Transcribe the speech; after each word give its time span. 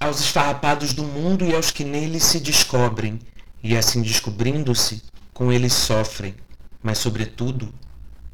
aos 0.00 0.18
esfarrapados 0.20 0.94
do 0.94 1.04
mundo 1.04 1.44
e 1.44 1.54
aos 1.54 1.70
que 1.70 1.84
nele 1.84 2.18
se 2.18 2.40
descobrem, 2.40 3.18
e 3.62 3.76
assim 3.76 4.00
descobrindo-se, 4.00 5.02
com 5.34 5.52
eles 5.52 5.74
sofrem, 5.74 6.34
mas 6.82 6.96
sobretudo, 6.96 7.68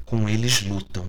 com 0.04 0.28
eles 0.28 0.62
lutam. 0.62 1.04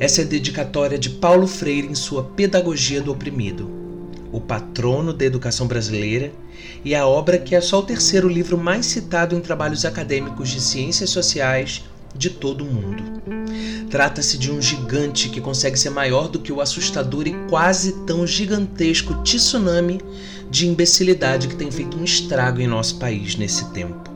Essa 0.00 0.22
é 0.22 0.24
a 0.24 0.28
dedicatória 0.28 0.98
de 0.98 1.10
Paulo 1.10 1.46
Freire 1.46 1.86
em 1.86 1.94
sua 1.94 2.24
Pedagogia 2.24 3.00
do 3.00 3.12
Oprimido, 3.12 3.85
o 4.36 4.40
patrono 4.40 5.14
da 5.14 5.24
educação 5.24 5.66
brasileira 5.66 6.30
e 6.84 6.94
a 6.94 7.06
obra 7.06 7.38
que 7.38 7.54
é 7.54 7.60
só 7.60 7.78
o 7.78 7.82
terceiro 7.82 8.28
livro 8.28 8.58
mais 8.58 8.84
citado 8.84 9.34
em 9.34 9.40
trabalhos 9.40 9.86
acadêmicos 9.86 10.50
de 10.50 10.60
ciências 10.60 11.08
sociais 11.08 11.86
de 12.14 12.28
todo 12.28 12.62
o 12.62 12.66
mundo. 12.66 13.02
Trata-se 13.88 14.36
de 14.36 14.50
um 14.50 14.60
gigante 14.60 15.30
que 15.30 15.40
consegue 15.40 15.78
ser 15.78 15.88
maior 15.88 16.28
do 16.28 16.38
que 16.38 16.52
o 16.52 16.60
assustador 16.60 17.26
e 17.26 17.34
quase 17.48 18.04
tão 18.04 18.26
gigantesco 18.26 19.14
tsunami 19.22 20.02
de 20.50 20.68
imbecilidade 20.68 21.48
que 21.48 21.56
tem 21.56 21.70
feito 21.70 21.96
um 21.96 22.04
estrago 22.04 22.60
em 22.60 22.66
nosso 22.66 22.98
país 22.98 23.36
nesse 23.36 23.70
tempo. 23.70 24.10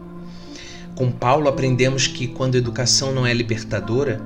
Com 0.95 1.11
Paulo 1.11 1.49
aprendemos 1.49 2.07
que 2.07 2.27
quando 2.27 2.57
a 2.57 2.59
educação 2.59 3.11
não 3.11 3.27
é 3.27 3.33
libertadora, 3.33 4.21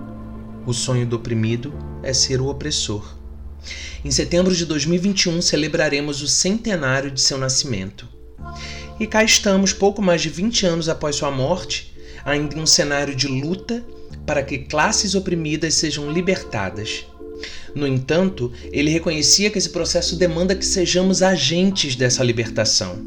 o 0.66 0.72
sonho 0.72 1.06
do 1.06 1.14
oprimido 1.14 1.72
é 2.02 2.12
ser 2.12 2.40
o 2.40 2.48
opressor. 2.48 3.23
Em 4.04 4.10
setembro 4.10 4.54
de 4.54 4.66
2021 4.66 5.40
celebraremos 5.40 6.22
o 6.22 6.28
centenário 6.28 7.10
de 7.10 7.20
seu 7.20 7.38
nascimento. 7.38 8.08
E 9.00 9.06
cá 9.06 9.24
estamos, 9.24 9.72
pouco 9.72 10.00
mais 10.00 10.22
de 10.22 10.28
20 10.28 10.66
anos 10.66 10.88
após 10.88 11.16
sua 11.16 11.30
morte, 11.30 11.94
ainda 12.24 12.56
em 12.56 12.60
um 12.60 12.66
cenário 12.66 13.14
de 13.14 13.26
luta 13.26 13.84
para 14.26 14.42
que 14.42 14.58
classes 14.58 15.14
oprimidas 15.14 15.74
sejam 15.74 16.10
libertadas. 16.10 17.06
No 17.74 17.86
entanto, 17.86 18.52
ele 18.72 18.90
reconhecia 18.90 19.50
que 19.50 19.58
esse 19.58 19.70
processo 19.70 20.16
demanda 20.16 20.54
que 20.54 20.64
sejamos 20.64 21.22
agentes 21.22 21.96
dessa 21.96 22.22
libertação. 22.22 23.04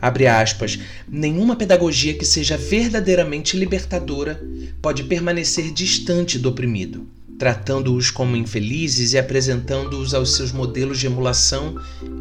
Abre 0.00 0.28
aspas, 0.28 0.78
nenhuma 1.08 1.56
pedagogia 1.56 2.14
que 2.14 2.24
seja 2.24 2.56
verdadeiramente 2.56 3.56
libertadora 3.56 4.40
pode 4.80 5.04
permanecer 5.04 5.72
distante 5.72 6.38
do 6.38 6.48
oprimido, 6.48 7.08
tratando-os 7.38 8.10
como 8.10 8.36
infelizes 8.36 9.12
e 9.12 9.18
apresentando-os 9.18 10.12
aos 10.12 10.34
seus 10.34 10.50
modelos 10.50 10.98
de 10.98 11.06
emulação 11.06 11.76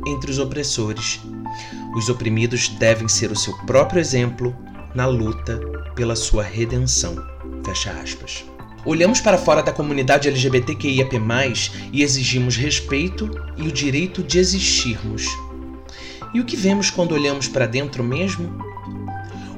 entre 0.05 0.29
os 0.29 0.37
opressores. 0.37 1.19
Os 1.95 2.07
oprimidos 2.07 2.69
devem 2.69 3.07
ser 3.07 3.31
o 3.31 3.35
seu 3.35 3.57
próprio 3.65 3.99
exemplo 3.99 4.55
na 4.93 5.07
luta 5.07 5.59
pela 5.95 6.15
sua 6.15 6.43
redenção. 6.43 7.15
Fecha 7.65 7.91
aspas. 7.91 8.45
Olhamos 8.85 9.19
para 9.19 9.37
fora 9.37 9.61
da 9.61 9.73
comunidade 9.73 10.29
LGBTQIAP+, 10.29 11.19
e 11.91 12.03
exigimos 12.03 12.55
respeito 12.55 13.29
e 13.57 13.67
o 13.67 13.71
direito 13.71 14.23
de 14.23 14.37
existirmos. 14.37 15.25
E 16.33 16.39
o 16.39 16.45
que 16.45 16.55
vemos 16.55 16.89
quando 16.89 17.13
olhamos 17.13 17.47
para 17.47 17.65
dentro 17.65 18.03
mesmo? 18.03 18.76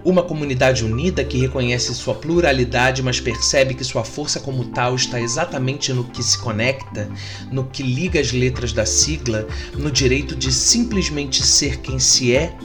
Uma 0.04 0.24
comunidade 0.24 0.86
unida 0.86 1.24
que 1.24 1.38
reconhece 1.38 1.94
sua 1.94 2.16
pluralidade, 2.16 3.04
mas 3.04 3.20
percebe 3.20 3.74
que 3.74 3.84
sua 3.84 4.04
força 4.04 4.40
como 4.40 4.66
tal 4.66 4.96
está 4.96 5.20
exatamente 5.20 5.92
no 5.92 6.06
que 6.06 6.24
se 6.24 6.38
conecta, 6.38 7.10
no 7.52 7.66
que 7.66 7.84
liga 7.84 8.20
as 8.20 8.32
letras 8.32 8.72
da 8.72 8.86
sigla, 8.86 9.46
no 9.74 9.92
direito 9.92 10.36
de 10.36 10.52
simplesmente 10.54 11.44
ser 11.44 11.78
quem 11.78 12.00
se 12.00 12.34
é, 12.34 12.56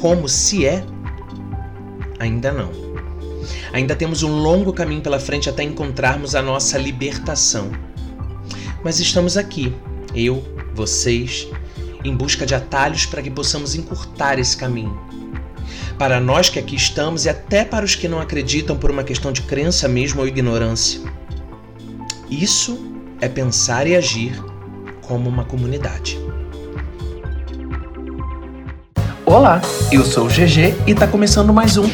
como 0.00 0.28
se 0.28 0.64
é? 0.64 0.84
Ainda 2.20 2.52
não. 2.52 2.70
Ainda 3.72 3.96
temos 3.96 4.22
um 4.22 4.38
longo 4.38 4.72
caminho 4.72 5.00
pela 5.00 5.18
frente 5.18 5.48
até 5.48 5.62
encontrarmos 5.62 6.34
a 6.34 6.42
nossa 6.42 6.78
libertação. 6.78 7.70
Mas 8.84 9.00
estamos 9.00 9.36
aqui, 9.36 9.74
eu, 10.14 10.42
vocês, 10.74 11.48
em 12.04 12.14
busca 12.14 12.46
de 12.46 12.54
atalhos 12.54 13.04
para 13.04 13.22
que 13.22 13.30
possamos 13.30 13.74
encurtar 13.74 14.38
esse 14.38 14.56
caminho. 14.56 14.98
Para 15.98 16.20
nós 16.20 16.48
que 16.48 16.60
aqui 16.60 16.76
estamos 16.76 17.24
e 17.24 17.28
até 17.28 17.64
para 17.64 17.84
os 17.84 17.96
que 17.96 18.06
não 18.06 18.20
acreditam 18.20 18.76
por 18.76 18.88
uma 18.88 19.02
questão 19.02 19.32
de 19.32 19.42
crença 19.42 19.88
mesmo 19.88 20.20
ou 20.20 20.28
ignorância. 20.28 21.00
Isso 22.30 22.78
é 23.20 23.28
pensar 23.28 23.84
e 23.84 23.96
agir 23.96 24.40
como 25.02 25.28
uma 25.28 25.44
comunidade. 25.44 26.16
Olá, 29.26 29.60
eu 29.90 30.04
sou 30.04 30.26
o 30.26 30.28
GG 30.28 30.74
e 30.86 30.92
está 30.92 31.08
começando 31.08 31.52
mais 31.52 31.76
um 31.76 31.90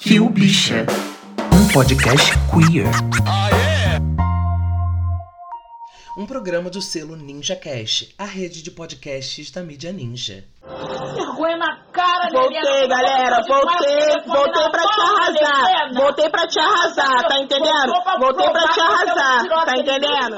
Rio 0.00 0.30
Bicha, 0.30 0.86
um 1.52 1.68
podcast 1.72 2.32
queer 2.50 2.88
um 6.20 6.26
programa 6.26 6.68
do 6.68 6.82
selo 6.82 7.16
Ninja 7.16 7.56
Cash, 7.56 8.08
a 8.18 8.26
rede 8.26 8.62
de 8.62 8.70
podcasts 8.70 9.50
da 9.50 9.62
mídia 9.62 9.90
Ninja. 9.90 10.44
Vergonha 10.62 11.56
na 11.56 11.76
cara, 11.90 12.28
Voltei, 12.30 12.86
galera, 12.86 13.40
voltei, 13.48 14.22
voltei 14.26 14.70
pra 14.70 14.82
te 14.82 15.00
arrasar. 15.00 15.94
Voltei 15.94 16.30
pra 16.30 16.46
te 16.46 16.60
arrasar, 16.60 17.28
tá 17.28 17.38
entendendo? 17.38 17.92
Voltei 18.20 18.50
pra 18.50 18.68
te 18.68 18.80
arrasar, 18.80 19.64
tá 19.64 19.76
entendendo? 19.78 20.36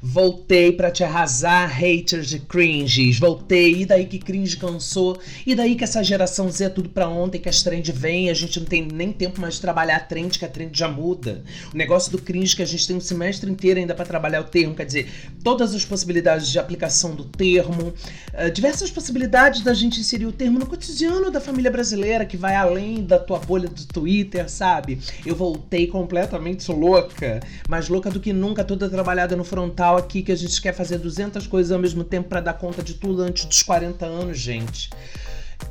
Voltei 0.00 0.72
para 0.72 0.90
te 0.90 1.02
arrasar, 1.02 1.68
haters 1.68 2.28
de 2.28 2.38
cringes. 2.38 3.18
Voltei, 3.18 3.82
e 3.82 3.86
daí 3.86 4.06
que 4.06 4.18
cringe 4.18 4.56
cansou? 4.56 5.18
E 5.44 5.54
daí 5.54 5.74
que 5.74 5.84
essa 5.84 6.02
geração 6.04 6.48
Z 6.48 6.64
é 6.64 6.68
tudo 6.68 6.88
pra 6.88 7.08
ontem, 7.08 7.40
que 7.40 7.48
as 7.48 7.62
trends 7.62 7.94
vêm, 7.94 8.30
a 8.30 8.34
gente 8.34 8.60
não 8.60 8.66
tem 8.66 8.86
nem 8.86 9.12
tempo 9.12 9.40
mais 9.40 9.54
de 9.54 9.60
trabalhar 9.60 9.96
a 9.96 10.00
trend, 10.00 10.38
que 10.38 10.44
a 10.44 10.48
trend 10.48 10.76
já 10.76 10.88
muda. 10.88 11.42
O 11.74 11.76
negócio 11.76 12.12
do 12.12 12.18
cringe 12.18 12.54
que 12.54 12.62
a 12.62 12.66
gente 12.66 12.86
tem 12.86 12.96
um 12.96 13.00
semestre 13.00 13.50
inteiro 13.50 13.80
ainda 13.80 13.94
para 13.94 14.06
trabalhar 14.06 14.40
o 14.40 14.44
termo, 14.44 14.74
quer 14.74 14.86
dizer, 14.86 15.10
todas 15.42 15.74
as 15.74 15.84
possibilidades 15.84 16.48
de 16.48 16.58
aplicação 16.58 17.14
do 17.14 17.24
termo, 17.24 17.92
uh, 18.34 18.50
diversas 18.52 18.90
possibilidades 18.90 19.57
da 19.62 19.74
gente 19.74 20.00
inserir 20.00 20.26
o 20.26 20.32
termo 20.32 20.58
no 20.58 20.66
cotidiano 20.66 21.30
da 21.30 21.40
família 21.40 21.70
brasileira, 21.70 22.24
que 22.24 22.36
vai 22.36 22.54
além 22.54 23.04
da 23.04 23.18
tua 23.18 23.38
bolha 23.38 23.68
do 23.68 23.86
Twitter, 23.86 24.48
sabe? 24.48 24.98
Eu 25.24 25.34
voltei 25.34 25.86
completamente 25.86 26.70
louca, 26.70 27.40
mais 27.68 27.88
louca 27.88 28.10
do 28.10 28.20
que 28.20 28.32
nunca, 28.32 28.64
toda 28.64 28.88
trabalhada 28.88 29.36
no 29.36 29.44
frontal 29.44 29.96
aqui 29.96 30.22
que 30.22 30.32
a 30.32 30.36
gente 30.36 30.60
quer 30.60 30.72
fazer 30.72 30.98
200 30.98 31.46
coisas 31.46 31.72
ao 31.72 31.78
mesmo 31.78 32.04
tempo 32.04 32.28
para 32.28 32.40
dar 32.40 32.54
conta 32.54 32.82
de 32.82 32.94
tudo 32.94 33.22
antes 33.22 33.44
dos 33.44 33.62
40 33.62 34.04
anos, 34.06 34.38
gente. 34.38 34.90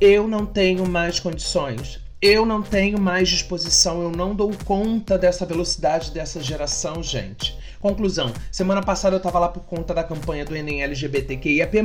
Eu 0.00 0.28
não 0.28 0.44
tenho 0.44 0.86
mais 0.86 1.18
condições. 1.18 2.00
Eu 2.20 2.44
não 2.44 2.62
tenho 2.62 3.00
mais 3.00 3.28
disposição, 3.28 4.02
eu 4.02 4.10
não 4.10 4.34
dou 4.34 4.52
conta 4.64 5.16
dessa 5.16 5.46
velocidade 5.46 6.10
dessa 6.10 6.42
geração, 6.42 7.00
gente. 7.00 7.56
Conclusão: 7.80 8.32
semana 8.50 8.82
passada 8.82 9.16
eu 9.16 9.20
tava 9.20 9.38
lá 9.38 9.48
por 9.48 9.62
conta 9.62 9.94
da 9.94 10.02
campanha 10.02 10.44
do 10.44 10.56
Enem 10.56 10.82
LGBTQIAP+, 10.82 11.78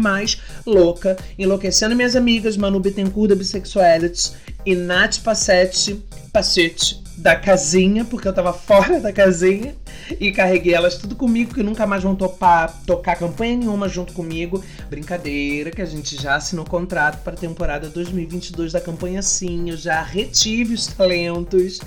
louca, 0.65 1.15
enlouquecendo 1.37 1.95
minhas 1.95 2.15
amigas 2.15 2.57
Manu 2.57 2.79
Bittencourt 2.79 3.29
da 3.29 3.35
Bissexualities 3.35 4.35
e 4.65 4.75
Nath 4.75 5.19
Passetti, 5.19 6.03
Passetti 6.31 7.03
da 7.17 7.35
casinha, 7.35 8.03
porque 8.03 8.27
eu 8.27 8.33
tava 8.33 8.51
fora 8.53 8.99
da 8.99 9.13
casinha, 9.13 9.75
e 10.19 10.31
carreguei 10.31 10.73
elas 10.73 10.97
tudo 10.97 11.15
comigo, 11.15 11.53
que 11.53 11.61
nunca 11.61 11.85
mais 11.85 12.03
vão 12.03 12.15
topar 12.15 12.81
tocar 12.85 13.15
campanha 13.15 13.57
nenhuma 13.57 13.87
junto 13.87 14.13
comigo. 14.13 14.63
Brincadeira, 14.89 15.71
que 15.71 15.81
a 15.81 15.85
gente 15.85 16.19
já 16.21 16.35
assinou 16.35 16.65
contrato 16.65 17.23
para 17.23 17.33
a 17.33 17.37
temporada 17.37 17.87
2022 17.89 18.71
da 18.71 18.81
campanha 18.81 19.21
sim, 19.21 19.69
eu 19.69 19.77
já 19.77 20.01
retive 20.01 20.73
os 20.73 20.87
talentos. 20.87 21.79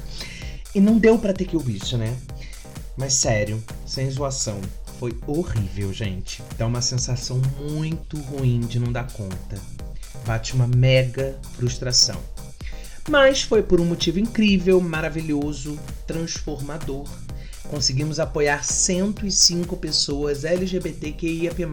E 0.74 0.80
não 0.80 0.98
deu 0.98 1.18
para 1.18 1.32
ter 1.32 1.46
que 1.46 1.56
o 1.56 1.60
bicho, 1.60 1.96
né? 1.96 2.14
Mas 2.96 3.14
sério, 3.14 3.62
sem 3.86 4.10
zoação, 4.10 4.60
foi 4.98 5.16
horrível, 5.26 5.92
gente. 5.92 6.42
Dá 6.56 6.66
uma 6.66 6.80
sensação 6.80 7.40
muito 7.60 8.18
ruim 8.18 8.60
de 8.60 8.78
não 8.78 8.90
dar 8.90 9.10
conta. 9.12 9.60
Bate 10.26 10.54
uma 10.54 10.66
mega 10.66 11.38
frustração. 11.54 12.20
Mas 13.08 13.42
foi 13.42 13.62
por 13.62 13.80
um 13.80 13.84
motivo 13.84 14.18
incrível, 14.18 14.80
maravilhoso, 14.80 15.78
transformador. 16.06 17.06
Conseguimos 17.70 18.20
apoiar 18.20 18.64
105 18.64 19.76
pessoas 19.76 20.44
LGBTQIAP+, 20.44 21.66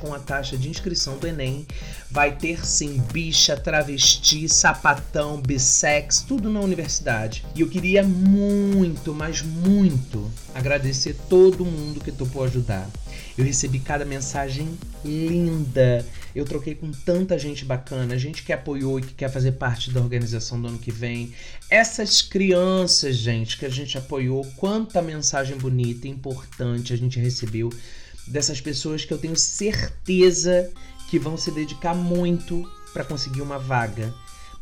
com 0.00 0.14
a 0.14 0.18
taxa 0.18 0.56
de 0.56 0.68
inscrição 0.68 1.18
do 1.18 1.26
Enem. 1.26 1.66
Vai 2.10 2.36
ter 2.36 2.64
sim 2.64 3.02
bicha, 3.12 3.56
travesti, 3.56 4.48
sapatão, 4.48 5.40
bissex, 5.40 6.20
tudo 6.20 6.48
na 6.48 6.60
universidade. 6.60 7.44
E 7.54 7.60
eu 7.60 7.68
queria 7.68 8.02
muito, 8.02 9.12
mas 9.12 9.42
muito, 9.42 10.30
agradecer 10.54 11.16
todo 11.28 11.64
mundo 11.64 12.00
que 12.00 12.12
topou 12.12 12.44
ajudar. 12.44 12.88
Eu 13.36 13.44
recebi 13.44 13.78
cada 13.78 14.04
mensagem 14.04 14.68
linda. 15.04 16.04
Eu 16.34 16.44
troquei 16.44 16.74
com 16.74 16.90
tanta 16.90 17.38
gente 17.38 17.64
bacana, 17.64 18.18
gente 18.18 18.42
que 18.42 18.52
apoiou 18.52 18.98
e 18.98 19.02
que 19.02 19.14
quer 19.14 19.30
fazer 19.30 19.52
parte 19.52 19.90
da 19.90 20.00
organização 20.00 20.60
do 20.60 20.68
ano 20.68 20.78
que 20.78 20.90
vem. 20.90 21.34
Essas 21.68 22.22
crianças, 22.22 23.16
gente, 23.16 23.58
que 23.58 23.66
a 23.66 23.70
gente 23.70 23.98
apoiou, 23.98 24.44
quanta 24.56 25.02
mensagem 25.02 25.56
bonita 25.56 26.06
e 26.06 26.10
importante 26.10 26.92
a 26.92 26.96
gente 26.96 27.18
recebeu 27.18 27.70
dessas 28.26 28.60
pessoas 28.60 29.04
que 29.04 29.12
eu 29.12 29.18
tenho 29.18 29.36
certeza 29.36 30.70
que 31.08 31.18
vão 31.18 31.36
se 31.36 31.50
dedicar 31.50 31.94
muito 31.94 32.70
para 32.92 33.04
conseguir 33.04 33.42
uma 33.42 33.58
vaga 33.58 34.14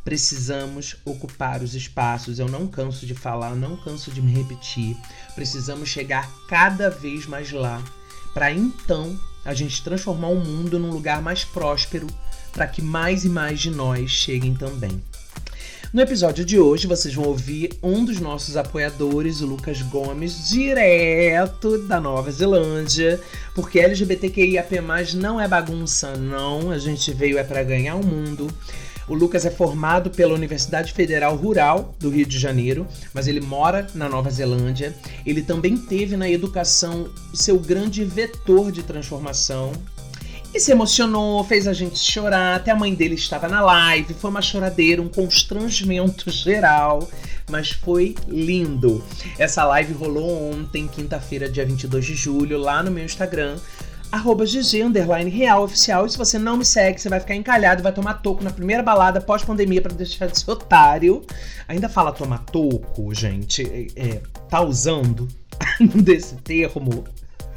Precisamos 0.03 0.95
ocupar 1.05 1.61
os 1.61 1.75
espaços. 1.75 2.39
Eu 2.39 2.47
não 2.47 2.67
canso 2.67 3.05
de 3.05 3.13
falar, 3.13 3.55
não 3.55 3.77
canso 3.77 4.11
de 4.11 4.21
me 4.21 4.31
repetir. 4.31 4.97
Precisamos 5.35 5.89
chegar 5.89 6.27
cada 6.47 6.89
vez 6.89 7.25
mais 7.25 7.51
lá 7.51 7.83
para 8.33 8.51
então 8.51 9.19
a 9.43 9.53
gente 9.53 9.83
transformar 9.83 10.29
o 10.29 10.39
mundo 10.39 10.79
num 10.79 10.91
lugar 10.91 11.21
mais 11.21 11.43
próspero 11.43 12.07
para 12.51 12.67
que 12.67 12.81
mais 12.81 13.25
e 13.25 13.29
mais 13.29 13.59
de 13.59 13.71
nós 13.71 14.09
cheguem 14.09 14.53
também. 14.53 15.01
No 15.91 16.01
episódio 16.01 16.45
de 16.45 16.59
hoje, 16.59 16.85
vocês 16.85 17.15
vão 17.15 17.25
ouvir 17.25 17.71
um 17.81 18.05
dos 18.05 18.19
nossos 18.19 18.55
apoiadores, 18.55 19.41
o 19.41 19.47
Lucas 19.47 19.81
Gomes, 19.81 20.47
direto 20.47 21.79
da 21.79 21.99
Nova 21.99 22.29
Zelândia, 22.29 23.19
porque 23.55 23.79
LGBTQIAP+, 23.79 24.69
não 25.15 25.41
é 25.41 25.47
bagunça, 25.47 26.15
não. 26.15 26.69
A 26.69 26.77
gente 26.77 27.11
veio 27.11 27.39
é 27.39 27.43
para 27.43 27.63
ganhar 27.63 27.95
o 27.95 28.05
mundo. 28.05 28.47
O 29.09 29.15
Lucas 29.15 29.43
é 29.43 29.49
formado 29.49 30.11
pela 30.11 30.35
Universidade 30.35 30.93
Federal 30.93 31.35
Rural 31.35 31.95
do 31.99 32.09
Rio 32.09 32.27
de 32.27 32.37
Janeiro, 32.37 32.87
mas 33.13 33.27
ele 33.27 33.41
mora 33.41 33.87
na 33.95 34.07
Nova 34.07 34.29
Zelândia. 34.29 34.95
Ele 35.25 35.41
também 35.41 35.75
teve 35.75 36.15
na 36.15 36.29
educação 36.29 37.09
seu 37.33 37.59
grande 37.59 38.03
vetor 38.05 38.71
de 38.71 38.83
transformação, 38.83 39.73
e 40.51 40.59
se 40.59 40.71
emocionou, 40.71 41.43
fez 41.43 41.67
a 41.67 41.73
gente 41.73 41.99
chorar. 41.99 42.55
Até 42.55 42.71
a 42.71 42.75
mãe 42.75 42.93
dele 42.95 43.13
estava 43.13 43.47
na 43.47 43.61
live. 43.61 44.15
Foi 44.15 44.31
uma 44.31 44.41
choradeira, 44.41 45.01
um 45.01 45.07
constrangimento 45.07 46.29
geral. 46.31 47.07
Mas 47.49 47.69
foi 47.69 48.15
lindo. 48.27 49.03
Essa 49.37 49.63
live 49.65 49.93
rolou 49.93 50.51
ontem, 50.51 50.87
quinta-feira, 50.87 51.47
dia 51.47 51.65
22 51.65 52.05
de 52.05 52.15
julho, 52.15 52.57
lá 52.57 52.81
no 52.81 52.89
meu 52.89 53.05
Instagram. 53.05 53.57
Arroba 54.11 54.43
GG, 54.43 54.83
underline 54.83 55.29
real 55.29 55.63
oficial. 55.63 56.05
E 56.05 56.09
se 56.09 56.17
você 56.17 56.39
não 56.39 56.57
me 56.57 56.65
segue, 56.65 56.99
você 56.99 57.09
vai 57.09 57.19
ficar 57.19 57.35
encalhado 57.35 57.83
vai 57.83 57.91
tomar 57.91 58.15
toco 58.15 58.43
na 58.43 58.49
primeira 58.49 58.81
balada 58.81 59.21
pós-pandemia 59.21 59.81
para 59.81 59.93
deixar 59.93 60.27
de 60.27 60.39
ser 60.39 60.49
otário. 60.49 61.23
Ainda 61.67 61.87
fala 61.87 62.11
tomar 62.11 62.39
toco, 62.39 63.13
gente. 63.13 63.61
É, 63.95 64.07
é, 64.07 64.21
tá 64.49 64.61
usando 64.61 65.27
desse 66.03 66.35
termo? 66.37 67.03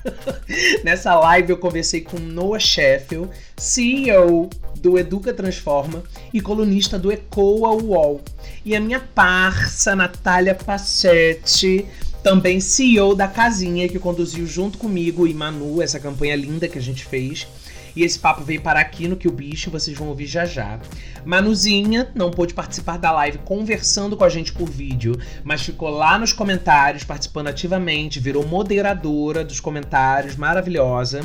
Nessa 0.85 1.15
live 1.15 1.51
eu 1.51 1.57
conversei 1.57 2.01
com 2.01 2.19
Noah 2.19 2.59
Sheffield, 2.59 3.31
CEO 3.57 4.51
do 4.79 4.99
Educa 4.99 5.33
Transforma 5.33 6.03
e 6.35 6.41
colunista 6.41 6.99
do 6.99 7.11
Ecoa 7.11 7.71
UOL. 7.71 8.21
E 8.65 8.77
a 8.77 8.81
minha 8.81 9.01
parça, 9.01 9.95
Natália 9.95 10.55
Passetti, 10.55 11.87
também 12.23 12.61
CEO 12.61 13.15
da 13.15 13.27
Casinha, 13.27 13.89
que 13.89 13.99
conduziu 13.99 14.47
junto 14.47 14.79
comigo 14.79 15.27
e 15.27 15.35
Manu 15.35 15.83
essa 15.83 15.99
campanha 15.99 16.37
linda 16.37 16.69
que 16.69 16.79
a 16.79 16.83
gente 16.83 17.05
fez. 17.05 17.47
E 17.95 18.03
esse 18.03 18.19
papo 18.19 18.43
veio 18.43 18.61
para 18.61 18.81
aqui 18.81 19.07
no 19.07 19.17
Que 19.17 19.29
o 19.29 19.33
Bicho, 19.33 19.71
vocês 19.71 19.97
vão 19.97 20.09
ouvir 20.09 20.27
já 20.27 20.45
já. 20.45 20.81
Manuzinha 21.25 22.11
não 22.15 22.31
pôde 22.31 22.55
participar 22.55 22.99
da 22.99 23.13
live 23.13 23.39
conversando 23.39 24.17
com 24.17 24.25
a 24.25 24.29
gente 24.29 24.53
por 24.53 24.69
vídeo, 24.69 25.17
mas 25.45 25.63
ficou 25.63 25.91
lá 25.91 26.19
nos 26.19 26.33
comentários 26.33 27.05
participando 27.05 27.49
ativamente, 27.49 28.19
virou 28.19 28.47
moderadora 28.47 29.45
dos 29.45 29.61
comentários, 29.61 30.37
maravilhosa. 30.37 31.21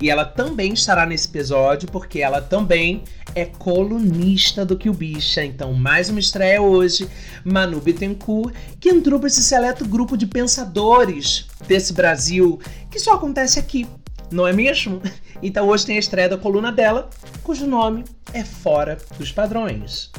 E 0.00 0.10
ela 0.10 0.24
também 0.24 0.72
estará 0.72 1.04
nesse 1.04 1.28
episódio, 1.28 1.88
porque 1.90 2.20
ela 2.20 2.40
também 2.40 3.02
é 3.34 3.44
colunista 3.44 4.64
do 4.64 4.76
Que 4.76 4.90
o 4.90 4.94
Bicha. 4.94 5.44
Então, 5.44 5.72
mais 5.72 6.08
uma 6.08 6.20
estreia 6.20 6.60
hoje, 6.60 7.08
Manu 7.44 7.80
Bittencourt, 7.80 8.54
que 8.78 8.88
entrou 8.88 9.18
para 9.18 9.28
esse 9.28 9.42
seleto 9.42 9.84
grupo 9.86 10.16
de 10.16 10.26
pensadores 10.26 11.46
desse 11.66 11.92
Brasil 11.92 12.60
que 12.90 12.98
só 12.98 13.14
acontece 13.14 13.58
aqui, 13.58 13.86
não 14.32 14.46
é 14.46 14.52
mesmo? 14.52 15.00
Então 15.42 15.66
hoje 15.68 15.86
tem 15.86 15.96
a 15.96 16.00
estreia 16.00 16.28
da 16.28 16.38
coluna 16.38 16.70
dela, 16.70 17.10
cujo 17.42 17.66
nome 17.66 18.04
é 18.32 18.44
Fora 18.44 18.96
dos 19.18 19.32
Padrões. 19.32 20.10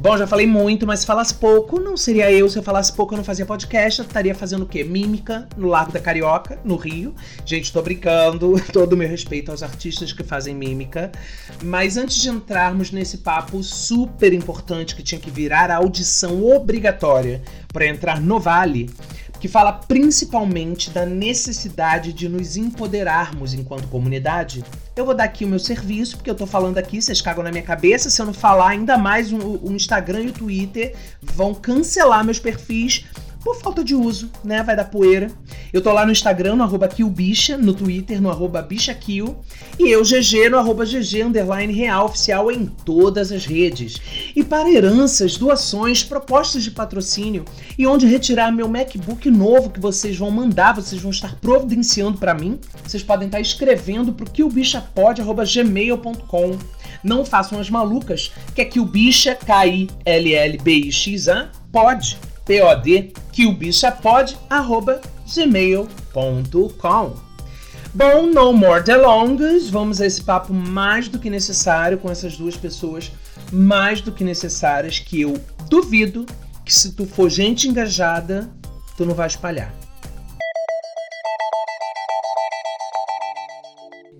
Bom, 0.00 0.16
já 0.16 0.28
falei 0.28 0.46
muito, 0.46 0.86
mas 0.86 1.00
se 1.00 1.06
falasse 1.06 1.34
pouco, 1.34 1.80
não 1.80 1.96
seria 1.96 2.30
eu. 2.30 2.48
Se 2.48 2.56
eu 2.56 2.62
falasse 2.62 2.92
pouco, 2.92 3.14
eu 3.14 3.16
não 3.16 3.24
fazia 3.24 3.44
podcast. 3.44 3.98
Eu 3.98 4.06
estaria 4.06 4.32
fazendo 4.32 4.62
o 4.62 4.66
quê? 4.66 4.84
Mímica 4.84 5.48
no 5.56 5.66
Largo 5.66 5.90
da 5.90 5.98
Carioca, 5.98 6.56
no 6.64 6.76
Rio. 6.76 7.12
Gente, 7.44 7.72
tô 7.72 7.82
brincando. 7.82 8.54
Todo 8.72 8.92
o 8.92 8.96
meu 8.96 9.08
respeito 9.08 9.50
aos 9.50 9.60
artistas 9.60 10.12
que 10.12 10.22
fazem 10.22 10.54
mímica. 10.54 11.10
Mas 11.64 11.96
antes 11.96 12.22
de 12.22 12.28
entrarmos 12.28 12.92
nesse 12.92 13.18
papo 13.18 13.60
super 13.60 14.32
importante 14.32 14.94
que 14.94 15.02
tinha 15.02 15.20
que 15.20 15.32
virar 15.32 15.68
a 15.68 15.76
audição 15.78 16.44
obrigatória 16.44 17.42
para 17.72 17.84
entrar 17.84 18.20
no 18.20 18.38
Vale, 18.38 18.88
que 19.40 19.48
fala 19.48 19.72
principalmente 19.72 20.90
da 20.90 21.06
necessidade 21.06 22.12
de 22.12 22.28
nos 22.28 22.56
empoderarmos 22.56 23.54
enquanto 23.54 23.88
comunidade. 23.88 24.64
Eu 24.96 25.04
vou 25.04 25.14
dar 25.14 25.24
aqui 25.24 25.44
o 25.44 25.48
meu 25.48 25.58
serviço, 25.58 26.16
porque 26.16 26.30
eu 26.30 26.34
tô 26.34 26.46
falando 26.46 26.78
aqui, 26.78 27.00
vocês 27.00 27.20
cagam 27.20 27.44
na 27.44 27.50
minha 27.50 27.62
cabeça. 27.62 28.10
Se 28.10 28.20
eu 28.20 28.26
não 28.26 28.34
falar, 28.34 28.70
ainda 28.70 28.98
mais 28.98 29.32
o, 29.32 29.38
o 29.38 29.72
Instagram 29.72 30.22
e 30.22 30.28
o 30.28 30.32
Twitter 30.32 30.94
vão 31.22 31.54
cancelar 31.54 32.24
meus 32.24 32.38
perfis 32.38 33.04
por 33.42 33.56
falta 33.56 33.82
de 33.84 33.94
uso, 33.94 34.30
né? 34.44 34.62
Vai 34.62 34.76
dar 34.76 34.84
poeira. 34.84 35.30
Eu 35.72 35.80
tô 35.80 35.90
lá 35.92 36.04
no 36.04 36.12
Instagram, 36.12 36.56
no 36.56 36.64
arroba 36.64 36.88
KillBicha, 36.88 37.56
no 37.56 37.72
Twitter, 37.74 38.20
no 38.20 38.30
arroba 38.30 38.60
BichaKill, 38.62 39.36
e 39.78 39.88
eu, 39.88 40.02
GG, 40.02 40.50
no 40.50 40.58
arroba 40.58 40.84
GG, 40.84 41.22
underline 41.22 41.72
real, 41.72 42.06
oficial 42.06 42.50
em 42.50 42.66
todas 42.66 43.30
as 43.30 43.46
redes. 43.46 44.00
E 44.34 44.42
para 44.42 44.68
heranças, 44.70 45.36
doações, 45.36 46.02
propostas 46.02 46.64
de 46.64 46.70
patrocínio, 46.70 47.44
e 47.76 47.86
onde 47.86 48.06
retirar 48.06 48.50
meu 48.50 48.66
MacBook 48.68 49.30
novo 49.30 49.68
que 49.70 49.80
vocês 49.80 50.16
vão 50.16 50.30
mandar, 50.30 50.74
vocês 50.74 50.98
vão 51.00 51.10
estar 51.10 51.36
providenciando 51.36 52.18
para 52.18 52.34
mim, 52.34 52.58
vocês 52.84 53.02
podem 53.02 53.26
estar 53.26 53.40
escrevendo 53.40 54.12
pro 54.12 54.30
killbichapod.gmail.com. 54.30 56.58
Não 57.04 57.24
façam 57.24 57.60
as 57.60 57.70
malucas, 57.70 58.32
que 58.54 58.62
é 58.62 58.64
K-I-L-L-B-I-X-A, 58.64 58.74
que 58.74 58.80
o 58.80 58.86
bicha 58.86 59.36
pode, 61.70 62.18
arroba 64.48 65.00
gmail.com. 65.26 67.12
Bom, 67.94 68.26
no 68.26 68.52
more 68.52 68.82
delongas, 68.82 69.68
vamos 69.68 70.00
a 70.00 70.06
esse 70.06 70.22
papo 70.22 70.52
mais 70.52 71.08
do 71.08 71.18
que 71.18 71.28
necessário 71.28 71.98
com 71.98 72.10
essas 72.10 72.36
duas 72.36 72.56
pessoas 72.56 73.10
mais 73.52 74.00
do 74.00 74.12
que 74.12 74.24
necessárias 74.24 74.98
que 74.98 75.20
eu 75.20 75.34
duvido 75.68 76.26
que 76.64 76.74
se 76.74 76.94
tu 76.94 77.06
for 77.06 77.30
gente 77.30 77.68
engajada, 77.68 78.50
tu 78.96 79.06
não 79.06 79.14
vai 79.14 79.26
espalhar. 79.26 79.74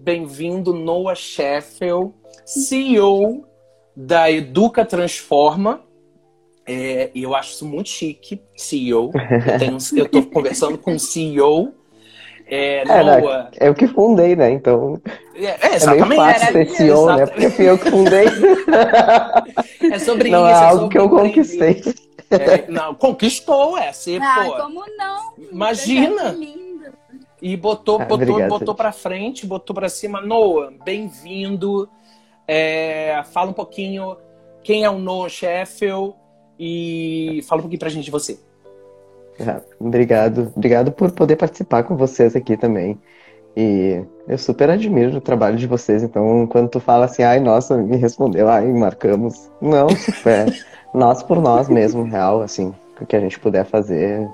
Bem-vindo, 0.00 0.72
Noah 0.72 1.14
Sheffield, 1.14 2.14
CEO 2.46 3.44
da 3.94 4.30
Educa 4.30 4.84
Transforma, 4.84 5.82
é, 6.68 7.10
eu 7.14 7.34
acho 7.34 7.52
isso 7.52 7.66
muito 7.66 7.88
chique, 7.88 8.42
CEO. 8.54 9.10
Eu, 9.14 9.58
tenho, 9.58 9.78
eu 9.96 10.08
tô 10.08 10.22
conversando 10.24 10.76
com 10.76 10.92
um 10.92 10.98
CEO. 10.98 11.72
É, 12.46 12.82
Era, 12.86 13.50
é 13.58 13.70
o 13.70 13.74
que 13.74 13.86
fundei, 13.86 14.36
né? 14.36 14.50
Então. 14.50 15.00
É, 15.34 15.68
é 15.68 15.74
exatamente. 15.76 16.04
É 16.04 16.08
meio 16.08 16.20
fácil 16.20 16.52
ser 16.52 16.70
CEO, 16.70 17.16
né? 17.16 17.26
Porque 17.26 17.50
fui 17.50 17.68
eu 17.70 17.78
que 17.78 17.90
fundei. 17.90 18.26
É 19.90 19.98
sobre 19.98 20.28
não 20.28 20.40
isso. 20.40 20.50
Não 20.52 20.62
é 20.62 20.64
algo 20.68 20.88
que 20.88 20.98
eu 20.98 21.08
conquistei. 21.08 21.82
É, 22.30 22.70
não, 22.70 22.94
conquistou, 22.94 23.78
é. 23.78 23.90
Você, 23.90 24.18
ah, 24.20 24.44
pô, 24.44 24.52
como 24.62 24.84
não? 24.98 25.32
Imagina! 25.50 26.36
E 27.40 27.56
botou, 27.56 27.96
ah, 27.96 28.04
botou, 28.04 28.28
obrigado, 28.28 28.48
botou 28.50 28.74
pra 28.74 28.92
frente, 28.92 29.46
botou 29.46 29.74
pra 29.74 29.88
cima. 29.88 30.20
Noah, 30.20 30.70
bem-vindo. 30.84 31.88
É, 32.46 33.22
fala 33.32 33.50
um 33.50 33.54
pouquinho 33.54 34.16
quem 34.62 34.84
é 34.84 34.90
o 34.90 34.98
Noah 34.98 35.30
Sheffield 35.30 36.14
e 36.58 37.42
fala 37.46 37.60
um 37.60 37.62
pouquinho 37.62 37.80
pra 37.80 37.88
gente 37.88 38.04
de 38.04 38.10
você. 38.10 38.38
Ah, 39.40 39.60
obrigado. 39.78 40.52
Obrigado 40.56 40.90
por 40.90 41.12
poder 41.12 41.36
participar 41.36 41.84
com 41.84 41.96
vocês 41.96 42.34
aqui 42.34 42.56
também. 42.56 42.98
E 43.56 44.02
eu 44.28 44.38
super 44.38 44.70
admiro 44.70 45.16
o 45.16 45.20
trabalho 45.20 45.56
de 45.56 45.66
vocês. 45.66 46.02
Então, 46.02 46.46
quando 46.46 46.68
tu 46.68 46.80
fala 46.80 47.06
assim, 47.06 47.22
ai, 47.22 47.40
nossa, 47.40 47.76
me 47.76 47.96
respondeu, 47.96 48.48
ai, 48.48 48.66
marcamos. 48.72 49.50
Não, 49.60 49.88
é 49.88 50.46
nós 50.94 51.22
por 51.22 51.40
nós 51.40 51.68
mesmo, 51.68 52.04
real, 52.04 52.42
assim, 52.42 52.74
o 53.00 53.06
que 53.06 53.16
a 53.16 53.20
gente 53.20 53.38
puder 53.38 53.64
fazer. 53.64 54.28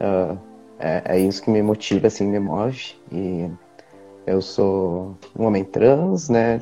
Uh, 0.00 0.38
é, 0.78 1.02
é, 1.04 1.18
isso 1.18 1.42
que 1.42 1.50
me 1.50 1.62
motiva, 1.62 2.06
assim, 2.06 2.26
me 2.26 2.38
move. 2.38 2.96
E 3.12 3.48
eu 4.26 4.40
sou 4.40 5.16
um 5.38 5.44
homem 5.44 5.64
trans, 5.64 6.28
né? 6.28 6.60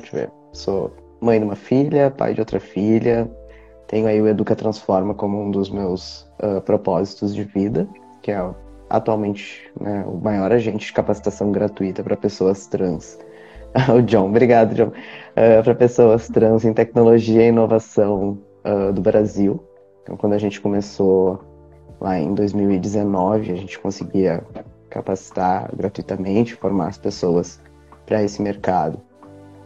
Sou 0.53 0.91
mãe 1.19 1.39
de 1.39 1.45
uma 1.45 1.55
filha, 1.55 2.11
pai 2.11 2.33
de 2.33 2.39
outra 2.39 2.59
filha, 2.59 3.29
tenho 3.87 4.07
aí 4.07 4.21
o 4.21 4.27
Educa 4.27 4.55
Transforma 4.55 5.13
como 5.13 5.41
um 5.41 5.49
dos 5.49 5.69
meus 5.69 6.29
uh, 6.41 6.61
propósitos 6.61 7.33
de 7.33 7.43
vida, 7.43 7.87
que 8.21 8.31
é 8.31 8.49
atualmente 8.89 9.69
né, 9.79 10.03
o 10.05 10.17
maior 10.17 10.51
agente 10.51 10.87
de 10.87 10.93
capacitação 10.93 11.51
gratuita 11.51 12.03
para 12.03 12.15
pessoas 12.15 12.67
trans. 12.67 13.17
o 13.95 14.01
John, 14.01 14.29
obrigado, 14.29 14.75
John. 14.75 14.87
Uh, 14.87 15.63
para 15.63 15.75
pessoas 15.75 16.27
trans 16.27 16.65
em 16.65 16.73
tecnologia 16.73 17.43
e 17.43 17.49
inovação 17.49 18.37
uh, 18.65 18.91
do 18.91 19.01
Brasil. 19.01 19.63
Então, 20.03 20.17
quando 20.17 20.33
a 20.33 20.37
gente 20.37 20.59
começou 20.59 21.39
lá 21.99 22.19
em 22.19 22.33
2019, 22.33 23.51
a 23.51 23.55
gente 23.55 23.79
conseguia 23.79 24.43
capacitar 24.89 25.69
gratuitamente, 25.75 26.55
formar 26.55 26.87
as 26.87 26.97
pessoas 26.97 27.61
para 28.05 28.23
esse 28.23 28.41
mercado. 28.41 29.01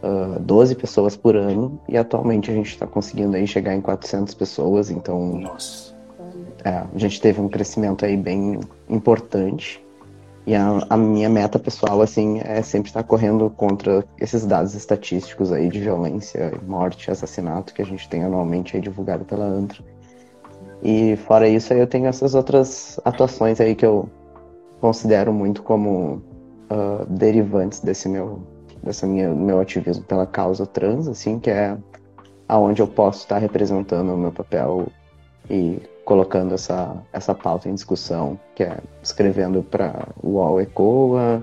Uh, 0.02 0.40
12 0.40 0.74
pessoas 0.74 1.16
por 1.16 1.36
ano 1.36 1.80
e 1.88 1.96
atualmente 1.96 2.50
a 2.50 2.54
gente 2.54 2.70
está 2.70 2.86
conseguindo 2.86 3.36
aí 3.36 3.46
chegar 3.46 3.74
em 3.74 3.80
400 3.80 4.34
pessoas, 4.34 4.90
então 4.90 5.38
Nossa. 5.38 5.94
é, 6.64 6.84
a 6.94 6.98
gente 6.98 7.20
teve 7.20 7.40
um 7.40 7.48
crescimento 7.48 8.04
aí 8.04 8.16
bem 8.16 8.60
importante. 8.88 9.82
E 10.44 10.56
a, 10.56 10.84
a, 10.90 10.96
minha 10.96 11.28
meta 11.28 11.56
pessoal, 11.56 12.02
assim, 12.02 12.40
é 12.40 12.60
sempre 12.62 12.88
estar 12.90 13.04
correndo 13.04 13.48
contra 13.48 14.04
esses 14.20 14.44
dados 14.44 14.74
estatísticos 14.74 15.52
aí 15.52 15.68
de 15.68 15.78
violência, 15.78 16.52
morte, 16.66 17.08
assassinato 17.12 17.72
que 17.72 17.80
a 17.80 17.84
gente 17.84 18.08
tem 18.08 18.24
anualmente 18.24 18.74
aí 18.74 18.82
divulgado 18.82 19.24
pela 19.24 19.44
ANTRA. 19.44 19.84
E 20.82 21.14
fora 21.14 21.48
isso, 21.48 21.72
aí 21.72 21.78
eu 21.78 21.86
tenho 21.86 22.06
essas 22.06 22.34
outras 22.34 23.00
atuações 23.04 23.60
aí 23.60 23.76
que 23.76 23.86
eu 23.86 24.08
considero 24.80 25.32
muito 25.32 25.62
como 25.62 26.20
uh, 26.68 27.06
derivantes 27.08 27.78
desse 27.78 28.08
meu, 28.08 28.42
dessa 28.82 29.06
minha, 29.06 29.28
meu 29.28 29.60
ativismo 29.60 30.04
pela 30.04 30.26
causa 30.26 30.66
trans, 30.66 31.08
assim, 31.08 31.38
que 31.38 31.50
é 31.50 31.76
aonde 32.48 32.82
eu 32.82 32.86
posso 32.86 33.20
estar 33.20 33.38
representando 33.38 34.12
o 34.12 34.18
meu 34.18 34.32
papel 34.32 34.86
e 35.48 35.80
colocando 36.04 36.54
essa, 36.54 36.96
essa 37.12 37.34
pauta 37.34 37.68
em 37.68 37.74
discussão, 37.74 38.38
que 38.54 38.64
é 38.64 38.78
escrevendo 39.02 39.62
para 39.62 40.08
o 40.22 40.30
UOL 40.32 40.60
ECOA, 40.60 41.42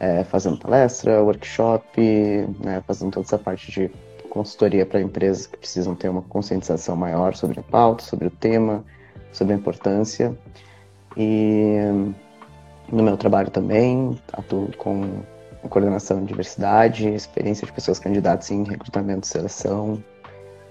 é, 0.00 0.24
fazendo 0.24 0.58
palestra, 0.58 1.22
workshop, 1.22 2.00
né, 2.64 2.82
fazendo 2.86 3.12
toda 3.12 3.26
essa 3.26 3.38
parte 3.38 3.70
de 3.70 3.90
consultoria 4.30 4.86
para 4.86 5.00
empresas 5.00 5.46
que 5.46 5.56
precisam 5.56 5.94
ter 5.94 6.08
uma 6.08 6.22
conscientização 6.22 6.96
maior 6.96 7.34
sobre 7.34 7.60
a 7.60 7.62
pauta, 7.62 8.04
sobre 8.04 8.28
o 8.28 8.30
tema, 8.30 8.84
sobre 9.32 9.54
a 9.54 9.56
importância. 9.56 10.36
E 11.16 11.76
no 12.90 13.02
meu 13.02 13.16
trabalho 13.16 13.50
também, 13.50 14.18
atuo 14.32 14.68
com 14.76 15.22
coordenação 15.68 16.20
de 16.20 16.26
diversidade, 16.26 17.08
experiência 17.08 17.66
de 17.66 17.72
pessoas 17.72 17.98
candidatas 17.98 18.50
em 18.50 18.64
recrutamento 18.64 19.26
e 19.26 19.30
seleção. 19.30 20.02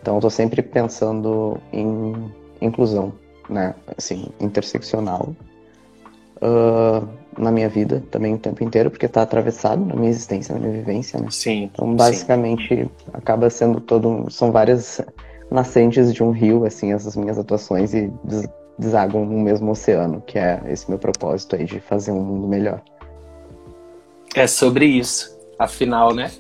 Então, 0.01 0.17
estou 0.17 0.29
sempre 0.29 0.61
pensando 0.61 1.57
em 1.73 2.31
inclusão, 2.61 3.13
né? 3.49 3.75
Assim, 3.97 4.27
interseccional 4.39 5.35
uh, 6.37 7.07
na 7.37 7.51
minha 7.51 7.69
vida 7.69 8.03
também 8.11 8.33
o 8.33 8.37
tempo 8.37 8.63
inteiro, 8.63 8.89
porque 8.89 9.05
está 9.05 9.21
atravessado 9.21 9.83
na 9.85 9.95
minha 9.95 10.09
existência, 10.09 10.53
na 10.53 10.61
minha 10.61 10.73
vivência, 10.73 11.19
né? 11.19 11.27
Sim. 11.29 11.63
Então, 11.73 11.95
basicamente, 11.95 12.67
sim. 12.67 12.89
acaba 13.13 13.49
sendo 13.49 13.81
todo 13.81 14.07
um, 14.07 14.29
são 14.29 14.51
várias 14.51 15.01
nascentes 15.51 16.13
de 16.13 16.23
um 16.23 16.31
rio, 16.31 16.65
assim, 16.65 16.93
essas 16.93 17.15
minhas 17.15 17.37
atuações 17.37 17.93
e 17.93 18.11
des 18.23 18.47
desagam 18.77 19.25
no 19.25 19.39
mesmo 19.39 19.71
oceano, 19.71 20.21
que 20.21 20.37
é 20.37 20.61
esse 20.67 20.87
meu 20.87 20.99
propósito 20.99 21.55
aí 21.55 21.65
de 21.65 21.79
fazer 21.79 22.11
um 22.11 22.21
mundo 22.21 22.47
melhor. 22.47 22.81
É 24.35 24.47
sobre 24.47 24.85
isso, 24.85 25.37
afinal, 25.57 26.13
né? 26.13 26.31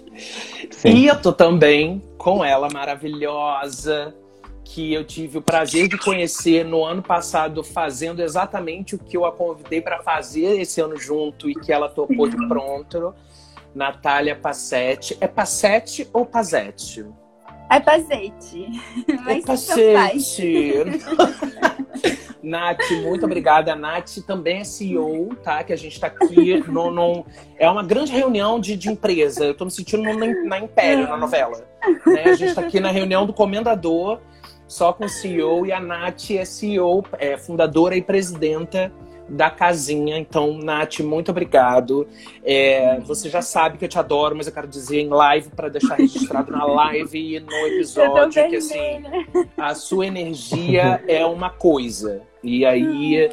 Sim. 0.71 0.89
E 0.89 1.07
eu 1.07 1.21
tô 1.21 1.31
também 1.33 2.01
com 2.17 2.43
ela 2.43 2.67
maravilhosa, 2.71 4.13
que 4.63 4.93
eu 4.93 5.03
tive 5.03 5.37
o 5.37 5.41
prazer 5.41 5.87
de 5.87 5.97
conhecer 5.97 6.65
no 6.65 6.83
ano 6.83 7.01
passado, 7.01 7.63
fazendo 7.63 8.21
exatamente 8.21 8.95
o 8.95 8.99
que 8.99 9.15
eu 9.15 9.25
a 9.25 9.31
convidei 9.31 9.81
para 9.81 10.03
fazer 10.03 10.59
esse 10.59 10.81
ano 10.81 10.97
junto 10.97 11.49
e 11.49 11.55
que 11.55 11.71
ela 11.71 11.87
topou 11.89 12.27
de 12.27 12.37
pronto. 12.47 13.13
Natália 13.73 14.35
Passetti. 14.35 15.17
É 15.21 15.27
Passetti 15.27 16.07
ou 16.11 16.25
Pazete? 16.25 17.05
É 17.69 17.79
Pazete. 17.79 18.65
É 19.07 19.41
Pazete. 19.41 20.83
Nath, 22.41 22.89
muito 23.03 23.25
obrigada. 23.25 23.73
A 23.73 23.75
Nath 23.75 24.19
também 24.25 24.59
é 24.59 24.63
CEO, 24.63 25.35
tá? 25.43 25.63
Que 25.63 25.73
a 25.73 25.75
gente 25.75 25.93
está 25.93 26.07
aqui 26.07 26.63
no, 26.69 26.89
no, 26.91 27.25
É 27.57 27.69
uma 27.69 27.83
grande 27.83 28.11
reunião 28.11 28.59
de, 28.59 28.77
de 28.77 28.89
empresa. 28.89 29.43
Eu 29.43 29.51
estou 29.51 29.65
me 29.65 29.71
sentindo 29.71 30.03
no, 30.03 30.45
na 30.45 30.59
Império, 30.59 31.07
na 31.07 31.17
novela. 31.17 31.65
Né? 32.05 32.23
A 32.23 32.35
gente 32.35 32.49
está 32.49 32.61
aqui 32.61 32.79
na 32.79 32.89
reunião 32.89 33.25
do 33.25 33.33
comendador 33.33 34.19
só 34.67 34.91
com 34.91 35.07
CEO 35.07 35.65
e 35.65 35.71
a 35.71 35.79
Nath 35.79 36.31
é 36.31 36.43
CEO, 36.43 37.03
é 37.19 37.37
fundadora 37.37 37.95
e 37.95 38.01
presidenta 38.01 38.91
da 39.29 39.49
casinha. 39.49 40.17
Então, 40.17 40.57
Nath, 40.57 40.99
muito 40.99 41.31
obrigado. 41.31 42.07
É, 42.43 42.99
você 43.01 43.29
já 43.29 43.41
sabe 43.41 43.77
que 43.77 43.85
eu 43.85 43.89
te 43.89 43.99
adoro, 43.99 44.35
mas 44.35 44.47
eu 44.47 44.53
quero 44.53 44.67
dizer 44.67 44.99
em 44.99 45.09
live 45.09 45.49
para 45.49 45.69
deixar 45.69 45.95
registrado 45.95 46.51
na 46.51 46.65
live 46.65 47.35
e 47.35 47.39
no 47.39 47.67
episódio 47.67 48.49
que 48.49 48.55
assim 48.55 49.03
a 49.57 49.73
sua 49.75 50.07
energia 50.07 51.03
é 51.07 51.25
uma 51.25 51.49
coisa. 51.49 52.21
E 52.43 52.65
aí 52.65 53.29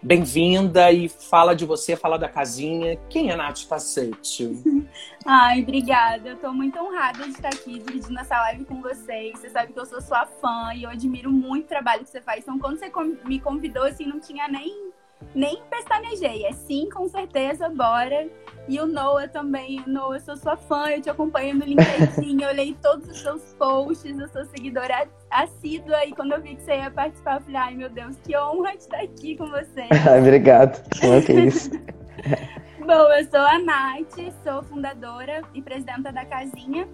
bem-vinda 0.00 0.92
e 0.92 1.08
fala 1.08 1.54
de 1.54 1.64
você, 1.64 1.96
fala 1.96 2.18
da 2.18 2.28
casinha. 2.28 2.96
Quem 3.08 3.30
é 3.30 3.36
Nath 3.36 3.64
Pacete? 3.64 4.62
Ai, 5.26 5.62
obrigada. 5.62 6.30
Eu 6.30 6.36
tô 6.36 6.52
muito 6.52 6.78
honrada 6.78 7.24
de 7.24 7.30
estar 7.30 7.48
aqui 7.48 7.78
dividindo 7.78 8.18
essa 8.18 8.38
live 8.42 8.64
com 8.64 8.80
vocês. 8.80 9.38
Você 9.38 9.50
sabe 9.50 9.72
que 9.72 9.78
eu 9.78 9.86
sou 9.86 10.00
sua 10.00 10.24
fã 10.24 10.72
e 10.74 10.84
eu 10.84 10.90
admiro 10.90 11.30
muito 11.30 11.66
o 11.66 11.68
trabalho 11.68 12.04
que 12.04 12.10
você 12.10 12.20
faz. 12.20 12.40
Então, 12.42 12.58
quando 12.58 12.78
você 12.78 12.90
me 13.24 13.40
convidou, 13.40 13.84
assim, 13.84 14.06
não 14.06 14.20
tinha 14.20 14.48
nem 14.48 14.87
nem 15.34 15.62
pestanejei. 15.70 16.46
É 16.46 16.52
sim, 16.52 16.88
com 16.90 17.08
certeza, 17.08 17.68
bora. 17.68 18.28
E 18.68 18.78
o 18.80 18.86
Noah 18.86 19.28
também. 19.28 19.82
Noah, 19.86 20.16
eu 20.16 20.20
sou 20.20 20.36
sua 20.36 20.56
fã, 20.56 20.88
eu 20.90 21.00
te 21.00 21.08
acompanho 21.08 21.54
no 21.54 21.64
LinkedIn, 21.64 22.42
eu 22.42 22.48
olhei 22.48 22.76
todos 22.82 23.08
os 23.08 23.20
seus 23.20 23.42
posts, 23.54 24.18
eu 24.18 24.28
sou 24.28 24.44
seguidora 24.46 25.08
assídua. 25.30 26.04
E 26.04 26.12
quando 26.12 26.32
eu 26.32 26.42
vi 26.42 26.54
que 26.54 26.62
você 26.62 26.76
ia 26.76 26.90
participar, 26.90 27.36
eu 27.36 27.40
falei, 27.40 27.56
ai 27.56 27.74
meu 27.74 27.88
Deus, 27.88 28.16
que 28.22 28.36
honra 28.36 28.72
de 28.72 28.82
estar 28.82 29.00
aqui 29.00 29.36
com 29.36 29.46
você. 29.46 29.88
Obrigado. 30.18 30.82
Que 31.24 31.32
isso. 31.32 31.70
Bom, 32.88 33.12
eu 33.12 33.24
sou 33.24 33.40
a 33.40 33.58
Nath, 33.58 34.32
sou 34.42 34.62
fundadora 34.62 35.42
e 35.52 35.60
presidenta 35.60 36.10
da 36.10 36.24
Casinha, 36.24 36.88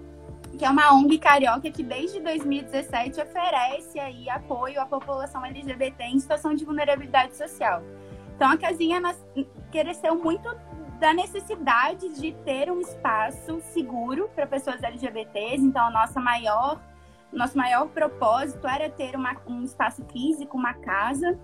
que 0.58 0.64
é 0.64 0.70
uma 0.70 0.92
ONG 0.92 1.18
carioca 1.18 1.70
que 1.70 1.82
desde 1.82 2.20
2017 2.20 3.20
oferece 3.20 3.98
aí 3.98 4.28
apoio 4.28 4.80
à 4.80 4.86
população 4.86 5.44
LGBT 5.44 6.04
em 6.04 6.18
situação 6.18 6.54
de 6.54 6.64
vulnerabilidade 6.64 7.36
social. 7.36 7.82
Então 8.36 8.50
a 8.50 8.56
casinha 8.56 9.00
cresceu 9.70 10.16
muito 10.16 10.48
da 10.98 11.12
necessidade 11.12 12.08
de 12.14 12.32
ter 12.44 12.70
um 12.70 12.80
espaço 12.80 13.60
seguro 13.60 14.28
para 14.34 14.46
pessoas 14.46 14.82
LGBTs. 14.82 15.62
Então 15.62 15.90
nossa 15.90 16.20
maior 16.20 16.80
nosso 17.32 17.58
maior 17.58 17.88
propósito 17.88 18.66
era 18.66 18.88
ter 18.88 19.16
uma, 19.16 19.36
um 19.46 19.64
espaço 19.64 20.04
físico, 20.12 20.56
uma 20.56 20.72
casa. 20.74 21.38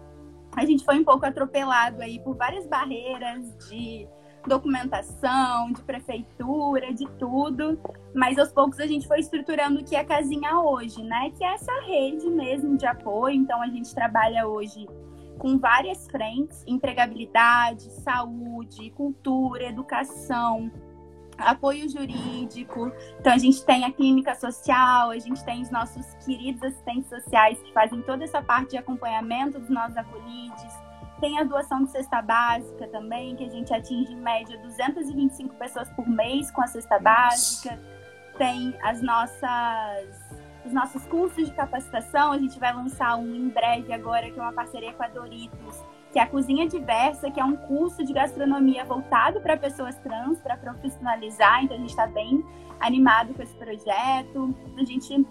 A 0.57 0.65
gente 0.65 0.85
foi 0.85 0.99
um 0.99 1.05
pouco 1.05 1.27
atropelado 1.27 2.01
aí 2.03 2.21
por 2.21 2.37
várias 2.37 2.67
barreiras 2.67 3.57
de 3.69 4.07
documentação, 4.47 5.73
de 5.73 5.83
prefeitura, 5.83 6.95
de 6.95 7.07
tudo. 7.19 7.79
Mas 8.15 8.39
aos 8.39 8.53
poucos 8.53 8.79
a 8.81 8.87
gente 8.87 9.07
foi 9.07 9.21
estruturando 9.21 9.81
o 9.81 9.85
que 9.85 9.97
é 9.97 10.01
a 10.01 10.05
casinha 10.05 10.61
hoje, 10.61 11.03
né? 11.03 11.31
Que 11.37 11.45
é 11.45 11.55
essa 11.55 11.73
rede 11.83 12.29
mesmo 12.31 12.77
de 12.77 12.87
apoio. 12.87 13.35
Então 13.35 13.61
a 13.61 13.67
gente 13.67 13.95
trabalha 13.95 14.47
hoje 14.47 14.89
com 15.41 15.59
várias 15.59 16.07
frentes: 16.07 16.63
empregabilidade, 16.67 17.91
saúde, 18.03 18.91
cultura, 18.91 19.65
educação, 19.65 20.71
apoio 21.37 21.89
jurídico. 21.89 22.93
Então, 23.19 23.33
a 23.33 23.39
gente 23.39 23.65
tem 23.65 23.85
a 23.85 23.91
clínica 23.91 24.35
social, 24.35 25.11
a 25.11 25.19
gente 25.19 25.43
tem 25.45 25.63
os 25.63 25.71
nossos 25.71 26.07
queridos 26.25 26.63
assistentes 26.63 27.09
sociais 27.09 27.61
que 27.61 27.73
fazem 27.73 28.03
toda 28.03 28.23
essa 28.23 28.43
parte 28.43 28.71
de 28.71 28.77
acompanhamento 28.77 29.59
dos 29.59 29.71
nossos 29.71 29.97
acolhidos. 29.97 30.63
Tem 31.21 31.39
a 31.39 31.43
doação 31.43 31.85
de 31.85 31.91
cesta 31.91 32.23
básica 32.23 32.87
também, 32.89 33.37
que 33.37 33.45
a 33.45 33.49
gente 33.49 33.73
atinge 33.75 34.13
em 34.13 34.21
média 34.21 34.57
225 34.59 35.55
pessoas 35.57 35.91
por 35.91 36.09
mês 36.09 36.51
com 36.51 36.63
a 36.63 36.67
cesta 36.67 36.99
básica. 36.99 37.79
Tem 38.39 38.75
as 38.83 39.03
nossas 39.03 40.40
os 40.65 40.73
nossos 40.73 41.05
cursos 41.07 41.49
de 41.49 41.55
capacitação. 41.55 42.33
A 42.33 42.39
gente 42.39 42.59
vai 42.59 42.73
lançar 42.75 43.17
um 43.17 43.35
em 43.35 43.49
breve 43.49 43.93
agora, 43.93 44.31
que 44.31 44.39
é 44.39 44.43
uma 44.43 44.53
parceria 44.53 44.93
com 44.93 45.03
a 45.03 45.09
Doritos, 45.09 45.85
que 46.13 46.19
é 46.19 46.23
a 46.23 46.27
Cozinha 46.27 46.69
Diversa, 46.69 47.31
que 47.31 47.41
é 47.41 47.45
um 47.45 47.57
curso 47.57 48.05
de 48.05 48.13
gastronomia 48.13 48.85
voltado 48.85 49.41
para 49.41 49.57
pessoas 49.57 49.97
trans, 49.99 50.41
para 50.41 50.57
profissionalizar. 50.57 51.65
Então 51.65 51.77
a 51.77 51.81
gente 51.81 51.91
está 51.91 52.07
bem 52.07 52.45
animado 52.79 53.35
com 53.35 53.43
esse 53.43 53.55
projeto. 53.55 54.55
A 54.77 54.85
gente 54.85 55.27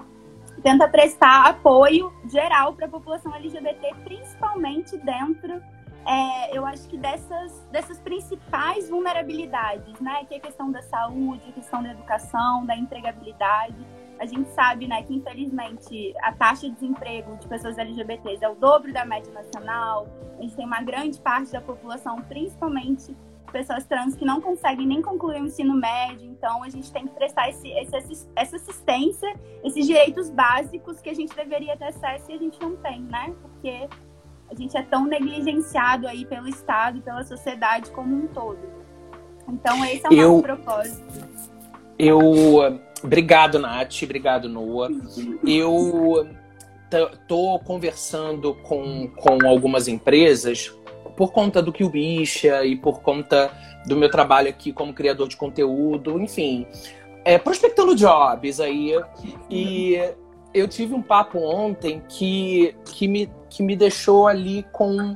tenta 0.62 0.88
prestar 0.88 1.48
apoio 1.48 2.14
geral 2.30 2.74
para 2.74 2.86
a 2.86 2.90
população 2.90 3.34
LGBT, 3.36 3.96
principalmente 4.04 4.98
dentro, 4.98 5.62
é, 6.06 6.58
eu 6.58 6.66
acho 6.66 6.88
que 6.88 6.98
dessas, 6.98 7.68
dessas 7.72 8.00
principais 8.00 8.90
vulnerabilidades, 8.90 10.00
né? 10.00 10.26
Que 10.26 10.36
é 10.36 10.38
a 10.38 10.40
questão 10.40 10.72
da 10.72 10.82
saúde, 10.82 11.44
a 11.50 11.52
questão 11.52 11.84
da 11.84 11.92
educação, 11.92 12.66
da 12.66 12.76
empregabilidade 12.76 13.76
a 14.20 14.26
gente 14.26 14.50
sabe, 14.50 14.86
né, 14.86 15.02
que 15.04 15.16
infelizmente 15.16 16.14
a 16.22 16.34
taxa 16.34 16.68
de 16.68 16.76
desemprego 16.76 17.38
de 17.38 17.48
pessoas 17.48 17.78
LGBTs 17.78 18.44
é 18.44 18.50
o 18.50 18.56
dobro 18.56 18.92
da 18.92 19.06
média 19.06 19.32
nacional. 19.32 20.08
A 20.38 20.42
gente 20.42 20.56
tem 20.56 20.66
uma 20.66 20.82
grande 20.82 21.20
parte 21.22 21.54
da 21.54 21.62
população, 21.62 22.22
principalmente 22.24 23.16
pessoas 23.50 23.86
trans, 23.86 24.16
que 24.16 24.26
não 24.26 24.42
conseguem 24.42 24.86
nem 24.86 25.02
concluir 25.02 25.42
o 25.42 25.46
ensino 25.46 25.74
médio. 25.74 26.30
Então, 26.30 26.64
a 26.64 26.70
gente 26.70 26.92
tem 26.92 27.08
que 27.08 27.14
prestar 27.14 27.50
esse, 27.50 27.68
esse, 27.70 28.28
essa 28.36 28.58
assistência, 28.58 29.34
esses 29.64 29.88
direitos 29.88 30.30
básicos 30.30 31.00
que 31.02 31.10
a 31.10 31.16
gente 31.16 31.36
deveria 31.36 31.76
ter 31.76 31.86
acesso 31.86 32.30
e 32.30 32.34
a 32.36 32.38
gente 32.38 32.62
não 32.62 32.76
tem, 32.76 33.02
né? 33.02 33.34
Porque 33.42 33.88
a 34.52 34.56
gente 34.56 34.78
é 34.78 34.84
tão 34.84 35.06
negligenciado 35.06 36.08
aí 36.08 36.26
pelo 36.26 36.48
Estado 36.48 36.98
e 36.98 37.02
pela 37.02 37.24
sociedade 37.24 37.90
como 37.92 38.16
um 38.16 38.28
todo. 38.28 38.60
Então, 39.48 39.84
esse 39.86 40.06
é 40.06 40.10
o 40.10 40.14
eu, 40.14 40.30
nosso 40.30 40.44
propósito. 40.44 41.06
Eu 41.98 42.80
Obrigado, 43.04 43.60
Nath. 43.60 44.04
Obrigado, 44.04 44.50
Noah. 44.50 44.90
Eu 45.46 46.28
tô 47.28 47.60
conversando 47.60 48.56
com, 48.56 49.08
com 49.16 49.48
algumas 49.48 49.88
empresas 49.88 50.74
por 51.16 51.32
conta 51.32 51.62
do 51.62 51.72
que 51.72 51.84
o 51.84 51.90
Bicha 51.90 52.66
e 52.66 52.76
por 52.76 53.02
conta 53.02 53.52
do 53.86 53.96
meu 53.96 54.10
trabalho 54.10 54.50
aqui 54.50 54.72
como 54.72 54.94
criador 54.94 55.28
de 55.28 55.36
conteúdo, 55.36 56.20
enfim, 56.20 56.66
é, 57.26 57.38
prospectando 57.38 57.96
jobs 57.96 58.60
aí. 58.60 58.94
E 59.50 60.00
eu 60.54 60.68
tive 60.68 60.94
um 60.94 61.02
papo 61.02 61.40
ontem 61.40 62.02
que, 62.08 62.76
que, 62.86 63.08
me, 63.08 63.30
que 63.50 63.62
me 63.62 63.76
deixou 63.76 64.28
ali 64.28 64.66
com, 64.72 65.14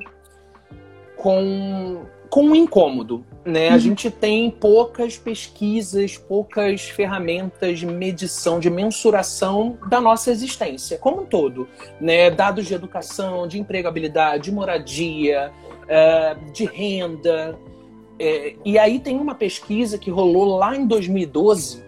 com, 1.15 2.05
com 2.29 2.43
um 2.43 2.55
incômodo. 2.55 3.25
Né? 3.45 3.69
Uhum. 3.69 3.75
A 3.75 3.77
gente 3.77 4.09
tem 4.09 4.49
poucas 4.49 5.17
pesquisas, 5.17 6.17
poucas 6.17 6.83
ferramentas 6.83 7.79
de 7.79 7.85
medição, 7.85 8.59
de 8.59 8.69
mensuração 8.69 9.77
da 9.89 9.99
nossa 9.99 10.31
existência 10.31 10.97
como 10.97 11.23
um 11.23 11.25
todo. 11.25 11.67
Né? 11.99 12.29
Dados 12.31 12.65
de 12.65 12.73
educação, 12.73 13.47
de 13.47 13.59
empregabilidade, 13.59 14.43
de 14.43 14.51
moradia, 14.51 15.51
uh, 15.83 16.51
de 16.51 16.65
renda. 16.65 17.57
É, 18.17 18.55
e 18.63 18.77
aí 18.77 18.99
tem 18.99 19.19
uma 19.19 19.35
pesquisa 19.35 19.97
que 19.97 20.09
rolou 20.09 20.57
lá 20.57 20.75
em 20.75 20.87
2012, 20.87 21.83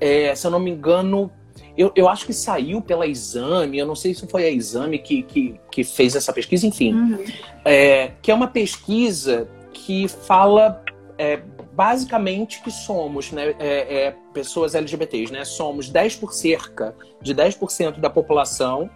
é, 0.00 0.34
se 0.34 0.46
eu 0.46 0.50
não 0.50 0.58
me 0.58 0.70
engano, 0.70 1.30
eu, 1.76 1.92
eu 1.94 2.08
acho 2.08 2.24
que 2.24 2.32
saiu 2.32 2.80
pela 2.80 3.06
Exame, 3.06 3.78
eu 3.78 3.86
não 3.86 3.94
sei 3.94 4.14
se 4.14 4.26
foi 4.26 4.44
a 4.44 4.50
Exame 4.50 4.98
que, 4.98 5.22
que, 5.22 5.60
que 5.70 5.84
fez 5.84 6.16
essa 6.16 6.32
pesquisa, 6.32 6.66
enfim. 6.66 6.94
Uhum. 6.94 7.24
É, 7.64 8.12
que 8.22 8.30
é 8.30 8.34
uma 8.34 8.46
pesquisa 8.46 9.48
que 9.72 10.08
fala 10.08 10.82
é, 11.18 11.36
basicamente 11.72 12.62
que 12.62 12.70
somos 12.70 13.30
né, 13.30 13.54
é, 13.58 14.06
é, 14.06 14.16
pessoas 14.32 14.74
LGBTs, 14.74 15.32
né? 15.32 15.44
Somos 15.44 15.88
10 15.88 16.16
por 16.16 16.32
cerca 16.32 16.96
de 17.20 17.34
10% 17.34 18.00
da 18.00 18.08
população, 18.08 18.88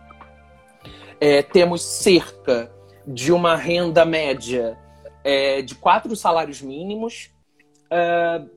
é, 1.20 1.42
temos 1.42 1.82
cerca 1.82 2.72
de 3.06 3.32
uma 3.32 3.56
renda 3.56 4.04
média 4.04 4.78
é, 5.22 5.62
de 5.62 5.74
quatro 5.74 6.14
salários 6.16 6.60
mínimos, 6.62 7.30
uh, 7.86 8.48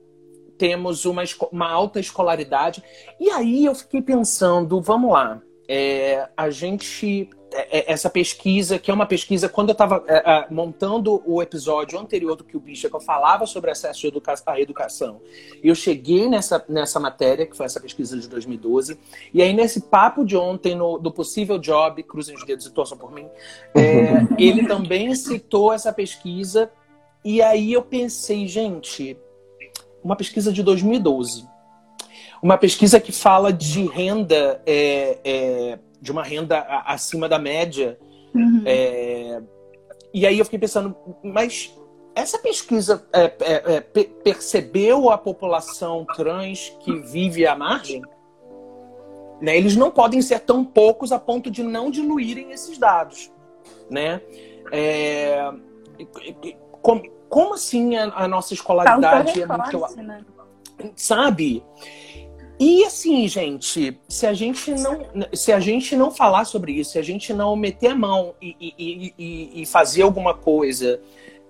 temos 0.58 1.04
uma, 1.04 1.22
uma 1.52 1.70
alta 1.70 2.00
escolaridade. 2.00 2.82
E 3.20 3.30
aí 3.30 3.64
eu 3.64 3.74
fiquei 3.74 4.02
pensando, 4.02 4.80
vamos 4.80 5.12
lá, 5.12 5.40
é, 5.68 6.28
a 6.36 6.50
gente 6.50 7.30
é, 7.30 7.30
é, 7.30 7.37
essa 7.70 8.08
pesquisa, 8.08 8.78
que 8.78 8.90
é 8.90 8.94
uma 8.94 9.06
pesquisa, 9.06 9.48
quando 9.48 9.70
eu 9.70 9.72
estava 9.72 10.04
é, 10.06 10.16
é, 10.16 10.46
montando 10.50 11.22
o 11.26 11.42
episódio 11.42 11.98
anterior 11.98 12.36
do 12.36 12.44
que 12.44 12.56
o 12.56 12.60
bicho, 12.60 12.88
que 12.88 12.94
eu 12.94 13.00
falava 13.00 13.46
sobre 13.46 13.70
acesso 13.70 14.06
à 14.46 14.60
educação, 14.60 15.20
eu 15.62 15.74
cheguei 15.74 16.28
nessa, 16.28 16.64
nessa 16.68 17.00
matéria, 17.00 17.46
que 17.46 17.56
foi 17.56 17.66
essa 17.66 17.80
pesquisa 17.80 18.18
de 18.18 18.28
2012, 18.28 18.98
e 19.32 19.42
aí 19.42 19.52
nesse 19.52 19.82
papo 19.82 20.24
de 20.24 20.36
ontem, 20.36 20.74
no, 20.74 20.98
do 20.98 21.10
possível 21.10 21.58
job, 21.58 22.02
cruzem 22.02 22.34
os 22.34 22.44
dedos 22.44 22.66
e 22.66 22.70
torçam 22.70 22.96
por 22.96 23.12
mim, 23.12 23.26
é, 23.74 24.26
ele 24.38 24.66
também 24.66 25.14
citou 25.14 25.72
essa 25.72 25.92
pesquisa, 25.92 26.70
e 27.24 27.42
aí 27.42 27.72
eu 27.72 27.82
pensei, 27.82 28.46
gente, 28.46 29.18
uma 30.02 30.16
pesquisa 30.16 30.52
de 30.52 30.62
2012, 30.62 31.46
uma 32.42 32.56
pesquisa 32.56 33.00
que 33.00 33.12
fala 33.12 33.52
de 33.52 33.86
renda 33.86 34.62
é, 34.64 35.18
é, 35.24 35.78
de 36.00 36.12
uma 36.12 36.22
renda 36.22 36.60
acima 36.86 37.28
da 37.28 37.38
média. 37.38 37.98
Uhum. 38.34 38.62
É, 38.64 39.42
e 40.12 40.26
aí 40.26 40.38
eu 40.38 40.44
fiquei 40.44 40.58
pensando, 40.58 40.96
mas 41.22 41.74
essa 42.14 42.38
pesquisa 42.38 43.06
é, 43.12 43.24
é, 43.40 43.76
é 43.76 43.80
percebeu 43.80 45.10
a 45.10 45.18
população 45.18 46.04
trans 46.16 46.76
que 46.80 46.92
vive 46.98 47.46
à 47.46 47.54
margem? 47.54 48.02
Né? 49.40 49.56
Eles 49.56 49.76
não 49.76 49.90
podem 49.90 50.20
ser 50.20 50.40
tão 50.40 50.64
poucos 50.64 51.12
a 51.12 51.18
ponto 51.18 51.50
de 51.50 51.62
não 51.62 51.90
diluírem 51.90 52.50
esses 52.50 52.76
dados. 52.76 53.30
Né? 53.88 54.20
É, 54.72 55.50
como, 56.82 57.02
como, 57.28 57.54
assim 57.54 57.96
a, 57.96 58.24
a 58.24 58.28
nossa 58.28 58.52
escolaridade 58.52 59.40
é 59.40 59.46
muito. 59.46 59.96
Né? 59.96 60.24
Sabe? 60.96 61.64
E 62.58 62.84
assim, 62.84 63.28
gente, 63.28 63.96
se 64.08 64.26
a 64.26 64.34
gente 64.34 64.72
não, 64.72 65.06
se 65.32 65.52
a 65.52 65.60
gente 65.60 65.94
não 65.94 66.10
falar 66.10 66.44
sobre 66.44 66.72
isso, 66.72 66.92
se 66.92 66.98
a 66.98 67.02
gente 67.02 67.32
não 67.32 67.54
meter 67.54 67.92
a 67.92 67.94
mão 67.94 68.34
e, 68.42 68.56
e, 68.60 69.14
e, 69.16 69.62
e 69.62 69.66
fazer 69.66 70.02
alguma 70.02 70.34
coisa, 70.34 71.00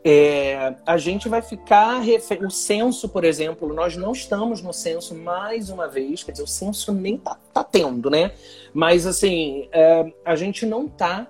é, 0.04 0.74
a 0.86 0.98
gente 0.98 1.28
vai 1.28 1.42
ficar. 1.42 2.02
O 2.46 2.50
censo, 2.50 3.08
por 3.08 3.24
exemplo, 3.24 3.72
nós 3.72 3.96
não 3.96 4.12
estamos 4.12 4.60
no 4.62 4.72
censo 4.72 5.14
mais 5.14 5.70
uma 5.70 5.88
vez, 5.88 6.22
quer 6.22 6.32
dizer, 6.32 6.44
o 6.44 6.48
censo 6.48 6.92
nem 6.92 7.16
tá, 7.16 7.38
tá 7.52 7.64
tendo, 7.64 8.10
né? 8.10 8.32
Mas 8.74 9.06
assim, 9.06 9.68
é, 9.72 10.12
a 10.24 10.36
gente 10.36 10.66
não 10.66 10.86
tá 10.86 11.26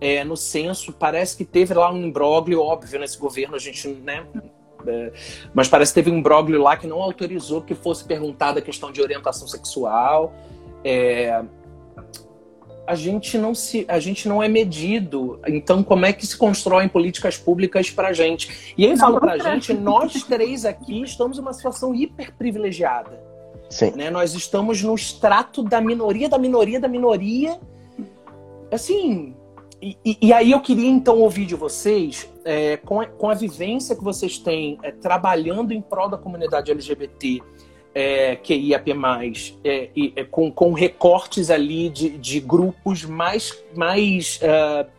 é, 0.00 0.22
no 0.22 0.36
censo, 0.36 0.92
parece 0.92 1.36
que 1.36 1.44
teve 1.44 1.72
lá 1.72 1.90
um 1.90 1.96
imbróglio, 1.96 2.60
óbvio, 2.60 3.00
nesse 3.00 3.18
governo, 3.18 3.56
a 3.56 3.58
gente, 3.58 3.88
né? 3.88 4.26
É, 4.86 5.12
mas 5.52 5.68
parece 5.68 5.92
que 5.92 6.02
teve 6.02 6.10
um 6.10 6.18
imbróglio 6.18 6.60
lá 6.62 6.76
que 6.76 6.86
não 6.86 7.00
autorizou 7.02 7.62
que 7.62 7.74
fosse 7.74 8.04
perguntada 8.04 8.58
a 8.58 8.62
questão 8.62 8.92
de 8.92 9.00
orientação 9.00 9.46
sexual. 9.46 10.32
É, 10.84 11.42
a 12.86 12.94
gente 12.94 13.38
não 13.38 13.54
se 13.54 13.84
a 13.88 13.98
gente 13.98 14.28
não 14.28 14.42
é 14.42 14.48
medido 14.48 15.40
então 15.46 15.82
como 15.82 16.04
é 16.04 16.12
que 16.12 16.26
se 16.26 16.36
constroem 16.36 16.88
políticas 16.88 17.36
públicas 17.36 17.90
para 17.90 18.12
gente 18.12 18.74
e 18.76 18.86
aí 18.86 18.96
falo 18.96 19.18
para 19.18 19.38
gente 19.38 19.72
nós 19.72 20.22
três 20.24 20.64
aqui 20.64 21.02
estamos 21.02 21.38
em 21.38 21.40
uma 21.40 21.52
situação 21.52 21.94
hiper 21.94 22.34
privilegiada 22.36 23.22
Sim. 23.70 23.92
Né? 23.96 24.10
nós 24.10 24.34
estamos 24.34 24.82
no 24.82 24.94
extrato 24.94 25.62
da 25.62 25.80
minoria 25.80 26.28
da 26.28 26.38
minoria 26.38 26.78
da 26.78 26.88
minoria 26.88 27.58
assim 28.70 29.34
e, 29.82 29.96
e, 30.20 30.32
aí 30.32 30.52
eu 30.52 30.60
queria 30.60 30.88
então 30.88 31.20
ouvir 31.20 31.46
de 31.46 31.54
vocês, 31.54 32.30
é, 32.44 32.76
com, 32.78 33.00
a, 33.00 33.06
com, 33.06 33.28
a, 33.28 33.34
vivência 33.34 33.94
que 33.94 34.02
vocês 34.02 34.38
têm 34.38 34.78
é, 34.82 34.90
trabalhando 34.90 35.72
em 35.72 35.80
prol 35.80 36.08
da 36.08 36.16
comunidade 36.16 36.70
LGBT, 36.70 37.42
é, 37.94 38.36
QIAP+, 38.36 38.90
é, 39.62 39.90
e, 39.94 40.12
é, 40.16 40.24
com, 40.24 40.50
com 40.50 40.72
recortes 40.72 41.50
ali 41.50 41.88
de, 41.88 42.10
de 42.18 42.40
grupos 42.40 43.04
mais, 43.04 43.56
mais 43.76 44.40
uh, 44.42 44.90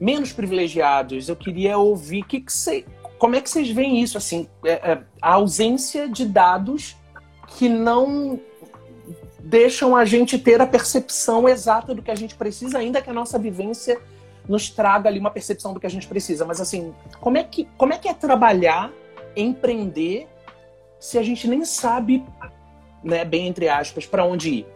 menos 0.00 0.32
privilegiados, 0.32 1.28
eu 1.28 1.36
queria 1.36 1.76
ouvir 1.76 2.24
que 2.24 2.40
que 2.40 2.52
cê, 2.52 2.84
como 3.18 3.36
é 3.36 3.40
que 3.40 3.48
vocês 3.48 3.70
veem 3.70 4.02
isso, 4.02 4.18
assim, 4.18 4.48
é, 4.64 4.72
é, 4.72 5.02
a 5.20 5.34
ausência 5.34 6.08
de 6.08 6.24
dados 6.24 6.96
que 7.56 7.68
não 7.68 8.40
deixam 9.42 9.96
a 9.96 10.04
gente 10.04 10.38
ter 10.38 10.60
a 10.60 10.66
percepção 10.66 11.48
exata 11.48 11.94
do 11.94 12.02
que 12.02 12.10
a 12.10 12.14
gente 12.14 12.34
precisa, 12.34 12.78
ainda 12.78 13.02
que 13.02 13.10
a 13.10 13.12
nossa 13.12 13.38
vivência 13.38 14.00
nos 14.48 14.70
traga 14.70 15.08
ali 15.08 15.18
uma 15.18 15.30
percepção 15.30 15.72
do 15.72 15.80
que 15.80 15.86
a 15.86 15.90
gente 15.90 16.06
precisa. 16.06 16.44
Mas 16.44 16.60
assim, 16.60 16.94
como 17.20 17.38
é 17.38 17.44
que, 17.44 17.68
como 17.76 17.92
é, 17.92 17.98
que 17.98 18.08
é 18.08 18.14
trabalhar, 18.14 18.90
empreender, 19.36 20.28
se 20.98 21.18
a 21.18 21.22
gente 21.22 21.48
nem 21.48 21.64
sabe, 21.64 22.24
né, 23.02 23.24
bem 23.24 23.48
entre 23.48 23.68
aspas, 23.68 24.06
para 24.06 24.24
onde 24.24 24.50
ir? 24.50 24.66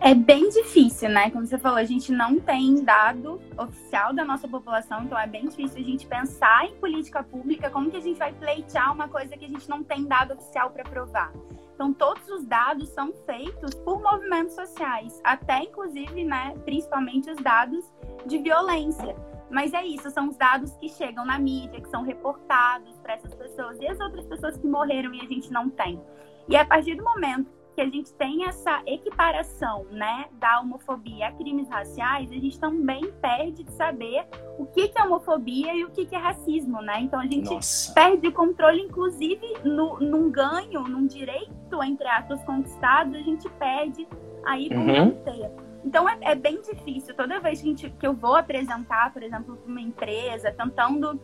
É 0.00 0.14
bem 0.14 0.50
difícil, 0.50 1.08
né? 1.08 1.30
Como 1.30 1.46
você 1.46 1.56
falou, 1.56 1.78
a 1.78 1.84
gente 1.84 2.12
não 2.12 2.38
tem 2.38 2.84
dado 2.84 3.40
oficial 3.56 4.12
da 4.12 4.22
nossa 4.22 4.46
população, 4.46 5.04
então 5.04 5.18
é 5.18 5.26
bem 5.26 5.48
difícil 5.48 5.80
a 5.80 5.84
gente 5.84 6.06
pensar 6.06 6.66
em 6.66 6.74
política 6.74 7.22
pública, 7.22 7.70
como 7.70 7.90
que 7.90 7.96
a 7.96 8.00
gente 8.00 8.18
vai 8.18 8.30
pleitear 8.30 8.92
uma 8.92 9.08
coisa 9.08 9.34
que 9.34 9.46
a 9.46 9.48
gente 9.48 9.66
não 9.66 9.82
tem 9.82 10.04
dado 10.04 10.34
oficial 10.34 10.68
para 10.68 10.84
provar. 10.84 11.32
Então, 11.74 11.92
todos 11.92 12.28
os 12.28 12.44
dados 12.46 12.88
são 12.90 13.12
feitos 13.26 13.74
por 13.74 14.00
movimentos 14.00 14.54
sociais, 14.54 15.20
até 15.24 15.64
inclusive, 15.64 16.24
né, 16.24 16.54
principalmente 16.64 17.30
os 17.30 17.36
dados 17.38 17.84
de 18.24 18.38
violência. 18.38 19.16
Mas 19.50 19.74
é 19.74 19.84
isso, 19.84 20.10
são 20.10 20.28
os 20.28 20.36
dados 20.36 20.72
que 20.76 20.88
chegam 20.88 21.24
na 21.24 21.38
mídia, 21.38 21.80
que 21.80 21.88
são 21.88 22.02
reportados 22.02 22.96
para 22.98 23.14
essas 23.14 23.34
pessoas 23.34 23.78
e 23.80 23.86
as 23.86 24.00
outras 24.00 24.24
pessoas 24.26 24.56
que 24.56 24.66
morreram 24.66 25.12
e 25.14 25.20
a 25.20 25.26
gente 25.26 25.52
não 25.52 25.68
tem. 25.68 26.00
E 26.48 26.56
a 26.56 26.64
partir 26.64 26.94
do 26.94 27.04
momento 27.04 27.50
que 27.74 27.80
a 27.80 27.88
gente 27.88 28.12
tem 28.14 28.44
essa 28.46 28.82
equiparação, 28.86 29.84
né, 29.90 30.26
da 30.32 30.60
homofobia 30.60 31.28
a 31.28 31.32
crimes 31.32 31.68
raciais, 31.68 32.30
a 32.30 32.34
gente 32.34 32.58
também 32.58 33.12
perde 33.20 33.64
de 33.64 33.72
saber 33.72 34.26
o 34.58 34.66
que, 34.66 34.88
que 34.88 34.98
é 34.98 35.04
homofobia 35.04 35.74
e 35.74 35.84
o 35.84 35.90
que, 35.90 36.06
que 36.06 36.14
é 36.14 36.18
racismo, 36.18 36.80
né? 36.80 37.00
Então 37.00 37.18
a 37.18 37.26
gente 37.26 37.50
Nossa. 37.50 37.92
perde 37.92 38.28
o 38.28 38.32
controle, 38.32 38.80
inclusive, 38.80 39.44
no, 39.64 39.98
num 39.98 40.30
ganho, 40.30 40.82
num 40.84 41.06
direito, 41.06 41.82
entre 41.82 42.06
aspas, 42.06 42.42
conquistado, 42.44 43.16
a 43.16 43.22
gente 43.22 43.48
perde 43.50 44.06
aí 44.44 44.68
por 44.68 44.78
uhum. 44.78 45.54
Então 45.84 46.08
é, 46.08 46.16
é, 46.22 46.34
bem 46.34 46.60
difícil. 46.62 47.14
Toda 47.14 47.40
vez 47.40 47.60
que, 47.60 47.66
gente, 47.66 47.90
que 47.90 48.06
eu 48.06 48.14
vou 48.14 48.36
apresentar, 48.36 49.12
por 49.12 49.22
exemplo, 49.22 49.56
para 49.56 49.70
uma 49.70 49.80
empresa, 49.80 50.52
tentando 50.52 51.20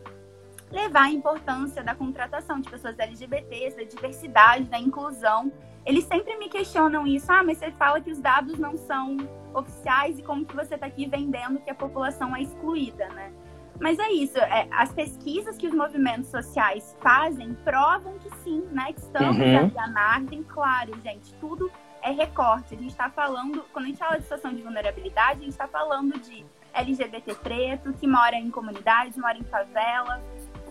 levar 0.71 1.03
a 1.03 1.11
importância 1.11 1.83
da 1.83 1.95
contratação 1.95 2.59
de 2.59 2.69
pessoas 2.69 2.97
LGBTs, 2.97 3.75
da 3.75 3.83
diversidade, 3.83 4.65
da 4.65 4.79
inclusão, 4.79 5.51
eles 5.85 6.03
sempre 6.05 6.37
me 6.37 6.49
questionam 6.49 7.05
isso. 7.07 7.31
Ah, 7.31 7.43
mas 7.43 7.57
você 7.57 7.71
fala 7.71 7.99
que 8.01 8.11
os 8.11 8.19
dados 8.19 8.57
não 8.59 8.77
são 8.77 9.17
oficiais 9.53 10.17
e 10.19 10.23
como 10.23 10.45
que 10.45 10.55
você 10.55 10.75
está 10.75 10.85
aqui 10.87 11.07
vendendo 11.07 11.59
que 11.59 11.69
a 11.69 11.75
população 11.75 12.35
é 12.35 12.41
excluída, 12.41 13.07
né? 13.09 13.31
Mas 13.79 13.97
é 13.97 14.11
isso, 14.11 14.37
é, 14.37 14.67
as 14.71 14.93
pesquisas 14.93 15.57
que 15.57 15.65
os 15.67 15.73
movimentos 15.73 16.29
sociais 16.29 16.95
fazem 17.01 17.55
provam 17.63 18.13
que 18.19 18.29
sim, 18.43 18.61
né? 18.71 18.93
Que 18.93 18.99
estamos 18.99 19.37
Uhum. 19.37 19.71
à 19.79 19.87
margem, 19.87 20.43
claro, 20.43 20.93
gente, 21.01 21.33
tudo 21.35 21.71
é 22.03 22.11
recorte. 22.11 22.75
A 22.75 22.77
gente 22.77 22.91
está 22.91 23.09
falando, 23.09 23.63
quando 23.73 23.85
a 23.85 23.87
gente 23.87 23.97
fala 23.97 24.17
de 24.17 24.23
situação 24.23 24.53
de 24.53 24.61
vulnerabilidade, 24.61 25.39
a 25.39 25.43
gente 25.43 25.49
está 25.49 25.67
falando 25.67 26.19
de 26.19 26.45
LGBT 26.73 27.33
preto, 27.35 27.91
que 27.93 28.07
mora 28.07 28.35
em 28.35 28.51
comunidade, 28.51 29.19
mora 29.19 29.37
em 29.37 29.43
favela, 29.43 30.21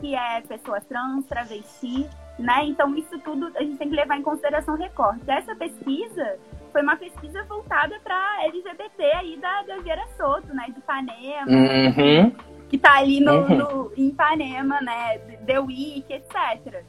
que 0.00 0.14
é 0.14 0.40
pessoa 0.42 0.80
trans, 0.80 1.26
travesti, 1.26 2.08
né? 2.40 2.64
Então 2.64 2.94
isso 2.96 3.18
tudo 3.20 3.50
a 3.56 3.62
gente 3.62 3.76
tem 3.76 3.88
que 3.88 3.96
levar 3.96 4.16
em 4.16 4.22
consideração 4.22 4.76
recorte. 4.76 5.22
Essa 5.28 5.54
pesquisa 5.54 6.38
foi 6.72 6.82
uma 6.82 6.96
pesquisa 6.96 7.42
voltada 7.44 7.98
para 8.02 8.44
LGBT 8.44 9.02
aí 9.02 9.36
da, 9.38 9.62
da 9.62 9.78
Vieira 9.78 10.06
Soto, 10.16 10.54
né? 10.54 10.66
De 10.72 10.78
Ipanema, 10.78 11.46
Uhum. 11.50 12.32
que 12.68 12.78
tá 12.78 12.98
ali 12.98 13.20
no, 13.20 13.32
Uhum. 13.40 13.56
no- 13.56 13.92
em 13.96 14.08
Ipanema, 14.08 14.80
né? 14.80 15.18
The 15.46 15.58
Week, 15.60 16.04
etc. 16.12 16.84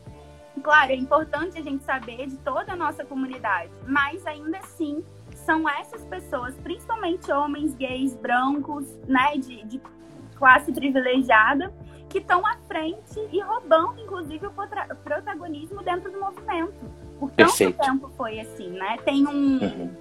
Claro, 0.64 0.92
é 0.92 0.96
importante 0.96 1.58
a 1.58 1.62
gente 1.64 1.84
saber 1.84 2.28
de 2.28 2.38
toda 2.38 2.74
a 2.74 2.76
nossa 2.76 3.04
comunidade, 3.04 3.72
mas 3.88 4.26
ainda 4.28 4.60
assim 4.60 5.04
são 5.34 5.68
essas 5.68 6.06
pessoas, 6.06 6.56
principalmente 6.60 7.32
homens 7.32 7.74
gays, 7.74 8.16
brancos, 8.16 8.86
né, 9.08 9.34
de, 9.38 9.64
de 9.66 9.82
classe 10.36 10.72
privilegiada, 10.72 11.74
que 12.12 12.20
estão 12.20 12.46
à 12.46 12.58
frente 12.68 13.20
e 13.32 13.40
roubando, 13.42 14.00
inclusive, 14.02 14.46
o 14.46 14.52
protagonismo 15.04 15.82
dentro 15.82 16.12
do 16.12 16.20
movimento. 16.20 16.74
Por 17.20 17.30
tanto 17.32 17.48
Perfeito. 17.50 17.80
tempo 17.80 18.10
foi 18.18 18.40
assim, 18.40 18.70
né? 18.72 18.98
Tem 19.06 19.26
um. 19.28 19.60
Uhum. 19.62 19.96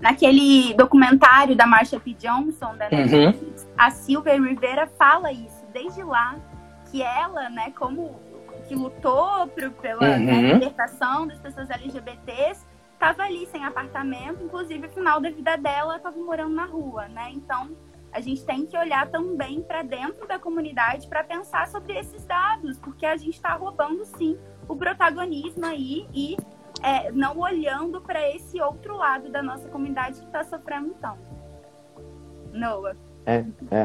Naquele 0.00 0.74
documentário 0.74 1.56
da 1.56 1.66
Marsha 1.66 1.98
P. 1.98 2.14
Johnson, 2.14 2.76
da 2.76 2.86
Uhum. 2.86 3.06
Netflix, 3.06 3.68
a 3.76 3.90
Silvia 3.90 4.40
Rivera 4.40 4.86
fala 4.86 5.32
isso, 5.32 5.66
desde 5.72 6.02
lá, 6.04 6.36
que 6.90 7.02
ela, 7.02 7.50
né, 7.50 7.72
como 7.76 8.20
que 8.68 8.74
lutou 8.76 9.48
pro, 9.48 9.72
pela 9.72 10.10
Uhum. 10.10 10.24
né, 10.24 10.52
libertação 10.52 11.26
das 11.26 11.38
pessoas 11.40 11.68
LGBTs, 11.70 12.64
estava 12.92 13.24
ali 13.24 13.46
sem 13.46 13.64
apartamento, 13.64 14.44
inclusive 14.44 14.86
no 14.86 14.92
final 14.92 15.20
da 15.20 15.30
vida 15.30 15.56
dela 15.56 15.96
estava 15.96 16.16
morando 16.16 16.54
na 16.54 16.64
rua, 16.66 17.08
né? 17.08 17.30
Então 17.32 17.70
a 18.12 18.20
gente 18.20 18.44
tem 18.44 18.66
que 18.66 18.76
olhar 18.76 19.08
também 19.08 19.62
para 19.62 19.82
dentro 19.82 20.26
da 20.26 20.38
comunidade 20.38 21.06
para 21.06 21.22
pensar 21.22 21.68
sobre 21.68 21.96
esses 21.98 22.24
dados, 22.24 22.78
porque 22.78 23.04
a 23.06 23.16
gente 23.16 23.34
está 23.34 23.54
roubando 23.54 24.04
sim 24.04 24.36
o 24.66 24.74
protagonismo 24.76 25.64
aí 25.66 26.06
e 26.12 26.36
é, 26.82 27.10
não 27.12 27.38
olhando 27.38 28.00
para 28.00 28.28
esse 28.34 28.60
outro 28.60 28.96
lado 28.96 29.30
da 29.30 29.42
nossa 29.42 29.68
comunidade 29.68 30.20
que 30.20 30.26
está 30.26 30.42
sofrendo 30.44 30.88
então. 30.96 31.16
Noah. 32.52 32.96
É, 33.26 33.44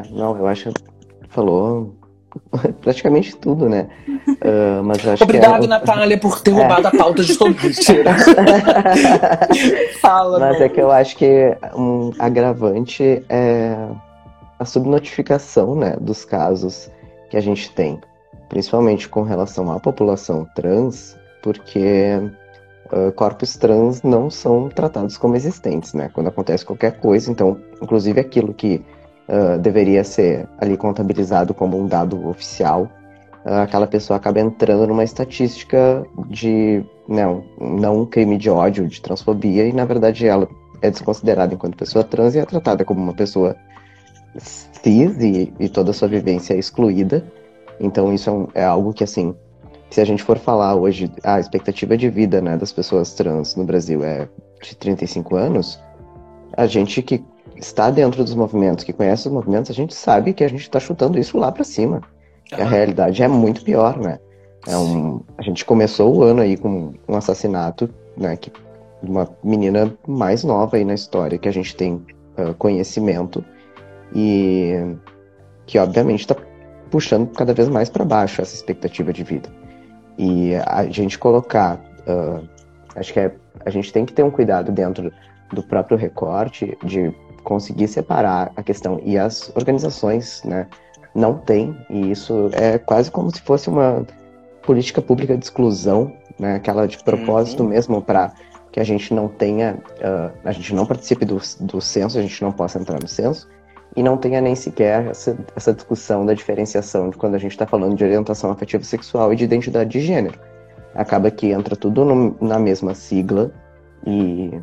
não, 0.10 0.38
eu 0.38 0.48
acho 0.48 0.72
que 0.72 1.28
falou 1.30 1.96
praticamente 2.82 3.36
tudo, 3.36 3.68
né? 3.70 3.90
Ah, 4.46 4.82
mas 4.84 5.04
eu 5.04 5.14
acho 5.14 5.24
Obrigado, 5.24 5.60
que 5.60 5.66
é... 5.66 5.70
Natália, 5.70 6.18
por 6.18 6.42
ter 6.42 6.52
É. 6.52 6.54
roubado 6.54 6.88
a 6.88 6.92
pauta 6.92 7.24
de 7.24 7.38
todo. 7.38 7.56
Fala, 10.02 10.40
Mas 10.40 10.60
é 10.62 10.68
que 10.68 10.82
eu 10.82 10.92
acho 10.92 11.16
que 11.16 11.56
um 11.76 12.12
agravante 12.20 13.24
é 13.30 13.76
a 14.60 14.66
subnotificação, 14.66 15.76
né, 15.76 15.96
dos 16.00 16.24
casos 16.26 16.90
que 17.30 17.38
a 17.38 17.42
gente 17.42 17.72
tem, 17.74 18.00
principalmente 18.50 19.10
com 19.10 19.24
relação 19.24 19.72
à 19.72 19.80
população 19.80 20.48
trans, 20.56 21.18
porque 21.42 22.20
ah, 22.92 23.12
corpos 23.12 23.58
trans 23.58 24.04
não 24.04 24.30
são 24.30 24.70
tratados 24.70 25.18
como 25.18 25.36
existentes, 25.36 25.94
né? 25.94 26.10
Quando 26.14 26.28
acontece 26.28 26.66
qualquer 26.66 27.00
coisa, 27.00 27.32
então, 27.32 27.58
inclusive 27.82 28.20
aquilo 28.20 28.54
que 28.54 28.86
ah, 29.28 29.58
deveria 29.58 30.04
ser 30.04 30.48
ali 30.60 30.78
contabilizado 30.78 31.54
como 31.54 31.80
um 31.80 31.88
dado 31.88 32.28
oficial, 32.28 32.90
ah, 33.46 33.64
aquela 33.64 33.88
pessoa 33.88 34.18
acaba 34.18 34.40
entrando 34.40 34.86
numa 34.88 35.04
estatística 35.04 36.06
de 36.28 36.84
não, 37.08 37.44
não 37.60 38.02
um 38.02 38.06
crime 38.06 38.38
de 38.38 38.50
ódio, 38.50 38.88
de 38.88 39.02
transfobia, 39.02 39.66
e 39.66 39.74
na 39.74 39.86
verdade 39.86 40.28
ela 40.28 40.48
é 40.82 40.92
desconsiderada 40.92 41.54
enquanto 41.54 41.78
pessoa 41.78 42.04
trans 42.04 42.36
e 42.36 42.40
é 42.40 42.46
tratada 42.46 42.86
como 42.86 43.02
uma 43.02 43.14
pessoa 43.14 43.56
cis 44.38 45.18
e, 45.22 45.54
e 45.60 45.70
toda 45.70 45.92
a 45.92 45.94
sua 45.94 46.08
vivência 46.08 46.54
é 46.54 46.58
excluída. 46.58 47.24
Então 47.80 48.14
isso 48.14 48.30
é, 48.30 48.34
um- 48.34 48.48
é 48.54 48.64
algo 48.64 48.94
que, 48.94 49.04
assim, 49.04 49.36
se 49.90 50.02
a 50.02 50.06
gente 50.06 50.24
for 50.24 50.38
falar 50.38 50.76
hoje, 50.76 51.12
a 51.24 51.40
expectativa 51.40 51.96
de 51.96 52.10
vida 52.10 52.42
né, 52.42 52.58
das 52.58 52.72
pessoas 52.72 53.14
trans 53.14 53.56
no 53.56 53.64
Brasil 53.64 54.04
é 54.04 54.28
de 54.62 54.76
35 54.76 55.36
anos, 55.36 55.80
a 56.56 56.66
gente 56.66 57.02
que 57.02 57.24
está 57.58 57.92
dentro 57.92 58.24
dos 58.24 58.34
movimentos, 58.34 58.84
que 58.84 58.94
conhece 58.94 59.28
os 59.28 59.34
movimentos, 59.34 59.70
a 59.70 59.74
gente 59.74 59.94
sabe 59.94 60.34
que 60.34 60.44
a 60.44 60.48
gente 60.48 60.62
está 60.62 60.80
chutando 60.80 61.20
isso 61.20 61.38
lá 61.38 61.52
para 61.52 61.64
cima. 61.64 62.02
Que 62.46 62.56
a 62.62 62.66
realidade 62.66 63.22
é 63.24 63.28
muito 63.28 63.64
pior, 63.64 63.98
né? 63.98 64.20
É 64.68 64.78
um, 64.78 65.22
a 65.38 65.42
gente 65.42 65.64
começou 65.66 66.16
o 66.16 66.24
ano 66.24 66.42
aí 66.42 66.58
com 66.58 66.94
um 67.08 67.16
assassinato, 67.16 67.90
né? 68.18 68.36
Que 68.36 68.52
uma 69.02 69.30
menina 69.44 69.94
mais 70.08 70.44
nova 70.44 70.78
aí 70.78 70.86
na 70.86 70.94
história 70.94 71.38
que 71.38 71.48
a 71.48 71.54
gente 71.54 71.76
tem 71.76 72.02
ah, 72.38 72.54
conhecimento 72.58 73.44
e 74.14 74.96
que 75.66 75.78
obviamente 75.80 76.22
está 76.22 76.36
puxando 76.92 77.32
cada 77.32 77.54
vez 77.54 77.68
mais 77.70 77.90
para 77.90 78.06
baixo 78.06 78.42
essa 78.42 78.54
expectativa 78.54 79.12
de 79.12 79.24
vida. 79.24 79.50
E 80.18 80.54
a 80.56 80.86
gente 80.86 81.18
colocar, 81.18 81.82
ah, 82.08 82.42
acho 82.96 83.12
que 83.14 83.20
é, 83.20 83.34
a 83.66 83.70
gente 83.70 83.92
tem 83.92 84.06
que 84.06 84.14
ter 84.14 84.24
um 84.24 84.30
cuidado 84.30 84.72
dentro 84.72 85.12
do 85.52 85.64
próprio 85.64 85.98
recorte 85.98 86.78
de 86.84 87.14
conseguir 87.44 87.88
separar 87.88 88.52
a 88.56 88.64
questão 88.64 89.02
e 89.04 89.18
as 89.18 89.52
organizações, 89.56 90.42
né? 90.44 90.68
Não 91.16 91.38
tem, 91.38 91.78
e 91.90 92.12
isso 92.12 92.50
é 92.54 92.78
quase 92.78 93.12
como 93.12 93.30
se 93.30 93.42
fosse 93.42 93.70
uma 93.70 94.06
política 94.64 95.02
pública 95.02 95.38
de 95.38 95.46
exclusão, 95.46 96.14
né? 96.40 96.56
Aquela 96.56 96.88
de 96.88 97.04
propósito 97.04 97.64
mesmo 97.64 98.02
para 98.02 98.34
que 98.72 98.80
a 98.80 98.84
gente 98.84 99.14
não 99.14 99.28
tenha, 99.28 99.78
ah, 100.02 100.32
a 100.46 100.52
gente 100.52 100.74
não 100.74 100.86
participe 100.86 101.26
do, 101.26 101.42
do 101.62 101.82
censo, 101.82 102.18
a 102.18 102.22
gente 102.22 102.42
não 102.42 102.52
possa 102.52 102.80
entrar 102.80 103.00
no 103.00 103.08
censo, 103.08 103.48
e 103.96 104.02
não 104.02 104.18
tenha 104.18 104.42
nem 104.42 104.56
sequer 104.56 105.08
essa, 105.08 105.38
essa 105.56 105.74
discussão 105.74 106.26
da 106.26 106.34
diferenciação 106.34 107.10
de 107.10 107.18
quando 107.18 107.36
a 107.36 107.38
gente 107.38 107.52
está 107.52 107.66
falando 107.68 107.96
de 107.96 108.04
orientação 108.04 108.50
afetiva 108.52 108.84
sexual 108.84 109.32
e 109.32 109.36
de 109.36 109.44
identidade 109.44 109.90
de 109.90 110.02
gênero. 110.02 110.40
Acaba 110.96 111.30
que 111.32 111.52
entra 111.52 111.76
tudo 111.76 112.04
no- 112.06 112.36
na 112.42 112.60
mesma 112.60 112.94
sigla 112.96 113.52
e 114.06 114.60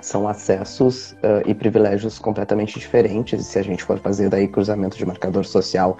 são 0.00 0.28
acessos 0.28 1.14
ah, 1.22 1.42
e 1.46 1.54
privilégios 1.54 2.18
completamente 2.18 2.78
diferentes. 2.78 3.44
Se 3.46 3.58
a 3.58 3.62
gente 3.62 3.82
for 3.82 3.98
fazer 3.98 4.28
daí 4.28 4.48
cruzamento 4.48 4.96
de 4.96 5.04
marcador 5.04 5.44
social, 5.44 5.96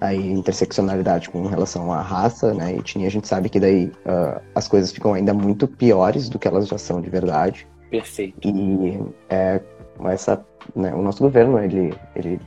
aí 0.00 0.30
interseccionalidade 0.30 1.28
com 1.28 1.46
relação 1.46 1.92
à 1.92 2.00
raça, 2.00 2.54
né, 2.54 2.74
etnia, 2.76 3.08
a 3.08 3.10
gente 3.10 3.26
sabe 3.26 3.48
que 3.48 3.58
daí 3.58 3.90
ah, 4.06 4.40
as 4.54 4.68
coisas 4.68 4.92
ficam 4.92 5.12
ainda 5.14 5.34
muito 5.34 5.66
piores 5.66 6.28
do 6.28 6.38
que 6.38 6.46
elas 6.46 6.68
já 6.68 6.78
são 6.78 7.00
de 7.00 7.10
verdade. 7.10 7.66
Perfeito. 7.90 8.36
E 8.46 9.00
é, 9.30 9.60
essa, 10.04 10.44
né, 10.74 10.94
o 10.94 11.02
nosso 11.02 11.22
governo, 11.22 11.58
ele, 11.58 11.94
ele 12.14 12.40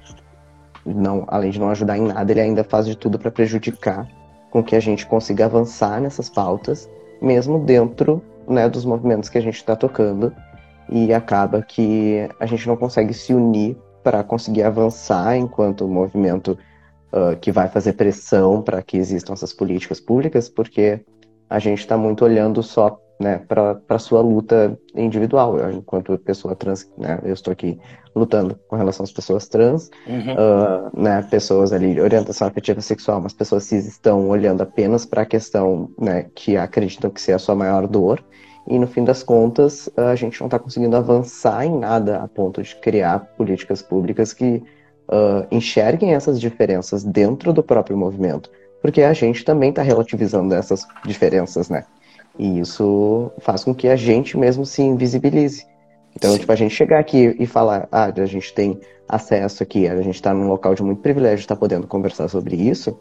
não, 0.86 1.26
além 1.28 1.52
de 1.52 1.60
não 1.60 1.70
ajudar 1.70 1.98
em 1.98 2.08
nada, 2.08 2.32
ele 2.32 2.42
ainda 2.42 2.64
faz 2.64 2.86
de 2.86 2.96
tudo 2.96 3.18
para 3.18 3.32
prejudicar 3.32 4.08
com 4.50 4.64
que 4.64 4.76
a 4.76 4.80
gente 4.80 5.06
consiga 5.06 5.46
avançar 5.46 6.00
nessas 6.00 6.30
pautas, 6.30 6.90
mesmo 7.22 7.60
dentro 7.60 8.22
né, 8.48 8.70
dos 8.70 8.86
movimentos 8.86 9.30
que 9.30 9.38
a 9.38 9.42
gente 9.42 9.56
está 9.56 9.76
tocando. 9.76 10.34
E 10.90 11.14
acaba 11.14 11.62
que 11.62 12.28
a 12.40 12.46
gente 12.46 12.68
não 12.68 12.76
consegue 12.76 13.14
se 13.14 13.34
unir 13.34 13.78
para 14.04 14.24
conseguir 14.24 14.64
avançar 14.64 15.38
enquanto 15.38 15.88
movimento 15.88 16.58
ah, 17.12 17.36
que 17.36 17.52
vai 17.52 17.68
fazer 17.68 17.94
pressão 17.94 18.62
para 18.62 18.82
que 18.82 18.98
existam 18.98 19.34
essas 19.34 19.52
políticas 19.52 20.00
públicas, 20.00 20.48
porque 20.48 21.02
a 21.50 21.60
gente 21.60 21.80
está 21.80 21.98
muito 21.98 22.24
olhando 22.24 22.64
só 22.64 22.98
né, 23.22 23.38
para 23.48 23.80
a 23.88 24.00
sua 24.00 24.22
luta 24.22 24.78
individual. 24.96 25.58
Eu, 25.58 25.72
enquanto 25.72 26.18
pessoa 26.18 26.56
trans, 26.56 26.90
né, 26.98 27.20
eu 27.24 27.34
estou 27.34 27.52
aqui 27.52 27.80
lutando 28.16 28.60
com 28.68 28.76
relação 28.76 29.04
às 29.04 29.12
pessoas 29.12 29.48
trans, 29.48 29.90
Uhum. 30.06 30.36
ah, 30.38 30.92
né, 30.94 31.22
pessoas 31.30 31.72
ali 31.72 31.94
de 31.94 32.02
orientação 32.02 32.48
afetiva 32.48 32.82
sexual, 32.82 33.22
mas 33.22 33.34
pessoas 33.34 33.64
cis 33.64 33.88
estão 33.88 34.28
olhando 34.30 34.62
apenas 34.62 35.06
para 35.06 35.22
a 35.22 35.26
questão 35.26 35.90
né, 36.00 36.26
que 36.36 36.58
acreditam 36.58 37.10
que 37.10 37.22
ser 37.22 37.34
a 37.34 37.40
sua 37.40 37.56
maior 37.56 37.88
dor. 37.88 38.24
E 38.68 38.78
no 38.78 38.86
fim 38.88 39.04
das 39.04 39.24
contas, 39.24 39.90
a 39.98 40.16
gente 40.16 40.40
não 40.40 40.48
está 40.48 40.60
conseguindo 40.60 40.96
avançar 40.96 41.66
em 41.66 41.80
nada 41.80 42.18
a 42.18 42.28
ponto 42.28 42.62
de 42.62 42.76
criar 42.76 43.20
políticas 43.38 43.82
públicas 43.82 44.34
que 44.34 44.62
ah, 45.10 45.46
enxerguem 45.52 46.14
essas 46.14 46.40
diferenças 46.40 47.04
dentro 47.04 47.54
do 47.54 47.64
próprio 47.64 47.98
movimento, 47.98 48.50
porque 48.82 49.02
a 49.04 49.14
gente 49.14 49.44
também 49.44 49.70
está 49.70 49.82
relativizando 49.82 50.54
essas 50.54 50.86
diferenças, 51.06 51.70
né? 51.70 51.86
E 52.39 52.60
isso 52.60 53.32
faz 53.39 53.63
com 53.63 53.74
que 53.74 53.88
a 53.88 53.96
gente 53.96 54.38
mesmo 54.38 54.65
se 54.65 54.82
invisibilize. 54.82 55.65
Então, 56.15 56.32
Sim. 56.34 56.39
tipo, 56.39 56.52
a 56.52 56.56
gente 56.56 56.74
chegar 56.74 57.00
aqui 57.00 57.36
e 57.39 57.46
falar, 57.46 57.88
ah, 57.91 58.12
a 58.15 58.26
gente 58.26 58.54
tem 58.54 58.80
acesso 59.08 59.63
aqui, 59.63 59.88
a 59.88 60.02
gente 60.02 60.15
está 60.15 60.34
num 60.34 60.48
local 60.48 60.74
de 60.76 60.84
muito 60.84 61.02
privilégio, 61.02 61.41
está 61.41 61.56
podendo 61.56 61.88
conversar 61.88 62.28
sobre 62.28 62.56
isso. 62.56 62.98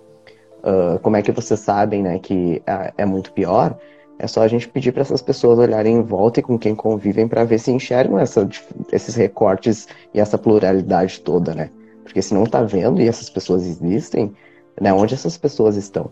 ah, 0.63 0.99
como 1.03 1.17
é 1.17 1.23
que 1.23 1.33
vocês 1.33 1.61
sabem, 1.61 2.03
né, 2.03 2.19
que 2.19 2.63
ah, 2.67 2.93
é 2.97 3.05
muito 3.05 3.33
pior? 3.33 3.79
É 4.19 4.27
só 4.27 4.43
a 4.43 4.49
gente 4.49 4.69
pedir 4.69 4.93
para 4.93 5.03
essas 5.03 5.23
pessoas 5.23 5.59
olharem 5.59 5.97
em 5.97 6.03
volta 6.03 6.41
e 6.41 6.43
com 6.43 6.59
quem 6.59 6.75
convivem 6.75 7.27
para 7.27 7.43
ver 7.45 7.59
se 7.59 7.71
enxergam 7.71 8.19
essa, 8.19 8.47
esses 8.93 9.15
recortes 9.15 9.89
e 10.13 10.21
essa 10.21 10.37
pluralidade 10.37 11.21
toda, 11.21 11.55
né? 11.55 11.71
Porque 12.05 12.21
se 12.21 12.35
não 12.35 12.45
tá 12.45 12.63
vendo 12.63 13.01
e 13.01 13.09
essas 13.09 13.31
pessoas 13.31 13.65
existem, 13.65 14.31
né, 14.79 14.93
onde 14.93 15.15
essas 15.15 15.39
pessoas 15.39 15.77
estão? 15.77 16.11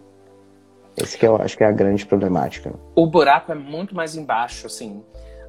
Esse 1.03 1.17
que 1.17 1.27
eu 1.27 1.37
acho 1.37 1.57
que 1.57 1.65
é 1.65 1.67
a 1.67 1.73
grande 1.73 2.05
problemática. 2.05 2.75
O 2.95 3.07
buraco 3.07 3.53
é 3.53 3.55
muito 3.55 3.95
mais 3.95 4.17
embaixo, 4.17 4.67
assim. 4.67 5.03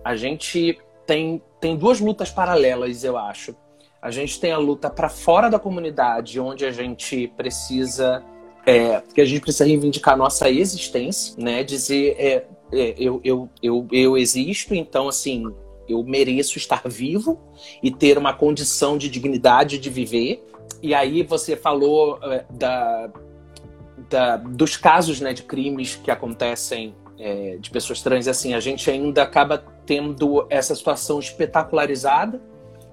A 0.04 0.16
gente 0.16 0.80
tem, 1.06 1.42
tem 1.60 1.76
duas 1.76 2.00
lutas 2.00 2.30
paralelas, 2.30 3.04
eu 3.04 3.18
acho. 3.18 3.56
A 4.02 4.12
gente 4.12 4.40
tem 4.40 4.52
a 4.52 4.58
luta 4.58 4.90
para 4.90 5.10
fora 5.10 5.50
da 5.50 5.60
comunidade, 5.60 6.40
onde 6.40 6.66
a 6.66 6.72
gente 6.72 7.28
precisa 7.36 8.24
é, 8.66 9.02
que 9.14 9.22
a 9.22 9.26
gente 9.26 9.42
precisa 9.42 9.66
reivindicar 9.66 10.16
nossa 10.18 10.50
existência, 10.50 11.36
né? 11.38 11.64
Dizer 11.64 12.16
é, 12.18 12.46
é, 12.72 12.96
eu, 12.98 13.20
eu, 13.24 13.50
eu, 13.62 13.88
eu 13.92 14.18
existo, 14.18 14.76
então 14.76 15.08
assim 15.08 15.46
eu 15.88 16.04
mereço 16.04 16.58
estar 16.58 16.84
vivo 16.86 17.40
e 17.82 17.90
ter 17.90 18.18
uma 18.18 18.34
condição 18.34 18.98
de 18.98 19.10
dignidade 19.10 19.80
de 19.80 19.90
viver. 19.90 20.46
E 20.84 20.94
aí 20.94 21.24
você 21.24 21.56
falou 21.56 22.20
é, 22.22 22.46
da, 22.52 23.12
da, 24.10 24.38
dos 24.38 24.76
casos 24.76 25.22
né, 25.22 25.34
de 25.34 25.44
crimes 25.44 25.96
que 25.96 26.10
acontecem 26.10 26.96
é, 27.18 27.58
de 27.58 27.70
pessoas 27.70 28.02
trans, 28.02 28.28
assim, 28.28 28.54
a 28.54 28.60
gente 28.60 28.90
ainda 28.90 29.24
acaba 29.24 29.58
tendo 29.86 30.48
essa 30.50 30.74
situação 30.74 31.20
espetacularizada, 31.20 32.42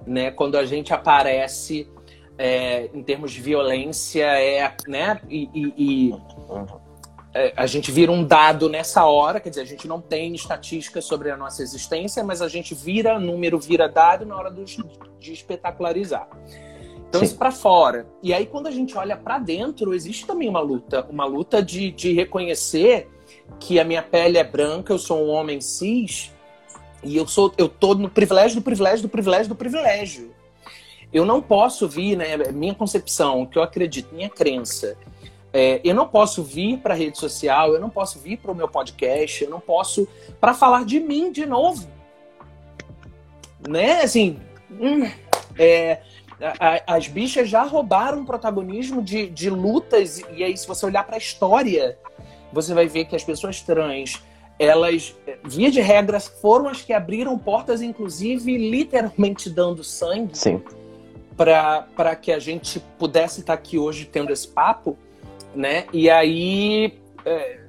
né? 0.05 0.31
Quando 0.31 0.57
a 0.57 0.65
gente 0.65 0.93
aparece 0.93 1.89
é, 2.37 2.89
em 2.93 3.01
termos 3.03 3.31
de 3.31 3.41
violência, 3.41 4.25
é, 4.25 4.75
né? 4.87 5.21
E, 5.29 5.49
e, 5.53 5.73
e 5.77 6.15
é, 7.33 7.53
a 7.55 7.65
gente 7.65 7.91
vira 7.91 8.11
um 8.11 8.23
dado 8.23 8.67
nessa 8.67 9.05
hora, 9.05 9.39
quer 9.39 9.49
dizer, 9.49 9.61
a 9.61 9.65
gente 9.65 9.87
não 9.87 10.01
tem 10.01 10.35
estatística 10.35 11.01
sobre 11.01 11.31
a 11.31 11.37
nossa 11.37 11.63
existência, 11.63 12.23
mas 12.23 12.41
a 12.41 12.47
gente 12.47 12.75
vira 12.75 13.19
número, 13.19 13.59
vira 13.59 13.87
dado 13.87 14.25
na 14.25 14.35
hora 14.35 14.51
do, 14.51 14.65
de 14.65 15.33
espetacularizar. 15.33 16.27
Então, 17.07 17.19
Sim. 17.19 17.25
isso 17.25 17.37
para 17.37 17.51
fora. 17.51 18.07
E 18.21 18.33
aí, 18.33 18.45
quando 18.45 18.67
a 18.67 18.71
gente 18.71 18.97
olha 18.97 19.15
para 19.15 19.39
dentro, 19.39 19.93
existe 19.93 20.25
também 20.25 20.49
uma 20.49 20.59
luta, 20.59 21.05
uma 21.09 21.25
luta 21.25 21.63
de, 21.63 21.91
de 21.91 22.13
reconhecer 22.13 23.09
que 23.59 23.79
a 23.79 23.83
minha 23.83 24.01
pele 24.01 24.37
é 24.37 24.43
branca, 24.43 24.91
eu 24.91 24.99
sou 24.99 25.25
um 25.25 25.29
homem 25.29 25.61
cis, 25.61 26.31
e 27.03 27.15
eu 27.15 27.27
sou 27.27 27.53
eu 27.57 27.69
tô 27.69 27.95
no 27.95 28.09
privilégio 28.09 28.57
do 28.57 28.61
privilégio 28.61 29.03
do 29.03 29.09
privilégio 29.09 29.47
do 29.47 29.55
privilégio. 29.55 30.35
Eu 31.13 31.25
não 31.25 31.41
posso 31.41 31.87
vir, 31.87 32.17
né, 32.17 32.35
minha 32.51 32.75
concepção, 32.75 33.45
que 33.45 33.57
eu 33.57 33.63
acredito, 33.63 34.13
minha 34.13 34.29
crença, 34.29 34.97
é, 35.53 35.79
eu 35.83 35.95
não 35.95 36.07
posso 36.07 36.43
vir 36.43 36.77
para 36.79 36.93
a 36.93 36.97
rede 36.97 37.17
social, 37.17 37.73
eu 37.73 37.79
não 37.79 37.89
posso 37.89 38.19
vir 38.19 38.37
para 38.37 38.51
o 38.51 38.55
meu 38.55 38.67
podcast, 38.67 39.43
eu 39.43 39.49
não 39.49 39.59
posso 39.59 40.07
para 40.39 40.53
falar 40.53 40.83
de 40.85 40.99
mim 40.99 41.31
de 41.31 41.45
novo, 41.45 41.87
né? 43.67 44.01
Assim, 44.01 44.39
hum, 44.69 45.09
é, 45.57 46.01
a, 46.41 46.95
as 46.95 47.07
bichas 47.07 47.49
já 47.49 47.63
roubaram 47.63 48.25
protagonismo 48.25 49.01
de, 49.01 49.29
de 49.29 49.49
lutas, 49.49 50.21
e 50.35 50.43
aí, 50.43 50.55
se 50.55 50.67
você 50.67 50.85
olhar 50.85 51.03
para 51.03 51.15
a 51.15 51.19
história, 51.19 51.97
você 52.53 52.73
vai 52.73 52.87
ver 52.87 53.05
que 53.05 53.15
as 53.15 53.23
pessoas 53.23 53.61
trans, 53.61 54.21
elas, 54.59 55.15
via 55.43 55.71
de 55.71 55.81
regras, 55.81 56.27
foram 56.27 56.67
as 56.67 56.81
que 56.81 56.93
abriram 56.93 57.37
portas, 57.37 57.81
inclusive 57.81 58.57
literalmente 58.57 59.49
dando 59.49 59.83
sangue 59.83 60.33
para 61.35 62.15
que 62.15 62.31
a 62.31 62.39
gente 62.39 62.79
pudesse 62.97 63.41
estar 63.41 63.53
aqui 63.53 63.77
hoje 63.77 64.05
tendo 64.05 64.31
esse 64.33 64.47
papo, 64.47 64.97
né? 65.55 65.85
E 65.93 66.09
aí. 66.09 66.99
É, 67.23 67.67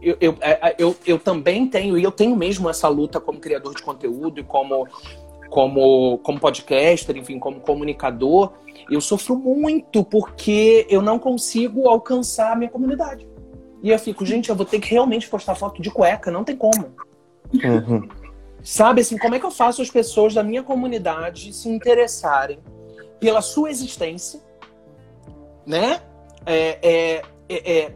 eu, 0.00 0.16
eu, 0.20 0.36
é, 0.40 0.74
eu, 0.78 0.96
eu 1.06 1.16
também 1.16 1.68
tenho, 1.68 1.96
e 1.96 2.02
eu 2.02 2.10
tenho 2.10 2.34
mesmo 2.34 2.68
essa 2.68 2.88
luta 2.88 3.20
como 3.20 3.38
criador 3.38 3.72
de 3.72 3.82
conteúdo 3.82 4.40
e 4.40 4.42
como 4.42 4.88
como, 5.52 6.16
como 6.22 6.40
podcaster, 6.40 7.14
enfim, 7.14 7.38
como 7.38 7.60
comunicador, 7.60 8.54
eu 8.90 9.02
sofro 9.02 9.36
muito 9.36 10.02
porque 10.02 10.86
eu 10.88 11.02
não 11.02 11.18
consigo 11.18 11.90
alcançar 11.90 12.52
a 12.52 12.56
minha 12.56 12.70
comunidade. 12.70 13.28
E 13.82 13.90
eu 13.90 13.98
fico, 13.98 14.24
gente, 14.24 14.48
eu 14.48 14.56
vou 14.56 14.64
ter 14.64 14.80
que 14.80 14.90
realmente 14.90 15.28
postar 15.28 15.54
foto 15.54 15.82
de 15.82 15.90
cueca, 15.90 16.30
não 16.30 16.42
tem 16.42 16.56
como. 16.56 16.94
Uhum. 17.52 18.08
Sabe 18.62 19.02
assim, 19.02 19.18
como 19.18 19.34
é 19.34 19.38
que 19.38 19.44
eu 19.44 19.50
faço 19.50 19.82
as 19.82 19.90
pessoas 19.90 20.32
da 20.32 20.42
minha 20.42 20.62
comunidade 20.62 21.52
se 21.52 21.68
interessarem 21.68 22.58
pela 23.20 23.42
sua 23.42 23.70
existência, 23.70 24.40
né? 25.66 26.00
É, 26.46 26.78
é, 26.82 27.22
é, 27.50 27.78
é 27.78 27.92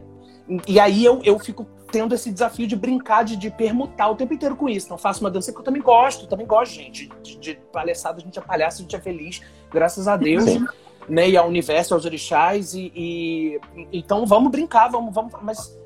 e 0.67 0.79
aí 0.79 1.03
eu, 1.03 1.21
eu 1.23 1.39
fico 1.39 1.65
tendo 1.91 2.13
esse 2.13 2.31
desafio 2.31 2.67
de 2.67 2.75
brincar, 2.75 3.23
de, 3.23 3.35
de 3.35 3.49
permutar 3.49 4.09
o 4.09 4.15
tempo 4.15 4.33
inteiro 4.33 4.55
com 4.55 4.69
isso. 4.69 4.87
Então 4.87 4.97
faço 4.97 5.21
uma 5.21 5.31
dança 5.31 5.51
que 5.51 5.59
eu 5.59 5.63
também 5.63 5.81
gosto, 5.81 6.27
também 6.27 6.45
gosto, 6.45 6.75
gente. 6.75 7.09
De, 7.23 7.37
de 7.37 7.55
palhaçada, 7.71 8.19
a 8.19 8.21
gente 8.21 8.37
é 8.37 8.41
palhaço, 8.41 8.79
a 8.79 8.81
gente 8.81 8.95
é 8.95 8.99
feliz, 8.99 9.41
graças 9.71 10.07
a 10.07 10.15
Deus. 10.17 10.43
Sim. 10.43 10.65
Né, 11.07 11.29
e 11.29 11.37
ao 11.37 11.47
universo, 11.47 11.93
aos 11.93 12.03
orixás, 12.03 12.73
e, 12.73 12.91
e, 12.93 13.59
então 13.93 14.25
vamos 14.25 14.51
brincar, 14.51 14.89
vamos, 14.89 15.15
vamos, 15.15 15.31
mas 15.41 15.79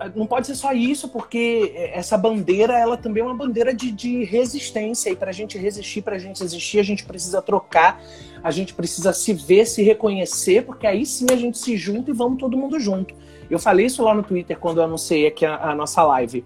é, 0.00 0.10
não 0.14 0.26
pode 0.26 0.46
ser 0.46 0.54
só 0.54 0.72
isso, 0.72 1.10
porque 1.10 1.74
essa 1.92 2.16
bandeira, 2.16 2.78
ela 2.78 2.96
também 2.96 3.22
é 3.22 3.26
uma 3.26 3.34
bandeira 3.34 3.74
de, 3.74 3.92
de 3.92 4.24
resistência, 4.24 5.10
e 5.10 5.16
para 5.16 5.28
a 5.28 5.32
gente 5.32 5.58
resistir, 5.58 6.00
para 6.00 6.16
a 6.16 6.18
gente 6.18 6.42
existir, 6.42 6.78
a 6.78 6.82
gente 6.82 7.04
precisa 7.04 7.42
trocar, 7.42 8.02
a 8.42 8.50
gente 8.50 8.72
precisa 8.72 9.12
se 9.12 9.34
ver, 9.34 9.66
se 9.66 9.82
reconhecer, 9.82 10.64
porque 10.64 10.86
aí 10.86 11.04
sim 11.04 11.26
a 11.30 11.36
gente 11.36 11.58
se 11.58 11.76
junta 11.76 12.10
e 12.10 12.14
vamos 12.14 12.38
todo 12.38 12.56
mundo 12.56 12.80
junto. 12.80 13.14
Eu 13.52 13.58
falei 13.58 13.84
isso 13.84 14.02
lá 14.02 14.14
no 14.14 14.22
Twitter 14.22 14.58
quando 14.58 14.78
eu 14.78 14.84
anunciei 14.84 15.26
aqui 15.26 15.44
a, 15.44 15.56
a 15.56 15.74
nossa 15.74 16.02
live. 16.04 16.42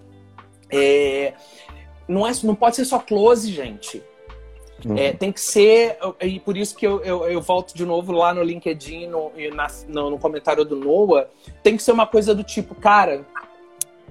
É, 0.69 1.35
não, 2.09 2.27
é, 2.27 2.33
não 2.42 2.57
pode 2.57 2.75
ser 2.75 2.85
só 2.85 2.99
close, 2.99 3.49
gente. 3.53 4.03
Uhum. 4.85 4.99
É, 4.99 5.12
tem 5.12 5.31
que 5.31 5.40
ser, 5.40 5.97
e 6.21 6.40
por 6.40 6.57
isso 6.57 6.75
que 6.75 6.85
eu, 6.85 7.01
eu, 7.05 7.25
eu, 7.29 7.40
volto 7.40 7.75
de 7.75 7.87
novo 7.87 8.11
lá 8.11 8.35
no 8.35 8.42
LinkedIn, 8.42 9.07
no, 9.07 9.31
na, 9.55 9.69
no, 9.87 10.11
no 10.11 10.19
comentário 10.19 10.64
do 10.64 10.75
Noah, 10.75 11.29
tem 11.62 11.77
que 11.77 11.83
ser 11.85 11.92
uma 11.92 12.09
coisa 12.09 12.35
do 12.35 12.42
tipo, 12.42 12.75
cara, 12.75 13.25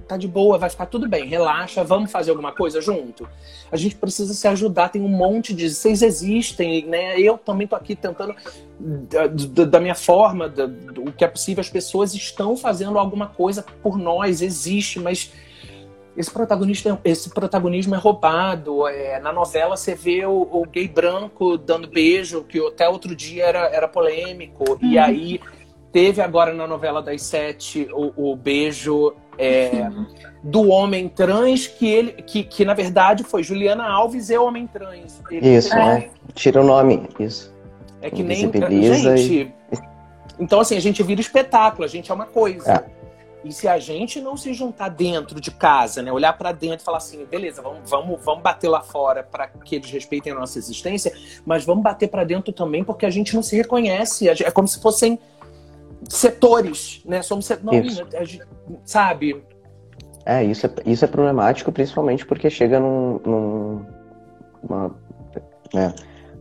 tá 0.06 0.16
de 0.16 0.28
boa, 0.28 0.58
vai 0.58 0.70
ficar 0.70 0.86
tudo 0.86 1.08
bem, 1.08 1.26
relaxa, 1.26 1.82
vamos 1.82 2.10
fazer 2.10 2.30
alguma 2.30 2.52
coisa 2.52 2.80
junto. 2.80 3.28
A 3.70 3.76
gente 3.76 3.96
precisa 3.96 4.32
se 4.32 4.46
ajudar, 4.48 4.88
tem 4.88 5.02
um 5.02 5.08
monte 5.08 5.52
de. 5.52 5.68
Vocês 5.68 6.02
existem, 6.02 6.86
né? 6.86 7.18
Eu 7.18 7.36
também 7.36 7.66
tô 7.66 7.74
aqui 7.74 7.96
tentando, 7.96 8.34
da, 8.78 9.64
da 9.64 9.80
minha 9.80 9.94
forma, 9.94 10.48
da, 10.48 10.66
do 10.66 11.12
que 11.12 11.24
é 11.24 11.28
possível, 11.28 11.60
as 11.60 11.70
pessoas 11.70 12.14
estão 12.14 12.56
fazendo 12.56 12.98
alguma 12.98 13.26
coisa 13.26 13.64
por 13.82 13.98
nós, 13.98 14.40
existe, 14.40 15.00
mas 15.00 15.32
esse 16.16 16.30
protagonista, 16.30 16.98
esse 17.04 17.28
protagonismo 17.28 17.94
é 17.94 17.98
roubado. 17.98 18.88
É, 18.88 19.20
na 19.20 19.32
novela 19.32 19.76
você 19.76 19.94
vê 19.94 20.24
o, 20.24 20.48
o, 20.50 20.64
gay 20.66 20.88
branco 20.88 21.58
dando 21.58 21.88
beijo, 21.88 22.42
que 22.44 22.58
até 22.66 22.88
outro 22.88 23.14
dia 23.14 23.44
era, 23.44 23.66
era 23.68 23.86
polêmico. 23.86 24.78
E 24.80 24.96
uhum. 24.96 25.04
aí 25.04 25.40
teve 25.96 26.20
agora 26.20 26.52
na 26.52 26.66
novela 26.66 27.00
das 27.00 27.22
sete 27.22 27.88
o, 27.90 28.32
o 28.32 28.36
beijo 28.36 29.14
é, 29.38 29.88
do 30.42 30.68
homem 30.68 31.08
trans, 31.08 31.66
que 31.66 31.88
ele 31.88 32.12
que, 32.12 32.42
que 32.42 32.66
na 32.66 32.74
verdade 32.74 33.24
foi 33.24 33.42
Juliana 33.42 33.88
Alves 33.88 34.28
e 34.28 34.36
o 34.36 34.44
homem 34.44 34.66
trans. 34.66 35.22
Ele, 35.30 35.56
isso, 35.56 35.74
é. 35.74 36.10
Tira 36.34 36.60
o 36.60 36.66
nome, 36.66 37.08
isso. 37.18 37.50
É 38.02 38.10
que 38.10 38.22
nem. 38.22 38.36
Gente. 38.94 39.32
E... 39.32 39.52
Então, 40.38 40.60
assim, 40.60 40.76
a 40.76 40.80
gente 40.80 41.02
vira 41.02 41.18
espetáculo, 41.18 41.86
a 41.86 41.88
gente 41.88 42.10
é 42.10 42.14
uma 42.14 42.26
coisa. 42.26 42.70
É. 42.70 42.96
E 43.42 43.50
se 43.50 43.66
a 43.66 43.78
gente 43.78 44.20
não 44.20 44.36
se 44.36 44.52
juntar 44.52 44.90
dentro 44.90 45.40
de 45.40 45.50
casa, 45.50 46.02
né, 46.02 46.12
olhar 46.12 46.34
para 46.34 46.52
dentro 46.52 46.80
e 46.80 46.84
falar 46.84 46.98
assim, 46.98 47.24
beleza, 47.24 47.62
vamos, 47.62 47.88
vamos, 47.88 48.22
vamos 48.22 48.42
bater 48.42 48.68
lá 48.68 48.82
fora 48.82 49.22
para 49.22 49.46
que 49.46 49.76
eles 49.76 49.90
respeitem 49.90 50.32
a 50.32 50.36
nossa 50.36 50.58
existência, 50.58 51.12
mas 51.46 51.64
vamos 51.64 51.82
bater 51.82 52.08
para 52.08 52.24
dentro 52.24 52.52
também 52.52 52.84
porque 52.84 53.06
a 53.06 53.10
gente 53.10 53.34
não 53.34 53.42
se 53.42 53.56
reconhece. 53.56 54.28
É 54.28 54.50
como 54.50 54.68
se 54.68 54.82
fossem 54.82 55.18
setores, 56.08 57.02
né? 57.04 57.22
Somos 57.22 57.48
não, 57.62 57.72
sabe? 58.84 59.42
É, 60.24 60.42
isso 60.42 60.66
é, 60.66 60.70
isso 60.84 61.04
é 61.04 61.08
problemático, 61.08 61.70
principalmente 61.70 62.26
porque 62.26 62.50
chega 62.50 62.80
num. 62.80 63.20
num 63.24 63.86
uma, 64.62 64.90
né, 65.72 65.94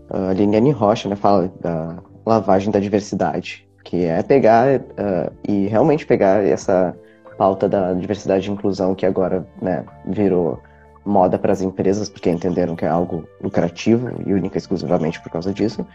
a 0.09 0.33
Liliane 0.33 0.71
Rocha 0.71 1.07
né, 1.07 1.15
fala 1.15 1.51
da 1.61 1.97
lavagem 2.25 2.71
da 2.71 2.79
diversidade, 2.79 3.67
que 3.83 4.05
é 4.05 4.21
pegar 4.23 4.79
uh, 4.79 5.31
e 5.47 5.67
realmente 5.67 6.05
pegar 6.05 6.43
essa 6.43 6.95
pauta 7.37 7.69
da 7.69 7.93
diversidade 7.93 8.49
e 8.49 8.53
inclusão 8.53 8.95
que 8.95 9.05
agora 9.05 9.47
né, 9.61 9.85
virou 10.07 10.59
moda 11.05 11.37
para 11.37 11.51
as 11.51 11.61
empresas, 11.61 12.09
porque 12.09 12.29
entenderam 12.29 12.75
que 12.75 12.85
é 12.85 12.87
algo 12.87 13.27
lucrativo 13.41 14.09
e 14.25 14.33
única 14.33 14.57
e 14.57 14.59
exclusivamente 14.59 15.21
por 15.21 15.31
causa 15.31 15.53
disso, 15.53 15.85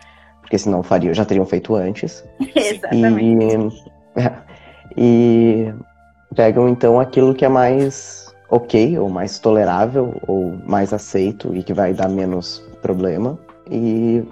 porque 0.41 0.59
senão 0.59 0.83
faria, 0.83 1.15
já 1.15 1.25
teriam 1.25 1.47
feito 1.47 1.75
antes. 1.75 2.25
Exatamente. 2.55 3.77
E, 4.97 4.97
e 4.97 5.75
pegam 6.35 6.69
então 6.69 6.99
aquilo 6.99 7.35
que 7.35 7.45
é 7.45 7.49
mais 7.49 8.35
ok, 8.49 8.99
ou 8.99 9.09
mais 9.09 9.39
tolerável, 9.39 10.21
ou 10.27 10.59
mais 10.67 10.93
aceito 10.93 11.55
e 11.55 11.63
que 11.63 11.73
vai 11.73 11.95
dar 11.95 12.09
menos 12.09 12.59
problema, 12.83 13.39
e 13.71 14.25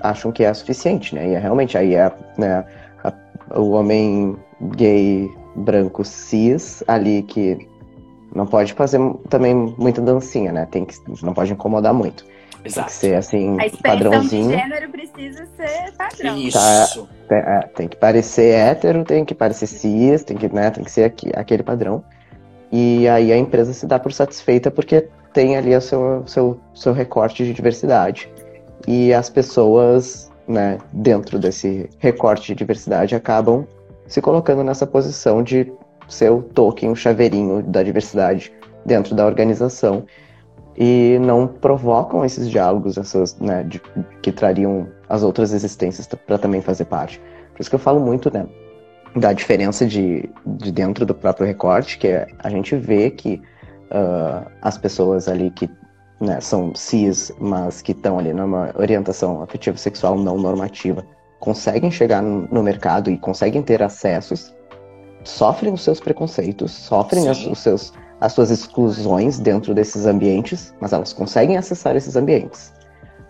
acham 0.00 0.32
que 0.32 0.42
é 0.42 0.52
suficiente, 0.54 1.14
né? 1.14 1.28
E 1.28 1.34
é 1.34 1.38
realmente 1.38 1.76
aí 1.76 1.94
é 1.94 2.10
né, 2.38 2.64
a, 3.04 3.12
o 3.58 3.72
homem 3.72 4.36
gay 4.76 5.30
branco 5.56 6.04
cis 6.04 6.82
ali 6.88 7.22
que 7.22 7.68
não 8.34 8.46
pode 8.46 8.72
fazer 8.72 8.98
também 9.28 9.54
muita 9.54 10.00
dancinha, 10.00 10.52
né? 10.52 10.66
Tem 10.70 10.84
que 10.84 10.94
não 11.22 11.34
pode 11.34 11.52
incomodar 11.52 11.92
muito. 11.92 12.24
Exato. 12.64 12.88
Tem 12.88 12.94
que 12.94 13.00
ser 13.00 13.14
assim, 13.14 13.56
a 13.58 13.82
padrãozinho. 13.82 14.50
De 14.50 14.56
gênero 14.56 14.90
precisa 14.90 15.46
ser 15.56 15.92
padrão. 15.96 16.36
Isso. 16.38 17.08
Tem, 17.28 17.38
é, 17.38 17.60
tem 17.74 17.88
que 17.88 17.96
parecer 17.96 18.54
hétero, 18.54 19.04
tem 19.04 19.24
que 19.24 19.34
parecer 19.34 19.66
cis, 19.66 20.22
tem 20.24 20.36
que, 20.36 20.52
né, 20.52 20.70
tem 20.70 20.84
que 20.84 20.90
ser 20.90 21.04
aqui, 21.04 21.30
aquele 21.34 21.62
padrão. 21.62 22.04
E 22.70 23.08
aí 23.08 23.32
a 23.32 23.36
empresa 23.36 23.72
se 23.72 23.86
dá 23.86 23.98
por 23.98 24.12
satisfeita 24.12 24.70
porque 24.70 25.08
tem 25.32 25.56
ali 25.56 25.74
o 25.74 25.80
seu, 25.80 26.22
seu, 26.26 26.60
seu 26.74 26.92
recorte 26.92 27.44
de 27.44 27.52
diversidade. 27.52 28.30
E 28.86 29.12
as 29.12 29.28
pessoas, 29.28 30.30
né, 30.46 30.78
dentro 30.92 31.38
desse 31.38 31.88
recorte 31.98 32.48
de 32.48 32.54
diversidade, 32.54 33.14
acabam 33.14 33.66
se 34.06 34.20
colocando 34.20 34.64
nessa 34.64 34.86
posição 34.86 35.42
de 35.42 35.72
ser 36.08 36.30
o 36.30 36.42
token, 36.42 36.90
o 36.90 36.96
chaveirinho 36.96 37.62
da 37.62 37.82
diversidade 37.82 38.52
dentro 38.84 39.14
da 39.14 39.24
organização 39.24 40.04
e 40.76 41.18
não 41.20 41.46
provocam 41.46 42.24
esses 42.24 42.48
diálogos, 42.48 42.96
essas, 42.96 43.38
né, 43.38 43.62
de, 43.64 43.80
que 44.22 44.32
trariam 44.32 44.86
as 45.08 45.22
outras 45.22 45.52
existências 45.52 46.06
para 46.06 46.38
também 46.38 46.60
fazer 46.60 46.84
parte. 46.84 47.20
Por 47.52 47.60
isso 47.60 47.70
que 47.70 47.76
eu 47.76 47.80
falo 47.80 48.00
muito, 48.00 48.32
né, 48.32 48.46
da 49.16 49.32
diferença 49.32 49.86
de, 49.86 50.28
de 50.46 50.70
dentro 50.70 51.04
do 51.04 51.14
próprio 51.14 51.46
recorte, 51.46 51.98
que 51.98 52.08
é, 52.08 52.26
a 52.38 52.48
gente 52.48 52.76
vê 52.76 53.10
que 53.10 53.42
uh, 53.90 54.48
as 54.62 54.78
pessoas 54.78 55.28
ali 55.28 55.50
que 55.50 55.68
né, 56.20 56.40
são 56.40 56.74
cis, 56.74 57.32
mas 57.40 57.82
que 57.82 57.92
estão 57.92 58.18
ali 58.18 58.32
numa 58.32 58.72
orientação 58.76 59.42
afetiva 59.42 59.76
sexual 59.76 60.16
não 60.16 60.36
normativa, 60.36 61.04
conseguem 61.40 61.90
chegar 61.90 62.22
no, 62.22 62.62
mercado 62.62 63.10
e 63.10 63.18
conseguem 63.18 63.62
ter 63.62 63.82
acessos, 63.82 64.54
sofrem 65.24 65.72
os 65.72 65.82
seus 65.82 65.98
preconceitos, 65.98 66.70
sofrem 66.70 67.28
as, 67.28 67.44
os 67.46 67.58
seus 67.58 67.92
as 68.20 68.32
suas 68.32 68.50
exclusões 68.50 69.38
dentro 69.38 69.74
desses 69.74 70.04
ambientes, 70.06 70.74
mas 70.80 70.92
elas 70.92 71.12
conseguem 71.12 71.56
acessar 71.56 71.96
esses 71.96 72.16
ambientes. 72.16 72.72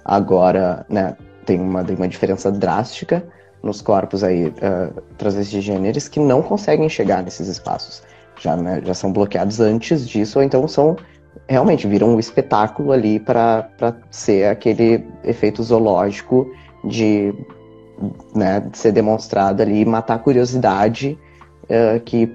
Agora, 0.05 0.85
né, 0.89 1.17
tem 1.47 1.61
uma, 1.61 1.83
uma 1.83 2.09
diferença 2.09 2.51
drástica 2.51 3.25
nos 3.63 3.81
corpos 3.81 4.25
aí 4.25 4.47
uh, 4.47 5.01
transgêneros 5.17 6.09
que 6.09 6.19
não 6.19 6.43
conseguem 6.43 6.89
chegar 6.89 7.23
nesses 7.23 7.47
espaços. 7.47 8.03
Já, 8.41 8.57
né, 8.57 8.81
já 8.85 8.95
são 8.95 9.13
bloqueados 9.13 9.61
antes 9.61 10.09
disso, 10.09 10.39
ou 10.39 10.45
então 10.45 10.67
são 10.67 10.97
realmente 11.49 11.87
viram 11.87 12.15
um 12.15 12.19
espetáculo 12.19 12.93
ali 12.93 13.21
para 13.21 13.69
ser 14.11 14.47
aquele 14.47 15.07
efeito 15.25 15.63
zoológico 15.63 16.51
de, 16.85 17.35
né, 18.35 18.69
ser 18.73 18.93
demonstrado 18.93 19.63
ali 19.63 19.85
matar 19.85 20.15
a 20.15 20.19
curiosidade 20.19 21.19
uh, 21.65 22.01
que 22.01 22.33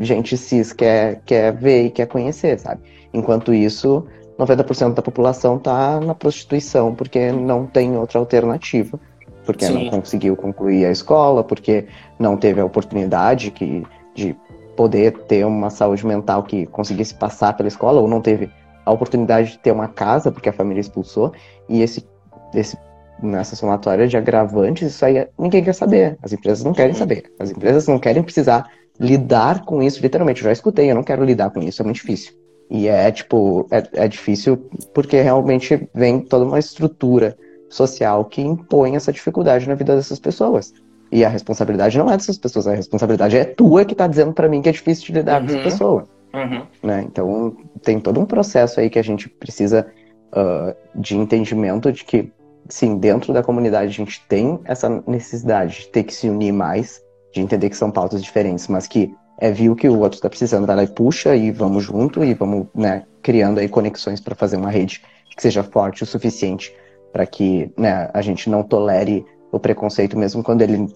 gente 0.00 0.36
cis 0.36 0.72
quer, 0.72 1.20
quer 1.24 1.52
ver 1.52 1.86
e 1.86 1.90
quer 1.90 2.06
conhecer, 2.06 2.58
sabe? 2.58 2.82
Enquanto 3.12 3.52
isso, 3.52 4.06
90% 4.38 4.94
da 4.94 5.02
população 5.02 5.56
está 5.56 6.00
na 6.00 6.14
prostituição 6.14 6.94
porque 6.94 7.32
não 7.32 7.66
tem 7.66 7.96
outra 7.96 8.18
alternativa. 8.18 8.98
Porque 9.44 9.64
Sim. 9.64 9.84
não 9.84 10.00
conseguiu 10.00 10.36
concluir 10.36 10.84
a 10.84 10.90
escola, 10.90 11.42
porque 11.42 11.86
não 12.18 12.36
teve 12.36 12.60
a 12.60 12.64
oportunidade 12.64 13.50
que, 13.50 13.82
de 14.14 14.36
poder 14.76 15.12
ter 15.26 15.46
uma 15.46 15.70
saúde 15.70 16.06
mental 16.06 16.42
que 16.42 16.66
conseguisse 16.66 17.14
passar 17.14 17.56
pela 17.56 17.68
escola, 17.68 18.00
ou 18.00 18.06
não 18.06 18.20
teve 18.20 18.50
a 18.84 18.92
oportunidade 18.92 19.52
de 19.52 19.58
ter 19.58 19.72
uma 19.72 19.88
casa 19.88 20.30
porque 20.30 20.50
a 20.50 20.52
família 20.52 20.80
expulsou. 20.80 21.32
E 21.66 21.80
esse, 21.80 22.06
esse 22.54 22.76
nessa 23.22 23.56
somatória 23.56 24.06
de 24.06 24.16
agravantes, 24.16 24.92
isso 24.92 25.04
aí 25.04 25.26
ninguém 25.38 25.64
quer 25.64 25.74
saber. 25.74 26.18
As 26.22 26.32
empresas 26.32 26.64
não 26.64 26.72
querem 26.72 26.94
saber. 26.94 27.24
As 27.38 27.50
empresas 27.50 27.86
não 27.86 27.98
querem 27.98 28.22
precisar 28.22 28.70
lidar 28.98 29.64
com 29.64 29.82
isso, 29.82 30.02
literalmente. 30.02 30.42
Eu 30.42 30.46
já 30.46 30.52
escutei, 30.52 30.90
eu 30.90 30.94
não 30.94 31.02
quero 31.02 31.24
lidar 31.24 31.50
com 31.50 31.60
isso, 31.60 31.82
é 31.82 31.84
muito 31.84 31.96
difícil. 31.96 32.32
E 32.70 32.88
é, 32.88 33.10
tipo, 33.10 33.66
é, 33.70 34.04
é 34.04 34.08
difícil 34.08 34.56
porque 34.92 35.20
realmente 35.20 35.88
vem 35.94 36.20
toda 36.20 36.44
uma 36.44 36.58
estrutura 36.58 37.36
social 37.68 38.24
que 38.24 38.42
impõe 38.42 38.96
essa 38.96 39.12
dificuldade 39.12 39.68
na 39.68 39.74
vida 39.74 39.96
dessas 39.96 40.18
pessoas. 40.18 40.72
E 41.10 41.24
a 41.24 41.28
responsabilidade 41.28 41.96
não 41.96 42.10
é 42.10 42.16
dessas 42.16 42.36
pessoas, 42.36 42.66
a 42.66 42.74
responsabilidade 42.74 43.36
é 43.36 43.44
tua 43.44 43.84
que 43.84 43.94
tá 43.94 44.06
dizendo 44.06 44.32
para 44.32 44.48
mim 44.48 44.60
que 44.60 44.68
é 44.68 44.72
difícil 44.72 45.06
de 45.06 45.12
lidar 45.12 45.40
uhum. 45.40 45.46
com 45.46 45.52
essa 45.52 45.58
uhum. 45.58 45.64
pessoa. 45.64 46.04
Uhum. 46.34 46.66
Né? 46.82 47.06
Então, 47.06 47.56
tem 47.82 47.98
todo 47.98 48.20
um 48.20 48.26
processo 48.26 48.80
aí 48.80 48.90
que 48.90 48.98
a 48.98 49.02
gente 49.02 49.28
precisa 49.28 49.86
uh, 50.32 50.74
de 50.94 51.16
entendimento 51.16 51.90
de 51.90 52.04
que, 52.04 52.30
sim, 52.68 52.98
dentro 52.98 53.32
da 53.32 53.42
comunidade 53.42 53.86
a 53.86 53.94
gente 53.94 54.22
tem 54.28 54.60
essa 54.64 55.02
necessidade 55.06 55.80
de 55.80 55.88
ter 55.88 56.02
que 56.02 56.12
se 56.12 56.28
unir 56.28 56.52
mais, 56.52 57.00
de 57.32 57.40
entender 57.40 57.68
que 57.70 57.76
são 57.76 57.90
pautas 57.90 58.22
diferentes, 58.22 58.68
mas 58.68 58.86
que 58.86 59.14
é 59.38 59.52
viu 59.52 59.76
que 59.76 59.88
o 59.88 59.98
outro 60.00 60.16
está 60.16 60.28
precisando, 60.28 60.66
vai 60.66 60.76
lá 60.76 60.82
e 60.82 60.88
puxa 60.88 61.34
e 61.36 61.50
vamos 61.50 61.84
junto 61.84 62.24
e 62.24 62.34
vamos, 62.34 62.66
né, 62.74 63.04
criando 63.22 63.60
aí 63.60 63.68
conexões 63.68 64.20
para 64.20 64.34
fazer 64.34 64.56
uma 64.56 64.70
rede 64.70 65.02
que 65.36 65.42
seja 65.42 65.62
forte 65.62 66.02
o 66.02 66.06
suficiente 66.06 66.74
para 67.12 67.24
que, 67.24 67.70
né, 67.76 68.10
a 68.12 68.20
gente 68.20 68.50
não 68.50 68.62
tolere 68.62 69.24
o 69.52 69.58
preconceito 69.58 70.18
mesmo 70.18 70.42
quando 70.42 70.62
ele 70.62 70.92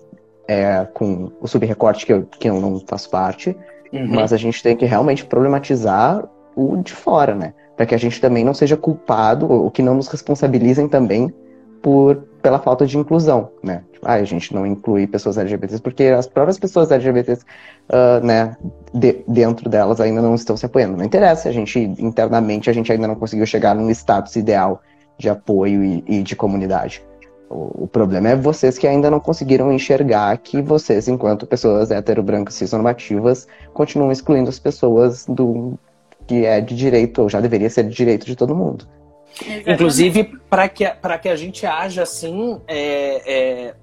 é 0.48 0.84
com 0.92 1.30
o 1.40 1.46
subrecorte 1.46 2.04
que 2.04 2.12
eu, 2.12 2.26
que 2.26 2.50
eu 2.50 2.60
não 2.60 2.80
faço 2.86 3.08
parte, 3.08 3.56
uhum. 3.92 4.08
mas 4.08 4.32
a 4.32 4.36
gente 4.36 4.60
tem 4.60 4.76
que 4.76 4.84
realmente 4.84 5.24
problematizar 5.24 6.28
o 6.56 6.76
de 6.78 6.92
fora, 6.92 7.34
né, 7.34 7.54
para 7.76 7.86
que 7.86 7.94
a 7.94 7.98
gente 7.98 8.20
também 8.20 8.44
não 8.44 8.52
seja 8.52 8.76
culpado 8.76 9.50
ou 9.50 9.70
que 9.70 9.82
não 9.82 9.94
nos 9.94 10.08
responsabilizem 10.08 10.88
também 10.88 11.32
por 11.80 12.26
pela 12.42 12.58
falta 12.58 12.84
de 12.84 12.98
inclusão, 12.98 13.50
né? 13.62 13.84
Tipo, 13.92 14.06
ah, 14.06 14.14
a 14.14 14.24
gente 14.24 14.52
não 14.52 14.66
inclui 14.66 15.06
pessoas 15.06 15.38
LGBTs 15.38 15.80
porque 15.80 16.04
as 16.04 16.26
próprias 16.26 16.58
pessoas 16.58 16.90
LGBTs, 16.90 17.44
uh, 17.88 18.24
né, 18.24 18.56
de, 18.92 19.24
dentro 19.28 19.70
delas 19.70 20.00
ainda 20.00 20.20
não 20.20 20.34
estão 20.34 20.56
se 20.56 20.66
apoiando. 20.66 20.96
Não 20.96 21.04
interessa, 21.04 21.48
a 21.48 21.52
gente 21.52 21.78
internamente 21.78 22.68
a 22.68 22.72
gente 22.72 22.90
ainda 22.92 23.06
não 23.06 23.14
conseguiu 23.14 23.46
chegar 23.46 23.74
num 23.74 23.88
status 23.90 24.34
ideal 24.36 24.82
de 25.16 25.28
apoio 25.28 25.84
e, 25.84 26.04
e 26.06 26.22
de 26.22 26.34
comunidade. 26.34 27.02
O, 27.48 27.84
o, 27.84 27.86
problema 27.86 28.30
é 28.30 28.36
vocês 28.36 28.76
que 28.76 28.88
ainda 28.88 29.10
não 29.10 29.20
conseguiram 29.20 29.72
enxergar 29.72 30.36
que 30.38 30.60
vocês, 30.60 31.06
enquanto 31.06 31.46
pessoas 31.46 31.90
hetero, 31.90 32.22
brancas, 32.22 32.54
cisnormativas, 32.54 33.46
continuam 33.72 34.10
excluindo 34.10 34.48
as 34.48 34.58
pessoas 34.58 35.26
do 35.26 35.78
que 36.26 36.46
é 36.46 36.60
de 36.60 36.74
direito, 36.74 37.22
ou 37.22 37.28
já 37.28 37.40
deveria 37.40 37.68
ser 37.68 37.84
de 37.84 37.94
direito 37.94 38.26
de 38.26 38.34
todo 38.34 38.54
mundo. 38.54 38.86
Exatamente. 39.40 39.70
Inclusive, 39.70 40.24
para 40.48 40.68
que, 40.68 40.84
que 41.22 41.28
a 41.28 41.36
gente 41.36 41.66
haja 41.66 42.02
assim, 42.02 42.60
é, 42.66 43.22
é, 43.68 43.74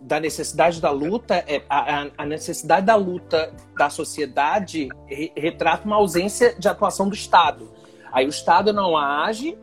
da 0.00 0.18
necessidade 0.18 0.80
da 0.80 0.90
luta, 0.90 1.36
é, 1.46 1.62
a, 1.68 2.06
a, 2.18 2.26
necessidade 2.26 2.86
da 2.86 2.96
luta 2.96 3.54
da 3.76 3.88
sociedade 3.88 4.88
re, 5.06 5.32
retrata 5.36 5.84
uma 5.84 5.96
ausência 5.96 6.54
de 6.58 6.68
atuação 6.68 7.08
do 7.08 7.14
Estado. 7.14 7.70
Aí 8.12 8.26
o 8.26 8.30
Estado 8.30 8.72
não 8.72 8.96
age, 8.96 9.56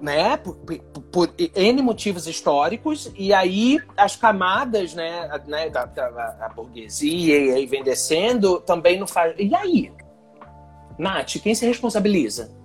né, 0.00 0.36
por, 0.36 0.56
por, 0.56 0.78
por 1.02 1.34
N 1.54 1.82
motivos 1.82 2.26
históricos, 2.26 3.12
e 3.16 3.32
aí 3.32 3.78
as 3.96 4.16
camadas, 4.16 4.94
né, 4.94 5.28
né 5.46 5.70
da, 5.70 5.84
da 5.84 6.36
a 6.40 6.48
burguesia 6.48 7.38
e 7.38 7.50
aí 7.52 7.66
vem 7.66 7.82
descendo, 7.82 8.60
também 8.60 8.98
não 8.98 9.06
faz. 9.06 9.34
E 9.38 9.54
aí? 9.54 9.92
Nath, 10.98 11.36
quem 11.40 11.54
se 11.54 11.64
responsabiliza? 11.64 12.57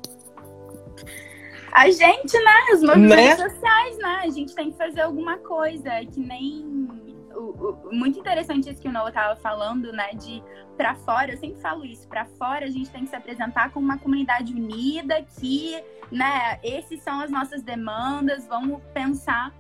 A 1.74 1.90
gente, 1.90 2.38
né? 2.38 2.74
Os 2.74 2.82
movimentos 2.84 3.44
né? 3.44 3.50
sociais, 3.50 3.98
né? 3.98 4.22
A 4.24 4.30
gente 4.30 4.54
tem 4.54 4.72
que 4.72 4.78
fazer 4.78 5.02
alguma 5.02 5.38
coisa. 5.40 5.90
É 5.90 6.06
que 6.06 6.20
nem. 6.20 6.88
O, 7.34 7.90
o, 7.90 7.90
muito 7.92 8.20
interessante 8.20 8.70
isso 8.70 8.80
que 8.80 8.88
o 8.88 8.92
Noah 8.92 9.10
estava 9.10 9.36
falando, 9.36 9.92
né? 9.92 10.12
De 10.14 10.44
para 10.78 10.96
fora, 10.96 11.32
eu 11.32 11.38
sempre 11.38 11.62
falo 11.62 11.86
isso, 11.86 12.08
para 12.08 12.26
fora 12.26 12.66
a 12.66 12.70
gente 12.70 12.90
tem 12.90 13.04
que 13.04 13.10
se 13.10 13.16
apresentar 13.16 13.72
como 13.72 13.86
uma 13.86 13.98
comunidade 13.98 14.54
unida, 14.54 15.24
que, 15.40 15.80
né, 16.12 16.60
esses 16.64 17.02
são 17.04 17.20
as 17.20 17.30
nossas 17.30 17.62
demandas, 17.62 18.48
vamos 18.48 18.82
pensar 18.94 19.54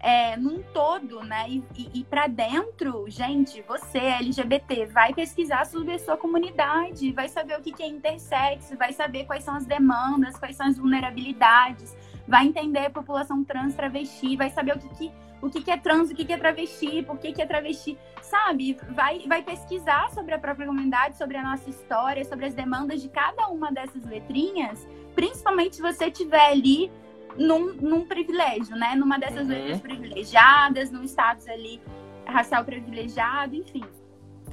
é, 0.00 0.36
num 0.36 0.62
todo, 0.62 1.22
né? 1.22 1.48
E, 1.48 1.64
e, 1.76 2.00
e 2.00 2.04
para 2.04 2.26
dentro, 2.26 3.04
gente, 3.08 3.62
você, 3.62 3.98
LGBT, 3.98 4.86
vai 4.86 5.12
pesquisar 5.12 5.66
sobre 5.66 5.94
a 5.94 5.98
sua 5.98 6.16
comunidade, 6.16 7.12
vai 7.12 7.28
saber 7.28 7.58
o 7.58 7.62
que, 7.62 7.72
que 7.72 7.82
é 7.82 7.86
intersexo, 7.86 8.76
vai 8.76 8.92
saber 8.92 9.26
quais 9.26 9.44
são 9.44 9.54
as 9.54 9.66
demandas, 9.66 10.38
quais 10.38 10.56
são 10.56 10.66
as 10.66 10.78
vulnerabilidades, 10.78 11.94
vai 12.26 12.46
entender 12.46 12.86
a 12.86 12.90
população 12.90 13.44
trans 13.44 13.74
travesti, 13.74 14.36
vai 14.36 14.48
saber 14.50 14.76
o 14.76 14.78
que, 14.78 14.88
que, 14.88 15.12
o 15.42 15.50
que, 15.50 15.62
que 15.62 15.70
é 15.70 15.76
trans, 15.76 16.10
o 16.10 16.14
que, 16.14 16.24
que 16.24 16.32
é 16.32 16.38
travesti, 16.38 17.02
por 17.02 17.18
que, 17.18 17.32
que 17.32 17.42
é 17.42 17.46
travesti, 17.46 17.98
sabe? 18.22 18.78
Vai, 18.90 19.26
vai 19.26 19.42
pesquisar 19.42 20.10
sobre 20.10 20.32
a 20.32 20.38
própria 20.38 20.66
comunidade, 20.66 21.18
sobre 21.18 21.36
a 21.36 21.42
nossa 21.42 21.68
história, 21.68 22.24
sobre 22.24 22.46
as 22.46 22.54
demandas 22.54 23.02
de 23.02 23.08
cada 23.10 23.48
uma 23.48 23.70
dessas 23.70 24.04
letrinhas, 24.06 24.88
principalmente 25.14 25.76
se 25.76 25.82
você 25.82 26.06
estiver 26.06 26.52
ali 26.52 26.90
num, 27.36 27.74
num 27.74 28.04
privilégio, 28.04 28.76
né? 28.76 28.94
Numa 28.96 29.18
dessas 29.18 29.42
uhum. 29.42 29.48
letras 29.48 29.80
privilegiadas, 29.80 30.90
num 30.90 31.04
status 31.04 31.48
ali 31.48 31.80
racial 32.26 32.64
privilegiado, 32.64 33.54
enfim. 33.54 33.82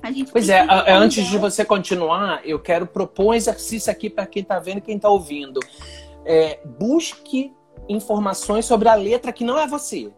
A 0.01 0.11
gente 0.11 0.31
pois 0.31 0.47
é, 0.49 0.65
antes 0.87 1.25
de 1.27 1.37
você 1.37 1.65
continuar, 1.65 2.41
eu 2.45 2.59
quero 2.59 2.85
propor 2.85 3.27
um 3.27 3.33
exercício 3.33 3.91
aqui 3.91 4.09
para 4.09 4.27
quem 4.27 4.43
está 4.43 4.59
vendo 4.59 4.77
e 4.77 4.81
quem 4.81 4.95
está 4.95 5.09
ouvindo. 5.09 5.59
É, 6.23 6.59
busque 6.79 7.51
informações 7.89 8.65
sobre 8.65 8.89
a 8.89 8.95
letra 8.95 9.31
que 9.31 9.43
não 9.43 9.57
é 9.57 9.67
você. 9.67 10.11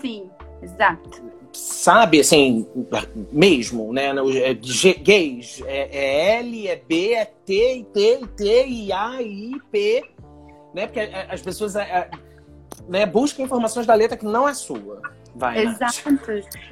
Sim, 0.00 0.30
exato. 0.62 1.22
Sabe, 1.52 2.20
assim, 2.20 2.66
mesmo, 3.32 3.92
né? 3.92 4.12
É 4.42 4.54
gays, 4.94 5.62
é, 5.66 5.88
é 5.96 6.38
L, 6.38 6.68
é 6.68 6.76
B, 6.76 7.12
é 7.12 7.24
T, 7.24 7.86
T, 7.92 8.20
T, 8.36 8.66
I, 8.66 8.92
A, 8.92 9.22
I, 9.22 9.52
P 9.70 10.14
né? 10.74 10.86
Porque 10.86 11.00
é, 11.00 11.28
as 11.30 11.40
pessoas. 11.40 11.76
É, 11.76 12.10
né, 12.88 13.06
busque 13.06 13.40
informações 13.40 13.86
da 13.86 13.94
letra 13.94 14.16
que 14.16 14.24
não 14.24 14.48
é 14.48 14.52
sua. 14.52 15.00
Vai, 15.36 15.64
Exato. 15.64 16.20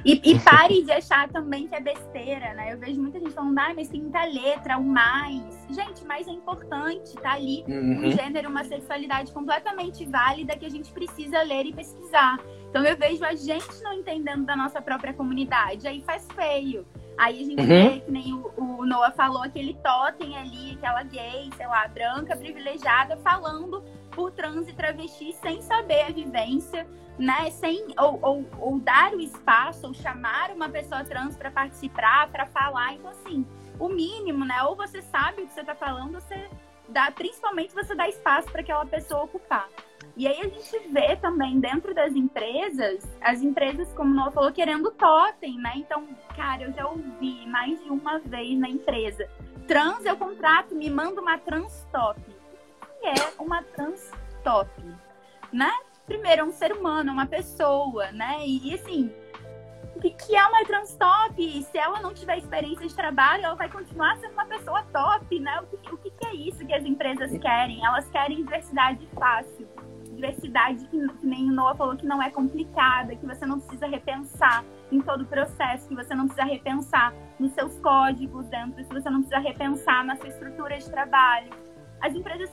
E, 0.05 0.21
e, 0.23 0.39
pare 0.39 0.83
de 0.83 0.91
achar 0.91 1.27
também 1.29 1.67
que 1.67 1.75
é 1.75 1.81
besteira, 1.81 2.53
né? 2.53 2.71
Eu 2.71 2.77
vejo 2.77 3.01
muita 3.01 3.19
gente 3.19 3.33
falando, 3.33 3.59
ah, 3.59 3.73
mas 3.75 3.89
tem 3.89 4.01
muita 4.01 4.23
letra, 4.23 4.77
o 4.77 4.83
mais. 4.83 5.41
Gente, 5.69 6.05
mais 6.05 6.27
é 6.27 6.31
importante, 6.31 7.13
tá 7.15 7.33
ali 7.33 7.65
uhum. 7.67 8.07
um 8.07 8.11
gênero, 8.11 8.49
uma 8.49 8.63
sexualidade 8.63 9.33
completamente 9.33 10.05
válida 10.05 10.55
que 10.55 10.65
a 10.65 10.69
gente 10.69 10.93
precisa 10.93 11.41
ler 11.41 11.65
e 11.65 11.73
pesquisar. 11.73 12.39
Então 12.69 12.85
eu 12.85 12.95
vejo 12.95 13.25
a 13.25 13.35
gente 13.35 13.83
não 13.83 13.93
entendendo 13.93 14.45
da 14.45 14.55
nossa 14.55 14.81
própria 14.81 15.13
comunidade, 15.13 15.85
aí 15.85 16.01
faz 16.01 16.25
feio. 16.33 16.85
Aí 17.17 17.41
a 17.41 17.45
gente 17.45 17.61
uhum. 17.61 17.67
vê, 17.67 17.99
que 17.99 18.11
nem 18.11 18.33
o, 18.33 18.51
o 18.57 18.85
Noah 18.85 19.11
falou, 19.11 19.43
aquele 19.43 19.73
totem 19.75 20.37
ali, 20.37 20.73
aquela 20.73 21.03
gay, 21.03 21.49
sei 21.55 21.67
lá, 21.67 21.87
branca, 21.87 22.35
privilegiada, 22.35 23.17
falando 23.17 23.83
por 24.11 24.31
trans 24.31 24.67
e 24.67 24.73
travesti 24.73 25.33
sem 25.33 25.61
saber 25.61 26.03
a 26.03 26.09
vivência, 26.09 26.87
né? 27.17 27.49
Sem, 27.51 27.87
ou, 27.97 28.19
ou, 28.21 28.45
ou 28.59 28.79
dar 28.79 29.13
o 29.13 29.19
espaço, 29.19 29.87
ou 29.87 29.93
chamar 29.93 30.51
uma 30.51 30.69
pessoa 30.69 31.03
trans 31.03 31.35
para 31.35 31.51
participar, 31.51 32.29
para 32.29 32.45
falar. 32.47 32.93
Então, 32.93 33.11
assim, 33.11 33.45
o 33.79 33.89
mínimo, 33.89 34.45
né? 34.45 34.63
Ou 34.63 34.75
você 34.75 35.01
sabe 35.01 35.41
o 35.43 35.47
que 35.47 35.53
você 35.53 35.61
está 35.61 35.75
falando, 35.75 36.13
você 36.13 36.49
dá, 36.89 37.11
principalmente 37.11 37.73
você 37.73 37.95
dá 37.95 38.07
espaço 38.07 38.49
para 38.51 38.61
aquela 38.61 38.85
pessoa 38.85 39.23
ocupar. 39.23 39.67
E 40.15 40.27
aí 40.27 40.39
a 40.39 40.47
gente 40.47 40.87
vê 40.89 41.15
também 41.15 41.59
dentro 41.59 41.93
das 41.93 42.15
empresas, 42.15 43.03
as 43.19 43.41
empresas, 43.41 43.91
como 43.93 44.13
Noah 44.13 44.31
falou, 44.31 44.51
querendo 44.51 44.91
totem, 44.91 45.57
né? 45.57 45.73
Então, 45.75 46.07
cara, 46.35 46.63
eu 46.63 46.73
já 46.73 46.87
ouvi 46.87 47.47
mais 47.47 47.83
de 47.83 47.89
uma 47.89 48.19
vez 48.19 48.59
na 48.59 48.69
empresa. 48.69 49.27
Trans, 49.67 50.05
eu 50.05 50.15
contrato, 50.15 50.75
me 50.75 50.89
manda 50.89 51.19
uma 51.19 51.39
trans 51.39 51.87
top. 51.91 52.19
O 52.19 53.01
que 53.01 53.07
é 53.07 53.41
uma 53.41 53.63
trans 53.63 54.11
top? 54.43 54.69
Né? 55.51 55.71
Primeiro, 56.05 56.41
é 56.41 56.43
um 56.43 56.51
ser 56.51 56.73
humano, 56.73 57.11
uma 57.11 57.25
pessoa, 57.25 58.11
né? 58.11 58.45
E, 58.45 58.69
e 58.69 58.75
assim, 58.75 59.11
o 59.95 59.99
que 59.99 60.35
é 60.35 60.45
uma 60.45 60.63
trans 60.63 60.95
top? 60.95 61.63
Se 61.63 61.77
ela 61.77 62.01
não 62.01 62.13
tiver 62.13 62.37
experiência 62.37 62.85
de 62.87 62.93
trabalho, 62.93 63.45
ela 63.45 63.55
vai 63.55 63.69
continuar 63.69 64.15
sendo 64.17 64.33
uma 64.33 64.45
pessoa 64.45 64.83
top, 64.93 65.39
né? 65.39 65.59
O 65.61 65.77
que, 65.77 65.91
o 65.91 65.97
que 65.97 66.27
é 66.27 66.35
isso 66.35 66.63
que 66.67 66.73
as 66.73 66.83
empresas 66.83 67.35
querem? 67.39 67.83
Elas 67.83 68.07
querem 68.11 68.37
diversidade 68.37 69.07
fácil 69.15 69.72
diversidade 70.23 70.85
que, 70.87 71.07
que 71.07 71.25
nem 71.25 71.49
o 71.49 71.53
Noah 71.53 71.75
falou 71.75 71.95
que 71.97 72.05
não 72.05 72.21
é 72.21 72.29
complicada, 72.29 73.15
que 73.15 73.25
você 73.25 73.45
não 73.45 73.59
precisa 73.59 73.87
repensar 73.87 74.63
em 74.91 75.01
todo 75.01 75.21
o 75.21 75.25
processo, 75.25 75.87
que 75.87 75.95
você 75.95 76.15
não 76.15 76.27
precisa 76.27 76.47
repensar 76.47 77.13
nos 77.39 77.51
seus 77.53 77.77
códigos 77.79 78.47
dentro, 78.47 78.83
que 78.83 78.93
você 78.93 79.09
não 79.09 79.21
precisa 79.21 79.39
repensar 79.39 80.05
na 80.05 80.15
sua 80.15 80.29
estrutura 80.29 80.77
de 80.77 80.89
trabalho. 80.89 81.51
As 82.01 82.13
empresas 82.15 82.49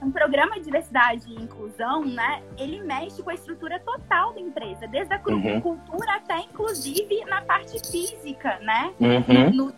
um 0.00 0.10
programa 0.10 0.56
de 0.56 0.64
diversidade 0.64 1.30
e 1.30 1.34
inclusão, 1.40 2.04
né, 2.04 2.42
ele 2.58 2.82
mexe 2.82 3.22
com 3.22 3.30
a 3.30 3.34
estrutura 3.34 3.78
total 3.78 4.32
da 4.32 4.40
empresa, 4.40 4.88
desde 4.88 5.14
a 5.14 5.22
uhum. 5.28 5.60
cultura 5.60 6.16
até, 6.16 6.40
inclusive, 6.40 7.24
na 7.26 7.40
parte 7.42 7.78
física, 7.88 8.58
né? 8.62 8.92
Uhum. 8.98 9.50
No, 9.54 9.72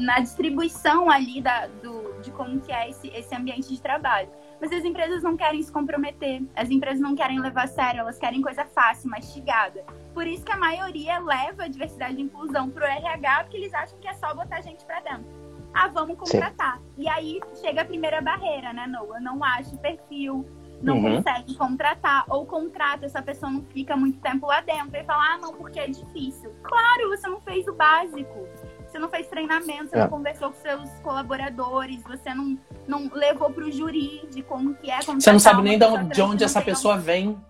na 0.00 0.18
distribuição 0.18 1.08
ali 1.08 1.40
da, 1.40 1.68
do, 1.68 2.20
de 2.22 2.32
como 2.32 2.60
que 2.60 2.72
é 2.72 2.90
esse, 2.90 3.06
esse 3.08 3.32
ambiente 3.36 3.68
de 3.68 3.80
trabalho. 3.80 4.28
Mas 4.62 4.70
as 4.72 4.84
empresas 4.84 5.24
não 5.24 5.36
querem 5.36 5.60
se 5.60 5.72
comprometer, 5.72 6.40
as 6.54 6.70
empresas 6.70 7.00
não 7.00 7.16
querem 7.16 7.40
levar 7.40 7.64
a 7.64 7.66
sério, 7.66 7.98
elas 7.98 8.16
querem 8.16 8.40
coisa 8.40 8.64
fácil, 8.64 9.10
mastigada. 9.10 9.84
Por 10.14 10.24
isso 10.24 10.44
que 10.44 10.52
a 10.52 10.56
maioria 10.56 11.18
leva 11.18 11.64
a 11.64 11.68
diversidade 11.68 12.16
e 12.16 12.22
inclusão 12.22 12.70
pro 12.70 12.84
RH, 12.84 13.42
porque 13.42 13.56
eles 13.56 13.74
acham 13.74 13.98
que 13.98 14.06
é 14.06 14.14
só 14.14 14.32
botar 14.32 14.60
gente 14.60 14.84
para 14.84 15.00
dentro. 15.00 15.26
Ah, 15.74 15.88
vamos 15.88 16.16
contratar. 16.16 16.76
Sim. 16.78 16.84
E 16.98 17.08
aí 17.08 17.40
chega 17.60 17.82
a 17.82 17.84
primeira 17.84 18.20
barreira, 18.20 18.72
né, 18.72 18.86
Noah? 18.86 19.18
Não 19.18 19.42
acha 19.42 19.74
o 19.74 19.78
perfil, 19.78 20.46
não 20.80 20.98
uhum. 20.98 21.16
consegue 21.16 21.56
contratar, 21.56 22.24
ou 22.28 22.46
contrata, 22.46 23.04
essa 23.04 23.20
pessoa 23.20 23.50
não 23.50 23.64
fica 23.64 23.96
muito 23.96 24.20
tempo 24.20 24.46
lá 24.46 24.60
dentro 24.60 24.96
e 24.96 25.02
fala, 25.02 25.34
ah, 25.34 25.38
não, 25.38 25.54
porque 25.54 25.80
é 25.80 25.88
difícil. 25.88 26.54
Claro, 26.62 27.08
você 27.08 27.26
não 27.26 27.40
fez 27.40 27.66
o 27.66 27.74
básico 27.74 28.46
você 28.92 28.98
não 28.98 29.08
fez 29.08 29.26
treinamento, 29.26 29.88
você 29.88 29.96
é. 29.96 30.00
não 30.00 30.08
conversou 30.08 30.50
com 30.50 30.60
seus 30.60 30.90
colaboradores, 31.00 32.02
você 32.02 32.34
não, 32.34 32.58
não 32.86 33.10
levou 33.12 33.50
para 33.50 33.64
o 33.64 33.70
de 33.70 34.42
como 34.46 34.74
que 34.74 34.90
é. 34.90 35.00
Você 35.00 35.32
não 35.32 35.38
sabe 35.40 35.62
nem 35.62 35.78
de 35.78 36.20
onde 36.20 36.44
essa 36.44 36.60
pessoa 36.60 36.98
vem. 36.98 37.40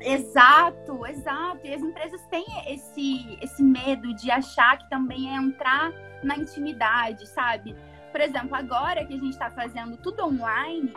Exato, 0.00 1.04
exato. 1.06 1.60
E 1.64 1.74
as 1.74 1.82
empresas 1.82 2.20
têm 2.30 2.44
esse, 2.68 3.38
esse 3.42 3.62
medo 3.62 4.14
de 4.14 4.30
achar 4.30 4.78
que 4.78 4.88
também 4.88 5.28
é 5.28 5.36
entrar 5.36 5.92
na 6.22 6.36
intimidade, 6.36 7.26
sabe? 7.28 7.74
Por 8.12 8.20
exemplo, 8.20 8.54
agora 8.54 9.04
que 9.04 9.14
a 9.14 9.18
gente 9.18 9.30
está 9.30 9.50
fazendo 9.50 9.96
tudo 9.96 10.24
online, 10.24 10.92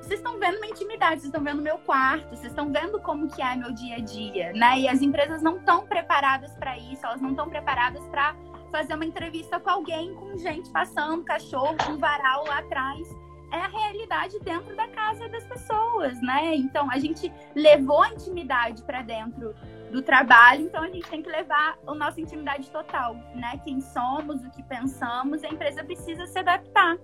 vocês 0.00 0.20
estão 0.20 0.38
vendo 0.38 0.60
minha 0.60 0.72
intimidade, 0.72 1.20
vocês 1.20 1.24
estão 1.24 1.42
vendo 1.42 1.62
meu 1.62 1.78
quarto, 1.78 2.28
vocês 2.28 2.52
estão 2.52 2.70
vendo 2.70 3.00
como 3.00 3.28
que 3.28 3.40
é 3.40 3.56
meu 3.56 3.72
dia 3.72 3.96
a 3.96 4.00
dia, 4.00 4.52
né? 4.52 4.80
E 4.80 4.88
as 4.88 5.00
empresas 5.00 5.42
não 5.42 5.56
estão 5.56 5.86
preparadas 5.86 6.52
para 6.54 6.76
isso, 6.76 7.04
elas 7.04 7.20
não 7.20 7.30
estão 7.30 7.48
preparadas 7.48 8.02
para 8.06 8.34
fazer 8.72 8.94
uma 8.94 9.04
entrevista 9.04 9.60
com 9.60 9.70
alguém, 9.70 10.14
com 10.14 10.36
gente 10.36 10.70
passando, 10.70 11.22
cachorro, 11.22 11.76
um 11.90 11.98
varal 11.98 12.44
lá 12.46 12.58
atrás. 12.58 13.06
É 13.52 13.58
a 13.58 13.68
realidade 13.68 14.40
dentro 14.40 14.74
da 14.74 14.88
casa 14.88 15.28
das 15.28 15.44
pessoas, 15.44 16.20
né? 16.22 16.56
Então 16.56 16.90
a 16.90 16.98
gente 16.98 17.30
levou 17.54 18.02
a 18.02 18.08
intimidade 18.08 18.82
para 18.82 19.02
dentro 19.02 19.54
do 19.90 20.00
trabalho, 20.00 20.62
então 20.62 20.82
a 20.82 20.88
gente 20.88 21.06
tem 21.06 21.22
que 21.22 21.28
levar 21.28 21.78
a 21.86 21.94
nossa 21.94 22.18
intimidade 22.18 22.70
total, 22.70 23.14
né? 23.34 23.60
Quem 23.62 23.78
somos, 23.82 24.42
o 24.42 24.50
que 24.50 24.62
pensamos, 24.62 25.44
a 25.44 25.48
empresa 25.48 25.84
precisa 25.84 26.26
se 26.26 26.38
adaptar 26.38 26.96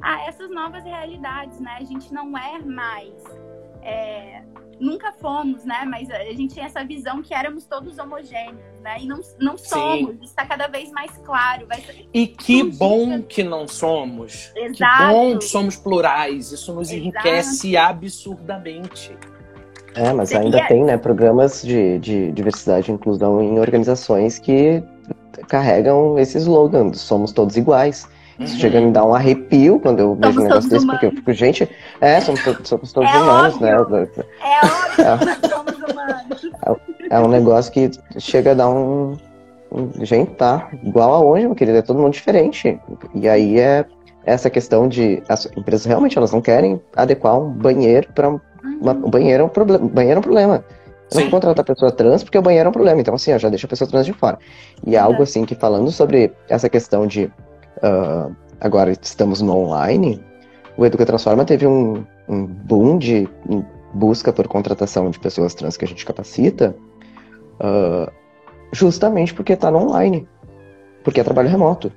a 0.00 0.22
essas 0.28 0.48
novas 0.48 0.84
realidades, 0.84 1.58
né? 1.58 1.76
A 1.80 1.84
gente 1.84 2.14
não 2.14 2.38
é 2.38 2.60
mais 2.60 3.12
é, 3.82 4.44
nunca 4.80 5.12
fomos, 5.12 5.64
né? 5.64 5.84
Mas 5.88 6.10
a 6.10 6.24
gente 6.24 6.54
tinha 6.54 6.66
essa 6.66 6.84
visão 6.84 7.22
que 7.22 7.34
éramos 7.34 7.64
todos 7.64 7.98
homogêneos, 7.98 8.80
né? 8.82 8.96
E 9.00 9.06
não, 9.06 9.20
não 9.40 9.56
somos. 9.56 10.16
Está 10.22 10.46
cada 10.46 10.66
vez 10.66 10.90
mais 10.90 11.10
claro. 11.24 11.66
Ser... 11.84 12.08
E 12.12 12.26
que 12.26 12.62
bom 12.62 13.22
que 13.22 13.42
não 13.42 13.66
somos. 13.66 14.52
Exato. 14.54 14.96
Que 14.96 15.12
bom 15.12 15.38
que 15.38 15.44
somos 15.44 15.76
plurais. 15.76 16.52
Isso 16.52 16.72
nos 16.74 16.90
Exato. 16.90 17.00
enriquece 17.00 17.76
absurdamente. 17.76 19.16
É, 19.94 20.12
mas 20.12 20.32
ainda 20.34 20.66
tem, 20.68 20.84
né, 20.84 20.98
programas 20.98 21.62
de, 21.62 21.98
de 21.98 22.30
diversidade 22.32 22.90
e 22.90 22.94
inclusão 22.94 23.40
em 23.40 23.58
organizações 23.58 24.38
que 24.38 24.82
carregam 25.48 26.18
esse 26.18 26.36
slogan, 26.36 26.92
somos 26.92 27.32
todos 27.32 27.56
iguais. 27.56 28.06
Isso 28.38 28.54
uhum. 28.54 28.60
chega 28.60 28.78
a 28.78 28.80
me 28.82 28.92
dar 28.92 29.04
um 29.04 29.14
arrepio 29.14 29.80
quando 29.80 30.00
eu 30.00 30.14
vejo 30.14 30.40
um 30.40 30.44
negócio 30.44 30.68
desse, 30.68 30.86
porque 30.86 31.06
eu 31.06 31.10
fico, 31.10 31.32
gente, 31.32 31.68
é, 32.00 32.20
somos, 32.20 32.40
somos 32.64 32.92
todos 32.92 33.10
é 33.10 33.18
humanos, 33.18 33.60
né? 33.60 33.78
óbvio. 33.78 33.98
né? 33.98 34.24
É 34.98 35.12
óbvio 35.12 35.30
é, 35.30 35.48
somos 35.48 35.74
humanos. 35.74 36.44
É, 37.10 37.16
é, 37.16 37.18
um 37.18 37.28
negócio 37.28 37.72
que 37.72 37.90
chega 38.18 38.50
a 38.50 38.54
dar 38.54 38.68
um. 38.68 39.16
gente, 40.02 40.32
tá 40.32 40.68
igual 40.82 41.14
aonde, 41.14 41.46
meu 41.46 41.54
querido? 41.54 41.78
É 41.78 41.82
todo 41.82 41.98
mundo 41.98 42.12
diferente. 42.12 42.78
E 43.14 43.28
aí 43.28 43.58
é 43.58 43.86
essa 44.26 44.50
questão 44.50 44.86
de. 44.86 45.22
As 45.28 45.46
empresas 45.56 45.86
realmente 45.86 46.18
elas 46.18 46.32
não 46.32 46.42
querem 46.42 46.80
adequar 46.94 47.38
um 47.38 47.50
banheiro 47.50 48.08
para. 48.14 48.28
Uhum. 48.28 48.40
Um 48.82 49.10
banheiro 49.10 49.44
é 49.44 49.46
um 49.46 49.48
problema. 49.48 49.88
Banheiro 49.88 50.18
é 50.18 50.20
um 50.20 50.22
problema. 50.22 50.64
Eu 51.10 51.20
não 51.20 51.22
vou 51.22 51.40
contratar 51.40 51.62
a 51.62 51.66
pessoa 51.66 51.92
trans 51.92 52.24
porque 52.24 52.36
o 52.36 52.42
banheiro 52.42 52.66
é 52.66 52.70
um 52.70 52.72
problema. 52.72 53.00
Então, 53.00 53.14
assim, 53.14 53.32
ó, 53.32 53.38
já 53.38 53.48
deixa 53.48 53.66
a 53.66 53.70
pessoa 53.70 53.88
trans 53.88 54.04
de 54.04 54.12
fora. 54.12 54.38
E 54.84 54.96
é 54.96 54.98
algo 54.98 55.22
assim 55.22 55.44
que 55.44 55.54
falando 55.54 55.90
sobre 55.90 56.32
essa 56.48 56.68
questão 56.68 57.06
de 57.06 57.30
uh, 57.78 58.34
agora 58.60 58.90
estamos 58.90 59.40
no 59.40 59.56
online, 59.56 60.22
o 60.76 60.84
Educa 60.84 61.06
Transforma 61.06 61.44
teve 61.44 61.66
um, 61.66 62.04
um 62.28 62.44
boom 62.44 62.98
de 62.98 63.28
busca 63.94 64.32
por 64.32 64.46
contratação 64.46 65.10
de 65.10 65.18
pessoas 65.18 65.54
trans 65.54 65.76
que 65.76 65.84
a 65.84 65.88
gente 65.88 66.04
capacita, 66.04 66.76
uh, 67.60 68.10
justamente 68.72 69.32
porque 69.32 69.54
está 69.54 69.70
no 69.70 69.78
online, 69.78 70.28
porque 71.02 71.20
é 71.20 71.24
trabalho 71.24 71.48
remoto. 71.48 71.90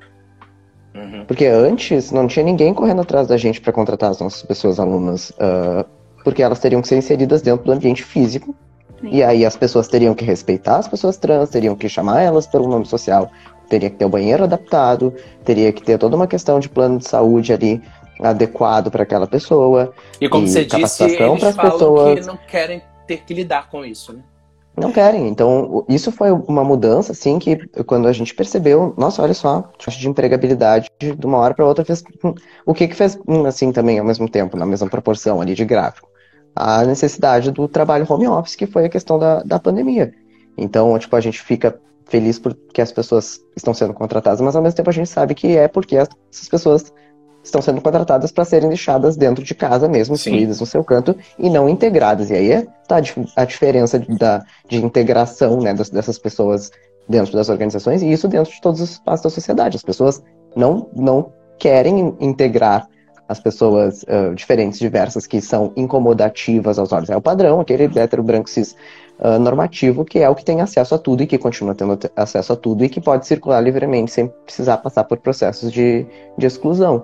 Uhum. 0.95 1.25
Porque 1.25 1.45
antes 1.45 2.11
não 2.11 2.27
tinha 2.27 2.43
ninguém 2.43 2.73
correndo 2.73 3.01
atrás 3.01 3.27
da 3.27 3.37
gente 3.37 3.61
para 3.61 3.73
contratar 3.73 4.11
as 4.11 4.19
nossas 4.19 4.43
pessoas 4.43 4.79
alunas, 4.79 5.31
uh, 5.31 5.85
porque 6.23 6.41
elas 6.41 6.59
teriam 6.59 6.81
que 6.81 6.87
ser 6.87 6.97
inseridas 6.97 7.41
dentro 7.41 7.65
do 7.65 7.71
ambiente 7.71 8.03
físico. 8.03 8.55
Sim. 8.99 9.09
E 9.11 9.23
aí 9.23 9.45
as 9.45 9.55
pessoas 9.55 9.87
teriam 9.87 10.13
que 10.13 10.25
respeitar 10.25 10.77
as 10.77 10.87
pessoas 10.87 11.17
trans, 11.17 11.49
teriam 11.49 11.75
que 11.75 11.87
chamar 11.87 12.21
elas 12.21 12.47
pelo 12.47 12.67
nome 12.67 12.85
social, 12.85 13.29
teria 13.69 13.89
que 13.89 13.97
ter 13.97 14.05
o 14.05 14.09
banheiro 14.09 14.43
adaptado, 14.43 15.13
teria 15.45 15.71
que 15.71 15.83
ter 15.83 15.97
toda 15.97 16.15
uma 16.15 16.27
questão 16.27 16.59
de 16.59 16.67
plano 16.67 16.97
de 16.97 17.07
saúde 17.07 17.53
ali 17.53 17.81
adequado 18.19 18.91
para 18.91 19.03
aquela 19.03 19.27
pessoa. 19.27 19.93
E 20.19 20.27
como 20.27 20.45
e 20.45 20.49
você 20.49 20.65
disse, 20.65 21.03
eles 21.03 21.17
falam 21.17 21.37
pessoas. 21.37 22.19
que 22.19 22.25
não 22.25 22.37
querem 22.37 22.81
ter 23.07 23.23
que 23.23 23.33
lidar 23.33 23.69
com 23.69 23.85
isso, 23.85 24.13
né? 24.13 24.21
Não 24.77 24.91
querem. 24.91 25.27
Então, 25.27 25.83
isso 25.89 26.11
foi 26.11 26.31
uma 26.31 26.63
mudança, 26.63 27.11
assim, 27.11 27.37
que 27.37 27.57
quando 27.83 28.07
a 28.07 28.13
gente 28.13 28.33
percebeu, 28.33 28.93
nossa, 28.97 29.21
olha 29.21 29.33
só, 29.33 29.61
taxa 29.83 29.99
de 29.99 30.07
empregabilidade 30.07 30.89
de 30.97 31.25
uma 31.25 31.37
hora 31.37 31.53
para 31.53 31.65
outra 31.65 31.83
fez. 31.83 32.03
O 32.65 32.73
que 32.73 32.87
que 32.87 32.95
fez, 32.95 33.19
assim, 33.45 33.71
também 33.71 33.99
ao 33.99 34.05
mesmo 34.05 34.29
tempo, 34.29 34.55
na 34.55 34.65
mesma 34.65 34.89
proporção 34.89 35.41
ali 35.41 35.53
de 35.53 35.65
gráfico? 35.65 36.07
A 36.55 36.83
necessidade 36.85 37.51
do 37.51 37.67
trabalho 37.67 38.05
home 38.09 38.27
office, 38.27 38.55
que 38.55 38.65
foi 38.65 38.85
a 38.85 38.89
questão 38.89 39.19
da, 39.19 39.43
da 39.43 39.59
pandemia. 39.59 40.13
Então, 40.57 40.97
tipo, 40.97 41.15
a 41.15 41.21
gente 41.21 41.41
fica 41.41 41.79
feliz 42.09 42.39
porque 42.39 42.81
as 42.81 42.91
pessoas 42.91 43.39
estão 43.55 43.73
sendo 43.73 43.93
contratadas, 43.93 44.41
mas 44.41 44.55
ao 44.55 44.61
mesmo 44.61 44.75
tempo 44.77 44.89
a 44.89 44.93
gente 44.93 45.09
sabe 45.09 45.33
que 45.35 45.55
é 45.55 45.67
porque 45.67 45.95
essas 45.95 46.49
pessoas 46.49 46.91
estão 47.43 47.61
sendo 47.61 47.79
contratadas 47.81 48.31
para 48.31 48.43
serem 48.43 48.67
deixadas 48.67 49.15
dentro 49.15 49.43
de 49.43 49.55
casa 49.55 49.87
mesmo, 49.87 50.15
excluídas 50.15 50.59
no 50.59 50.65
seu 50.65 50.83
canto 50.83 51.15
e 51.37 51.49
não 51.49 51.69
integradas. 51.69 52.29
E 52.29 52.33
aí 52.33 52.51
está 52.81 52.97
a, 52.97 52.99
dif- 52.99 53.31
a 53.35 53.45
diferença 53.45 53.97
de, 53.97 54.17
da, 54.17 54.43
de 54.67 54.83
integração 54.83 55.61
né, 55.61 55.73
dessas 55.73 56.19
pessoas 56.19 56.69
dentro 57.07 57.31
das 57.33 57.47
organizações 57.49 58.01
e 58.01 58.11
isso 58.11 58.27
dentro 58.27 58.51
de 58.51 58.59
todos 58.61 58.81
os 58.81 58.91
espaços 58.91 59.23
da 59.23 59.29
sociedade. 59.29 59.77
As 59.77 59.83
pessoas 59.83 60.21
não, 60.55 60.89
não 60.95 61.31
querem 61.57 61.99
in- 61.99 62.15
integrar 62.19 62.87
as 63.29 63.39
pessoas 63.39 64.03
ah, 64.07 64.33
diferentes, 64.33 64.79
diversas, 64.79 65.27
que 65.27 65.39
são 65.39 65.71
incomodativas 65.75 66.79
aos 66.79 66.91
olhos. 66.91 67.09
É 67.11 67.15
o 67.15 67.21
padrão, 67.21 67.59
aquele 67.61 67.83
hétero 67.97 68.23
branco 68.23 68.49
cis 68.49 68.75
ah, 69.19 69.37
normativo, 69.37 70.03
que 70.03 70.17
é 70.19 70.27
o 70.27 70.33
que 70.33 70.43
tem 70.43 70.61
acesso 70.61 70.95
a 70.95 70.97
tudo 70.97 71.21
e 71.21 71.27
que 71.27 71.37
continua 71.37 71.75
tendo 71.75 71.95
te- 71.95 72.11
acesso 72.15 72.53
a 72.53 72.55
tudo 72.55 72.83
e 72.83 72.89
que 72.89 72.99
pode 72.99 73.27
circular 73.27 73.61
livremente 73.61 74.11
sem 74.11 74.27
precisar 74.45 74.77
passar 74.77 75.03
por 75.03 75.19
processos 75.19 75.71
de, 75.71 76.07
de 76.37 76.45
exclusão. 76.47 77.03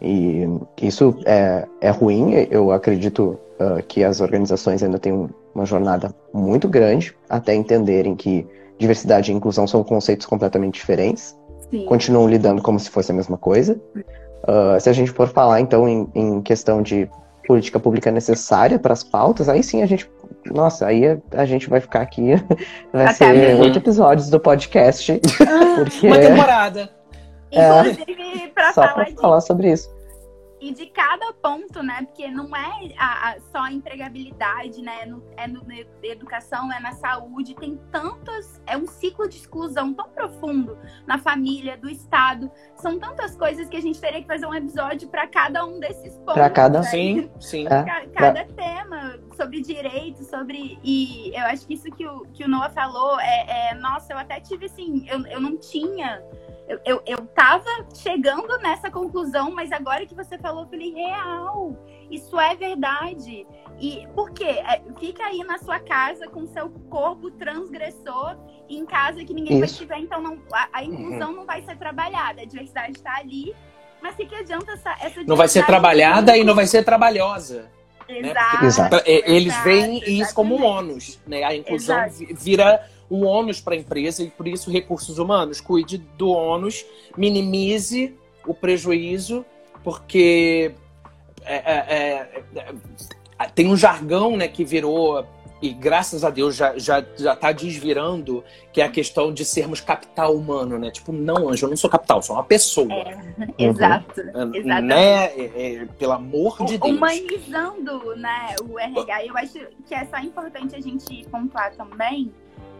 E 0.00 0.48
isso 0.80 1.14
é, 1.26 1.66
é 1.78 1.90
ruim, 1.90 2.46
eu 2.50 2.72
acredito 2.72 3.38
ah, 3.58 3.82
que 3.86 4.02
as 4.02 4.22
organizações 4.22 4.82
ainda 4.82 4.98
têm 4.98 5.12
um- 5.12 5.28
uma 5.54 5.66
jornada 5.66 6.14
muito 6.32 6.66
grande 6.68 7.14
até 7.28 7.54
entenderem 7.54 8.16
que 8.16 8.46
diversidade 8.78 9.30
e 9.30 9.34
inclusão 9.34 9.66
são 9.66 9.84
conceitos 9.84 10.24
completamente 10.24 10.74
diferentes 10.74 11.36
Sim. 11.70 11.84
continuam 11.84 12.28
lidando 12.28 12.62
como 12.62 12.80
se 12.80 12.88
fosse 12.90 13.12
a 13.12 13.14
mesma 13.14 13.36
coisa. 13.36 13.78
Ah, 14.46 14.78
se 14.78 14.88
a 14.88 14.92
gente 14.92 15.10
for 15.10 15.28
falar, 15.28 15.60
então, 15.60 15.88
em, 15.88 16.08
em 16.14 16.40
questão 16.42 16.82
de 16.82 17.08
política 17.46 17.80
pública 17.80 18.10
necessária 18.10 18.78
para 18.78 18.92
as 18.92 19.02
pautas, 19.02 19.48
aí 19.48 19.62
sim 19.62 19.82
a 19.82 19.86
gente. 19.86 20.08
Nossa, 20.46 20.86
aí 20.86 21.06
a, 21.06 21.18
a 21.32 21.44
gente 21.44 21.68
vai 21.68 21.80
ficar 21.80 22.00
aqui. 22.00 22.34
Vai 22.92 23.06
Até 23.06 23.12
ser 23.14 23.60
oito 23.60 23.78
episódios 23.78 24.30
do 24.30 24.40
podcast. 24.40 25.20
Porque 25.76 26.06
Uma 26.06 26.18
temporada. 26.18 26.88
Inclusive, 27.52 28.48
pra 28.54 28.72
só 28.72 28.82
falar 28.82 28.94
para 28.94 29.04
de 29.04 29.14
falar 29.16 29.40
sobre 29.40 29.72
isso. 29.72 29.90
E 30.60 30.72
de 30.74 30.86
cada 30.86 31.32
ponto, 31.32 31.82
né? 31.82 32.02
Porque 32.04 32.28
não 32.28 32.54
é 32.54 32.92
a, 32.98 33.30
a- 33.30 33.40
só 33.50 33.60
a 33.60 33.72
empregabilidade, 33.72 34.82
né? 34.82 35.06
No- 35.06 35.24
é 35.36 35.46
no, 35.46 35.64
na 35.64 35.74
educação, 36.02 36.70
é 36.72 36.78
na 36.80 36.92
saúde. 36.92 37.54
Tem 37.54 37.80
tantas. 37.90 38.60
É 38.66 38.76
um 38.76 38.86
ciclo 38.86 39.26
de 39.28 39.36
exclusão 39.36 39.94
tão 39.94 40.08
profundo 40.10 40.76
na 41.06 41.16
família, 41.18 41.76
do 41.78 41.88
Estado. 41.88 42.50
São 42.76 42.98
tantas 42.98 43.36
coisas 43.36 43.68
que 43.68 43.76
a 43.76 43.80
gente 43.80 43.98
teria 44.00 44.20
que 44.20 44.26
fazer 44.26 44.44
um 44.46 44.54
episódio 44.54 45.08
para 45.08 45.26
cada 45.26 45.64
um 45.64 45.80
desses 45.80 46.14
pontos. 46.18 46.34
Pra 46.34 46.50
cada- 46.50 46.80
né? 46.80 46.84
Sim, 46.86 47.30
sim. 47.40 47.66
É. 47.66 47.82
Ca- 47.82 48.06
cada 48.14 48.44
tema 48.44 49.18
sobre 49.36 49.62
direitos, 49.62 50.26
sobre. 50.26 50.78
E 50.84 51.32
eu 51.34 51.46
acho 51.46 51.66
que 51.66 51.72
isso 51.74 51.90
que 51.90 52.06
o, 52.06 52.20
que 52.34 52.44
o 52.44 52.48
Noah 52.48 52.68
falou 52.70 53.18
é, 53.18 53.70
é- 53.70 53.74
Nossa, 53.74 54.12
eu 54.12 54.18
até 54.18 54.38
tive 54.40 54.66
assim. 54.66 55.06
Eu, 55.08 55.26
eu 55.26 55.40
não 55.40 55.56
tinha. 55.56 56.22
Eu, 56.70 56.78
eu, 56.84 57.02
eu 57.04 57.26
tava 57.34 57.64
chegando 57.92 58.56
nessa 58.58 58.88
conclusão, 58.92 59.50
mas 59.50 59.72
agora 59.72 60.06
que 60.06 60.14
você 60.14 60.38
falou, 60.38 60.62
eu 60.62 60.68
falei, 60.68 60.92
real. 60.94 61.76
Isso 62.08 62.38
é 62.38 62.54
verdade. 62.54 63.44
E 63.80 64.06
por 64.14 64.30
quê? 64.30 64.44
É, 64.44 64.80
fica 65.00 65.24
aí 65.24 65.42
na 65.42 65.58
sua 65.58 65.80
casa 65.80 66.28
com 66.28 66.46
seu 66.46 66.70
corpo 66.88 67.28
transgressor, 67.32 68.36
em 68.68 68.86
casa 68.86 69.24
que 69.24 69.34
ninguém 69.34 69.58
vai 69.58 69.66
Isso. 69.66 69.78
te 69.78 69.84
ver, 69.84 69.98
então 69.98 70.22
não, 70.22 70.38
a, 70.52 70.68
a 70.72 70.84
inclusão 70.84 71.32
não 71.32 71.44
vai 71.44 71.60
ser 71.62 71.76
trabalhada. 71.76 72.42
A 72.42 72.44
diversidade 72.44 72.92
está 72.92 73.16
ali. 73.16 73.52
Mas 74.00 74.14
o 74.14 74.18
que 74.18 74.34
adianta 74.34 74.70
essa, 74.70 74.96
essa 75.02 75.24
Não 75.24 75.34
vai 75.36 75.48
ser 75.48 75.66
trabalhada 75.66 76.36
e 76.36 76.44
não 76.44 76.54
vai 76.54 76.66
ser 76.66 76.84
trabalhosa. 76.84 77.68
Exato. 78.08 78.64
Exato. 78.64 78.96
É, 79.04 79.28
Eles 79.30 79.52
exato, 79.52 79.64
veem 79.64 80.20
isso 80.20 80.32
como 80.34 80.54
um 80.54 80.58
exatamente. 80.58 80.90
ônus, 80.90 81.20
né? 81.26 81.42
A 81.42 81.54
inclusão 81.54 81.96
Exato. 82.04 82.16
vi- 82.18 82.32
vira 82.32 82.88
um 83.10 83.26
ônus 83.26 83.60
para 83.60 83.74
a 83.74 83.78
empresa 83.78 84.22
e 84.22 84.30
por 84.30 84.46
isso 84.46 84.70
recursos 84.70 85.18
humanos 85.18 85.60
cuide 85.60 85.98
do 85.98 86.30
ônus, 86.30 86.84
minimize 87.16 88.16
o 88.46 88.54
prejuízo, 88.54 89.44
porque 89.82 90.72
é, 91.42 91.56
é, 91.56 92.30
é, 92.54 92.74
é, 93.38 93.44
tem 93.48 93.66
um 93.66 93.76
jargão, 93.76 94.36
né, 94.36 94.46
que 94.46 94.64
virou 94.64 95.26
e 95.62 95.74
graças 95.74 96.24
a 96.24 96.30
Deus 96.30 96.56
já 96.56 96.78
já 96.78 97.04
já 97.16 97.34
está 97.34 97.52
desvirando, 97.52 98.42
que 98.72 98.80
é 98.80 98.84
a 98.84 98.88
questão 98.88 99.32
de 99.32 99.44
sermos 99.44 99.78
capital 99.80 100.34
humano, 100.34 100.78
né? 100.78 100.90
Tipo, 100.90 101.12
não, 101.12 101.50
Anjo, 101.50 101.66
eu 101.66 101.70
não 101.70 101.76
sou 101.76 101.90
capital, 101.90 102.22
sou 102.22 102.36
uma 102.36 102.44
pessoa. 102.44 102.88
Exato. 103.58 104.20
É, 104.20 104.58
Exatamente. 104.58 104.64
Né? 104.64 105.24
É, 105.24 105.82
é, 105.82 105.86
pelo 105.98 106.12
amor 106.12 106.64
de 106.64 106.78
Deus. 106.78 106.96
Humanizando 106.96 108.16
né, 108.16 108.56
o 108.70 108.78
RH. 108.78 109.26
Eu 109.26 109.36
acho 109.36 109.58
que 109.86 109.94
é 109.94 110.06
só 110.06 110.18
importante 110.18 110.74
a 110.74 110.80
gente 110.80 111.28
pontuar 111.28 111.74
também 111.76 112.32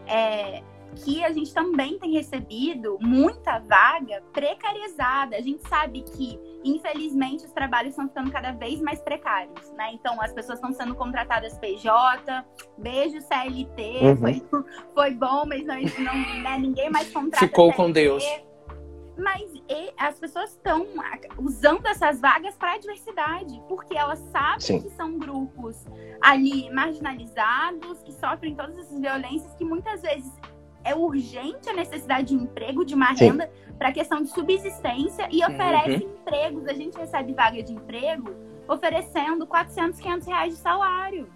é, 0.07 0.61
que 0.95 1.23
a 1.23 1.31
gente 1.31 1.53
também 1.53 1.97
tem 1.97 2.11
recebido 2.11 2.97
muita 2.99 3.59
vaga 3.59 4.21
precarizada. 4.33 5.37
A 5.37 5.41
gente 5.41 5.65
sabe 5.67 6.01
que, 6.01 6.37
infelizmente, 6.65 7.45
os 7.45 7.51
trabalhos 7.51 7.91
estão 7.91 8.07
ficando 8.07 8.29
cada 8.31 8.51
vez 8.51 8.81
mais 8.81 8.99
precários, 9.01 9.71
né? 9.77 9.91
Então, 9.93 10.21
as 10.21 10.33
pessoas 10.33 10.57
estão 10.59 10.73
sendo 10.73 10.93
contratadas 10.95 11.57
PJ, 11.59 12.45
beijo 12.77 13.21
CLT, 13.21 13.99
Uhum. 14.01 14.17
foi, 14.17 14.41
foi 14.93 15.11
bom, 15.13 15.45
mas 15.45 15.65
não, 15.65 15.75
não, 16.03 16.41
né, 16.43 16.57
ninguém 16.59 16.89
mais 16.89 17.09
contrata 17.11 17.45
Ficou 17.47 17.71
com 17.73 17.83
CLT. 17.85 17.93
Deus. 17.93 18.23
Mas 19.17 19.51
as 19.97 20.19
pessoas 20.19 20.51
estão 20.51 20.87
usando 21.37 21.85
essas 21.85 22.19
vagas 22.19 22.55
para 22.55 22.73
a 22.73 22.77
diversidade, 22.77 23.61
porque 23.67 23.95
elas 23.95 24.19
sabem 24.31 24.59
Sim. 24.59 24.81
que 24.81 24.89
são 24.91 25.17
grupos 25.17 25.85
ali 26.21 26.69
marginalizados, 26.71 28.01
que 28.03 28.13
sofrem 28.13 28.55
todas 28.55 28.77
essas 28.77 28.99
violências, 28.99 29.53
que 29.55 29.65
muitas 29.65 30.01
vezes 30.01 30.31
é 30.83 30.95
urgente 30.95 31.69
a 31.69 31.73
necessidade 31.73 32.29
de 32.29 32.37
um 32.37 32.43
emprego, 32.43 32.83
de 32.83 32.95
uma 32.95 33.15
Sim. 33.15 33.25
renda, 33.25 33.51
para 33.77 33.91
questão 33.91 34.21
de 34.21 34.29
subsistência, 34.29 35.27
e 35.31 35.43
oferece 35.43 36.03
empregos. 36.03 36.67
A 36.67 36.73
gente 36.73 36.97
recebe 36.97 37.33
vaga 37.33 37.61
de 37.61 37.73
emprego 37.73 38.33
oferecendo 38.67 39.45
400, 39.45 39.99
500 39.99 40.27
reais 40.27 40.55
de 40.55 40.59
salário 40.59 41.29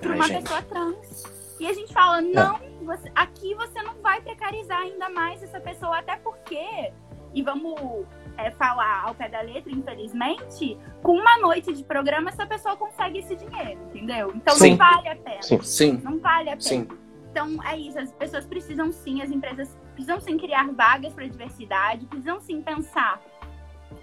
para 0.00 0.14
uma 0.14 0.26
gente. 0.26 0.42
pessoa 0.42 0.62
trans. 0.62 1.37
E 1.60 1.66
a 1.66 1.72
gente 1.72 1.92
fala, 1.92 2.20
não, 2.20 2.58
você- 2.82 3.10
aqui 3.14 3.54
você 3.54 3.82
não 3.82 3.94
vai 4.02 4.20
precarizar 4.20 4.78
ainda 4.80 5.08
mais 5.08 5.42
essa 5.42 5.60
pessoa, 5.60 5.98
até 5.98 6.16
porque, 6.16 6.92
e 7.34 7.42
vamos 7.42 8.06
é, 8.36 8.50
falar 8.52 9.02
ao 9.04 9.14
pé 9.14 9.28
da 9.28 9.40
letra, 9.40 9.72
infelizmente, 9.72 10.78
com 11.02 11.12
uma 11.12 11.38
noite 11.38 11.72
de 11.72 11.82
programa 11.82 12.30
essa 12.30 12.46
pessoa 12.46 12.76
consegue 12.76 13.18
esse 13.18 13.34
dinheiro, 13.34 13.80
entendeu? 13.86 14.32
Então 14.34 14.54
Sim. 14.54 14.70
não 14.70 14.76
vale 14.76 15.08
a 15.08 15.16
pena. 15.16 15.42
Sim. 15.42 15.60
Sim. 15.62 16.00
Não 16.04 16.18
vale 16.18 16.48
a 16.50 16.52
pena. 16.52 16.60
Sim. 16.60 16.88
Então 17.30 17.62
é 17.64 17.76
isso, 17.76 17.98
as 17.98 18.12
pessoas 18.12 18.46
precisam 18.46 18.90
sim, 18.92 19.20
as 19.22 19.30
empresas 19.30 19.76
precisam 19.94 20.20
sim 20.20 20.38
criar 20.38 20.70
vagas 20.72 21.12
para 21.12 21.26
diversidade, 21.28 22.06
precisam 22.06 22.40
sim 22.40 22.62
pensar 22.62 23.20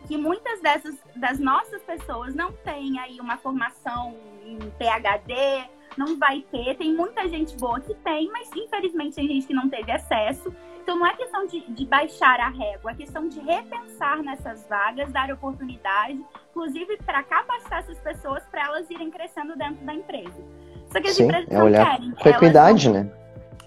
que 0.07 0.17
muitas 0.17 0.61
dessas 0.61 0.95
das 1.15 1.39
nossas 1.39 1.81
pessoas 1.83 2.35
não 2.35 2.51
têm 2.51 2.99
aí 2.99 3.19
uma 3.19 3.37
formação 3.37 4.15
em 4.45 4.59
PhD, 4.77 5.67
não 5.97 6.17
vai 6.17 6.41
ter, 6.51 6.75
tem 6.75 6.93
muita 6.93 7.27
gente 7.27 7.55
boa 7.57 7.79
que 7.79 7.93
tem, 7.95 8.29
mas 8.31 8.49
infelizmente 8.55 9.15
tem 9.15 9.27
gente 9.27 9.47
que 9.47 9.53
não 9.53 9.69
teve 9.69 9.91
acesso. 9.91 10.53
Então 10.81 10.97
não 10.97 11.07
é 11.07 11.15
questão 11.15 11.47
de, 11.47 11.61
de 11.61 11.85
baixar 11.85 12.39
a 12.39 12.49
régua, 12.49 12.91
é 12.91 12.95
questão 12.95 13.27
de 13.27 13.39
repensar 13.39 14.21
nessas 14.21 14.67
vagas, 14.69 15.11
dar 15.11 15.31
oportunidade, 15.31 16.23
inclusive 16.51 16.97
para 16.97 17.23
capacitar 17.23 17.79
essas 17.79 17.99
pessoas 17.99 18.43
para 18.51 18.65
elas 18.65 18.89
irem 18.89 19.09
crescendo 19.09 19.55
dentro 19.55 19.83
da 19.83 19.93
empresa. 19.95 20.43
Só 20.91 21.01
que 21.01 21.07
as 21.07 21.15
Sim, 21.15 21.23
empresas 21.23 21.49
é 21.49 21.57
não 21.57 21.65
olhar 21.65 21.91
querem. 21.91 22.11
com 22.11 22.29
equidade, 22.29 22.89
né? 22.91 23.11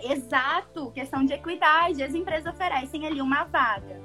Exato, 0.00 0.92
questão 0.92 1.24
de 1.24 1.32
equidade. 1.32 2.02
As 2.02 2.14
empresas 2.14 2.52
oferecem 2.54 3.04
ali 3.06 3.20
uma 3.20 3.44
vaga, 3.44 4.00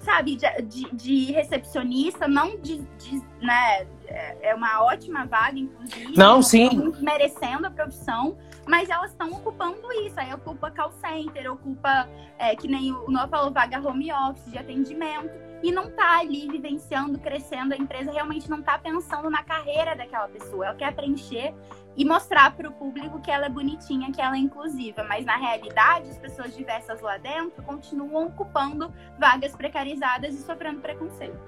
sabe, 0.00 0.36
de, 0.36 0.46
de- 0.62 0.90
de 0.94 1.32
recepcionista, 1.32 2.26
não 2.26 2.58
de, 2.58 2.78
de- 2.98 3.22
né, 3.40 3.86
é 4.06 4.50
é 4.50 4.54
uma 4.54 4.82
ótima 4.84 5.24
vaga, 5.26 5.58
inclusive. 5.58 6.16
Não, 6.16 6.42
sim. 6.42 6.66
estão 6.66 7.02
merecendo 7.02 7.66
a 7.66 7.70
profissão, 7.70 8.36
mas 8.66 8.88
elas 8.90 9.10
estão 9.12 9.30
ocupando 9.32 9.80
isso. 10.04 10.18
Aí 10.18 10.32
ocupa 10.34 10.70
call 10.70 10.92
center, 10.92 11.52
ocupa, 11.52 12.08
é, 12.38 12.56
que 12.56 12.66
nem 12.66 12.92
o 12.92 13.10
Noah 13.10 13.28
falou, 13.28 13.52
vaga 13.52 13.80
home 13.80 14.12
office 14.12 14.50
de 14.50 14.58
atendimento. 14.58 15.30
E 15.62 15.70
não 15.70 15.90
tá 15.90 16.18
ali 16.18 16.48
vivenciando, 16.48 17.18
crescendo. 17.18 17.74
A 17.74 17.76
empresa 17.76 18.10
realmente 18.10 18.48
não 18.48 18.62
tá 18.62 18.78
pensando 18.78 19.28
na 19.28 19.42
carreira 19.42 19.94
daquela 19.94 20.26
pessoa. 20.26 20.66
Ela 20.66 20.74
quer 20.74 20.94
preencher 20.94 21.54
e 21.96 22.04
mostrar 22.04 22.54
para 22.56 22.68
o 22.68 22.72
público 22.72 23.20
que 23.20 23.30
ela 23.30 23.46
é 23.46 23.48
bonitinha, 23.48 24.10
que 24.12 24.20
ela 24.20 24.36
é 24.36 24.38
inclusiva. 24.38 25.04
Mas 25.08 25.24
na 25.24 25.36
realidade, 25.36 26.08
as 26.10 26.18
pessoas 26.18 26.54
diversas 26.56 27.00
lá 27.00 27.18
dentro 27.18 27.62
continuam 27.64 28.26
ocupando 28.26 28.90
vagas 29.18 29.52
precarizadas 29.52 30.34
e 30.34 30.38
sofrendo 30.38 30.80
preconceito. 30.80 31.38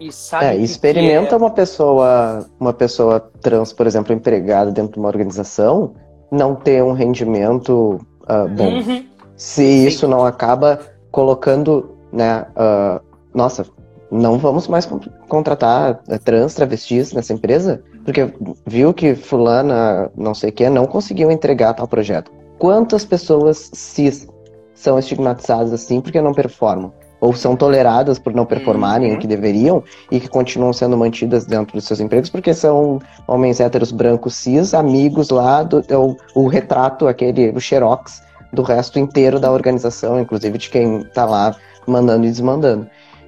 E 0.00 0.10
sabe 0.10 0.46
É, 0.46 0.56
experimenta 0.56 1.28
que 1.28 1.34
é? 1.34 1.36
uma 1.36 1.50
pessoa, 1.50 2.46
uma 2.58 2.72
pessoa 2.72 3.20
trans, 3.40 3.72
por 3.72 3.86
exemplo, 3.86 4.12
empregada 4.12 4.72
dentro 4.72 4.94
de 4.94 4.98
uma 4.98 5.08
organização, 5.08 5.94
não 6.32 6.54
ter 6.56 6.82
um 6.82 6.92
rendimento 6.92 8.00
ah, 8.26 8.46
bom. 8.46 8.78
Uhum. 8.78 9.06
Se 9.36 9.62
Sim. 9.62 9.86
isso 9.86 10.08
não 10.08 10.24
acaba 10.24 10.80
colocando, 11.10 11.94
né, 12.12 12.46
ah, 12.56 13.00
nossa, 13.32 13.66
não 14.10 14.38
vamos 14.38 14.66
mais 14.68 14.86
con- 14.86 15.00
contratar 15.28 16.00
eh, 16.08 16.18
trans, 16.18 16.54
travestis 16.54 17.12
nessa 17.12 17.32
empresa, 17.32 17.82
porque 18.04 18.32
viu 18.66 18.92
que 18.92 19.14
fulana, 19.14 20.10
não 20.16 20.34
sei 20.34 20.50
o 20.50 20.52
que, 20.52 20.68
não 20.68 20.86
conseguiu 20.86 21.30
entregar 21.30 21.74
tal 21.74 21.88
projeto. 21.88 22.30
Quantas 22.58 23.04
pessoas 23.04 23.70
cis 23.72 24.28
são 24.74 24.98
estigmatizadas 24.98 25.72
assim 25.72 26.00
porque 26.00 26.20
não 26.20 26.32
performam? 26.32 26.92
ou 27.24 27.32
são 27.32 27.56
toleradas 27.56 28.18
por 28.18 28.34
não 28.34 28.44
performarem 28.44 29.10
Uhum. 29.10 29.16
o 29.16 29.18
que 29.18 29.26
deveriam 29.26 29.82
e 30.10 30.20
que 30.20 30.28
continuam 30.28 30.74
sendo 30.74 30.94
mantidas 30.94 31.46
dentro 31.46 31.74
dos 31.74 31.86
seus 31.86 31.98
empregos 31.98 32.28
porque 32.28 32.52
são 32.52 32.98
homens 33.26 33.60
héteros 33.60 33.90
brancos 33.92 34.34
cis, 34.34 34.74
amigos 34.74 35.30
lá 35.30 35.62
do 35.62 35.82
é 35.88 35.96
o, 35.96 36.14
o 36.34 36.46
retrato, 36.46 37.08
aquele, 37.08 37.48
o 37.50 37.60
xerox 37.60 38.22
do 38.52 38.60
resto 38.60 38.98
inteiro 38.98 39.40
da 39.40 39.50
organização, 39.50 40.20
inclusive 40.20 40.58
de 40.58 40.68
quem 40.68 41.02
tá 41.14 41.24
lá 41.24 41.56
mandando 41.86 42.26
e 42.26 42.30
desmandando. 42.30 42.86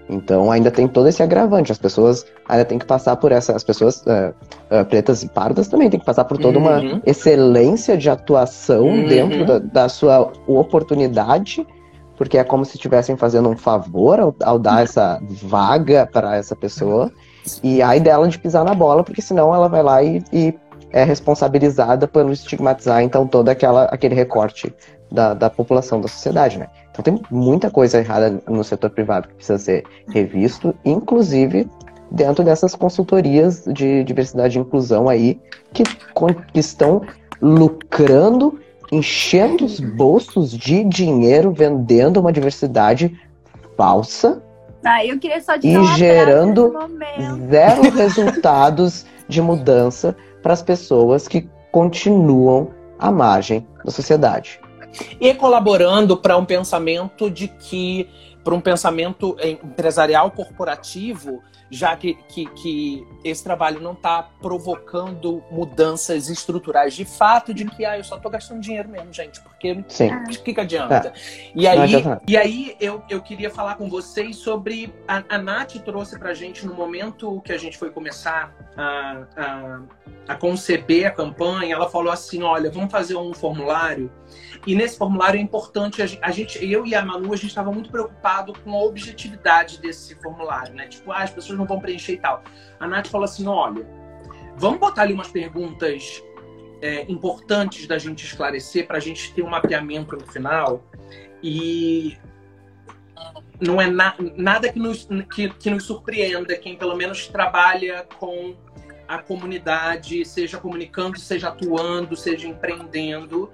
Então 0.09 0.51
ainda 0.53 0.71
tem 0.71 0.87
todo 0.87 1.09
esse 1.09 1.23
agravante, 1.23 1.73
as 1.73 1.79
pessoas 1.79 2.25
ainda 2.49 2.65
têm 2.65 2.79
que 2.79 2.87
passar 2.87 3.17
por 3.17 3.33
essa, 3.33 3.57
as 3.57 3.65
pessoas 3.65 4.05
eh, 4.07 4.33
eh, 4.71 4.85
pretas 4.85 5.23
e 5.25 5.29
pardas 5.29 5.67
também 5.67 5.91
têm 5.91 5.99
que 5.99 6.07
passar 6.07 6.25
por 6.25 6.39
toda 6.39 6.59
uma 6.59 6.81
Uhum. 6.81 7.01
excelência 7.05 7.97
de 7.97 8.09
atuação 8.09 8.87
Uhum. 8.87 9.07
dentro 9.09 9.45
da, 9.45 9.59
da 9.59 9.89
sua 9.89 10.31
oportunidade, 10.47 11.67
porque 12.17 12.39
é 12.39 12.45
como 12.45 12.65
se 12.65 12.77
estivessem 12.77 13.17
fazendo 13.17 13.49
um 13.49 13.57
favor 13.57 14.21
ao, 14.21 14.35
ao 14.45 14.59
dar 14.59 14.83
essa 14.85 15.21
vaga 15.43 16.09
para 16.11 16.37
essa 16.37 16.55
pessoa, 16.55 17.11
e 17.63 17.83
aí 17.83 17.99
dela 18.01 18.29
de 18.29 18.39
pisar 18.39 18.65
na 18.65 18.75
bola, 18.75 19.03
porque 19.03 19.21
senão 19.21 19.53
ela 19.55 19.69
vai 19.69 19.83
lá 19.83 20.03
e, 20.03 20.23
e 20.33 20.55
é 20.93 21.03
responsabilizada 21.05 22.07
por 22.07 22.31
estigmatizar 22.31 23.03
então 23.03 23.27
todo 23.27 23.49
aquela, 23.49 23.85
aquele 23.87 24.15
recorte 24.15 24.73
da, 25.11 25.35
da 25.35 25.51
população 25.51 26.01
da 26.01 26.09
sociedade, 26.09 26.59
né? 26.59 26.69
Então 26.91 27.03
tem 27.03 27.21
muita 27.31 27.71
coisa 27.71 27.99
errada 27.99 28.41
no 28.49 28.65
setor 28.65 28.91
privado 28.91 29.29
que 29.29 29.35
precisa 29.35 29.59
ser 29.59 29.85
revisto, 30.09 30.75
inclusive 30.85 31.69
dentro 32.11 32.45
dessas 32.45 32.75
consultorias 32.75 33.65
de 33.67 34.05
diversidade 34.05 34.59
e 34.59 34.61
inclusão 34.61 35.09
aí 35.09 35.41
que, 35.73 35.83
que 35.85 36.61
estão 36.61 37.03
lucrando, 37.41 38.59
enchendo 38.91 39.65
os 39.65 39.81
bolsos 39.81 40.51
de 40.51 40.85
dinheiro, 40.85 41.53
vendendo 41.53 42.21
uma 42.21 42.33
diversidade 42.33 43.19
falsa 43.77 44.43
Ah, 44.85 45.05
eu 45.05 45.19
queria 45.19 45.41
só 45.41 45.55
E 45.57 45.85
gerando 45.97 46.73
zero 47.51 47.91
resultados 47.91 49.05
de 49.29 49.43
mudança 49.43 50.17
para 50.43 50.53
as 50.53 50.63
pessoas 50.63 51.27
que 51.27 51.49
continuam 51.73 52.71
à 52.99 53.11
margem 53.11 53.67
da 53.85 53.91
sociedade. 53.91 54.61
E 55.21 55.35
colaborando 55.35 56.17
para 56.17 56.37
um 56.37 56.45
pensamento 56.45 57.31
de 57.31 57.49
que 57.49 58.09
para 58.47 58.55
um 58.55 58.61
pensamento 58.61 59.37
empresarial 59.43 60.31
corporativo, 60.31 61.43
já 61.69 61.97
que, 61.97 62.15
que, 62.29 62.47
que 62.51 63.07
esse 63.25 63.43
trabalho 63.43 63.81
não 63.81 63.93
está 63.93 64.23
provocando 64.23 65.43
mudanças 65.51 66.29
estruturais 66.29 66.95
de 66.95 67.05
fato, 67.05 67.53
de 67.53 67.65
que 67.65 67.85
ah, 67.85 67.99
eu 67.99 68.05
só 68.05 68.15
estou 68.15 68.31
gastando 68.31 68.61
dinheiro 68.61 68.89
mesmo, 68.89 69.13
gente, 69.13 69.41
porque 69.41 69.85
Sim. 69.89 70.15
o 70.15 70.29
que, 70.29 70.55
que 70.55 70.61
adianta? 70.61 71.13
E 71.57 71.65
Não 71.65 71.71
aí, 71.73 71.79
adianta 71.97 72.23
e 72.29 72.37
aí 72.37 72.77
eu, 72.81 73.03
eu 73.11 73.21
queria 73.21 73.51
falar 73.51 73.75
com 73.75 73.91
vocês 73.91 74.37
sobre. 74.37 74.95
A, 75.09 75.25
a 75.29 75.39
Nath 75.39 75.75
trouxe 75.85 76.17
pra 76.17 76.33
gente 76.33 76.65
no 76.65 76.73
momento 76.73 77.41
que 77.41 77.53
a 77.53 77.59
gente 77.59 77.77
foi 77.77 77.91
começar 77.91 78.55
a, 78.77 79.25
a, 79.37 79.81
a 80.29 80.37
conceber 80.37 81.07
a 81.07 81.11
campanha, 81.11 81.75
ela 81.75 81.91
falou 81.91 82.13
assim: 82.13 82.45
olha, 82.45 82.71
vamos 82.71 82.93
fazer 82.93 83.17
um 83.17 83.35
formulário. 83.35 84.09
E 84.67 84.75
nesse 84.75 84.99
formulário 84.99 85.39
é 85.39 85.41
importante, 85.43 86.03
a 86.03 86.07
gen- 86.07 86.19
a 86.21 86.31
gente, 86.33 86.59
eu 86.65 86.85
e 86.85 86.95
a 86.95 87.05
Manu, 87.05 87.33
a 87.33 87.37
gente 87.37 87.47
estava 87.49 87.71
muito 87.71 87.89
preocupado 87.89 88.53
com 88.65 88.73
a 88.75 88.83
objetividade 88.83 89.81
desse 89.81 90.15
formulário, 90.17 90.75
né? 90.75 90.89
Tipo, 90.89 91.13
ah, 91.13 91.23
as 91.23 91.31
pessoas 91.31 91.57
não 91.59 91.67
vão 91.67 91.79
preencher 91.79 92.15
e 92.15 92.19
tal. 92.19 92.43
A 92.81 92.87
Nath 92.89 93.07
falou 93.07 93.25
assim: 93.25 93.47
olha, 93.47 93.87
vamos 94.57 94.81
botar 94.81 95.03
ali 95.03 95.13
umas 95.13 95.29
perguntas 95.29 96.21
é, 96.83 97.03
importantes 97.11 97.87
da 97.87 97.97
gente 97.97 98.25
esclarecer 98.27 98.87
para 98.89 98.97
a 98.97 99.01
gente 99.01 99.33
ter 99.33 99.43
um 99.43 99.49
mapeamento 99.51 100.17
no 100.17 100.27
final 100.27 100.83
e 101.43 102.17
não 103.61 103.81
é 103.81 103.87
na- 103.87 104.17
nada 104.37 104.71
que 104.71 104.79
nos, 104.79 105.09
que, 105.33 105.49
que 105.51 105.71
nos 105.71 105.85
surpreenda 105.85 106.57
quem 106.57 106.77
pelo 106.77 106.95
menos 106.97 107.27
trabalha 107.29 108.07
com 108.19 108.55
a 109.09 109.19
comunidade, 109.19 110.25
seja 110.25 110.59
comunicando, 110.59 111.19
seja 111.19 111.49
atuando, 111.49 112.17
seja 112.17 112.49
empreendendo. 112.49 113.51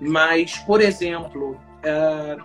Mas, 0.00 0.56
por 0.58 0.80
exemplo, 0.80 1.60
é, 1.82 2.36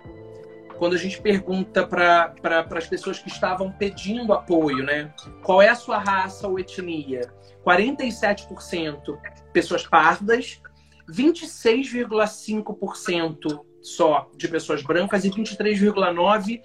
quando 0.78 0.94
a 0.94 0.98
gente 0.98 1.20
pergunta 1.20 1.86
para 1.86 2.30
pra, 2.40 2.66
as 2.76 2.86
pessoas 2.86 3.18
que 3.18 3.28
estavam 3.28 3.70
pedindo 3.70 4.32
apoio, 4.32 4.82
né? 4.84 5.12
Qual 5.42 5.62
é 5.62 5.68
a 5.68 5.74
sua 5.74 5.98
raça 5.98 6.48
ou 6.48 6.58
etnia? 6.58 7.30
47% 7.64 9.18
pessoas 9.52 9.86
pardas, 9.86 10.60
26,5% 11.08 13.64
só 13.80 14.28
de 14.36 14.48
pessoas 14.48 14.82
brancas 14.82 15.24
e 15.24 15.30
23,9% 15.30 16.60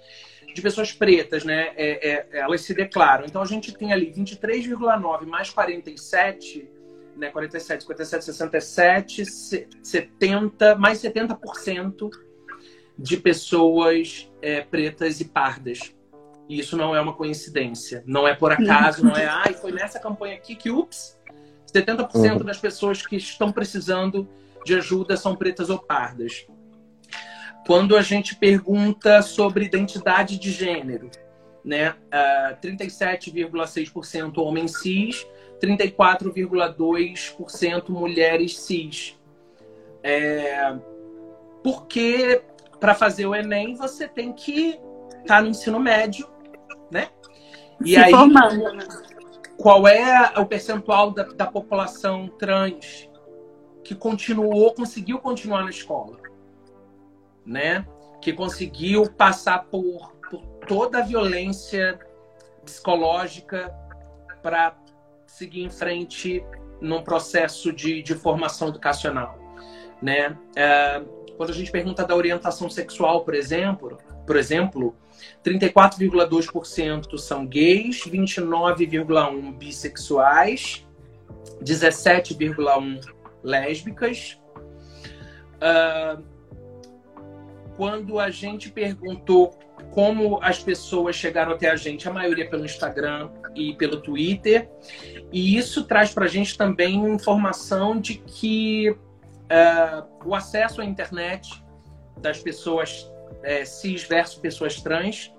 de 0.54 0.62
pessoas 0.62 0.92
pretas, 0.92 1.44
né? 1.44 1.72
É, 1.76 2.10
é, 2.10 2.26
elas 2.40 2.62
se 2.62 2.74
declaram. 2.74 3.24
Então 3.24 3.40
a 3.40 3.46
gente 3.46 3.72
tem 3.72 3.92
ali 3.92 4.12
23,9 4.12 5.26
mais 5.26 5.50
47, 5.50 6.68
né? 7.18 7.30
47, 7.30 7.82
57, 7.82 8.24
67, 8.24 9.26
se- 9.26 9.68
70, 9.82 10.76
mais 10.76 10.98
70% 11.02 12.10
de 12.98 13.16
pessoas 13.16 14.30
é, 14.40 14.60
pretas 14.62 15.20
e 15.20 15.24
pardas. 15.26 15.94
E 16.48 16.58
isso 16.58 16.76
não 16.76 16.94
é 16.96 17.00
uma 17.00 17.12
coincidência. 17.14 18.02
Não 18.06 18.26
é 18.26 18.34
por 18.34 18.52
acaso, 18.52 19.04
não 19.04 19.14
é, 19.14 19.26
ai, 19.26 19.52
foi 19.54 19.72
nessa 19.72 19.98
campanha 20.00 20.36
aqui 20.36 20.54
que, 20.56 20.70
ups, 20.70 21.18
70% 21.72 22.38
Uhum. 22.40 22.44
das 22.46 22.58
pessoas 22.58 23.06
que 23.06 23.16
estão 23.16 23.52
precisando 23.52 24.26
de 24.64 24.74
ajuda 24.74 25.16
são 25.16 25.36
pretas 25.36 25.68
ou 25.68 25.78
pardas. 25.78 26.46
Quando 27.66 27.94
a 27.96 28.00
gente 28.02 28.34
pergunta 28.34 29.20
sobre 29.20 29.66
identidade 29.66 30.38
de 30.38 30.50
gênero, 30.50 31.10
né? 31.62 31.94
ah, 32.10 32.56
37,6% 32.62 34.38
homens 34.38 34.78
cis, 34.80 35.26
34,2% 35.62 37.88
mulheres 37.88 38.58
cis. 38.58 39.16
É, 40.02 40.76
porque 41.62 42.42
para 42.78 42.94
fazer 42.94 43.26
o 43.26 43.34
Enem 43.34 43.74
você 43.74 44.06
tem 44.06 44.32
que 44.32 44.78
estar 45.20 45.42
no 45.42 45.48
ensino 45.48 45.80
médio, 45.80 46.28
né? 46.90 47.08
E 47.84 47.90
Se 47.90 47.96
aí, 47.96 48.10
formando. 48.10 48.72
né? 48.74 48.86
qual 49.58 49.88
é 49.88 50.38
o 50.38 50.46
percentual 50.46 51.10
da, 51.10 51.24
da 51.24 51.46
população 51.46 52.28
trans 52.28 53.10
que 53.82 53.94
continuou, 53.94 54.72
conseguiu 54.72 55.18
continuar 55.18 55.64
na 55.64 55.70
escola, 55.70 56.16
né? 57.44 57.84
Que 58.20 58.32
conseguiu 58.32 59.10
passar 59.10 59.64
por, 59.64 60.12
por 60.30 60.42
toda 60.66 60.98
a 60.98 61.02
violência 61.02 61.98
psicológica 62.64 63.74
para 64.42 64.76
seguir 65.28 65.62
em 65.62 65.70
frente 65.70 66.44
num 66.80 67.02
processo 67.02 67.72
de, 67.72 68.02
de 68.02 68.14
formação 68.14 68.68
educacional, 68.68 69.38
né? 70.02 70.36
É, 70.56 71.02
quando 71.36 71.50
a 71.50 71.54
gente 71.54 71.70
pergunta 71.70 72.04
da 72.04 72.16
orientação 72.16 72.68
sexual, 72.68 73.24
por 73.24 73.34
exemplo, 73.34 73.96
por 74.26 74.36
exemplo, 74.36 74.96
34,2% 75.44 77.16
são 77.16 77.46
gays, 77.46 78.02
29,1% 78.04 79.56
bissexuais, 79.56 80.84
17,1% 81.62 83.14
lésbicas. 83.42 84.40
Ah, 85.60 86.18
quando 87.76 88.18
a 88.18 88.30
gente 88.30 88.70
perguntou 88.70 89.56
como 89.92 90.40
as 90.42 90.58
pessoas 90.58 91.14
chegaram 91.14 91.52
até 91.52 91.70
a 91.70 91.76
gente, 91.76 92.08
a 92.08 92.12
maioria 92.12 92.50
pelo 92.50 92.64
Instagram 92.64 93.30
e 93.54 93.74
pelo 93.74 94.00
Twitter, 94.00 94.68
e 95.32 95.56
isso 95.56 95.84
traz 95.84 96.12
para 96.12 96.24
a 96.24 96.28
gente 96.28 96.56
também 96.56 96.96
informação 97.06 98.00
de 98.00 98.14
que 98.14 98.96
ah, 99.50 100.04
o 100.24 100.34
acesso 100.34 100.80
à 100.80 100.84
internet 100.84 101.62
das 102.18 102.38
pessoas 102.38 103.10
é, 103.42 103.64
cis 103.64 104.02
versus 104.02 104.38
pessoas 104.38 104.80
trans, 104.80 105.32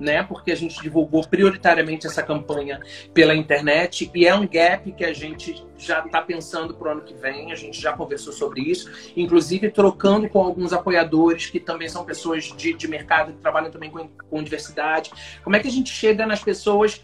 né? 0.00 0.22
Porque 0.22 0.50
a 0.50 0.56
gente 0.56 0.80
divulgou 0.80 1.26
prioritariamente 1.26 2.06
essa 2.06 2.22
campanha 2.22 2.80
pela 3.12 3.34
internet 3.34 4.10
e 4.14 4.26
é 4.26 4.34
um 4.34 4.46
gap 4.46 4.90
que 4.92 5.04
a 5.04 5.12
gente 5.12 5.64
já 5.76 6.04
está 6.04 6.20
pensando 6.22 6.74
para 6.74 6.88
o 6.88 6.92
ano 6.92 7.02
que 7.02 7.14
vem. 7.14 7.52
A 7.52 7.54
gente 7.54 7.80
já 7.80 7.92
conversou 7.92 8.32
sobre 8.32 8.62
isso, 8.62 8.90
inclusive 9.16 9.70
trocando 9.70 10.28
com 10.28 10.40
alguns 10.40 10.72
apoiadores 10.72 11.46
que 11.46 11.60
também 11.60 11.88
são 11.88 12.04
pessoas 12.04 12.44
de, 12.44 12.72
de 12.72 12.88
mercado 12.88 13.32
que 13.32 13.38
trabalham 13.38 13.70
também 13.70 13.90
com, 13.90 14.08
com 14.08 14.42
diversidade. 14.42 15.10
Como 15.44 15.56
é 15.56 15.60
que 15.60 15.68
a 15.68 15.72
gente 15.72 15.90
chega 15.90 16.26
nas 16.26 16.42
pessoas 16.42 17.02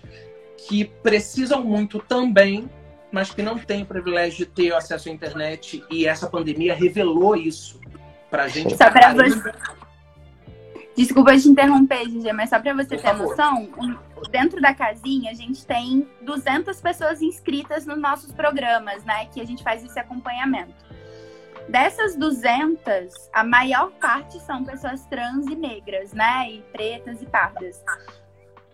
que 0.67 0.85
precisam 0.85 1.63
muito 1.63 2.01
também, 2.01 2.69
mas 3.13 3.31
que 3.31 3.43
não 3.43 3.57
têm 3.57 3.83
o 3.83 3.87
privilégio 3.87 4.39
de 4.39 4.47
ter 4.47 4.75
acesso 4.75 5.09
à 5.09 5.13
internet 5.13 5.85
e 5.91 6.07
essa 6.07 6.27
pandemia 6.27 6.75
revelou 6.75 7.37
isso 7.37 7.81
para 8.29 8.45
a 8.45 8.49
gente. 8.49 8.77
Só 8.77 8.91
caramba. 8.91 9.25
você. 9.25 9.53
Desculpa 10.97 11.39
te 11.39 11.49
interromper, 11.49 12.11
Gigi, 12.11 12.33
mas 12.33 12.51
só 12.51 12.59
pra 12.59 12.75
você 12.75 12.97
Por 12.97 12.97
ter 12.97 13.03
favor. 13.03 13.29
noção, 13.29 13.69
dentro 14.33 14.61
da 14.61 14.75
casinha 14.75 15.31
a 15.31 15.35
gente 15.35 15.65
tem 15.65 16.09
200 16.23 16.81
pessoas 16.81 17.23
inscritas 17.23 17.87
nos 17.87 17.99
nossos 17.99 18.33
programas, 18.33 19.05
né? 19.05 19.27
Que 19.27 19.41
a 19.41 19.47
gente 19.47 19.63
faz 19.63 19.85
esse 19.85 19.99
acompanhamento. 19.99 20.75
Dessas 21.69 22.17
200, 22.17 23.31
a 23.33 23.45
maior 23.45 23.93
parte 23.93 24.41
são 24.41 24.65
pessoas 24.65 25.05
trans 25.07 25.47
e 25.47 25.55
negras, 25.55 26.13
né? 26.13 26.51
E 26.51 26.63
pretas 26.73 27.23
e 27.23 27.27
pardas. 27.27 27.81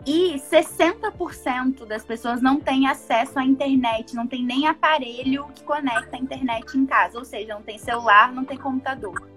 E 0.05 0.35
60% 0.35 1.85
das 1.85 2.05
pessoas 2.05 2.41
não 2.41 2.59
têm 2.59 2.87
acesso 2.87 3.39
à 3.39 3.43
internet, 3.43 4.15
não 4.15 4.27
tem 4.27 4.43
nem 4.43 4.67
aparelho 4.67 5.47
que 5.55 5.63
conecta 5.63 6.15
a 6.15 6.19
internet 6.19 6.77
em 6.77 6.85
casa, 6.85 7.17
ou 7.17 7.25
seja, 7.25 7.55
não 7.55 7.63
tem 7.63 7.79
celular, 7.79 8.31
não 8.31 8.45
tem 8.45 8.57
computador. 8.57 9.27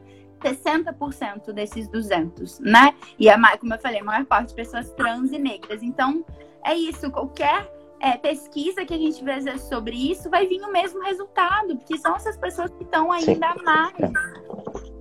60% 0.41 1.53
desses 1.53 1.89
200, 1.89 2.61
né? 2.61 2.95
E 3.19 3.29
a, 3.29 3.57
como 3.57 3.75
eu 3.75 3.79
falei, 3.79 4.01
a 4.01 4.05
maior 4.05 4.25
parte 4.25 4.51
de 4.51 4.55
pessoas 4.55 4.91
trans 4.93 5.33
e 5.33 5.39
negras. 5.39 5.83
Então, 5.83 6.25
é 6.65 6.75
isso. 6.75 7.11
Qualquer 7.11 7.69
é, 8.01 8.17
pesquisa 8.17 8.85
que 8.85 8.95
a 8.95 8.99
gente 8.99 9.25
fizer 9.25 9.59
sobre 9.59 9.97
isso 9.97 10.31
vai 10.31 10.47
vir 10.47 10.63
o 10.63 10.71
mesmo 10.71 11.03
resultado, 11.03 11.77
porque 11.77 11.97
são 11.99 12.15
essas 12.15 12.37
pessoas 12.37 12.71
que 12.73 12.85
estão 12.85 13.11
ainda 13.11 13.53
Sim. 13.53 13.65
mais. 13.65 13.95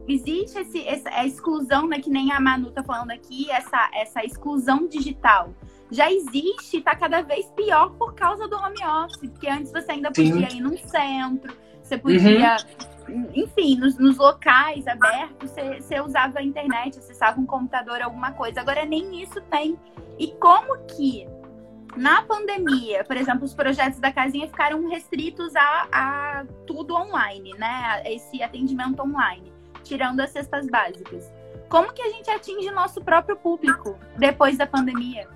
Existe 0.07 0.59
esse, 0.59 0.87
essa 0.87 1.25
exclusão, 1.25 1.87
né, 1.87 1.99
que 1.99 2.09
nem 2.09 2.31
a 2.31 2.39
Manu 2.39 2.71
tá 2.71 2.83
falando 2.83 3.11
aqui, 3.11 3.51
essa, 3.51 3.89
essa 3.93 4.23
exclusão 4.23 4.87
digital. 4.87 5.53
Já 5.91 6.11
existe, 6.11 6.77
está 6.77 6.95
cada 6.95 7.21
vez 7.21 7.45
pior 7.55 7.91
por 7.91 8.13
causa 8.13 8.47
do 8.47 8.55
home 8.55 8.83
office, 9.03 9.29
porque 9.29 9.47
antes 9.47 9.71
você 9.71 9.91
ainda 9.91 10.09
podia 10.09 10.49
Sim. 10.49 10.57
ir 10.57 10.61
num 10.61 10.77
centro, 10.77 11.53
você 11.81 11.97
podia, 11.97 12.57
uhum. 13.07 13.29
enfim, 13.33 13.77
nos, 13.77 13.97
nos, 13.97 14.17
locais 14.17 14.85
abertos, 14.87 15.49
você, 15.49 15.81
você 15.81 16.01
usava 16.01 16.39
a 16.39 16.43
internet, 16.43 16.99
acessava 16.99 17.39
um 17.39 17.45
computador, 17.45 18.01
alguma 18.01 18.31
coisa. 18.31 18.59
Agora 18.59 18.85
nem 18.85 19.21
isso 19.21 19.39
tem. 19.49 19.77
E 20.19 20.27
como 20.33 20.77
que 20.85 21.25
na 21.95 22.21
pandemia, 22.23 23.03
por 23.05 23.15
exemplo, 23.15 23.45
os 23.45 23.53
projetos 23.53 23.99
da 23.99 24.11
casinha 24.11 24.47
ficaram 24.47 24.87
restritos 24.89 25.55
a, 25.55 25.87
a 25.91 26.45
tudo 26.65 26.93
online, 26.93 27.53
né? 27.57 28.01
A 28.03 28.11
esse 28.11 28.43
atendimento 28.43 29.01
online, 29.01 29.53
tirando 29.87 30.19
as 30.19 30.31
cestas 30.31 30.67
básicas. 30.67 31.31
Como 31.69 31.91
que 31.93 32.01
a 32.01 32.09
gente 32.09 32.29
atinge 32.29 32.71
nosso 32.71 33.01
próprio 33.01 33.35
público 33.35 33.95
depois 34.17 34.57
da 34.57 34.65
pandemia? 34.65 35.27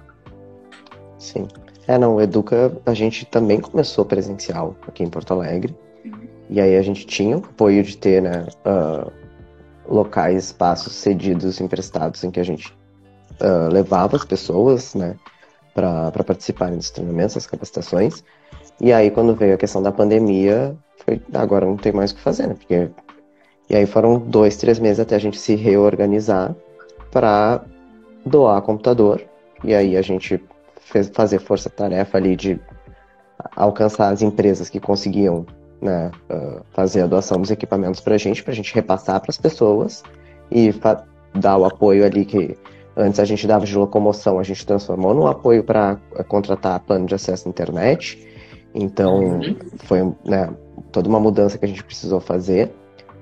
Sim. 1.17 1.47
É, 1.87 1.97
não, 1.97 2.15
o 2.15 2.21
Educa, 2.21 2.71
a 2.85 2.93
gente 2.93 3.25
também 3.25 3.59
começou 3.59 4.05
presencial 4.05 4.75
aqui 4.87 5.03
em 5.03 5.09
Porto 5.09 5.33
Alegre. 5.33 5.75
Uhum. 6.05 6.27
E 6.49 6.61
aí 6.61 6.77
a 6.77 6.81
gente 6.81 7.05
tinha 7.05 7.37
o 7.37 7.43
apoio 7.43 7.83
de 7.83 7.97
ter, 7.97 8.21
né, 8.21 8.45
uh, 8.65 9.11
locais, 9.85 10.45
espaços 10.45 10.93
cedidos, 10.93 11.59
emprestados, 11.59 12.23
em 12.23 12.31
que 12.31 12.39
a 12.39 12.43
gente 12.43 12.71
uh, 13.41 13.71
levava 13.71 14.15
as 14.15 14.23
pessoas, 14.23 14.95
né, 14.95 15.15
para 15.73 16.11
participarem 16.23 16.77
dos 16.77 16.91
treinamentos, 16.91 17.35
das 17.35 17.47
capacitações. 17.47 18.23
E 18.79 18.93
aí, 18.93 19.11
quando 19.11 19.35
veio 19.35 19.55
a 19.55 19.57
questão 19.57 19.81
da 19.81 19.91
pandemia, 19.91 20.75
foi, 21.05 21.21
agora 21.33 21.65
não 21.65 21.77
tem 21.77 21.91
mais 21.91 22.11
o 22.11 22.15
que 22.15 22.21
fazer, 22.21 22.47
né? 22.47 22.55
Porque... 22.55 22.89
E 23.72 23.76
aí 23.76 23.86
foram 23.86 24.19
dois, 24.19 24.57
três 24.57 24.80
meses 24.80 24.99
até 24.99 25.15
a 25.15 25.19
gente 25.19 25.39
se 25.39 25.55
reorganizar 25.55 26.53
para 27.09 27.63
doar 28.26 28.61
computador. 28.61 29.24
E 29.63 29.74
aí 29.74 29.95
a 29.95 30.01
gente 30.01 30.43
fez 30.82 31.09
fazer 31.13 31.39
força-tarefa 31.39 32.17
ali 32.17 32.36
de 32.36 32.59
alcançar 33.55 34.09
as 34.09 34.22
empresas 34.22 34.67
que 34.67 34.78
conseguiam 34.78 35.45
né, 35.82 36.11
uh, 36.30 36.61
fazer 36.74 37.03
a 37.03 37.07
doação 37.07 37.39
dos 37.39 37.49
equipamentos 37.49 38.01
para 38.01 38.15
a 38.15 38.17
gente, 38.17 38.43
para 38.43 38.51
a 38.51 38.55
gente 38.55 38.76
repassar 38.76 39.22
para 39.22 39.32
as 39.32 39.38
pessoas 39.38 40.03
e 40.51 40.69
dar 41.34 41.55
o 41.55 41.63
apoio 41.63 42.05
ali 42.05 42.26
que 42.26 42.57
Antes 42.95 43.22
a 43.22 43.26
gente 43.26 43.47
dava 43.47 43.65
de 43.65 43.74
locomoção, 43.78 44.38
a 44.38 44.43
gente 44.43 44.65
transformou 44.65 45.13
no 45.13 45.26
apoio 45.26 45.63
para 45.63 45.97
eh, 46.17 46.24
contratar 46.24 46.80
plano 46.82 47.05
de 47.05 47.15
acesso 47.15 47.47
à 47.47 47.49
internet. 47.49 48.28
Então, 48.76 49.39
uhum. 49.39 49.55
foi 49.78 50.13
né, 50.26 50.49
toda 50.91 51.07
uma 51.07 51.19
mudança 51.19 51.57
que 51.57 51.63
a 51.63 51.67
gente 51.67 51.84
precisou 51.84 52.19
fazer, 52.19 52.69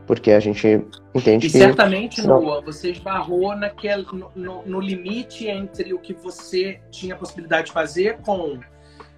porque 0.10 0.32
a 0.32 0.40
gente 0.40 0.84
entende 1.14 1.46
e 1.46 1.52
que. 1.52 1.58
certamente, 1.60 2.26
não... 2.26 2.42
Noah, 2.42 2.62
você 2.62 2.90
esbarrou 2.90 3.56
naquele, 3.56 4.04
no, 4.36 4.64
no, 4.66 4.80
limite 4.80 5.48
entre 5.48 5.94
o 5.94 6.00
que 6.00 6.14
você 6.14 6.82
tinha 6.90 7.14
a 7.14 7.18
possibilidade 7.18 7.68
de 7.68 7.74
fazer 7.74 8.18
com 8.26 8.58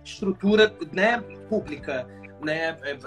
estrutura 0.04 0.70
né, 0.92 1.24
pública. 1.48 2.06
Né? 2.44 2.76
É, 2.84 2.98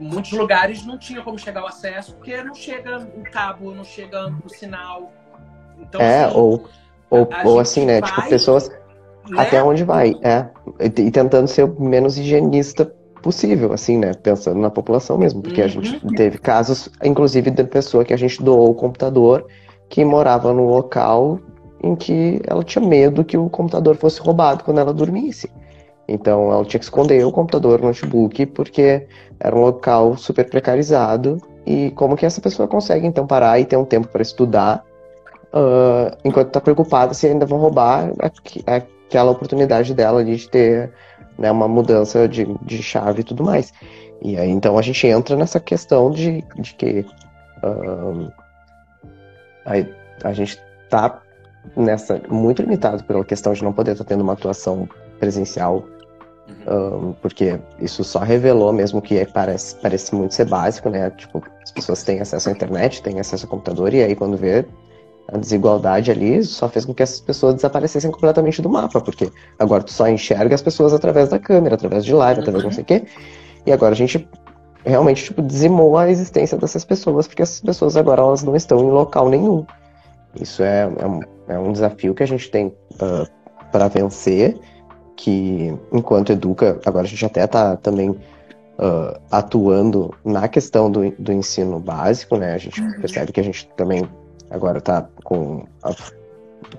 muitos 0.00 0.32
lugares 0.32 0.84
não 0.84 0.98
tinham 0.98 1.22
como 1.22 1.38
chegar 1.38 1.60
ao 1.60 1.68
acesso, 1.68 2.16
porque 2.16 2.42
não 2.42 2.52
chega 2.52 2.98
o 2.98 3.22
cabo, 3.30 3.72
não 3.72 3.84
chega 3.84 4.34
o 4.44 4.48
sinal. 4.48 5.12
Então, 5.78 6.00
é, 6.00 6.24
assim, 6.24 6.36
ou 6.36 6.68
ou, 7.08 7.28
ou 7.44 7.60
assim, 7.60 7.86
né? 7.86 8.02
Tipo, 8.02 8.08
vai, 8.08 8.16
tipo, 8.16 8.30
pessoas 8.30 8.68
né? 9.28 9.40
até 9.40 9.62
onde 9.62 9.84
vai, 9.84 10.16
é. 10.20 10.48
E 10.80 11.12
tentando 11.12 11.46
ser 11.46 11.62
o 11.62 11.80
menos 11.80 12.18
higienista 12.18 12.92
possível, 13.20 13.72
assim, 13.72 13.98
né? 13.98 14.12
Pensando 14.14 14.58
na 14.58 14.70
população 14.70 15.18
mesmo. 15.18 15.42
Porque 15.42 15.60
uhum. 15.60 15.66
a 15.66 15.70
gente 15.70 16.00
teve 16.14 16.38
casos, 16.38 16.88
inclusive, 17.04 17.50
de 17.50 17.64
pessoa 17.64 18.04
que 18.04 18.14
a 18.14 18.16
gente 18.16 18.42
doou 18.42 18.70
o 18.70 18.74
computador 18.74 19.46
que 19.88 20.04
morava 20.04 20.52
no 20.52 20.66
local 20.68 21.40
em 21.82 21.96
que 21.96 22.40
ela 22.46 22.62
tinha 22.62 22.86
medo 22.86 23.24
que 23.24 23.36
o 23.36 23.48
computador 23.48 23.96
fosse 23.96 24.20
roubado 24.20 24.64
quando 24.64 24.78
ela 24.78 24.92
dormisse. 24.92 25.50
Então 26.06 26.52
ela 26.52 26.64
tinha 26.64 26.78
que 26.78 26.84
esconder 26.84 27.24
o 27.24 27.32
computador, 27.32 27.80
o 27.80 27.86
notebook, 27.86 28.46
porque 28.46 29.06
era 29.38 29.54
um 29.54 29.60
local 29.60 30.16
super 30.16 30.48
precarizado. 30.48 31.38
E 31.64 31.90
como 31.92 32.16
que 32.16 32.26
essa 32.26 32.40
pessoa 32.40 32.66
consegue 32.66 33.06
então 33.06 33.26
parar 33.26 33.58
e 33.60 33.64
ter 33.64 33.76
um 33.76 33.84
tempo 33.84 34.08
para 34.08 34.22
estudar 34.22 34.84
uh, 35.54 36.16
enquanto 36.24 36.48
está 36.48 36.60
preocupada 36.60 37.14
se 37.14 37.26
ainda 37.26 37.46
vão 37.46 37.58
roubar 37.58 38.10
aquela 38.66 39.30
oportunidade 39.30 39.94
dela 39.94 40.24
de 40.24 40.48
ter 40.48 40.92
né, 41.40 41.50
uma 41.50 41.66
mudança 41.66 42.28
de, 42.28 42.46
de 42.62 42.82
chave 42.82 43.22
e 43.22 43.24
tudo 43.24 43.42
mais. 43.42 43.72
E 44.22 44.36
aí 44.36 44.50
então 44.50 44.78
a 44.78 44.82
gente 44.82 45.06
entra 45.06 45.34
nessa 45.34 45.58
questão 45.58 46.10
de, 46.10 46.44
de 46.58 46.74
que 46.74 47.06
a, 49.64 50.28
a 50.28 50.32
gente 50.32 50.60
está 50.84 51.20
nessa 51.76 52.20
muito 52.28 52.62
limitado 52.62 53.02
pela 53.04 53.24
questão 53.24 53.52
de 53.52 53.64
não 53.64 53.72
poder 53.72 53.92
estar 53.92 54.04
tá 54.04 54.08
tendo 54.08 54.22
uma 54.22 54.34
atuação 54.34 54.88
presencial 55.18 55.84
um, 56.66 57.12
porque 57.22 57.58
isso 57.80 58.04
só 58.04 58.18
revelou 58.20 58.72
mesmo 58.72 59.00
que 59.00 59.24
parece, 59.26 59.76
parece 59.76 60.14
muito 60.14 60.34
ser 60.34 60.46
básico, 60.46 60.88
né? 60.88 61.10
Tipo, 61.10 61.42
as 61.62 61.70
pessoas 61.70 62.02
têm 62.02 62.20
acesso 62.20 62.48
à 62.48 62.52
internet, 62.52 63.02
têm 63.02 63.20
acesso 63.20 63.46
ao 63.46 63.50
computador, 63.50 63.94
e 63.94 64.02
aí 64.02 64.14
quando 64.14 64.36
vê, 64.36 64.66
a 65.32 65.38
desigualdade 65.38 66.10
ali 66.10 66.42
só 66.44 66.68
fez 66.68 66.84
com 66.84 66.92
que 66.92 67.02
essas 67.02 67.20
pessoas 67.20 67.54
desaparecessem 67.54 68.10
completamente 68.10 68.60
do 68.60 68.68
mapa, 68.68 69.00
porque 69.00 69.30
agora 69.58 69.82
tu 69.82 69.92
só 69.92 70.08
enxerga 70.08 70.54
as 70.54 70.62
pessoas 70.62 70.92
através 70.92 71.28
da 71.28 71.38
câmera, 71.38 71.76
através 71.76 72.04
de 72.04 72.12
live, 72.12 72.40
através 72.40 72.62
de 72.62 72.68
não 72.68 72.74
sei 72.74 72.82
o 72.82 72.86
quê. 72.86 73.04
E 73.66 73.72
agora 73.72 73.92
a 73.92 73.96
gente 73.96 74.28
realmente 74.84 75.24
tipo, 75.24 75.42
dizimou 75.42 75.96
a 75.96 76.08
existência 76.10 76.58
dessas 76.58 76.84
pessoas, 76.84 77.26
porque 77.26 77.42
essas 77.42 77.60
pessoas 77.60 77.96
agora 77.96 78.22
elas 78.22 78.42
não 78.42 78.56
estão 78.56 78.80
em 78.80 78.90
local 78.90 79.28
nenhum. 79.28 79.64
Isso 80.40 80.62
é, 80.62 80.90
é, 80.98 81.06
um, 81.06 81.20
é 81.48 81.58
um 81.58 81.72
desafio 81.72 82.14
que 82.14 82.22
a 82.22 82.26
gente 82.26 82.50
tem 82.50 82.66
uh, 82.66 83.26
para 83.70 83.88
vencer, 83.88 84.58
que 85.16 85.74
enquanto 85.92 86.32
educa, 86.32 86.80
agora 86.84 87.04
a 87.04 87.08
gente 87.08 87.24
até 87.24 87.44
está 87.44 87.76
também 87.76 88.10
uh, 88.10 89.20
atuando 89.30 90.14
na 90.24 90.48
questão 90.48 90.90
do, 90.90 91.10
do 91.18 91.32
ensino 91.32 91.78
básico, 91.78 92.36
né? 92.36 92.54
A 92.54 92.58
gente 92.58 92.80
uhum. 92.80 93.00
percebe 93.00 93.32
que 93.32 93.40
a 93.40 93.44
gente 93.44 93.68
também 93.76 94.08
agora 94.50 94.78
está 94.78 95.08
com 95.24 95.64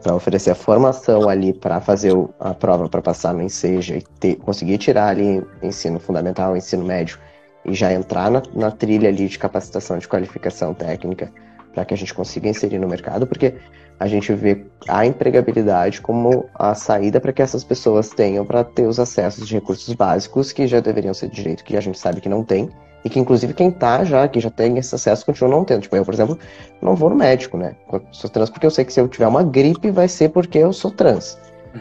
para 0.03 0.15
oferecer 0.15 0.51
a 0.51 0.55
formação 0.55 1.28
ali 1.28 1.53
para 1.53 1.82
fazer 1.82 2.13
o, 2.13 2.30
a 2.39 2.53
prova 2.53 2.88
para 2.88 3.01
passar 3.01 3.34
no 3.34 3.41
Enseja 3.41 3.97
e 3.97 4.01
ter, 4.19 4.36
conseguir 4.36 4.78
tirar 4.78 5.09
ali 5.09 5.43
ensino 5.61 5.99
fundamental, 5.99 6.55
ensino 6.55 6.86
médio 6.86 7.17
e 7.65 7.74
já 7.74 7.91
entrar 7.91 8.30
na, 8.30 8.41
na 8.53 8.72
trilha 8.72 9.09
ali 9.09 9.28
de 9.28 9.38
capacitação, 9.38 9.97
de 9.97 10.07
qualificação 10.07 10.74
técnica 10.74 11.32
para 11.74 11.86
que 11.86 11.93
a 11.93 11.97
gente 11.97 12.13
consiga 12.13 12.49
inserir 12.49 12.80
no 12.80 12.88
mercado, 12.88 13.26
porque 13.26 13.55
a 13.99 14.07
gente 14.07 14.34
vê 14.34 14.65
a 14.88 15.05
empregabilidade 15.05 16.01
como 16.01 16.49
a 16.55 16.74
saída 16.74 17.19
para 17.19 17.32
que 17.32 17.41
essas 17.41 17.63
pessoas 17.63 18.09
tenham 18.09 18.45
para 18.45 18.63
ter 18.63 18.88
os 18.88 18.99
acessos 18.99 19.47
de 19.47 19.53
recursos 19.53 19.93
básicos 19.93 20.51
que 20.51 20.67
já 20.67 20.80
deveriam 20.80 21.13
ser 21.13 21.30
de 21.30 21.36
direito, 21.36 21.63
que 21.63 21.78
a 21.78 21.82
gente 21.82 21.99
sabe 21.99 22.19
que 22.19 22.28
não 22.28 22.43
tem, 22.43 22.69
e 23.04 23.10
que, 23.10 23.20
inclusive, 23.20 23.54
quem 23.54 23.72
tá 23.72 24.04
já, 24.04 24.28
que 24.28 24.39
já 24.39 24.49
tem 24.49 24.78
esse 24.78 24.93
acesso, 24.93 25.26
continua 25.26 25.49
não 25.49 25.66
tendo. 25.66 25.82
Tipo, 25.82 25.95
eu, 25.95 26.06
por 26.06 26.14
exemplo, 26.14 26.38
não 26.82 26.95
vou 26.95 27.10
no 27.10 27.16
médico, 27.16 27.58
né? 27.58 27.76
Sou 28.12 28.30
trans 28.30 28.49
porque 28.49 28.66
eu 28.66 28.72
sei 28.72 28.86
que 28.86 28.93
se 28.93 28.99
eu 28.99 29.08
tiver 29.08 29.28
uma 29.28 29.43
gripe, 29.43 29.89
vai 29.89 30.08
ser 30.08 30.30
porque 30.30 30.60
eu 30.60 30.72
sou 30.72 30.91
trans. 30.91 31.38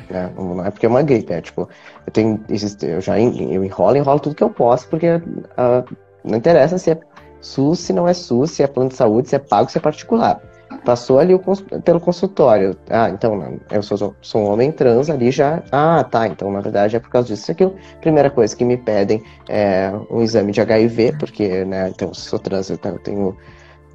Né? 0.09 0.31
Não 0.37 0.65
é 0.65 0.71
porque 0.71 0.87
é 0.87 0.89
uma 0.89 1.03
gripe, 1.03 1.33
é 1.33 1.41
tipo, 1.41 1.69
eu 2.07 2.13
tenho. 2.13 2.43
Eu 2.83 3.01
já 3.01 3.19
eu 3.19 3.65
enrolo, 3.65 3.97
enrolo 3.97 4.21
tudo 4.21 4.35
que 4.35 4.43
eu 4.43 4.51
posso, 4.51 4.89
porque 4.89 5.17
uh, 5.17 5.97
não 6.25 6.39
interessa 6.39 6.79
se 6.79 6.93
é 6.93 7.01
SUS, 7.41 7.81
se 7.81 7.93
não 7.93 8.07
é 8.07 8.15
SUS, 8.15 8.53
se 8.53 8.63
é 8.63 8.67
plano 8.67 8.91
de 8.91 8.97
saúde, 8.97 9.29
se 9.29 9.37
é 9.37 9.39
pago, 9.39 9.71
se 9.71 9.79
é 9.79 9.81
particular. 9.81 10.41
Passou 10.85 11.19
ali 11.19 11.35
o, 11.35 11.41
pelo 11.85 12.01
consultório. 12.01 12.77
Ah, 12.89 13.11
então, 13.11 13.59
eu 13.71 13.83
sou, 13.83 14.15
sou 14.21 14.43
um 14.43 14.53
homem 14.53 14.73
trans 14.73 15.11
ali 15.11 15.31
já. 15.31 15.63
Ah, 15.71 16.05
tá. 16.05 16.27
Então, 16.27 16.51
na 16.51 16.61
verdade, 16.61 16.97
é 16.97 17.01
por 17.01 17.11
causa 17.11 17.29
disso. 17.29 17.51
Aquilo. 17.51 17.75
Primeira 18.01 18.31
coisa 18.31 18.57
que 18.57 18.65
me 18.65 18.77
pedem 18.77 19.23
é 19.49 19.93
um 20.11 20.23
exame 20.23 20.53
de 20.53 20.61
HIV, 20.61 21.17
porque, 21.19 21.65
né, 21.65 21.91
então, 21.91 22.15
se 22.15 22.23
sou 22.23 22.39
trans, 22.39 22.71
eu 22.71 22.79
tenho 22.79 23.37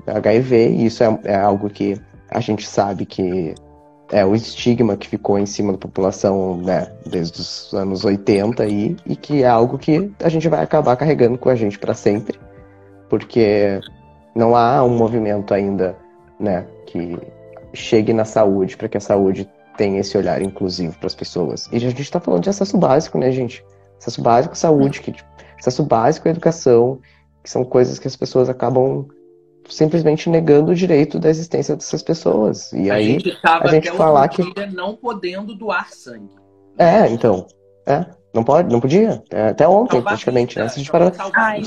HIV, 0.08 0.70
e 0.70 0.86
isso 0.86 1.04
é, 1.04 1.20
é 1.24 1.36
algo 1.36 1.70
que 1.70 2.00
a 2.30 2.40
gente 2.40 2.68
sabe 2.68 3.06
que 3.06 3.56
é 4.12 4.24
o 4.26 4.36
estigma 4.36 4.96
que 4.96 5.08
ficou 5.08 5.40
em 5.40 5.46
cima 5.46 5.72
da 5.72 5.78
população 5.78 6.58
né, 6.58 6.92
desde 7.06 7.42
os 7.42 7.74
anos 7.74 8.06
80 8.06 8.64
aí, 8.64 8.96
e 9.06 9.16
que 9.16 9.44
é 9.44 9.48
algo 9.48 9.78
que 9.78 10.12
a 10.22 10.30
gente 10.30 10.48
vai 10.48 10.64
acabar 10.64 10.96
carregando 10.96 11.38
com 11.38 11.50
a 11.50 11.56
gente 11.56 11.80
para 11.80 11.94
sempre, 11.94 12.40
porque 13.10 13.80
não 14.36 14.56
há 14.56 14.84
um 14.84 14.96
movimento 14.96 15.54
ainda, 15.54 15.96
né, 16.40 16.66
que 16.86 17.18
chegue 17.74 18.14
na 18.14 18.26
saúde 18.26 18.78
para 18.78 18.88
que 18.88 18.98
a 18.98 19.02
saúde 19.02 19.50
tenha 19.78 20.00
esse 20.00 20.18
olhar 20.18 20.42
inclusivo 20.42 20.98
para 20.98 21.08
as 21.08 21.16
pessoas. 21.16 21.68
E 21.72 21.76
a 21.76 21.80
gente 21.80 22.02
está 22.02 22.20
falando 22.20 22.44
de 22.44 22.50
acesso 22.50 22.78
básico, 22.78 23.18
né, 23.18 23.32
gente? 23.32 23.64
Acesso 23.98 24.22
básico 24.22 24.54
à 24.54 24.56
saúde, 24.56 25.02
que, 25.02 25.12
tipo, 25.12 25.30
acesso 25.60 25.84
básico 25.84 26.28
à 26.28 26.32
educação, 26.32 27.00
que 27.44 27.50
são 27.50 27.64
coisas 27.64 28.00
que 28.00 28.08
as 28.08 28.16
pessoas 28.16 28.50
acabam 28.50 29.08
simplesmente 29.70 30.30
negando 30.30 30.72
o 30.72 30.76
direito 30.76 31.20
da 31.20 31.30
existência 31.30 31.76
dessas 31.76 32.04
pessoas. 32.04 32.72
E 32.72 32.90
a 32.90 32.96
aí 32.96 33.20
gente 33.20 33.38
a 33.44 33.68
gente 33.68 33.90
até 33.90 33.98
falar 33.98 34.28
que 34.28 34.44
não 34.74 34.96
podendo 34.96 35.56
doar 35.56 35.92
sangue. 35.92 36.30
é, 36.78 37.08
então, 37.10 37.48
é, 37.86 38.06
não 38.34 38.44
pode, 38.44 38.72
não 38.72 38.80
podia, 38.80 39.24
é, 39.32 39.50
até 39.50 39.68
ontem 39.68 39.98
Salvar 39.98 40.14
praticamente, 40.14 40.58
né? 40.58 40.64
vida, 40.64 40.74
Se 40.74 40.80
a 40.80 40.84
gente 40.84 40.92
parar, 40.92 41.14
Ai. 41.34 41.64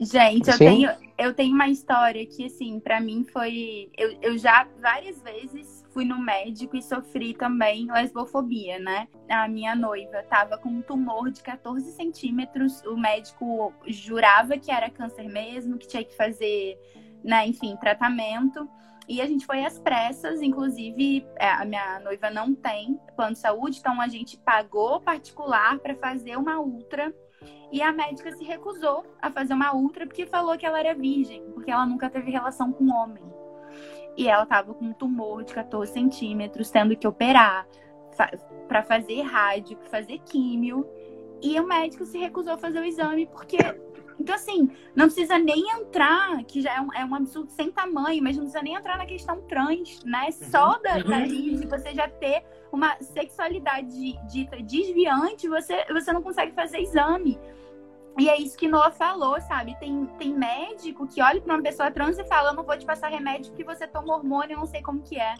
Gente, 0.00 0.48
eu 0.48 0.54
Sim. 0.54 0.64
tenho, 0.64 0.90
eu 1.16 1.32
tenho 1.32 1.54
uma 1.54 1.68
história 1.68 2.24
que, 2.26 2.46
assim, 2.46 2.80
pra 2.80 3.00
mim 3.00 3.24
foi. 3.24 3.90
Eu, 3.96 4.16
eu 4.20 4.38
já 4.38 4.66
várias 4.80 5.22
vezes 5.22 5.84
fui 5.90 6.04
no 6.04 6.18
médico 6.18 6.76
e 6.76 6.82
sofri 6.82 7.34
também 7.34 7.86
lesbofobia, 7.90 8.80
né? 8.80 9.06
A 9.28 9.46
minha 9.46 9.76
noiva 9.76 10.24
tava 10.24 10.58
com 10.58 10.68
um 10.68 10.82
tumor 10.82 11.30
de 11.30 11.40
14 11.42 11.92
centímetros. 11.92 12.82
O 12.82 12.96
médico 12.96 13.72
jurava 13.86 14.58
que 14.58 14.72
era 14.72 14.90
câncer 14.90 15.28
mesmo, 15.28 15.78
que 15.78 15.86
tinha 15.86 16.04
que 16.04 16.16
fazer, 16.16 16.76
né, 17.22 17.46
enfim, 17.46 17.76
tratamento. 17.76 18.68
E 19.06 19.20
a 19.20 19.26
gente 19.26 19.46
foi 19.46 19.64
às 19.64 19.78
pressas, 19.78 20.40
inclusive 20.40 21.26
é, 21.36 21.48
a 21.48 21.64
minha 21.64 22.00
noiva 22.00 22.30
não 22.30 22.54
tem 22.54 22.98
plano 23.14 23.34
de 23.34 23.38
saúde, 23.38 23.78
então 23.78 24.00
a 24.00 24.08
gente 24.08 24.38
pagou 24.38 24.98
particular 25.00 25.78
para 25.78 25.94
fazer 25.94 26.36
uma 26.36 26.58
ultra 26.58 27.14
e 27.72 27.82
a 27.82 27.92
médica 27.92 28.30
se 28.32 28.44
recusou 28.44 29.04
a 29.20 29.30
fazer 29.30 29.54
uma 29.54 29.74
ultra 29.74 30.06
porque 30.06 30.26
falou 30.26 30.56
que 30.56 30.64
ela 30.64 30.78
era 30.78 30.94
virgem, 30.94 31.42
porque 31.52 31.70
ela 31.70 31.86
nunca 31.86 32.08
teve 32.08 32.30
relação 32.30 32.72
com 32.72 32.90
homem. 32.90 33.24
E 34.16 34.28
ela 34.28 34.46
tava 34.46 34.74
com 34.74 34.86
um 34.86 34.92
tumor 34.92 35.42
de 35.42 35.52
14 35.52 35.92
centímetros, 35.92 36.70
tendo 36.70 36.96
que 36.96 37.06
operar 37.06 37.66
fa 38.12 38.30
para 38.68 38.82
fazer 38.82 39.22
rádio, 39.22 39.76
fazer 39.90 40.18
químio. 40.20 40.86
E 41.42 41.58
o 41.60 41.66
médico 41.66 42.06
se 42.06 42.16
recusou 42.18 42.54
a 42.54 42.58
fazer 42.58 42.80
o 42.80 42.84
exame 42.84 43.26
porque. 43.26 43.58
Então, 44.18 44.34
assim, 44.34 44.70
não 44.94 45.06
precisa 45.06 45.38
nem 45.38 45.68
entrar, 45.70 46.42
que 46.44 46.60
já 46.62 46.76
é 46.76 46.80
um, 46.80 46.92
é 46.94 47.04
um 47.04 47.14
absurdo 47.14 47.50
sem 47.50 47.70
tamanho, 47.70 48.22
mas 48.22 48.36
não 48.36 48.44
precisa 48.44 48.62
nem 48.62 48.74
entrar 48.74 48.96
na 48.96 49.06
questão 49.06 49.40
trans, 49.42 50.02
né? 50.04 50.30
Só 50.30 50.78
da, 50.78 50.98
dali, 50.98 51.56
de 51.56 51.66
você 51.66 51.92
já 51.94 52.08
ter 52.08 52.44
uma 52.70 52.96
sexualidade 53.00 54.18
dita 54.28 54.56
desviante, 54.62 55.48
você, 55.48 55.84
você 55.92 56.12
não 56.12 56.22
consegue 56.22 56.52
fazer 56.52 56.78
exame. 56.78 57.38
E 58.18 58.28
é 58.28 58.40
isso 58.40 58.56
que 58.56 58.68
Noah 58.68 58.92
falou, 58.92 59.40
sabe? 59.40 59.76
Tem, 59.80 60.06
tem 60.18 60.32
médico 60.32 61.06
que 61.06 61.20
olha 61.20 61.40
para 61.40 61.54
uma 61.54 61.62
pessoa 61.62 61.90
trans 61.90 62.18
e 62.18 62.24
fala: 62.24 62.50
Eu 62.50 62.54
não 62.54 62.62
vou 62.62 62.78
te 62.78 62.86
passar 62.86 63.08
remédio 63.08 63.50
porque 63.50 63.64
você 63.64 63.86
toma 63.86 64.14
hormônio, 64.14 64.54
eu 64.54 64.58
não 64.58 64.66
sei 64.66 64.82
como 64.82 65.02
que 65.02 65.18
é. 65.18 65.34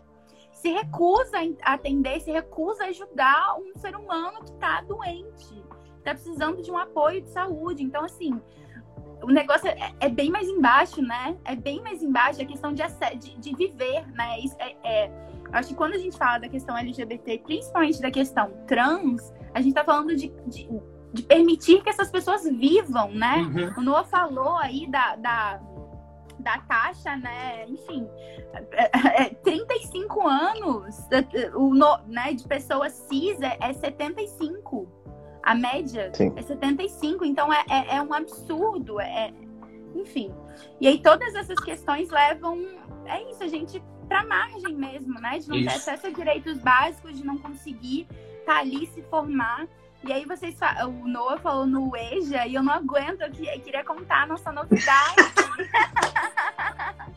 Se 0.50 0.70
recusa 0.70 1.36
a 1.62 1.74
atender, 1.74 2.20
se 2.20 2.30
recusa 2.30 2.84
a 2.84 2.88
ajudar 2.88 3.56
um 3.58 3.78
ser 3.78 3.94
humano 3.94 4.42
que 4.44 4.52
tá 4.52 4.80
doente, 4.82 5.62
tá 6.02 6.14
precisando 6.14 6.62
de 6.62 6.70
um 6.70 6.78
apoio 6.78 7.20
de 7.20 7.30
saúde. 7.30 7.82
Então, 7.82 8.04
assim, 8.04 8.40
o 9.24 9.32
negócio 9.32 9.68
é, 9.68 9.92
é 10.00 10.08
bem 10.08 10.30
mais 10.30 10.48
embaixo, 10.48 11.02
né? 11.02 11.36
É 11.44 11.54
bem 11.54 11.82
mais 11.82 12.02
embaixo 12.02 12.40
a 12.42 12.44
questão 12.44 12.72
de, 12.72 12.82
de, 13.18 13.38
de 13.38 13.56
viver, 13.56 14.06
né? 14.12 14.38
Isso 14.40 14.56
é, 14.58 14.76
é, 14.84 15.10
acho 15.52 15.68
que 15.68 15.74
quando 15.74 15.94
a 15.94 15.98
gente 15.98 16.16
fala 16.16 16.38
da 16.38 16.48
questão 16.48 16.76
LGBT, 16.76 17.38
principalmente 17.38 18.00
da 18.00 18.10
questão 18.10 18.50
trans, 18.66 19.32
a 19.52 19.60
gente 19.60 19.74
tá 19.74 19.84
falando 19.84 20.14
de, 20.14 20.32
de 20.46 20.68
de 21.14 21.22
permitir 21.22 21.80
que 21.80 21.88
essas 21.88 22.10
pessoas 22.10 22.42
vivam, 22.42 23.08
né? 23.12 23.36
Uhum. 23.36 23.74
O 23.78 23.80
Noah 23.82 24.04
falou 24.04 24.56
aí 24.56 24.90
da, 24.90 25.14
da, 25.14 25.60
da 26.40 26.58
taxa, 26.58 27.16
né? 27.16 27.64
Enfim, 27.68 28.04
é, 28.72 29.22
é, 29.22 29.28
35 29.30 30.26
anos 30.26 30.96
o, 31.54 31.72
né, 32.08 32.34
de 32.34 32.44
pessoas 32.48 32.92
cis 32.92 33.40
é, 33.40 33.56
é 33.60 33.72
75. 33.72 34.88
A 35.44 35.54
média 35.54 36.10
Sim. 36.14 36.32
é 36.36 36.42
75, 36.42 37.24
então 37.24 37.52
é, 37.52 37.64
é, 37.68 37.96
é 37.96 38.02
um 38.02 38.12
absurdo. 38.14 39.00
É, 39.00 39.32
enfim. 39.94 40.34
E 40.80 40.88
aí 40.88 40.98
todas 41.02 41.34
essas 41.34 41.58
questões 41.60 42.10
levam. 42.10 42.66
É 43.06 43.22
isso, 43.30 43.42
a 43.42 43.48
gente 43.48 43.82
pra 44.08 44.24
margem 44.24 44.74
mesmo, 44.74 45.20
né? 45.20 45.38
De 45.38 45.48
não 45.48 45.56
ter 45.56 45.66
Isso. 45.66 45.76
acesso 45.76 46.06
a 46.06 46.10
direitos 46.10 46.58
básicos, 46.58 47.16
de 47.18 47.24
não 47.24 47.36
conseguir 47.38 48.06
estar 48.40 48.58
ali 48.58 48.86
se 48.88 49.02
formar. 49.02 49.66
E 50.06 50.12
aí 50.12 50.24
vocês 50.26 50.54
o 50.86 51.08
Noah 51.08 51.38
falou 51.38 51.64
no 51.66 51.94
EJA 51.96 52.46
e 52.46 52.54
eu 52.54 52.62
não 52.62 52.72
aguento, 52.74 53.22
eu 53.22 53.30
que- 53.30 53.46
eu 53.46 53.60
queria 53.60 53.82
contar 53.84 54.22
a 54.24 54.26
nossa 54.26 54.52
novidade. 54.52 55.16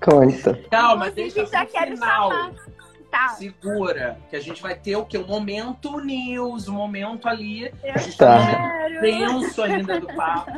conta. 0.04 0.54
Calma, 0.72 1.08
Inclusive, 1.10 1.36
deixa 1.36 1.52
já 1.52 1.66
quero 1.66 1.92
final. 1.98 2.32
chamar. 2.32 2.54
Tá, 3.12 3.30
Segura, 3.30 4.20
que 4.30 4.36
a 4.36 4.40
gente 4.40 4.62
vai 4.62 4.76
ter 4.76 4.96
o 4.98 5.06
quê? 5.06 5.18
Um 5.18 5.28
momento 5.28 6.00
news, 6.00 6.68
um 6.68 6.74
momento 6.74 7.28
ali. 7.28 7.72
eu 7.84 7.94
A 7.94 7.98
gente 7.98 8.18
Tá. 8.18 8.38
tá 8.38 8.88
denso 9.02 9.62
ainda 9.62 10.00
do 10.00 10.08
papo. 10.08 10.52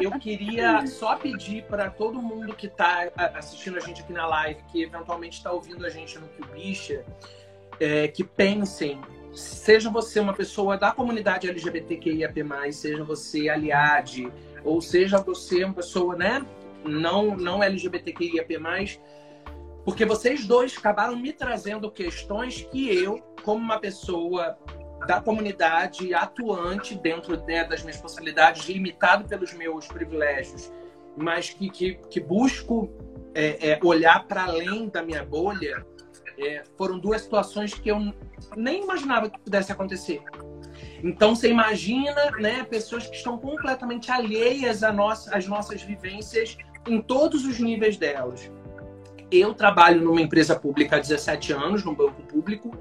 Eu 0.00 0.12
queria 0.12 0.86
só 0.86 1.16
pedir 1.16 1.64
para 1.64 1.90
todo 1.90 2.22
mundo 2.22 2.54
que 2.54 2.66
está 2.66 3.10
assistindo 3.34 3.78
a 3.78 3.80
gente 3.80 4.02
aqui 4.02 4.12
na 4.12 4.26
live, 4.26 4.60
que 4.70 4.82
eventualmente 4.82 5.38
está 5.38 5.50
ouvindo 5.50 5.84
a 5.84 5.90
gente 5.90 6.18
no 6.18 6.28
Que 6.28 6.42
o 6.42 6.46
Bicha, 6.46 7.04
é, 7.80 8.06
que 8.08 8.22
pensem, 8.22 9.00
seja 9.34 9.90
você 9.90 10.20
uma 10.20 10.32
pessoa 10.34 10.76
da 10.76 10.92
comunidade 10.92 11.48
LGBTQIAP+, 11.48 12.44
seja 12.72 13.02
você 13.02 13.48
aliade, 13.48 14.32
ou 14.64 14.80
seja 14.80 15.18
você 15.18 15.64
uma 15.64 15.74
pessoa, 15.74 16.14
né, 16.14 16.44
não, 16.84 17.36
não 17.36 17.62
LGBTQIAP+, 17.62 19.00
porque 19.84 20.04
vocês 20.04 20.46
dois 20.46 20.76
acabaram 20.76 21.16
me 21.16 21.32
trazendo 21.32 21.90
questões 21.90 22.62
que 22.70 22.88
eu, 22.96 23.18
como 23.42 23.62
uma 23.62 23.80
pessoa 23.80 24.56
da 25.06 25.20
comunidade 25.20 26.14
atuante 26.14 26.94
dentro 26.94 27.36
né, 27.44 27.64
das 27.64 27.82
minhas 27.82 28.00
possibilidades, 28.00 28.68
limitado 28.68 29.28
pelos 29.28 29.52
meus 29.52 29.86
privilégios, 29.88 30.72
mas 31.16 31.50
que, 31.50 31.68
que, 31.68 31.94
que 32.08 32.20
busco 32.20 32.90
é, 33.34 33.70
é, 33.70 33.80
olhar 33.82 34.26
para 34.26 34.44
além 34.44 34.88
da 34.88 35.02
minha 35.02 35.24
bolha, 35.24 35.84
é, 36.38 36.62
foram 36.76 36.98
duas 36.98 37.22
situações 37.22 37.74
que 37.74 37.88
eu 37.88 37.98
nem 38.56 38.82
imaginava 38.82 39.28
que 39.28 39.38
pudesse 39.40 39.72
acontecer. 39.72 40.22
Então 41.02 41.34
você 41.34 41.50
imagina, 41.50 42.30
né, 42.38 42.64
pessoas 42.64 43.06
que 43.06 43.16
estão 43.16 43.36
completamente 43.36 44.10
alheias 44.10 44.82
nossa, 44.82 45.36
às 45.36 45.46
nossas 45.46 45.82
vivências 45.82 46.56
em 46.86 47.00
todos 47.00 47.44
os 47.44 47.58
níveis 47.58 47.96
delas. 47.96 48.50
Eu 49.32 49.54
trabalho 49.54 50.02
numa 50.02 50.20
empresa 50.20 50.54
pública 50.54 50.96
há 50.96 50.98
17 50.98 51.54
anos, 51.54 51.82
num 51.82 51.94
banco 51.94 52.20
público, 52.22 52.76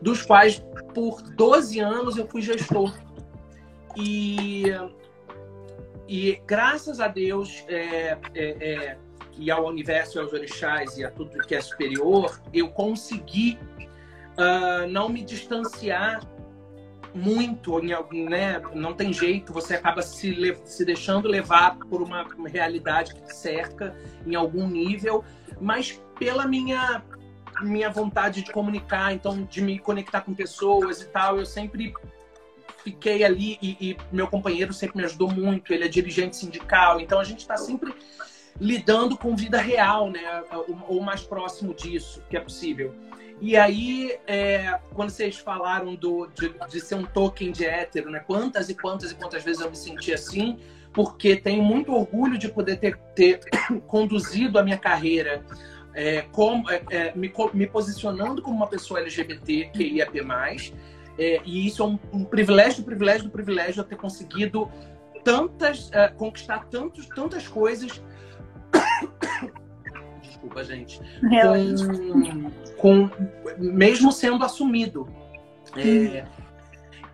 dos 0.00 0.22
quais 0.22 0.60
por 0.92 1.22
12 1.22 1.78
anos 1.78 2.16
eu 2.16 2.26
fui 2.26 2.42
gestor. 2.42 2.92
E, 3.96 4.64
e 6.08 6.42
graças 6.44 6.98
a 6.98 7.06
Deus 7.06 7.64
é, 7.68 8.18
é, 8.34 8.44
é, 8.60 8.98
e 9.38 9.48
ao 9.48 9.66
universo 9.66 10.18
e 10.18 10.20
aos 10.20 10.32
orixás 10.32 10.98
e 10.98 11.04
a 11.04 11.10
tudo 11.10 11.38
que 11.38 11.54
é 11.54 11.60
superior, 11.60 12.40
eu 12.52 12.68
consegui 12.68 13.58
uh, 14.32 14.86
não 14.90 15.08
me 15.08 15.22
distanciar 15.22 16.20
muito, 17.14 17.78
né? 17.80 18.60
Não 18.74 18.94
tem 18.94 19.12
jeito, 19.12 19.52
você 19.52 19.74
acaba 19.74 20.00
se, 20.02 20.56
se 20.64 20.84
deixando 20.84 21.28
levar 21.28 21.76
por 21.76 22.00
uma 22.00 22.26
realidade 22.46 23.14
que 23.14 23.22
te 23.22 23.36
cerca 23.36 23.94
em 24.26 24.34
algum 24.34 24.66
nível, 24.66 25.22
mas 25.60 26.00
pela 26.18 26.46
minha 26.46 27.02
minha 27.60 27.90
vontade 27.90 28.42
de 28.42 28.50
comunicar, 28.50 29.12
então 29.12 29.44
de 29.44 29.60
me 29.60 29.78
conectar 29.78 30.22
com 30.22 30.34
pessoas 30.34 31.02
e 31.02 31.06
tal, 31.06 31.38
eu 31.38 31.46
sempre 31.46 31.94
fiquei 32.82 33.22
ali 33.22 33.58
e, 33.62 33.76
e 33.80 33.96
meu 34.10 34.26
companheiro 34.26 34.72
sempre 34.72 34.96
me 34.98 35.04
ajudou 35.04 35.30
muito. 35.30 35.72
Ele 35.72 35.84
é 35.84 35.88
dirigente 35.88 36.36
sindical, 36.36 36.98
então 37.00 37.20
a 37.20 37.24
gente 37.24 37.40
está 37.40 37.56
sempre 37.56 37.94
lidando 38.60 39.16
com 39.16 39.36
vida 39.36 39.58
real, 39.60 40.10
né? 40.10 40.20
Ou 40.88 41.00
mais 41.00 41.22
próximo 41.22 41.74
disso 41.74 42.22
que 42.28 42.36
é 42.36 42.40
possível. 42.40 42.94
E 43.44 43.56
aí, 43.56 44.16
é, 44.24 44.78
quando 44.94 45.10
vocês 45.10 45.36
falaram 45.36 45.96
do, 45.96 46.28
de, 46.28 46.54
de, 46.70 46.80
ser 46.80 46.94
um 46.94 47.02
token 47.02 47.50
de 47.50 47.66
hétero, 47.66 48.08
né? 48.08 48.20
Quantas 48.20 48.68
e 48.68 48.74
quantas 48.74 49.10
e 49.10 49.16
quantas 49.16 49.42
vezes 49.42 49.60
eu 49.60 49.68
me 49.68 49.74
senti 49.74 50.14
assim, 50.14 50.60
porque 50.92 51.34
tenho 51.34 51.60
muito 51.60 51.92
orgulho 51.92 52.38
de 52.38 52.48
poder 52.48 52.76
ter, 52.76 52.96
ter 53.16 53.40
conduzido 53.88 54.60
a 54.60 54.62
minha 54.62 54.78
carreira 54.78 55.44
é, 55.92 56.22
como, 56.30 56.70
é, 56.70 57.12
me, 57.16 57.32
me, 57.52 57.66
posicionando 57.66 58.42
como 58.42 58.54
uma 58.54 58.68
pessoa 58.68 59.00
LGBT 59.00 59.70
que 59.72 59.82
ia 59.82 60.06
ter 60.06 60.22
mais. 60.22 60.72
e 61.18 61.66
isso 61.66 61.82
é 61.82 61.86
um, 61.86 61.98
um, 62.12 62.24
privilégio, 62.24 62.82
do 62.82 62.84
privilégio, 62.84 63.24
do 63.24 63.30
privilégio 63.30 63.80
eu 63.80 63.84
ter 63.84 63.96
conseguido 63.96 64.70
tantas, 65.24 65.90
é, 65.92 66.06
conquistar 66.06 66.66
tantos, 66.66 67.08
tantas 67.08 67.48
coisas. 67.48 68.00
Desculpa, 70.42 70.64
gente. 70.64 71.00
Com, 72.76 73.08
com, 73.08 73.10
mesmo 73.58 74.10
sendo 74.10 74.44
assumido. 74.44 75.08
É, 75.76 76.26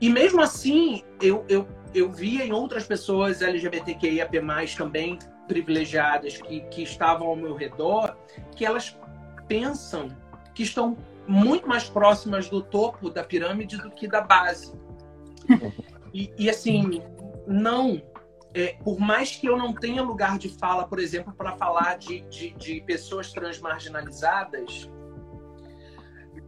e 0.00 0.08
mesmo 0.08 0.40
assim, 0.40 1.02
eu, 1.20 1.44
eu, 1.48 1.68
eu 1.94 2.10
via 2.10 2.44
em 2.44 2.52
outras 2.52 2.86
pessoas 2.86 3.42
LGBTQIAP+, 3.42 4.40
também 4.76 5.18
privilegiadas 5.46 6.40
que, 6.40 6.60
que 6.62 6.82
estavam 6.82 7.28
ao 7.28 7.36
meu 7.36 7.54
redor, 7.54 8.16
que 8.56 8.64
elas 8.64 8.98
pensam 9.46 10.08
que 10.54 10.62
estão 10.62 10.96
muito 11.26 11.68
mais 11.68 11.84
próximas 11.84 12.48
do 12.48 12.62
topo 12.62 13.10
da 13.10 13.22
pirâmide 13.22 13.76
do 13.76 13.90
que 13.90 14.08
da 14.08 14.22
base. 14.22 14.72
E, 16.14 16.32
e 16.38 16.48
assim, 16.48 17.02
não. 17.46 18.00
É, 18.58 18.76
por 18.82 18.98
mais 18.98 19.36
que 19.36 19.46
eu 19.46 19.56
não 19.56 19.72
tenha 19.72 20.02
lugar 20.02 20.36
de 20.36 20.48
fala, 20.48 20.84
por 20.84 20.98
exemplo, 20.98 21.32
para 21.32 21.56
falar 21.56 21.96
de, 21.96 22.22
de, 22.22 22.50
de, 22.54 22.80
pessoas 22.80 23.32
transmarginalizadas, 23.32 24.90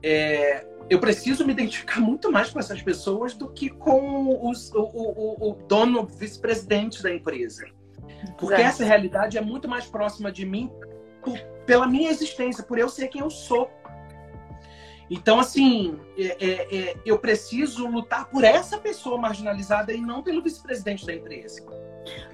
é, 0.02 0.66
eu 0.88 0.98
preciso 0.98 1.46
me 1.46 1.52
identificar 1.52 2.00
muito 2.00 2.32
mais 2.32 2.50
com 2.50 2.58
essas 2.58 2.82
pessoas 2.82 3.32
do 3.34 3.48
que 3.48 3.70
com 3.70 4.50
os, 4.50 4.72
o, 4.72 4.82
o, 4.82 5.50
o 5.50 5.54
dono, 5.68 6.04
vice-presidente 6.04 7.00
da 7.00 7.14
empresa. 7.14 7.64
Porque 8.36 8.54
Exato. 8.54 8.68
essa 8.68 8.84
realidade 8.84 9.38
é 9.38 9.40
muito 9.40 9.68
mais 9.68 9.86
próxima 9.86 10.32
de 10.32 10.44
mim 10.44 10.68
por, 11.22 11.38
pela 11.64 11.86
minha 11.86 12.10
existência, 12.10 12.64
por 12.64 12.76
eu 12.76 12.88
ser 12.88 13.06
quem 13.06 13.20
eu 13.20 13.30
sou. 13.30 13.70
Então, 15.08 15.38
assim, 15.38 15.96
é, 16.18 16.44
é, 16.44 16.76
é, 16.76 16.96
eu 17.06 17.20
preciso 17.20 17.86
lutar 17.86 18.28
por 18.28 18.42
essa 18.42 18.78
pessoa 18.78 19.16
marginalizada 19.16 19.92
e 19.92 20.00
não 20.00 20.24
pelo 20.24 20.42
vice-presidente 20.42 21.06
da 21.06 21.14
empresa. 21.14 21.64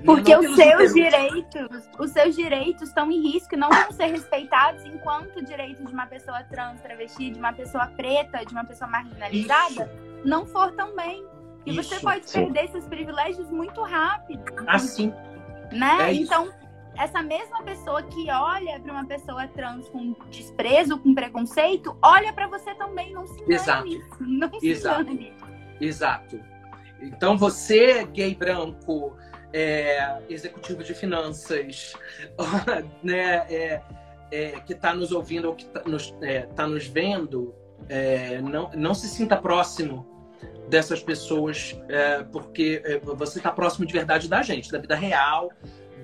Porque 0.04 0.34
os 0.36 0.54
seus 0.54 0.94
direitos, 0.94 1.88
os 1.98 2.10
seus 2.10 2.36
direitos 2.36 2.88
estão 2.88 3.10
em 3.10 3.20
risco 3.20 3.54
e 3.54 3.56
não 3.56 3.68
vão 3.68 3.90
ser 3.92 4.06
respeitados 4.06 4.84
enquanto 4.84 5.38
o 5.38 5.44
direito 5.44 5.84
de 5.84 5.92
uma 5.92 6.06
pessoa 6.06 6.42
trans, 6.44 6.80
travesti, 6.80 7.30
de 7.30 7.38
uma 7.38 7.52
pessoa 7.52 7.86
preta, 7.88 8.44
de 8.44 8.52
uma 8.52 8.64
pessoa 8.64 8.88
marginalizada 8.88 9.84
Isso. 9.84 10.28
não 10.28 10.46
for 10.46 10.72
também. 10.72 11.24
E 11.64 11.70
Isso. 11.70 11.82
você 11.82 12.00
pode 12.00 12.30
perder 12.30 12.64
esses 12.66 12.84
privilégios 12.86 13.50
muito 13.50 13.82
rápido. 13.82 14.44
Assim. 14.68 15.12
Né? 15.72 16.10
É 16.10 16.14
então, 16.14 16.52
essa 16.96 17.22
mesma 17.22 17.62
pessoa 17.62 18.02
que 18.04 18.30
olha 18.30 18.78
para 18.80 18.92
uma 18.92 19.04
pessoa 19.04 19.48
trans 19.48 19.88
com 19.88 20.14
desprezo, 20.30 20.98
com 20.98 21.14
preconceito, 21.14 21.96
olha 22.02 22.32
para 22.32 22.46
você 22.46 22.74
também, 22.76 23.12
não 23.12 23.26
se 23.26 23.34
engane. 23.40 23.54
Exato. 23.54 23.86
Não 24.20 24.60
se 24.60 24.68
Exato. 24.68 25.00
engane. 25.02 25.34
Exato. 25.80 26.40
Então 27.00 27.36
você, 27.36 28.04
gay 28.06 28.34
branco, 28.34 29.16
é, 29.57 30.18
executivo 30.28 30.84
de 30.84 30.92
finanças, 30.92 31.94
né, 33.02 33.46
é, 33.48 33.80
é, 34.30 34.50
que 34.61 34.74
está 34.74 34.94
nos 34.94 35.12
ouvindo 35.12 35.48
ou 35.48 35.54
que 35.54 35.64
está 35.64 35.82
nos, 35.86 36.14
é, 36.20 36.42
tá 36.42 36.66
nos 36.66 36.86
vendo, 36.86 37.54
é, 37.88 38.38
não, 38.42 38.70
não 38.74 38.94
se 38.94 39.09
sinta 39.09 39.34
próximo 39.34 40.07
dessas 40.68 41.02
pessoas, 41.02 41.74
é, 41.88 42.22
porque 42.24 43.00
você 43.02 43.38
está 43.38 43.50
próximo 43.50 43.86
de 43.86 43.94
verdade 43.94 44.28
da 44.28 44.42
gente, 44.42 44.70
da 44.70 44.78
vida 44.78 44.94
real, 44.94 45.50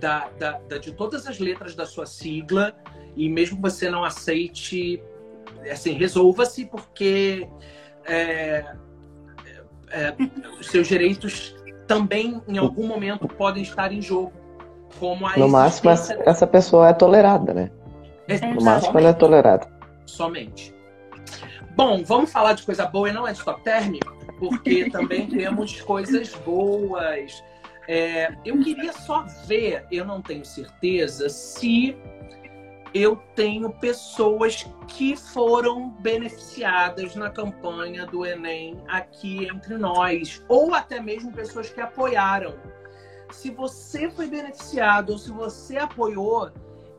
da, 0.00 0.30
da, 0.38 0.53
da, 0.53 0.78
de 0.78 0.90
todas 0.92 1.26
as 1.26 1.38
letras 1.38 1.74
da 1.74 1.84
sua 1.84 2.07
sigla 2.07 2.74
e 3.14 3.28
mesmo 3.28 3.57
que 3.57 3.62
você 3.62 3.90
não 3.90 4.03
aceite, 4.03 5.03
assim, 5.70 5.92
resolva-se 5.92 6.64
porque 6.64 7.46
é, 8.07 8.74
os 10.59 10.68
seus 10.68 10.88
direitos 10.88 11.55
também 11.87 12.41
em 12.49 12.59
algum 12.59 12.87
momento 12.87 13.28
podem 13.28 13.62
estar 13.62 13.93
em 13.93 14.01
jogo. 14.01 14.33
Como 14.99 15.26
a 15.26 15.37
no 15.37 15.49
máximo 15.49 15.91
essa 15.91 16.47
pessoa 16.47 16.89
é 16.89 16.93
tolerada, 16.93 17.55
né? 17.55 17.70
No 18.55 18.62
máximo 18.62 18.99
ela 18.99 19.09
é 19.09 19.12
tolerada. 19.12 19.66
Somente. 20.05 20.74
Bom, 21.74 22.03
vamos 22.05 22.30
falar 22.30 22.53
de 22.53 22.62
coisa 22.62 22.87
boa 22.87 23.09
e 23.09 23.12
não 23.12 23.26
é 23.26 23.33
de 23.33 23.43
top 23.43 23.62
term, 23.62 23.95
porque 24.39 24.89
também 24.93 25.26
temos 25.26 25.80
coisas 25.80 26.35
boas. 26.45 27.43
É, 27.89 28.33
eu 28.45 28.59
queria 28.62 28.93
só 28.93 29.26
ver, 29.47 29.85
eu 29.91 30.05
não 30.05 30.20
tenho 30.20 30.45
certeza, 30.45 31.28
se 31.28 31.97
eu 32.95 33.16
tenho 33.34 33.70
pessoas 33.70 34.66
que 34.86 35.16
foram 35.16 35.90
beneficiadas 35.90 37.14
na 37.14 37.30
campanha 37.30 38.07
do 38.07 38.26
Enem 38.26 38.82
aqui 38.86 39.47
entre 39.47 39.78
nós, 39.78 40.45
ou 40.49 40.74
até 40.74 41.01
mesmo 41.01 41.32
pessoas 41.32 41.70
que 41.70 41.80
apoiaram. 41.80 42.55
Se 43.30 43.51
você 43.51 44.11
foi 44.11 44.26
beneficiado 44.26 45.11
ou 45.11 45.18
se 45.18 45.30
você 45.30 45.78
apoiou, 45.78 46.51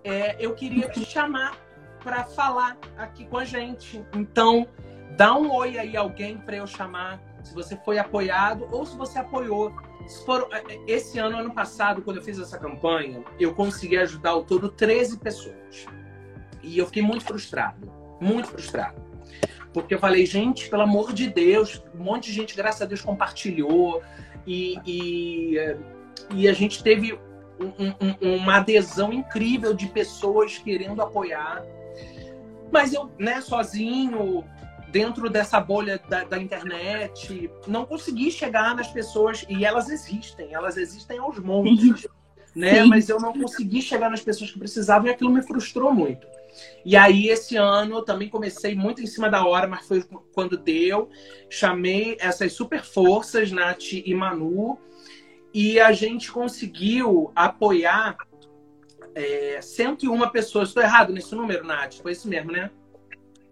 é, 0.03 0.35
eu 0.43 0.55
queria 0.55 0.89
te 0.89 1.05
chamar 1.05 1.57
para 2.03 2.23
falar 2.23 2.77
aqui 2.97 3.25
com 3.25 3.37
a 3.37 3.45
gente. 3.45 4.03
Então, 4.13 4.67
dá 5.15 5.35
um 5.35 5.51
oi 5.51 5.77
aí 5.77 5.95
alguém 5.95 6.37
para 6.37 6.57
eu 6.57 6.67
chamar, 6.67 7.21
se 7.43 7.53
você 7.53 7.77
foi 7.77 7.99
apoiado 7.99 8.67
ou 8.71 8.85
se 8.85 8.97
você 8.97 9.19
apoiou 9.19 9.71
foram, 10.25 10.47
é, 10.51 10.63
é, 10.69 10.79
esse 10.87 11.19
ano, 11.19 11.37
ano 11.37 11.53
passado, 11.53 12.01
quando 12.01 12.17
eu 12.17 12.23
fiz 12.23 12.39
essa 12.39 12.57
campanha, 12.57 13.23
eu 13.39 13.53
consegui 13.53 13.97
ajudar 13.97 14.31
ao 14.31 14.43
todo 14.43 14.69
13 14.69 15.17
pessoas. 15.17 15.85
E 16.61 16.77
eu 16.77 16.85
fiquei 16.85 17.01
muito 17.01 17.23
frustrado, 17.25 17.91
muito 18.19 18.47
frustrado. 18.49 19.01
Porque 19.73 19.95
eu 19.95 19.99
falei, 19.99 20.25
gente, 20.25 20.69
pelo 20.69 20.83
amor 20.83 21.13
de 21.13 21.27
Deus, 21.27 21.83
um 21.95 22.03
monte 22.03 22.25
de 22.25 22.33
gente, 22.33 22.55
graças 22.55 22.81
a 22.81 22.85
Deus, 22.85 23.01
compartilhou. 23.01 24.01
E, 24.45 24.77
e, 24.85 25.55
e 26.31 26.47
a 26.47 26.53
gente 26.53 26.83
teve 26.83 27.19
um, 27.59 27.93
um, 28.21 28.35
uma 28.37 28.57
adesão 28.57 29.11
incrível 29.11 29.73
de 29.73 29.87
pessoas 29.87 30.57
querendo 30.57 31.01
apoiar. 31.01 31.63
Mas 32.71 32.93
eu, 32.93 33.11
né, 33.17 33.41
sozinho, 33.41 34.43
dentro 34.93 35.27
dessa 35.27 35.59
bolha 35.59 35.99
da, 36.07 36.23
da, 36.23 36.37
internet, 36.37 37.49
não 37.65 37.83
consegui 37.83 38.29
chegar 38.29 38.75
nas 38.75 38.87
pessoas, 38.87 39.43
e 39.49 39.65
elas 39.65 39.89
existem, 39.89 40.53
elas 40.53 40.77
existem 40.77 41.17
aos 41.17 41.39
montes, 41.39 42.07
né? 42.55 42.83
Sim. 42.83 42.89
Mas 42.89 43.09
eu 43.09 43.19
não 43.19 43.33
consegui 43.33 43.81
chegar 43.81 44.11
nas 44.11 44.21
pessoas 44.21 44.51
que 44.51 44.59
precisavam 44.59 45.07
e 45.07 45.11
aquilo 45.11 45.31
me 45.31 45.41
frustrou 45.41 45.91
muito. 45.91 46.27
E 46.85 46.95
aí, 46.95 47.27
esse 47.27 47.55
ano, 47.55 47.95
eu 47.95 48.01
também 48.03 48.29
comecei 48.29 48.75
muito 48.75 49.01
em 49.01 49.07
cima 49.07 49.31
da 49.31 49.43
hora, 49.43 49.65
mas 49.65 49.87
foi 49.87 50.05
quando 50.31 50.55
deu. 50.55 51.09
Chamei 51.49 52.15
essas 52.19 52.53
super 52.53 52.83
forças, 52.83 53.51
Nath 53.51 53.93
e 53.93 54.13
Manu, 54.13 54.77
e 55.51 55.79
a 55.79 55.91
gente 55.91 56.31
conseguiu 56.31 57.31
apoiar 57.35 58.15
é, 59.15 59.59
101 59.59 60.29
pessoas. 60.29 60.67
Estou 60.67 60.83
errado 60.83 61.11
nesse 61.11 61.33
número, 61.33 61.65
Nath? 61.65 61.95
Foi 61.95 62.11
isso 62.11 62.27
mesmo, 62.27 62.51
né? 62.51 62.69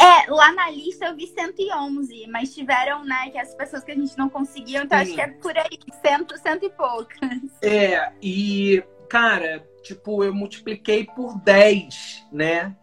É, 0.02 0.32
lá 0.32 0.52
na 0.54 0.70
lista 0.72 1.06
eu 1.06 1.16
vi 1.16 1.28
111, 1.28 2.28
mas 2.28 2.54
tiveram, 2.56 3.04
né, 3.06 3.30
que 3.32 3.38
as 3.38 3.54
pessoas 3.54 3.84
que 3.84 3.91
a 3.91 3.95
gente 3.95 4.18
não 4.18 4.30
conseguiu, 4.30 4.82
então 4.82 4.97
Sim. 4.97 5.04
acho 5.04 5.14
que 5.14 5.22
é 5.22 5.28
por 5.28 5.56
aí, 5.56 5.78
cento, 6.02 6.38
cento 6.39 6.66
e 6.66 6.70
poucas. 6.72 7.20
É, 7.62 8.12
e, 8.20 8.84
cara, 9.08 9.64
tipo, 9.84 10.24
eu 10.24 10.34
multipliquei 10.34 11.06
por 11.06 11.38
10, 11.39 12.26
né? 12.32 12.76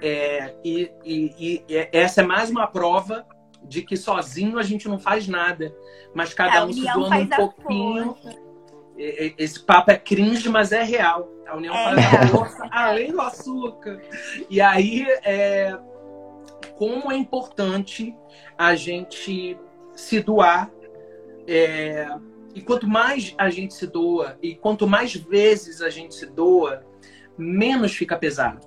É, 0.00 0.54
e, 0.64 0.90
e, 1.04 1.64
e, 1.68 1.88
essa 1.92 2.22
é 2.22 2.24
mais 2.24 2.50
uma 2.50 2.66
prova 2.68 3.26
de 3.64 3.82
que 3.82 3.96
sozinho 3.96 4.58
a 4.58 4.62
gente 4.62 4.88
não 4.88 4.98
faz 4.98 5.26
nada, 5.26 5.74
mas 6.14 6.32
cada 6.32 6.64
um 6.64 6.72
se 6.72 6.80
doando 6.92 7.16
um 7.16 7.28
pouquinho. 7.28 8.16
Esse 8.96 9.60
papo 9.60 9.90
é 9.90 9.98
cringe, 9.98 10.48
mas 10.48 10.72
é 10.72 10.82
real. 10.82 11.28
A 11.46 11.56
união 11.56 11.74
é 11.74 11.84
faz 11.84 12.14
a 12.14 12.28
força, 12.28 12.68
além 12.70 13.12
do 13.12 13.20
açúcar. 13.20 14.00
E 14.48 14.60
aí, 14.60 15.06
é, 15.24 15.76
como 16.80 17.12
é 17.12 17.16
importante 17.16 18.16
a 18.56 18.74
gente 18.74 19.54
se 19.94 20.20
doar. 20.22 20.72
É, 21.46 22.08
e 22.54 22.62
quanto 22.62 22.88
mais 22.88 23.34
a 23.36 23.50
gente 23.50 23.74
se 23.74 23.86
doa, 23.86 24.38
e 24.42 24.54
quanto 24.54 24.88
mais 24.88 25.14
vezes 25.14 25.82
a 25.82 25.90
gente 25.90 26.14
se 26.14 26.24
doa, 26.24 26.82
menos 27.36 27.94
fica 27.94 28.16
pesado. 28.16 28.66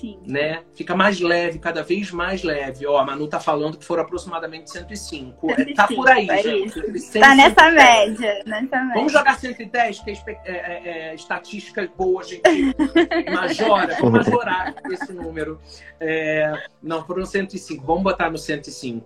Sim. 0.00 0.18
Né? 0.24 0.62
Fica 0.74 0.94
mais 0.94 1.18
leve, 1.18 1.58
cada 1.58 1.82
vez 1.82 2.12
mais 2.12 2.42
leve. 2.44 2.86
Ó, 2.86 2.98
a 2.98 3.04
Manu 3.04 3.26
tá 3.26 3.40
falando 3.40 3.76
que 3.76 3.84
foram 3.84 4.04
aproximadamente 4.04 4.70
105. 4.70 5.48
105 5.48 5.74
tá 5.74 5.88
por 5.88 6.08
aí, 6.08 6.28
é 6.30 6.42
gente. 6.42 7.18
Tá 7.18 7.34
nessa 7.34 7.70
média, 7.70 8.42
nessa 8.46 8.76
média. 8.76 8.94
Vamos 8.94 9.12
jogar 9.12 9.38
110, 9.38 10.00
que 10.00 10.10
é, 10.10 10.14
é, 10.14 10.52
é, 10.52 11.08
é 11.10 11.14
estatística 11.14 11.88
boa, 11.96 12.22
a 12.22 12.24
gente 12.24 12.42
majora. 13.34 13.96
Vamos 14.00 14.26
majorar 14.26 14.74
esse 14.88 15.12
número. 15.12 15.60
É, 15.98 16.52
não, 16.80 17.04
foram 17.04 17.26
105. 17.26 17.84
Vamos 17.84 18.04
botar 18.04 18.30
no 18.30 18.38
105. 18.38 19.04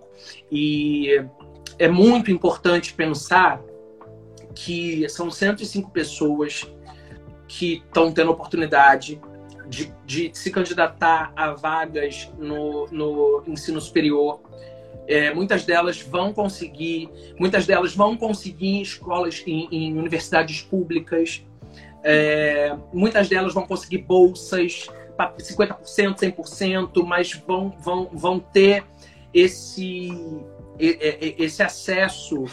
E 0.51 1.23
é 1.79 1.87
muito 1.87 2.29
importante 2.29 2.93
pensar 2.93 3.59
que 4.53 5.09
são 5.09 5.31
105 5.31 5.89
pessoas 5.89 6.71
que 7.47 7.83
estão 7.85 8.11
tendo 8.11 8.31
oportunidade 8.31 9.19
de, 9.73 9.91
de 10.05 10.37
se 10.37 10.51
candidatar 10.51 11.33
a 11.35 11.51
vagas 11.51 12.31
no, 12.37 12.87
no 12.91 13.43
ensino 13.47 13.81
superior. 13.81 14.41
É, 15.07 15.33
muitas 15.33 15.65
delas 15.65 15.99
vão 16.01 16.31
conseguir, 16.31 17.09
muitas 17.37 17.65
delas 17.65 17.93
vão 17.95 18.15
conseguir 18.15 18.81
escolas, 18.81 19.43
em, 19.45 19.67
em 19.71 19.97
universidades 19.97 20.61
públicas. 20.61 21.43
É, 22.03 22.75
muitas 22.93 23.27
delas 23.27 23.53
vão 23.53 23.65
conseguir 23.65 23.99
bolsas 23.99 24.87
para 25.17 25.33
50%, 25.33 26.15
100%, 26.15 27.03
mas 27.05 27.33
vão, 27.33 27.75
vão, 27.79 28.09
vão 28.13 28.39
ter 28.39 28.83
esse, 29.33 30.09
esse 30.79 31.63
acesso, 31.63 32.45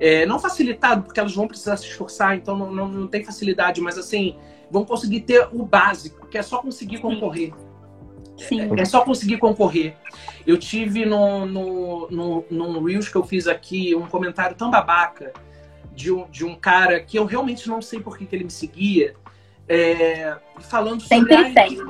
é, 0.00 0.24
não 0.24 0.38
facilitado, 0.38 1.02
porque 1.02 1.20
elas 1.20 1.34
vão 1.34 1.46
precisar 1.46 1.76
se 1.76 1.86
esforçar, 1.86 2.36
então 2.36 2.56
não, 2.56 2.72
não, 2.72 2.88
não, 2.88 3.06
tem 3.08 3.24
facilidade, 3.24 3.80
mas 3.80 3.98
assim, 3.98 4.36
vão 4.72 4.86
conseguir 4.86 5.20
ter 5.20 5.48
o 5.52 5.66
básico, 5.66 6.26
que 6.26 6.38
é 6.38 6.42
só 6.42 6.62
conseguir 6.62 6.98
concorrer. 6.98 7.52
Sim. 8.38 8.74
É, 8.74 8.80
é 8.80 8.84
só 8.86 9.04
conseguir 9.04 9.36
concorrer. 9.36 9.94
Eu 10.46 10.56
tive 10.56 11.04
no, 11.04 11.44
no, 11.44 12.10
no, 12.10 12.44
no 12.50 12.84
Reels 12.84 13.10
que 13.10 13.16
eu 13.16 13.22
fiz 13.22 13.46
aqui 13.46 13.94
um 13.94 14.06
comentário 14.06 14.56
tão 14.56 14.70
babaca 14.70 15.34
de 15.94 16.10
um, 16.10 16.28
de 16.30 16.42
um 16.42 16.54
cara 16.54 16.98
que 17.00 17.18
eu 17.18 17.26
realmente 17.26 17.68
não 17.68 17.82
sei 17.82 18.00
por 18.00 18.16
que, 18.16 18.24
que 18.24 18.34
ele 18.34 18.44
me 18.44 18.50
seguia, 18.50 19.14
é, 19.68 20.38
falando 20.60 21.02
sobre. 21.02 21.36
Sempre 21.36 21.52
tem. 21.52 21.82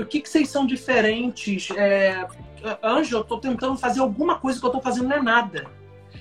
O 0.00 0.06
que, 0.06 0.20
que 0.20 0.28
vocês 0.28 0.48
são 0.48 0.64
diferentes? 0.64 1.68
É, 1.76 2.26
Anjo, 2.82 3.16
eu 3.16 3.24
tô 3.24 3.38
tentando 3.38 3.76
fazer 3.76 4.00
alguma 4.00 4.38
coisa 4.38 4.60
que 4.60 4.66
eu 4.66 4.70
tô 4.70 4.80
fazendo 4.80 5.08
não 5.08 5.16
é 5.16 5.22
nada. 5.22 5.66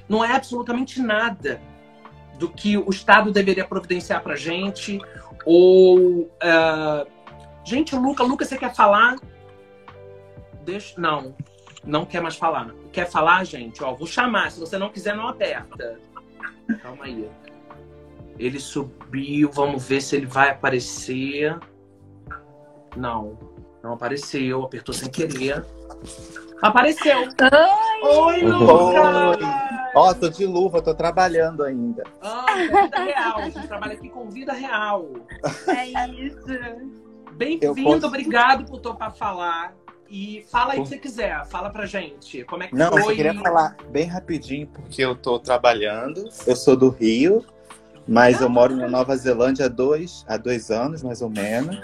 Não 0.10 0.26
é 0.26 0.36
absolutamente 0.36 1.00
nada 1.02 1.62
do 2.38 2.50
que 2.50 2.78
o 2.78 2.90
Estado 2.90 3.32
deveria 3.32 3.66
providenciar 3.66 4.22
pra 4.22 4.36
gente. 4.36 5.00
Ou. 5.46 6.22
Uh... 6.22 7.08
Gente, 7.64 7.96
Luca, 7.96 8.24
Luca, 8.24 8.46
você 8.46 8.58
quer 8.58 8.74
falar? 8.74 9.18
Deixa. 10.64 11.00
Não, 11.00 11.36
não 11.84 12.06
quer 12.06 12.22
mais 12.22 12.36
falar. 12.36 12.74
Quer 12.92 13.10
falar, 13.10 13.44
gente? 13.44 13.84
Ó, 13.84 13.94
vou 13.94 14.08
chamar. 14.08 14.52
Se 14.52 14.60
você 14.60 14.78
não 14.78 14.90
quiser, 14.90 15.16
não 15.16 15.28
aperta. 15.28 16.00
Calma 16.82 17.06
aí. 17.06 17.30
Ele 18.40 18.60
subiu, 18.60 19.50
vamos 19.52 19.88
ver 19.88 20.02
se 20.02 20.16
ele 20.16 20.26
vai 20.26 20.52
aparecer. 20.52 21.58
Não, 22.96 23.38
não 23.84 23.94
apareceu, 23.94 24.64
apertou 24.64 24.94
sem 24.94 25.10
querer. 25.10 25.66
Apareceu! 26.62 27.28
Oi, 28.04 28.42
Oi 28.42 28.42
Luca! 28.44 29.67
Ó, 29.98 30.12
oh, 30.12 30.14
tô 30.14 30.30
de 30.30 30.46
luva, 30.46 30.80
tô 30.80 30.94
trabalhando 30.94 31.64
ainda. 31.64 32.04
Ah, 32.22 32.46
é 32.56 32.68
vida 32.68 33.00
real. 33.00 33.40
A 33.40 33.50
gente 33.50 33.68
trabalha 33.68 33.94
aqui 33.94 34.10
com 34.10 34.30
vida 34.30 34.54
real. 34.54 35.10
É 35.68 36.08
isso. 36.08 36.46
Bem-vindo, 37.34 37.84
posso... 37.84 38.06
obrigado 38.06 38.66
por 38.66 38.80
topar 38.80 39.12
falar. 39.16 39.76
E 40.08 40.46
fala 40.52 40.74
aí 40.74 40.80
o 40.80 40.84
que 40.84 40.90
você 40.90 40.98
quiser, 41.00 41.44
fala 41.48 41.72
pra 41.72 41.88
gente. 41.88 42.44
Como 42.44 42.62
é 42.62 42.68
que 42.68 42.76
Não, 42.76 42.92
foi? 42.92 43.02
Não, 43.02 43.10
eu 43.10 43.16
queria 43.16 43.34
falar 43.42 43.76
bem 43.90 44.06
rapidinho, 44.06 44.68
porque 44.68 45.02
eu 45.02 45.16
tô 45.16 45.40
trabalhando. 45.40 46.30
Eu 46.46 46.56
sou 46.56 46.78
do 46.78 46.90
Rio, 46.90 47.44
mas 48.08 48.40
eu 48.40 48.50
moro 48.50 48.76
na 48.76 48.88
Nova 48.88 49.18
Zelândia 49.18 49.66
há 49.66 49.70
dois, 49.70 50.24
há 50.28 50.38
dois 50.38 50.70
anos, 50.70 51.02
mais 51.02 51.24
ou 51.24 51.30
menos. 51.32 51.76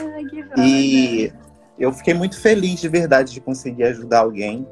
Ai, 0.00 0.24
que 0.24 0.44
e 0.58 1.32
eu 1.78 1.92
fiquei 1.92 2.12
muito 2.12 2.40
feliz 2.40 2.80
de 2.80 2.88
verdade 2.88 3.32
de 3.32 3.40
conseguir 3.40 3.84
ajudar 3.84 4.18
alguém. 4.18 4.66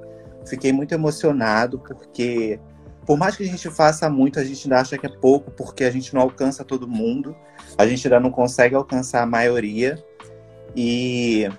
Fiquei 0.44 0.72
muito 0.72 0.92
emocionado, 0.92 1.78
porque 1.78 2.58
por 3.10 3.18
mais 3.18 3.34
que 3.34 3.42
a 3.42 3.46
gente 3.46 3.68
faça 3.70 4.08
muito, 4.08 4.38
a 4.38 4.44
gente 4.44 4.66
ainda 4.66 4.80
acha 4.80 4.96
que 4.96 5.04
é 5.04 5.08
pouco, 5.08 5.50
porque 5.50 5.82
a 5.82 5.90
gente 5.90 6.14
não 6.14 6.20
alcança 6.22 6.64
todo 6.64 6.86
mundo. 6.86 7.34
A 7.76 7.84
gente 7.84 8.06
ainda 8.06 8.20
não 8.20 8.30
consegue 8.30 8.76
alcançar 8.76 9.20
a 9.20 9.26
maioria. 9.26 10.00
E 10.76 11.50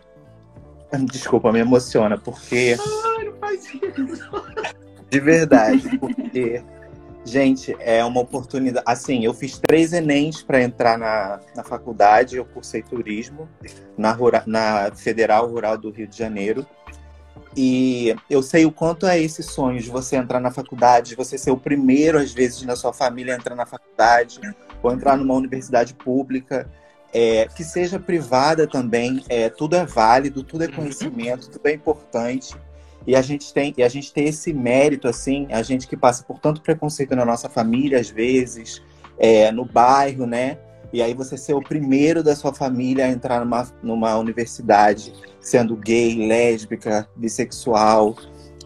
Desculpa, 1.12 1.52
me 1.52 1.60
emociona, 1.60 2.18
porque. 2.18 2.78
Ai, 2.80 3.26
não 3.26 3.34
faz 3.34 3.66
isso. 3.66 4.32
De 5.10 5.20
verdade, 5.20 5.98
porque. 5.98 6.64
Gente, 7.26 7.76
é 7.82 8.02
uma 8.06 8.22
oportunidade. 8.22 8.86
Assim, 8.88 9.26
eu 9.26 9.34
fiz 9.34 9.60
três 9.60 9.92
Enems 9.92 10.42
para 10.42 10.64
entrar 10.64 10.98
na, 10.98 11.42
na 11.54 11.66
faculdade. 11.66 12.38
Eu 12.38 12.46
cursei 12.46 12.82
turismo 12.82 13.50
na, 13.98 14.18
na 14.48 14.92
Federal 14.96 15.50
Rural 15.50 15.78
do 15.78 15.92
Rio 15.92 16.08
de 16.08 16.18
Janeiro. 16.18 16.66
E 17.56 18.16
eu 18.30 18.42
sei 18.42 18.66
o 18.66 18.72
quanto 18.72 19.06
é 19.06 19.20
esse 19.20 19.44
sonho 19.44 19.82
de 19.82 19.90
você 19.90 20.16
entrar 20.16 20.40
na 20.40 20.52
faculdade, 20.52 21.10
de 21.10 21.16
você 21.16 21.38
ser 21.38 21.52
o 21.52 21.58
primeiro, 21.58 22.18
às 22.18 22.32
vezes, 22.32 22.62
na 22.64 22.76
sua 22.76 22.94
família 22.94 23.36
a 23.36 23.38
entrar 23.38 23.56
na 23.56 23.66
faculdade, 23.66 24.40
ou 24.82 24.92
entrar 24.92 25.18
numa 25.18 25.34
universidade 25.34 25.94
pública 25.94 26.70
é, 27.14 27.48
que 27.48 27.64
seja 27.64 28.00
privada 28.00 28.66
também, 28.66 29.24
é, 29.28 29.50
tudo 29.50 29.76
é 29.76 29.86
válido, 29.86 30.44
tudo 30.44 30.64
é 30.64 30.68
uhum. 30.68 30.76
conhecimento, 30.76 31.50
tudo 31.50 31.68
é 31.68 31.74
importante. 31.74 32.56
E 33.06 33.16
a 33.16 33.22
gente 33.22 33.52
tem, 33.54 33.74
e 33.78 33.84
a 33.84 33.90
gente 33.90 34.14
tem 34.14 34.28
esse 34.28 34.54
mérito, 34.54 35.08
assim, 35.08 35.48
a 35.52 35.62
gente 35.62 35.88
que 35.88 35.98
passa 35.98 36.24
por 36.24 36.40
tanto 36.40 36.62
preconceito 36.62 37.16
na 37.16 37.26
nossa 37.26 37.50
família, 37.50 38.00
às 38.00 38.10
vezes, 38.10 38.82
é, 39.18 39.52
no 39.52 39.66
bairro, 39.66 40.26
né? 40.26 40.58
E 40.94 41.02
aí 41.02 41.14
você 41.14 41.38
ser 41.38 41.54
o 41.54 41.62
primeiro 41.62 42.22
da 42.22 42.36
sua 42.36 42.54
família 42.54 43.06
a 43.06 43.10
entrar 43.10 43.40
numa, 43.40 43.68
numa 43.82 44.18
universidade, 44.18 45.14
sendo 45.40 45.76
gay, 45.76 46.28
lésbica, 46.28 47.08
bissexual, 47.16 48.16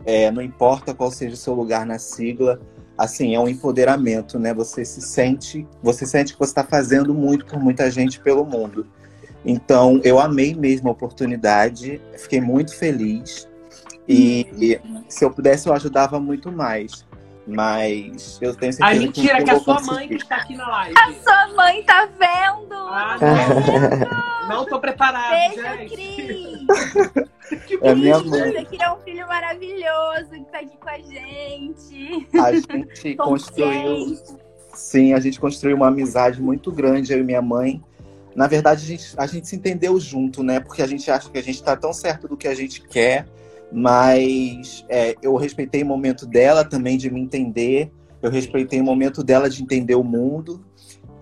é, 0.05 0.31
não 0.31 0.41
importa 0.41 0.93
qual 0.93 1.11
seja 1.11 1.33
o 1.33 1.37
seu 1.37 1.53
lugar 1.53 1.85
na 1.85 1.99
sigla, 1.99 2.59
assim, 2.97 3.35
é 3.35 3.39
um 3.39 3.47
empoderamento, 3.47 4.39
né? 4.39 4.53
Você 4.53 4.85
se 4.85 5.01
sente, 5.01 5.67
você 5.81 6.05
sente 6.05 6.33
que 6.33 6.39
você 6.39 6.51
está 6.51 6.63
fazendo 6.63 7.13
muito 7.13 7.45
por 7.45 7.59
muita 7.59 7.89
gente 7.91 8.19
pelo 8.19 8.45
mundo. 8.45 8.87
Então, 9.43 9.99
eu 10.03 10.19
amei 10.19 10.55
mesmo 10.55 10.89
a 10.89 10.91
oportunidade, 10.91 12.01
fiquei 12.17 12.41
muito 12.41 12.75
feliz. 12.75 13.47
E, 14.07 14.47
e 14.59 14.79
se 15.09 15.25
eu 15.25 15.31
pudesse, 15.31 15.67
eu 15.67 15.73
ajudava 15.73 16.19
muito 16.19 16.51
mais. 16.51 17.05
Mas 17.47 18.39
eu 18.41 18.55
tenho 18.55 18.73
certeza 18.73 18.85
Ai, 18.85 18.99
mentira, 18.99 19.37
que, 19.37 19.43
que 19.43 19.51
a 19.51 19.59
sua 19.59 19.75
conseguir. 19.75 19.95
mãe 19.95 20.07
que 20.07 20.15
está 20.15 20.35
aqui 20.37 20.55
na 20.55 20.67
live. 20.67 20.95
A 20.97 21.13
sua 21.13 21.47
mãe 21.55 21.83
tá 21.83 22.09
vendo! 22.17 22.75
Ah, 22.75 23.17
não. 24.47 24.57
não 24.57 24.65
tô 24.65 24.79
preparado, 24.79 25.31
Beijo, 25.31 25.77
gente. 25.77 25.95
Cris! 25.95 27.25
que 27.67 27.79
é 27.81 27.93
minha 27.93 28.19
mãe. 28.19 28.51
Você 28.51 28.65
que 28.65 28.81
é 28.81 28.91
um 28.91 28.97
filho 28.97 29.27
maravilhoso 29.27 30.31
que 30.31 30.45
tá 30.45 30.59
aqui 30.59 30.77
com 30.77 30.89
a 30.89 30.97
gente. 30.97 32.27
A 32.39 32.51
gente 32.51 33.15
construiu. 33.17 34.17
Sim, 34.73 35.13
a 35.13 35.19
gente 35.19 35.39
construiu 35.39 35.77
uma 35.77 35.87
amizade 35.87 36.41
muito 36.41 36.71
grande, 36.71 37.13
eu 37.13 37.19
e 37.19 37.23
minha 37.23 37.41
mãe. 37.41 37.81
Na 38.35 38.47
verdade, 38.47 38.83
a 38.83 38.87
gente, 38.87 39.13
a 39.17 39.27
gente 39.27 39.47
se 39.47 39.55
entendeu 39.55 39.97
junto, 39.99 40.43
né? 40.43 40.59
Porque 40.59 40.81
a 40.81 40.87
gente 40.87 41.09
acha 41.09 41.29
que 41.29 41.37
a 41.37 41.43
gente 41.43 41.63
tá 41.63 41.77
tão 41.77 41.93
certo 41.93 42.27
do 42.27 42.35
que 42.35 42.47
a 42.47 42.55
gente 42.55 42.81
quer 42.81 43.25
mas 43.71 44.85
é, 44.89 45.15
eu 45.21 45.35
respeitei 45.35 45.83
o 45.83 45.85
momento 45.85 46.25
dela 46.25 46.63
também 46.63 46.97
de 46.97 47.09
me 47.09 47.21
entender, 47.21 47.91
eu 48.21 48.31
respeitei 48.31 48.81
o 48.81 48.83
momento 48.83 49.23
dela 49.23 49.49
de 49.49 49.61
entender 49.61 49.95
o 49.95 50.03
mundo. 50.03 50.63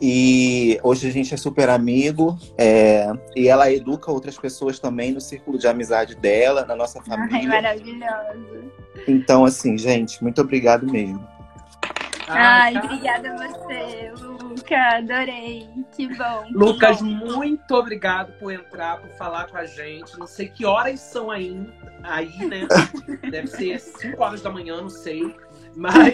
E 0.01 0.79
hoje 0.83 1.07
a 1.07 1.11
gente 1.11 1.33
é 1.33 1.37
super 1.37 1.69
amigo. 1.69 2.37
É, 2.57 3.11
e 3.35 3.47
ela 3.47 3.71
educa 3.71 4.11
outras 4.11 4.37
pessoas 4.37 4.79
também 4.79 5.11
no 5.11 5.21
círculo 5.21 5.57
de 5.57 5.67
amizade 5.67 6.15
dela, 6.15 6.65
na 6.65 6.75
nossa 6.75 7.01
família. 7.01 7.37
Ai, 7.37 7.45
maravilhoso. 7.45 8.71
Então, 9.07 9.45
assim, 9.45 9.77
gente, 9.77 10.21
muito 10.21 10.41
obrigado 10.41 10.85
mesmo. 10.89 11.25
Ai, 12.27 12.77
obrigada 12.77 13.31
a 13.31 13.35
você, 13.35 14.11
Luca. 14.63 14.97
Adorei. 14.97 15.67
Que 15.91 16.07
bom. 16.15 16.45
Lucas, 16.51 16.97
que 16.97 17.03
bom. 17.03 17.35
muito 17.35 17.75
obrigado 17.75 18.31
por 18.39 18.51
entrar, 18.51 18.99
por 18.99 19.09
falar 19.11 19.47
com 19.47 19.57
a 19.57 19.65
gente. 19.65 20.17
Não 20.17 20.25
sei 20.25 20.47
que 20.47 20.65
horas 20.65 20.99
são 21.01 21.29
aí, 21.29 21.59
aí 22.01 22.33
né? 22.45 22.67
Deve 23.29 23.47
ser 23.47 23.79
5 23.79 24.23
horas 24.23 24.41
da 24.41 24.49
manhã, 24.49 24.81
não 24.81 24.89
sei. 24.89 25.35
Mas 25.75 26.13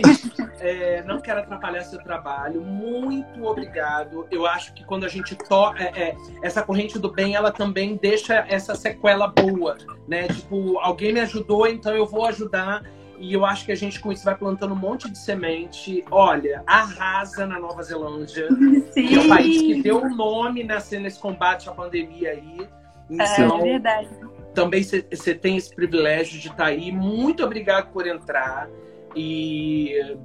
é, 0.59 1.03
não 1.03 1.19
quero 1.19 1.41
atrapalhar 1.41 1.83
seu 1.83 2.01
trabalho. 2.01 2.61
Muito 2.61 3.43
obrigado. 3.43 4.25
Eu 4.31 4.47
acho 4.47 4.73
que 4.73 4.83
quando 4.83 5.05
a 5.05 5.09
gente 5.09 5.35
toca. 5.35 5.83
É, 5.83 6.09
é, 6.09 6.17
essa 6.41 6.63
corrente 6.63 6.97
do 6.97 7.11
bem, 7.11 7.35
ela 7.35 7.51
também 7.51 7.97
deixa 7.97 8.45
essa 8.47 8.73
sequela 8.73 9.27
boa, 9.27 9.77
né? 10.07 10.27
Tipo, 10.27 10.79
alguém 10.79 11.13
me 11.13 11.19
ajudou, 11.19 11.67
então 11.67 11.93
eu 11.95 12.05
vou 12.05 12.25
ajudar. 12.25 12.83
E 13.19 13.33
eu 13.33 13.45
acho 13.45 13.65
que 13.65 13.71
a 13.71 13.75
gente 13.75 13.99
com 13.99 14.11
isso 14.13 14.23
vai 14.23 14.35
plantando 14.35 14.73
um 14.73 14.77
monte 14.77 15.09
de 15.09 15.17
semente. 15.17 16.05
Olha, 16.09 16.63
arrasa 16.65 17.45
na 17.45 17.59
Nova 17.59 17.83
Zelândia. 17.83 18.47
Sim. 18.91 19.07
Que 19.07 19.15
é 19.15 19.19
o 19.19 19.27
país 19.27 19.61
que 19.61 19.83
deu 19.83 20.01
o 20.01 20.09
nome 20.09 20.63
nesse, 20.63 20.97
nesse 20.99 21.19
combate 21.19 21.67
à 21.67 21.73
pandemia 21.73 22.31
aí. 22.31 22.67
Então, 23.09 23.59
é 23.59 23.63
verdade. 23.63 24.09
Também 24.53 24.81
você 24.83 25.35
tem 25.35 25.57
esse 25.57 25.75
privilégio 25.75 26.39
de 26.39 26.47
estar 26.47 26.55
tá 26.55 26.65
aí. 26.65 26.91
Muito 26.91 27.43
obrigado 27.43 27.91
por 27.91 28.07
entrar. 28.07 28.69
E. 29.15 30.17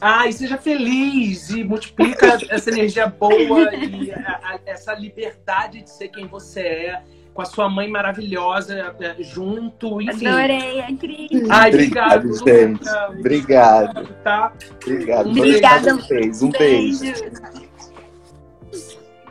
Ah, 0.00 0.26
e 0.28 0.32
seja 0.32 0.56
feliz 0.56 1.50
e 1.50 1.64
multiplica 1.64 2.38
essa 2.48 2.70
energia 2.70 3.08
boa 3.08 3.74
e 3.74 4.12
a, 4.12 4.40
a, 4.42 4.60
essa 4.64 4.94
liberdade 4.94 5.82
de 5.82 5.90
ser 5.90 6.08
quem 6.08 6.26
você 6.26 6.60
é 6.60 7.02
com 7.38 7.42
a 7.42 7.44
sua 7.44 7.68
mãe 7.68 7.88
maravilhosa 7.88 8.96
é, 8.98 9.22
junto, 9.22 10.02
enfim. 10.02 10.26
Adorei, 10.26 10.80
a 10.80 10.96
Cris. 10.96 11.30
Ai, 11.48 11.68
obrigado, 11.68 12.26
obrigado 12.26 12.48
gente. 12.48 12.88
Obrigado. 13.16 14.14
Tá? 14.24 14.52
Obrigado. 14.82 15.30
Obrigada. 15.30 15.94
Vocês. 15.94 16.42
Um 16.42 16.50
beijo. 16.50 16.98
beijo. 16.98 17.24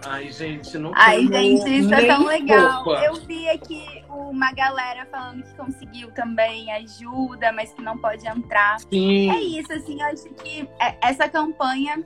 Ai, 0.05 0.31
gente, 0.31 0.77
não 0.77 0.93
Ai, 0.95 1.27
gente, 1.27 1.79
isso 1.79 1.93
é 1.93 2.05
tão 2.05 2.25
legal. 2.25 2.85
Roupa. 2.85 3.03
Eu 3.03 3.15
vi 3.15 3.49
aqui 3.49 3.83
uma 4.07 4.53
galera 4.53 5.05
falando 5.11 5.43
que 5.43 5.53
conseguiu 5.55 6.09
também 6.11 6.71
ajuda, 6.71 7.51
mas 7.51 7.73
que 7.73 7.81
não 7.81 7.97
pode 7.97 8.25
entrar. 8.25 8.79
Sim. 8.89 9.31
É 9.31 9.41
isso, 9.41 9.73
assim, 9.73 9.99
eu 9.99 10.07
acho 10.07 10.29
que 10.35 10.65
essa 11.01 11.27
campanha 11.27 12.05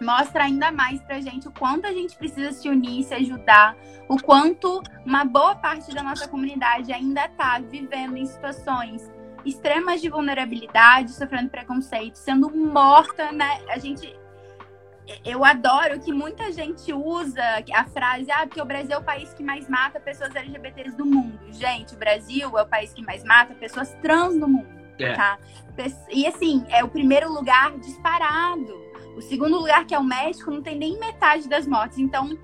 mostra 0.00 0.44
ainda 0.44 0.70
mais 0.70 1.00
pra 1.02 1.20
gente 1.20 1.48
o 1.48 1.52
quanto 1.52 1.86
a 1.86 1.92
gente 1.92 2.16
precisa 2.16 2.52
se 2.52 2.68
unir, 2.68 3.04
se 3.04 3.14
ajudar, 3.14 3.76
o 4.08 4.20
quanto 4.20 4.82
uma 5.04 5.24
boa 5.24 5.54
parte 5.54 5.94
da 5.94 6.02
nossa 6.02 6.28
comunidade 6.28 6.92
ainda 6.92 7.28
tá 7.28 7.58
vivendo 7.58 8.16
em 8.16 8.26
situações 8.26 9.10
extremas 9.44 10.00
de 10.00 10.08
vulnerabilidade, 10.08 11.12
sofrendo 11.12 11.50
preconceito, 11.50 12.16
sendo 12.16 12.50
morta, 12.54 13.32
né? 13.32 13.60
A 13.68 13.78
gente 13.78 14.16
eu 15.24 15.44
adoro 15.44 15.98
que 16.00 16.12
muita 16.12 16.52
gente 16.52 16.92
usa 16.92 17.42
a 17.74 17.84
frase, 17.84 18.30
ah, 18.30 18.46
porque 18.46 18.62
o 18.62 18.64
Brasil 18.64 18.92
é 18.92 18.98
o 18.98 19.02
país 19.02 19.34
que 19.34 19.42
mais 19.42 19.68
mata 19.68 19.98
pessoas 19.98 20.34
LGBTs 20.34 20.96
do 20.96 21.04
mundo. 21.04 21.38
Gente, 21.50 21.94
o 21.94 21.98
Brasil 21.98 22.56
é 22.56 22.62
o 22.62 22.66
país 22.66 22.92
que 22.92 23.02
mais 23.02 23.24
mata 23.24 23.52
pessoas 23.54 23.92
trans 24.00 24.38
do 24.38 24.46
mundo, 24.46 24.68
é. 24.98 25.12
tá? 25.12 25.38
E 26.08 26.26
assim, 26.26 26.64
é 26.68 26.84
o 26.84 26.88
primeiro 26.88 27.32
lugar 27.32 27.76
disparado. 27.78 28.81
O 29.16 29.20
segundo 29.20 29.58
lugar, 29.58 29.86
que 29.86 29.94
é 29.94 29.98
o 29.98 30.04
México, 30.04 30.50
não 30.50 30.62
tem 30.62 30.76
nem 30.76 30.98
metade 30.98 31.48
das 31.48 31.66
mortes. 31.66 31.98
Então, 31.98 32.36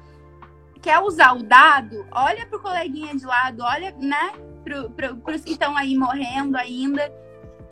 quer 0.80 0.98
usar 1.00 1.32
o 1.32 1.42
dado, 1.42 2.06
olha 2.12 2.46
pro 2.46 2.60
coleguinha 2.60 3.14
de 3.14 3.24
lado, 3.24 3.62
olha, 3.62 3.94
né, 3.98 4.32
pro, 4.62 4.90
pro, 4.90 5.16
pros 5.16 5.42
que 5.42 5.52
estão 5.52 5.76
aí 5.76 5.96
morrendo 5.96 6.56
ainda. 6.56 7.12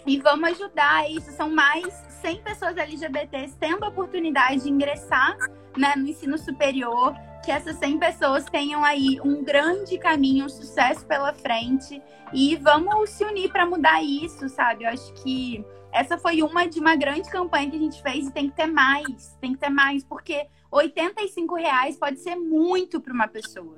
E 0.07 0.19
vamos 0.19 0.51
ajudar 0.51 1.11
isso. 1.11 1.33
São 1.33 1.51
mais 1.51 1.93
100 2.23 2.43
pessoas 2.43 2.77
LGBTs 2.77 3.57
tendo 3.59 3.85
a 3.85 3.89
oportunidade 3.89 4.63
de 4.63 4.71
ingressar 4.71 5.37
né, 5.77 5.95
no 5.97 6.09
ensino 6.09 6.39
superior, 6.39 7.15
que 7.47 7.53
essas 7.53 7.77
100 7.77 7.99
pessoas 8.01 8.45
tenham 8.47 8.85
aí 8.85 9.21
um 9.25 9.45
grande 9.45 9.97
caminho, 9.99 10.47
um 10.47 10.49
sucesso 10.49 11.07
pela 11.07 11.33
frente 11.33 12.03
e 12.33 12.57
vamos 12.57 13.11
se 13.11 13.25
unir 13.25 13.53
para 13.53 13.65
mudar 13.65 14.03
isso, 14.03 14.49
sabe? 14.49 14.83
Eu 14.83 14.91
acho 14.91 15.13
que 15.23 15.65
essa 15.93 16.19
foi 16.19 16.43
uma 16.43 16.67
de 16.67 16.81
uma 16.81 16.97
grande 16.97 17.31
campanha 17.31 17.71
que 17.71 17.77
a 17.77 17.79
gente 17.79 18.03
fez 18.03 18.27
e 18.27 18.33
tem 18.33 18.51
que 18.51 18.57
ter 18.57 18.67
mais, 18.67 19.39
tem 19.41 19.53
que 19.53 19.61
ter 19.61 19.71
mais, 19.71 20.03
porque 20.03 20.45
85 20.73 21.55
reais 21.55 21.97
pode 21.97 22.19
ser 22.19 22.35
muito 22.35 23.01
para 23.01 23.15
uma 23.15 23.29
pessoa. 23.29 23.77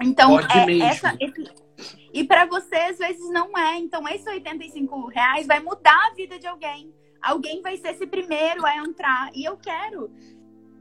Então, 0.00 0.38
é, 0.38 0.78
essa, 0.78 1.16
esse, 1.18 1.44
e 2.14 2.22
para 2.22 2.46
você, 2.46 2.76
às 2.76 2.98
vezes, 2.98 3.28
não 3.30 3.58
é. 3.58 3.78
Então, 3.78 4.08
esses 4.08 4.26
85 4.28 5.08
reais 5.08 5.44
vai 5.44 5.58
mudar 5.58 5.98
a 6.06 6.14
vida 6.14 6.38
de 6.38 6.46
alguém 6.46 6.94
alguém 7.26 7.60
vai 7.60 7.76
ser 7.76 7.88
esse 7.88 8.06
primeiro 8.06 8.64
a 8.64 8.76
entrar. 8.76 9.30
E 9.34 9.44
eu 9.44 9.56
quero. 9.56 10.10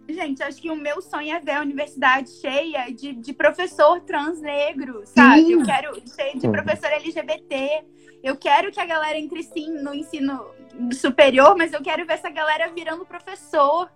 Gente, 0.07 0.43
acho 0.43 0.61
que 0.61 0.69
o 0.69 0.75
meu 0.75 1.01
sonho 1.01 1.35
é 1.35 1.39
ver 1.39 1.53
a 1.53 1.61
universidade 1.61 2.29
cheia 2.29 2.89
de, 2.91 3.13
de 3.13 3.33
professor 3.33 4.01
trans 4.01 4.39
negro, 4.39 5.01
sabe? 5.05 5.45
Sim. 5.45 5.53
Eu 5.53 5.63
quero 5.63 6.01
cheia 6.15 6.35
de 6.35 6.47
professor 6.47 6.87
LGBT. 6.91 7.85
Eu 8.23 8.35
quero 8.35 8.71
que 8.71 8.79
a 8.79 8.85
galera 8.85 9.17
entre 9.17 9.41
sim 9.43 9.69
no 9.81 9.93
ensino 9.93 10.45
superior, 10.93 11.55
mas 11.57 11.73
eu 11.73 11.81
quero 11.81 12.05
ver 12.05 12.13
essa 12.13 12.29
galera 12.29 12.71
virando 12.71 13.05
professor. 13.05 13.91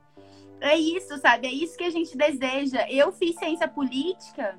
É 0.62 0.76
isso, 0.76 1.18
sabe? 1.20 1.48
É 1.48 1.52
isso 1.52 1.78
que 1.78 1.84
a 1.84 1.90
gente 1.90 2.18
deseja. 2.18 2.86
Eu 2.90 3.12
fiz 3.12 3.36
ciência 3.36 3.68
política 3.68 4.58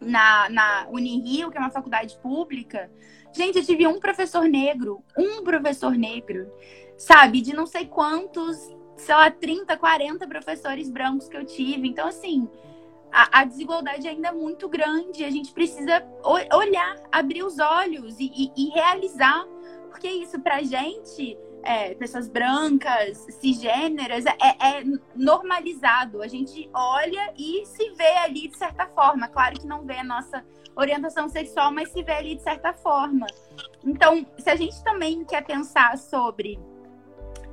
na, 0.00 0.48
na 0.50 0.86
Unirio, 0.90 1.50
que 1.50 1.56
é 1.56 1.60
uma 1.60 1.70
faculdade 1.70 2.16
pública. 2.18 2.90
Gente, 3.32 3.58
eu 3.58 3.64
tive 3.64 3.86
um 3.86 3.98
professor 3.98 4.44
negro, 4.44 5.02
um 5.16 5.42
professor 5.42 5.92
negro 5.92 6.50
sabe, 6.96 7.40
de 7.40 7.54
não 7.54 7.66
sei 7.66 7.86
quantos, 7.86 8.56
sei 8.96 9.14
lá, 9.14 9.30
30, 9.30 9.76
40 9.76 10.26
professores 10.26 10.90
brancos 10.90 11.28
que 11.28 11.36
eu 11.36 11.44
tive. 11.44 11.88
Então, 11.88 12.08
assim, 12.08 12.48
a, 13.12 13.40
a 13.40 13.44
desigualdade 13.44 14.08
ainda 14.08 14.28
é 14.28 14.32
muito 14.32 14.68
grande. 14.68 15.24
A 15.24 15.30
gente 15.30 15.52
precisa 15.52 16.04
olhar, 16.52 16.96
abrir 17.12 17.44
os 17.44 17.58
olhos 17.58 18.18
e, 18.18 18.30
e, 18.34 18.52
e 18.56 18.68
realizar. 18.70 19.46
Porque 19.90 20.08
isso, 20.08 20.40
pra 20.40 20.62
gente, 20.62 21.38
é, 21.62 21.94
pessoas 21.94 22.28
brancas, 22.28 23.18
cisgêneras, 23.40 24.24
é, 24.26 24.32
é, 24.32 24.84
normalizado. 25.14 26.22
A 26.22 26.28
gente 26.28 26.68
olha 26.74 27.32
e 27.38 27.64
se 27.66 27.90
vê 27.90 28.16
ali 28.18 28.48
de 28.48 28.56
certa 28.56 28.86
forma. 28.86 29.28
Claro 29.28 29.58
que 29.58 29.66
não 29.66 29.84
vê 29.84 29.98
a 29.98 30.04
nossa 30.04 30.44
orientação 30.76 31.28
sexual, 31.28 31.72
mas 31.72 31.90
se 31.90 32.02
vê 32.02 32.12
ali 32.12 32.34
de 32.34 32.42
certa 32.42 32.72
forma. 32.72 33.26
Então, 33.84 34.26
se 34.38 34.50
a 34.50 34.56
gente 34.56 34.82
também 34.82 35.24
quer 35.24 35.44
pensar 35.44 35.96
sobre 35.96 36.58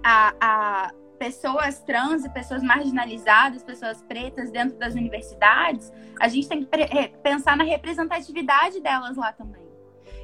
a, 0.03 0.33
a 0.41 0.91
pessoas 1.21 1.77
trans 1.81 2.25
e 2.25 2.29
pessoas 2.29 2.63
marginalizadas, 2.63 3.61
pessoas 3.61 4.01
pretas 4.01 4.49
dentro 4.49 4.75
das 4.79 4.95
universidades, 4.95 5.93
a 6.19 6.27
gente 6.27 6.47
tem 6.47 6.65
que 6.65 6.67
pensar 7.21 7.55
na 7.55 7.63
representatividade 7.63 8.79
delas 8.81 9.15
lá 9.15 9.31
também. 9.31 9.61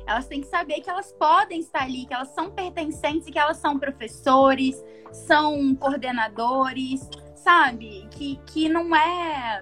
Elas 0.08 0.26
têm 0.26 0.42
que 0.42 0.48
saber 0.48 0.82
que 0.82 0.90
elas 0.90 1.12
podem 1.12 1.60
estar 1.60 1.84
ali, 1.84 2.08
que 2.08 2.16
elas 2.16 2.30
são 2.30 2.50
pertencentes 2.50 3.30
que 3.30 3.38
elas 3.38 3.58
são 3.58 3.78
professores, 3.78 4.84
são 5.12 5.76
coordenadores, 5.76 7.08
sabe? 7.36 8.08
Que, 8.10 8.38
que 8.48 8.68
não 8.68 8.96
é 8.96 9.62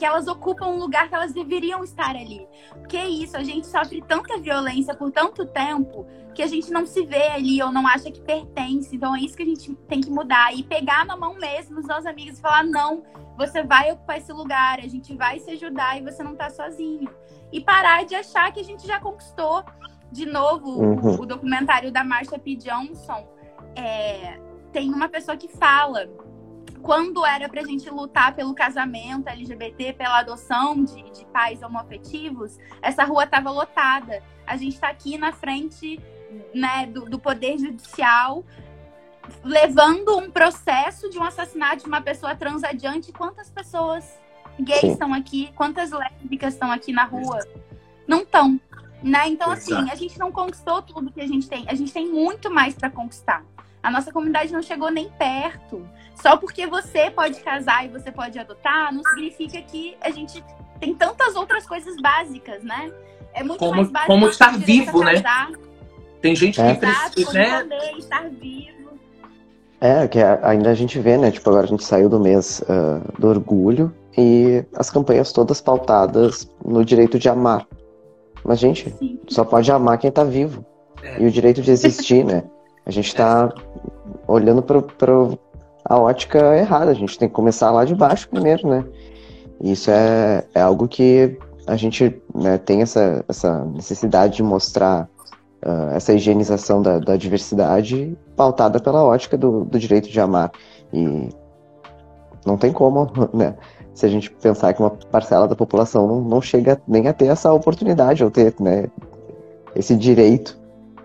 que 0.00 0.06
elas 0.06 0.26
ocupam 0.26 0.68
um 0.68 0.78
lugar 0.78 1.10
que 1.10 1.14
elas 1.14 1.30
deveriam 1.30 1.84
estar 1.84 2.16
ali. 2.16 2.48
Porque 2.70 2.96
é 2.96 3.06
isso, 3.06 3.36
a 3.36 3.44
gente 3.44 3.66
sofre 3.66 4.00
tanta 4.00 4.38
violência 4.38 4.94
por 4.94 5.10
tanto 5.12 5.44
tempo 5.44 6.06
que 6.34 6.42
a 6.42 6.46
gente 6.46 6.70
não 6.70 6.86
se 6.86 7.04
vê 7.04 7.28
ali 7.28 7.62
ou 7.62 7.70
não 7.70 7.86
acha 7.86 8.10
que 8.10 8.18
pertence. 8.18 8.96
Então 8.96 9.14
é 9.14 9.20
isso 9.20 9.36
que 9.36 9.42
a 9.42 9.46
gente 9.46 9.74
tem 9.86 10.00
que 10.00 10.08
mudar 10.08 10.56
e 10.56 10.62
pegar 10.62 11.04
na 11.04 11.18
mão 11.18 11.34
mesmo 11.34 11.80
os 11.80 11.86
nossos 11.86 12.06
amigos 12.06 12.38
e 12.38 12.40
falar: 12.40 12.64
não, 12.64 13.02
você 13.36 13.62
vai 13.62 13.92
ocupar 13.92 14.16
esse 14.16 14.32
lugar, 14.32 14.78
a 14.78 14.88
gente 14.88 15.14
vai 15.14 15.38
se 15.38 15.50
ajudar 15.50 15.98
e 15.98 16.02
você 16.02 16.22
não 16.22 16.34
tá 16.34 16.48
sozinho. 16.48 17.10
E 17.52 17.60
parar 17.60 18.06
de 18.06 18.14
achar 18.14 18.50
que 18.54 18.60
a 18.60 18.64
gente 18.64 18.86
já 18.86 18.98
conquistou. 18.98 19.62
De 20.10 20.24
novo, 20.24 20.80
uhum. 20.80 21.18
o, 21.18 21.20
o, 21.20 21.26
documentário 21.26 21.92
da 21.92 22.02
Marsha 22.02 22.36
P. 22.36 22.56
Johnson 22.56 23.28
é, 23.76 24.40
tem 24.72 24.92
uma 24.92 25.08
pessoa 25.08 25.36
que 25.36 25.46
fala 25.46 26.08
quando 26.82 27.24
era 27.24 27.48
pra 27.48 27.62
gente 27.62 27.88
lutar 27.90 28.34
pelo 28.34 28.54
casamento 28.54 29.28
LGBT, 29.28 29.92
pela 29.92 30.18
adoção 30.18 30.82
de, 30.82 31.10
de 31.10 31.24
pais 31.26 31.62
homoafetivos, 31.62 32.58
essa 32.82 33.04
rua 33.04 33.24
estava 33.24 33.50
lotada. 33.50 34.22
A 34.46 34.56
gente 34.56 34.74
está 34.74 34.88
aqui 34.88 35.16
na 35.16 35.32
frente 35.32 36.00
né, 36.54 36.86
do, 36.86 37.06
do 37.06 37.18
Poder 37.18 37.58
Judicial, 37.58 38.44
levando 39.44 40.16
um 40.18 40.30
processo 40.30 41.08
de 41.10 41.18
um 41.18 41.22
assassinato 41.22 41.78
de 41.78 41.86
uma 41.86 42.00
pessoa 42.00 42.34
trans 42.34 42.64
adiante. 42.64 43.12
Quantas 43.12 43.50
pessoas 43.50 44.18
gays 44.58 44.80
Sim. 44.80 44.92
estão 44.92 45.14
aqui? 45.14 45.52
Quantas 45.54 45.90
lésbicas 45.90 46.54
estão 46.54 46.70
aqui 46.70 46.92
na 46.92 47.04
rua? 47.04 47.38
Não 48.06 48.22
estão. 48.22 48.60
Né? 49.02 49.28
Então, 49.28 49.50
assim, 49.50 49.72
Exato. 49.72 49.84
assim, 49.84 49.92
a 49.92 49.94
gente 49.94 50.18
não 50.18 50.30
conquistou 50.30 50.82
tudo 50.82 51.10
que 51.10 51.20
a 51.20 51.26
gente 51.26 51.48
tem. 51.48 51.64
A 51.68 51.74
gente 51.74 51.92
tem 51.92 52.08
muito 52.08 52.50
mais 52.50 52.74
para 52.74 52.90
conquistar. 52.90 53.44
A 53.82 53.90
nossa 53.90 54.12
comunidade 54.12 54.52
não 54.52 54.62
chegou 54.62 54.90
nem 54.90 55.08
perto. 55.10 55.88
Só 56.22 56.36
porque 56.36 56.66
você 56.66 57.10
pode 57.10 57.40
casar 57.40 57.84
e 57.84 57.88
você 57.88 58.10
pode 58.10 58.38
adotar, 58.38 58.92
não 58.92 59.02
significa 59.04 59.60
que 59.62 59.96
a 60.00 60.10
gente 60.10 60.44
tem 60.78 60.94
tantas 60.94 61.34
outras 61.34 61.66
coisas 61.66 61.96
básicas, 62.00 62.62
né? 62.62 62.90
É 63.32 63.42
muito 63.42 63.58
como, 63.58 63.76
mais 63.76 63.90
básico. 63.90 64.12
Como 64.12 64.28
estar 64.28 64.58
vivo, 64.58 65.02
né? 65.04 65.22
Tem 66.20 66.34
gente 66.34 66.60
é. 66.60 66.74
que 66.74 66.80
precisa, 66.80 67.32
né? 67.64 67.92
Estar 67.98 68.28
vivo. 68.28 68.90
É, 69.80 70.06
que 70.06 70.18
ainda 70.42 70.70
a 70.70 70.74
gente 70.74 70.98
vê, 70.98 71.16
né? 71.16 71.30
Tipo, 71.30 71.48
agora 71.48 71.64
a 71.64 71.68
gente 71.68 71.84
saiu 71.84 72.08
do 72.08 72.20
mês 72.20 72.60
uh, 72.62 73.18
do 73.18 73.28
orgulho 73.28 73.94
e 74.16 74.62
as 74.74 74.90
campanhas 74.90 75.32
todas 75.32 75.60
pautadas 75.60 76.50
no 76.62 76.84
direito 76.84 77.18
de 77.18 77.28
amar. 77.28 77.66
Mas, 78.44 78.58
gente, 78.58 78.90
Sim. 78.98 79.18
só 79.28 79.44
pode 79.44 79.70
amar 79.72 79.96
quem 79.96 80.10
tá 80.10 80.24
vivo. 80.24 80.64
É. 81.02 81.22
E 81.22 81.26
o 81.26 81.30
direito 81.30 81.62
de 81.62 81.70
existir, 81.70 82.24
né? 82.24 82.44
A 82.84 82.90
gente 82.90 83.14
tá 83.14 83.50
olhando 84.26 84.62
para 84.62 84.82
a 85.90 85.98
ótica 85.98 86.56
errada. 86.56 86.92
A 86.92 86.94
gente 86.94 87.18
tem 87.18 87.28
que 87.28 87.34
começar 87.34 87.72
lá 87.72 87.84
de 87.84 87.96
baixo 87.96 88.28
primeiro, 88.28 88.68
né? 88.68 88.84
Isso 89.60 89.90
é, 89.90 90.44
é 90.54 90.60
algo 90.60 90.86
que 90.86 91.36
a 91.66 91.76
gente 91.76 92.22
né, 92.32 92.56
tem 92.58 92.80
essa, 92.80 93.24
essa 93.28 93.64
necessidade 93.64 94.36
de 94.36 94.42
mostrar 94.42 95.08
uh, 95.66 95.94
essa 95.94 96.12
higienização 96.14 96.80
da, 96.80 96.98
da, 96.98 97.16
diversidade 97.16 98.16
pautada 98.36 98.80
pela 98.80 99.04
ótica 99.04 99.36
do, 99.36 99.64
do, 99.64 99.78
direito 99.78 100.08
de 100.08 100.20
amar. 100.20 100.52
E 100.92 101.28
não 102.46 102.56
tem 102.56 102.72
como, 102.72 103.10
né? 103.34 103.56
Se 103.92 104.06
a 104.06 104.08
gente 104.08 104.30
pensar 104.30 104.72
que 104.72 104.80
uma 104.80 104.90
parcela 104.90 105.48
da 105.48 105.56
população 105.56 106.06
não, 106.06 106.20
não 106.20 106.40
chega 106.40 106.80
nem 106.86 107.08
a 107.08 107.12
ter 107.12 107.26
essa 107.26 107.52
oportunidade 107.52 108.22
ou 108.22 108.30
ter 108.30 108.54
né, 108.60 108.88
esse 109.74 109.96
direito, 109.96 110.56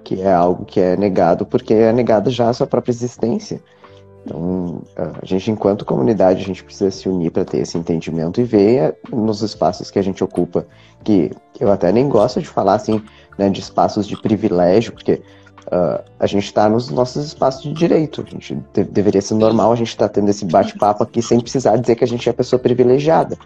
que 0.04 0.22
é 0.22 0.32
algo 0.32 0.64
que 0.64 0.80
é 0.80 0.96
negado 0.96 1.44
porque 1.44 1.74
é 1.74 1.92
negado 1.92 2.30
já 2.30 2.50
a 2.50 2.54
sua 2.54 2.68
própria 2.68 2.92
existência. 2.92 3.60
Então, 4.26 4.82
a 4.96 5.24
gente, 5.24 5.52
enquanto 5.52 5.86
comunidade, 5.86 6.42
a 6.42 6.46
gente 6.46 6.64
precisa 6.64 6.90
se 6.90 7.08
unir 7.08 7.32
para 7.32 7.46
ter 7.46 7.60
esse 7.60 7.78
entendimento 7.78 8.42
e 8.42 8.44
ver 8.44 8.96
nos 9.12 9.42
espaços 9.42 9.92
que 9.92 10.00
a 10.00 10.02
gente 10.02 10.24
ocupa, 10.24 10.66
que 11.04 11.32
eu 11.60 11.72
até 11.72 11.92
nem 11.92 12.10
gosto 12.10 12.42
de 12.42 12.48
falar 12.48 12.74
assim, 12.74 13.02
né, 13.38 13.50
de 13.50 13.60
espaços 13.60 14.08
de 14.08 14.20
privilégio, 14.20 14.94
porque 14.94 15.22
uh, 15.68 16.04
a 16.20 16.26
gente 16.26 16.46
está 16.46 16.68
nos 16.68 16.90
nossos 16.90 17.24
espaços 17.24 17.62
de 17.62 17.74
direito. 17.74 18.26
A 18.28 18.30
gente 18.32 18.56
de 18.74 18.84
deveria 18.84 19.22
ser 19.22 19.36
normal 19.36 19.72
a 19.72 19.76
gente 19.76 19.90
estar 19.90 20.08
tá 20.08 20.16
tendo 20.16 20.30
esse 20.30 20.44
bate-papo 20.46 21.04
aqui 21.04 21.22
sem 21.22 21.40
precisar 21.40 21.78
dizer 21.78 21.96
que 21.96 22.04
a 22.04 22.08
gente 22.08 22.28
é 22.28 22.34
pessoa 22.34 22.60
privilegiada. 22.60 23.38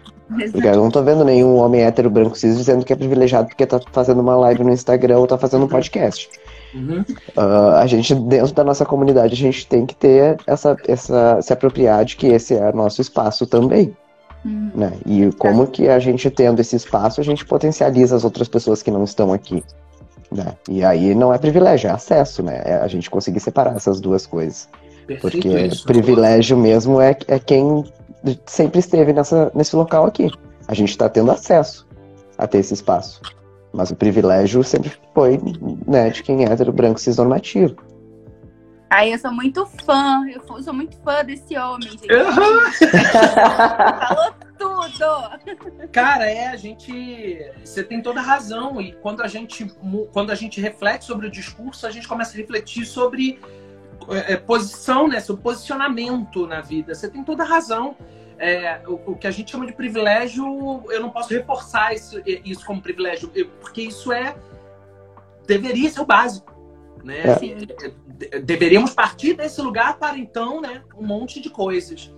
Porque 0.52 0.66
eu 0.66 0.76
não 0.76 0.86
estou 0.88 1.04
vendo 1.04 1.24
nenhum 1.24 1.56
homem 1.56 1.82
hétero 1.82 2.08
branco 2.08 2.38
cis 2.38 2.56
dizendo 2.56 2.84
que 2.86 2.92
é 2.92 2.96
privilegiado 2.96 3.48
porque 3.48 3.64
está 3.64 3.80
fazendo 3.92 4.20
uma 4.20 4.36
live 4.36 4.64
no 4.64 4.72
Instagram 4.72 5.18
ou 5.18 5.24
está 5.24 5.36
fazendo 5.36 5.64
um 5.64 5.68
podcast. 5.68 6.30
Uhum. 6.74 7.04
Uh, 7.36 7.76
a 7.76 7.86
gente, 7.86 8.14
dentro 8.14 8.54
da 8.54 8.64
nossa 8.64 8.84
comunidade, 8.84 9.34
a 9.34 9.36
gente 9.36 9.66
tem 9.66 9.84
que 9.86 9.94
ter 9.94 10.38
essa, 10.46 10.76
essa, 10.86 11.40
se 11.42 11.52
apropriar 11.52 12.04
de 12.04 12.16
que 12.16 12.28
esse 12.28 12.54
é 12.54 12.72
nosso 12.72 13.00
espaço 13.00 13.46
também. 13.46 13.96
Uhum. 14.44 14.70
Né? 14.74 14.92
E 15.04 15.30
como 15.32 15.66
que 15.66 15.88
a 15.88 15.98
gente 15.98 16.30
tendo 16.30 16.60
esse 16.60 16.76
espaço, 16.76 17.20
a 17.20 17.24
gente 17.24 17.44
potencializa 17.44 18.16
as 18.16 18.24
outras 18.24 18.48
pessoas 18.48 18.82
que 18.82 18.90
não 18.90 19.04
estão 19.04 19.32
aqui. 19.32 19.62
Né? 20.30 20.54
E 20.68 20.84
aí 20.84 21.14
não 21.14 21.34
é 21.34 21.38
privilégio, 21.38 21.88
é 21.88 21.92
acesso, 21.92 22.42
né? 22.42 22.62
É 22.64 22.74
a 22.76 22.86
gente 22.86 23.10
conseguir 23.10 23.40
separar 23.40 23.74
essas 23.74 24.00
duas 24.00 24.26
coisas. 24.26 24.68
Perfeito 25.06 25.20
Porque 25.20 25.48
isso. 25.48 25.84
privilégio 25.84 26.56
mesmo 26.56 27.00
é, 27.00 27.16
é 27.26 27.38
quem 27.38 27.84
sempre 28.46 28.78
esteve 28.78 29.12
nessa, 29.12 29.50
nesse 29.54 29.74
local 29.74 30.06
aqui. 30.06 30.30
A 30.68 30.74
gente 30.74 30.90
está 30.90 31.08
tendo 31.08 31.32
acesso 31.32 31.86
a 32.38 32.46
ter 32.46 32.58
esse 32.58 32.74
espaço. 32.74 33.20
Mas 33.72 33.90
o 33.90 33.96
privilégio 33.96 34.64
sempre 34.64 34.92
foi 35.14 35.38
né, 35.86 36.10
de 36.10 36.22
quem 36.22 36.44
é 36.44 36.52
hétero, 36.52 36.72
branco, 36.72 37.00
cisnormativo. 37.00 37.76
Aí 38.90 39.12
eu 39.12 39.18
sou 39.20 39.32
muito 39.32 39.64
fã, 39.86 40.26
eu 40.28 40.44
sou 40.62 40.74
muito 40.74 40.96
fã 41.04 41.24
desse 41.24 41.56
homem, 41.56 41.88
gente. 41.90 42.08
Falou 44.08 44.34
tudo! 44.58 45.88
Cara, 45.92 46.28
é, 46.28 46.48
a 46.48 46.56
gente. 46.56 47.38
Você 47.64 47.84
tem 47.84 48.02
toda 48.02 48.18
a 48.18 48.22
razão. 48.22 48.80
E 48.80 48.92
quando 48.94 49.22
a 49.22 49.28
gente, 49.28 49.64
quando 50.12 50.32
a 50.32 50.34
gente 50.34 50.60
reflete 50.60 51.04
sobre 51.04 51.28
o 51.28 51.30
discurso, 51.30 51.86
a 51.86 51.90
gente 51.92 52.08
começa 52.08 52.34
a 52.34 52.36
refletir 52.36 52.84
sobre 52.84 53.38
é, 54.08 54.32
é, 54.32 54.36
posição, 54.36 55.06
né? 55.06 55.20
Sobre 55.20 55.40
posicionamento 55.40 56.44
na 56.48 56.60
vida. 56.60 56.92
Você 56.92 57.08
tem 57.08 57.22
toda 57.22 57.44
a 57.44 57.46
razão. 57.46 57.96
É, 58.42 58.80
o, 58.86 59.12
o 59.12 59.16
que 59.16 59.26
a 59.26 59.30
gente 59.30 59.50
chama 59.50 59.66
de 59.66 59.72
privilégio, 59.72 60.42
eu 60.88 61.00
não 61.00 61.10
posso 61.10 61.28
reforçar 61.34 61.94
isso, 61.94 62.22
isso 62.26 62.64
como 62.64 62.80
privilégio, 62.80 63.30
porque 63.60 63.82
isso 63.82 64.10
é. 64.10 64.34
deveria 65.46 65.90
ser 65.90 66.00
o 66.00 66.06
básico. 66.06 66.50
Né? 67.04 67.20
É. 67.20 67.30
Assim, 67.32 67.54
de- 67.56 68.40
deveríamos 68.40 68.94
partir 68.94 69.34
desse 69.34 69.60
lugar 69.60 69.98
para 69.98 70.16
então, 70.18 70.60
né, 70.60 70.82
um 70.96 71.06
monte 71.06 71.38
de 71.40 71.50
coisas. 71.50 72.10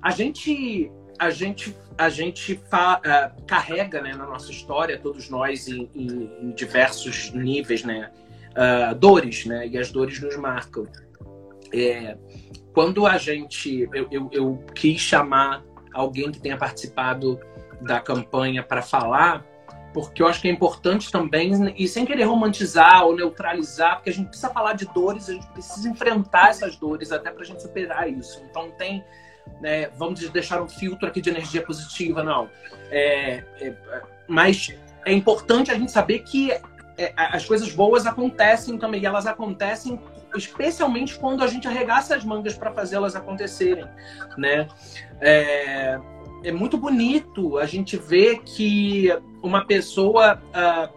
A 0.00 0.10
gente, 0.10 0.90
a 1.18 1.28
gente, 1.30 1.76
a 1.98 2.08
gente 2.08 2.60
fa- 2.70 3.00
ah, 3.04 3.32
carrega, 3.46 4.00
né, 4.00 4.14
na 4.14 4.26
nossa 4.26 4.50
história, 4.50 4.98
todos 4.98 5.28
nós 5.28 5.68
em, 5.68 5.88
em- 5.94 6.30
em 6.42 6.50
diversos 6.52 7.30
níveis, 7.32 7.84
né, 7.84 8.10
ah, 8.54 8.92
dores, 8.94 9.44
né, 9.46 9.66
e 9.66 9.76
as 9.78 9.90
dores 9.90 10.18
nos 10.20 10.36
marcam. 10.36 10.86
É, 11.74 12.16
quando 12.72 13.06
a 13.06 13.18
gente, 13.18 13.88
eu, 13.92 14.08
eu, 14.10 14.28
eu 14.32 14.64
quis 14.74 15.00
chamar 15.00 15.62
alguém 15.92 16.30
que 16.30 16.40
tenha 16.40 16.56
participado 16.56 17.38
da 17.80 18.00
campanha 18.00 18.62
para 18.62 18.80
falar, 18.80 19.44
porque 19.92 20.22
eu 20.22 20.26
acho 20.26 20.40
que 20.40 20.48
é 20.48 20.50
importante 20.50 21.10
também, 21.10 21.52
e 21.76 21.86
sem 21.86 22.06
querer 22.06 22.24
romantizar 22.24 23.04
ou 23.04 23.14
neutralizar, 23.14 23.96
porque 23.96 24.10
a 24.10 24.12
gente 24.12 24.28
precisa 24.28 24.48
falar 24.50 24.72
de 24.72 24.86
dores, 24.86 25.28
a 25.28 25.34
gente 25.34 25.46
precisa 25.48 25.88
enfrentar 25.88 26.48
essas 26.48 26.76
dores 26.76 27.12
até 27.12 27.30
para 27.30 27.42
a 27.42 27.44
gente 27.44 27.60
superar 27.60 28.08
isso. 28.08 28.42
Então 28.48 28.70
tem, 28.70 29.04
né, 29.60 29.88
vamos 29.98 30.26
deixar 30.30 30.62
um 30.62 30.68
filtro 30.68 31.06
aqui 31.06 31.20
de 31.20 31.28
energia 31.28 31.62
positiva, 31.62 32.22
não. 32.22 32.48
É, 32.90 33.44
é, 33.60 33.74
mas 34.26 34.74
é 35.04 35.12
importante 35.12 35.70
a 35.70 35.74
gente 35.74 35.92
saber 35.92 36.20
que 36.20 36.52
é, 36.96 37.12
as 37.16 37.44
coisas 37.44 37.70
boas 37.72 38.06
acontecem 38.06 38.78
também, 38.78 39.02
e 39.02 39.06
elas 39.06 39.26
acontecem 39.26 40.00
especialmente 40.36 41.18
quando 41.18 41.42
a 41.42 41.46
gente 41.46 41.66
arregaça 41.68 42.14
as 42.14 42.24
mangas 42.24 42.54
para 42.54 42.72
fazê-las 42.72 43.14
acontecerem, 43.14 43.86
né? 44.36 44.68
É, 45.20 45.98
é 46.44 46.52
muito 46.52 46.76
bonito 46.76 47.58
a 47.58 47.66
gente 47.66 47.96
ver 47.96 48.40
que 48.40 49.08
uma 49.42 49.64
pessoa, 49.66 50.42
ah, 50.52 50.88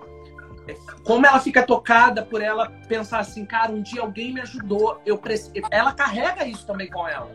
como 1.04 1.26
ela 1.26 1.40
fica 1.40 1.64
tocada 1.64 2.24
por 2.24 2.42
ela 2.42 2.70
pensar 2.88 3.20
assim, 3.20 3.46
cara, 3.46 3.72
um 3.72 3.82
dia 3.82 4.02
alguém 4.02 4.34
me 4.34 4.42
ajudou, 4.42 5.00
eu 5.06 5.18
preci... 5.18 5.52
ela 5.72 5.94
carrega 5.94 6.46
isso 6.46 6.66
também 6.66 6.90
com 6.90 7.08
ela, 7.08 7.32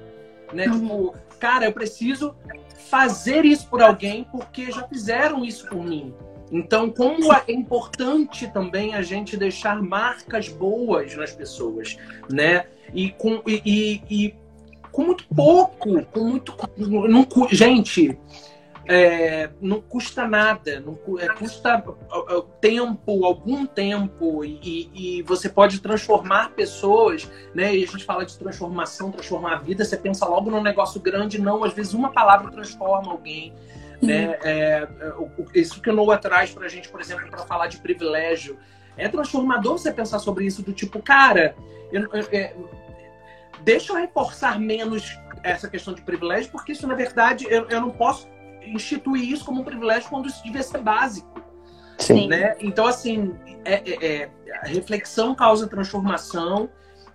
né? 0.52 0.64
Tipo, 0.64 1.14
cara, 1.38 1.66
eu 1.66 1.72
preciso 1.72 2.34
fazer 2.88 3.44
isso 3.44 3.68
por 3.68 3.82
alguém 3.82 4.24
porque 4.24 4.70
já 4.72 4.86
fizeram 4.88 5.44
isso 5.44 5.68
por 5.68 5.82
mim. 5.82 6.14
Então, 6.50 6.90
como 6.90 7.32
é 7.32 7.52
importante 7.52 8.48
também 8.48 8.94
a 8.94 9.02
gente 9.02 9.36
deixar 9.36 9.80
marcas 9.82 10.48
boas 10.48 11.14
nas 11.14 11.32
pessoas, 11.32 11.96
né? 12.28 12.66
E 12.92 13.10
com, 13.12 13.40
e, 13.46 14.02
e- 14.10 14.34
com 14.90 15.04
muito 15.04 15.24
pouco, 15.34 16.04
com 16.06 16.20
muito. 16.24 16.54
Não, 16.76 17.26
gente, 17.50 18.18
é, 18.86 19.50
não 19.60 19.80
custa 19.80 20.26
nada, 20.26 20.80
não 20.80 20.98
é, 21.18 21.28
custa 21.28 21.84
ó, 22.10 22.26
ó, 22.28 22.40
tempo, 22.60 23.24
algum 23.24 23.64
tempo, 23.64 24.44
e- 24.44 24.90
e 24.92 25.22
você 25.22 25.48
pode 25.48 25.80
transformar 25.80 26.50
pessoas, 26.50 27.30
né? 27.54 27.76
E 27.76 27.84
a 27.84 27.86
gente 27.86 28.04
fala 28.04 28.26
de 28.26 28.36
transformação, 28.36 29.12
transformar 29.12 29.52
a 29.52 29.58
vida, 29.58 29.84
você 29.84 29.96
pensa 29.96 30.26
logo 30.26 30.50
num 30.50 30.62
negócio 30.62 31.00
grande, 31.00 31.40
não, 31.40 31.62
às 31.62 31.72
vezes 31.72 31.94
uma 31.94 32.10
palavra 32.10 32.50
transforma 32.50 33.12
alguém. 33.12 33.52
Né? 34.02 34.38
É, 34.42 34.88
é, 34.88 34.88
isso 35.54 35.80
que 35.80 35.90
o 35.90 35.92
Noah 35.92 36.18
traz 36.18 36.50
pra 36.52 36.68
gente, 36.68 36.88
por 36.88 37.00
exemplo, 37.00 37.28
para 37.28 37.40
falar 37.46 37.66
de 37.66 37.78
privilégio. 37.78 38.58
É 38.96 39.08
transformador 39.08 39.78
você 39.78 39.92
pensar 39.92 40.18
sobre 40.18 40.44
isso, 40.46 40.62
do 40.62 40.72
tipo, 40.72 41.00
cara, 41.02 41.54
eu- 41.92 42.08
eu- 42.12 42.28
é, 42.32 42.54
deixa 43.62 43.92
eu 43.92 43.96
reforçar 43.96 44.58
menos 44.58 45.18
essa 45.42 45.68
questão 45.68 45.94
de 45.94 46.02
privilégio, 46.02 46.50
porque 46.50 46.72
isso, 46.72 46.86
na 46.86 46.94
verdade, 46.94 47.46
eu, 47.48 47.68
eu 47.68 47.80
não 47.80 47.90
posso 47.90 48.28
instituir 48.62 49.30
isso 49.30 49.44
como 49.44 49.60
um 49.60 49.64
privilégio 49.64 50.08
quando 50.08 50.28
isso 50.28 50.42
devia 50.42 50.62
ser 50.62 50.78
básico. 50.78 51.40
Sim. 51.98 52.28
Né? 52.28 52.56
Então, 52.60 52.86
assim, 52.86 53.34
é, 53.64 53.74
é- 53.74 54.06
é, 54.22 54.30
a 54.62 54.66
reflexão 54.66 55.34
causa 55.34 55.66
transformação 55.68 56.70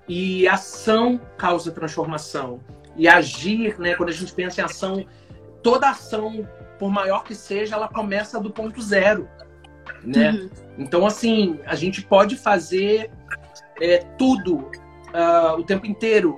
e 0.07 0.47
ação 0.47 1.19
causa 1.37 1.71
transformação. 1.71 2.59
E 2.95 3.07
agir, 3.07 3.79
né, 3.79 3.95
quando 3.95 4.09
a 4.09 4.13
gente 4.13 4.31
pensa 4.33 4.61
em 4.61 4.63
ação, 4.63 5.05
toda 5.61 5.89
ação, 5.89 6.47
por 6.79 6.89
maior 6.91 7.23
que 7.23 7.33
seja, 7.35 7.75
ela 7.75 7.87
começa 7.87 8.39
do 8.39 8.49
ponto 8.49 8.81
zero. 8.81 9.27
Né? 10.03 10.31
Uhum. 10.31 10.49
Então, 10.77 11.05
assim, 11.05 11.59
a 11.65 11.75
gente 11.75 12.01
pode 12.01 12.35
fazer 12.37 13.11
é, 13.81 13.99
tudo 14.17 14.69
ah, 15.13 15.55
o 15.57 15.63
tempo 15.63 15.85
inteiro 15.85 16.37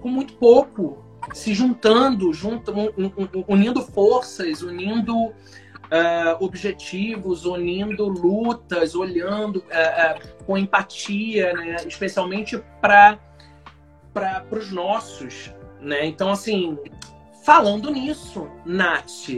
com 0.00 0.08
muito 0.08 0.34
pouco, 0.34 1.04
se 1.32 1.52
juntando, 1.54 2.32
junto, 2.32 2.70
un- 2.72 2.92
un- 2.96 3.12
un- 3.18 3.44
unindo 3.48 3.82
forças, 3.82 4.62
unindo 4.62 5.32
ah, 5.90 6.36
objetivos, 6.40 7.44
unindo 7.44 8.06
lutas, 8.08 8.94
olhando 8.94 9.62
ah, 9.72 10.16
com 10.46 10.56
empatia, 10.56 11.52
né? 11.52 11.76
especialmente 11.86 12.62
para 12.80 13.18
os 14.50 14.70
nossos. 14.72 15.52
Né? 15.80 16.06
Então, 16.06 16.30
assim, 16.30 16.76
falando 17.48 17.90
nisso, 17.90 18.46
Nath, 18.62 19.30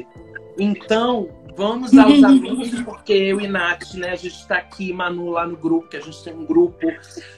então 0.59 1.29
vamos 1.57 1.97
aos 1.97 2.19
anúncios, 2.25 2.83
porque 2.83 3.13
eu 3.13 3.41
e 3.41 3.47
Nath, 3.47 3.95
né, 3.95 4.11
a 4.11 4.17
gente 4.17 4.35
está 4.35 4.57
aqui, 4.57 4.93
Manu, 4.93 5.31
lá 5.31 5.47
no 5.47 5.57
grupo, 5.57 5.89
que 5.89 5.97
a 5.97 6.01
gente 6.01 6.21
tem 6.25 6.35
um 6.35 6.45
grupo 6.45 6.89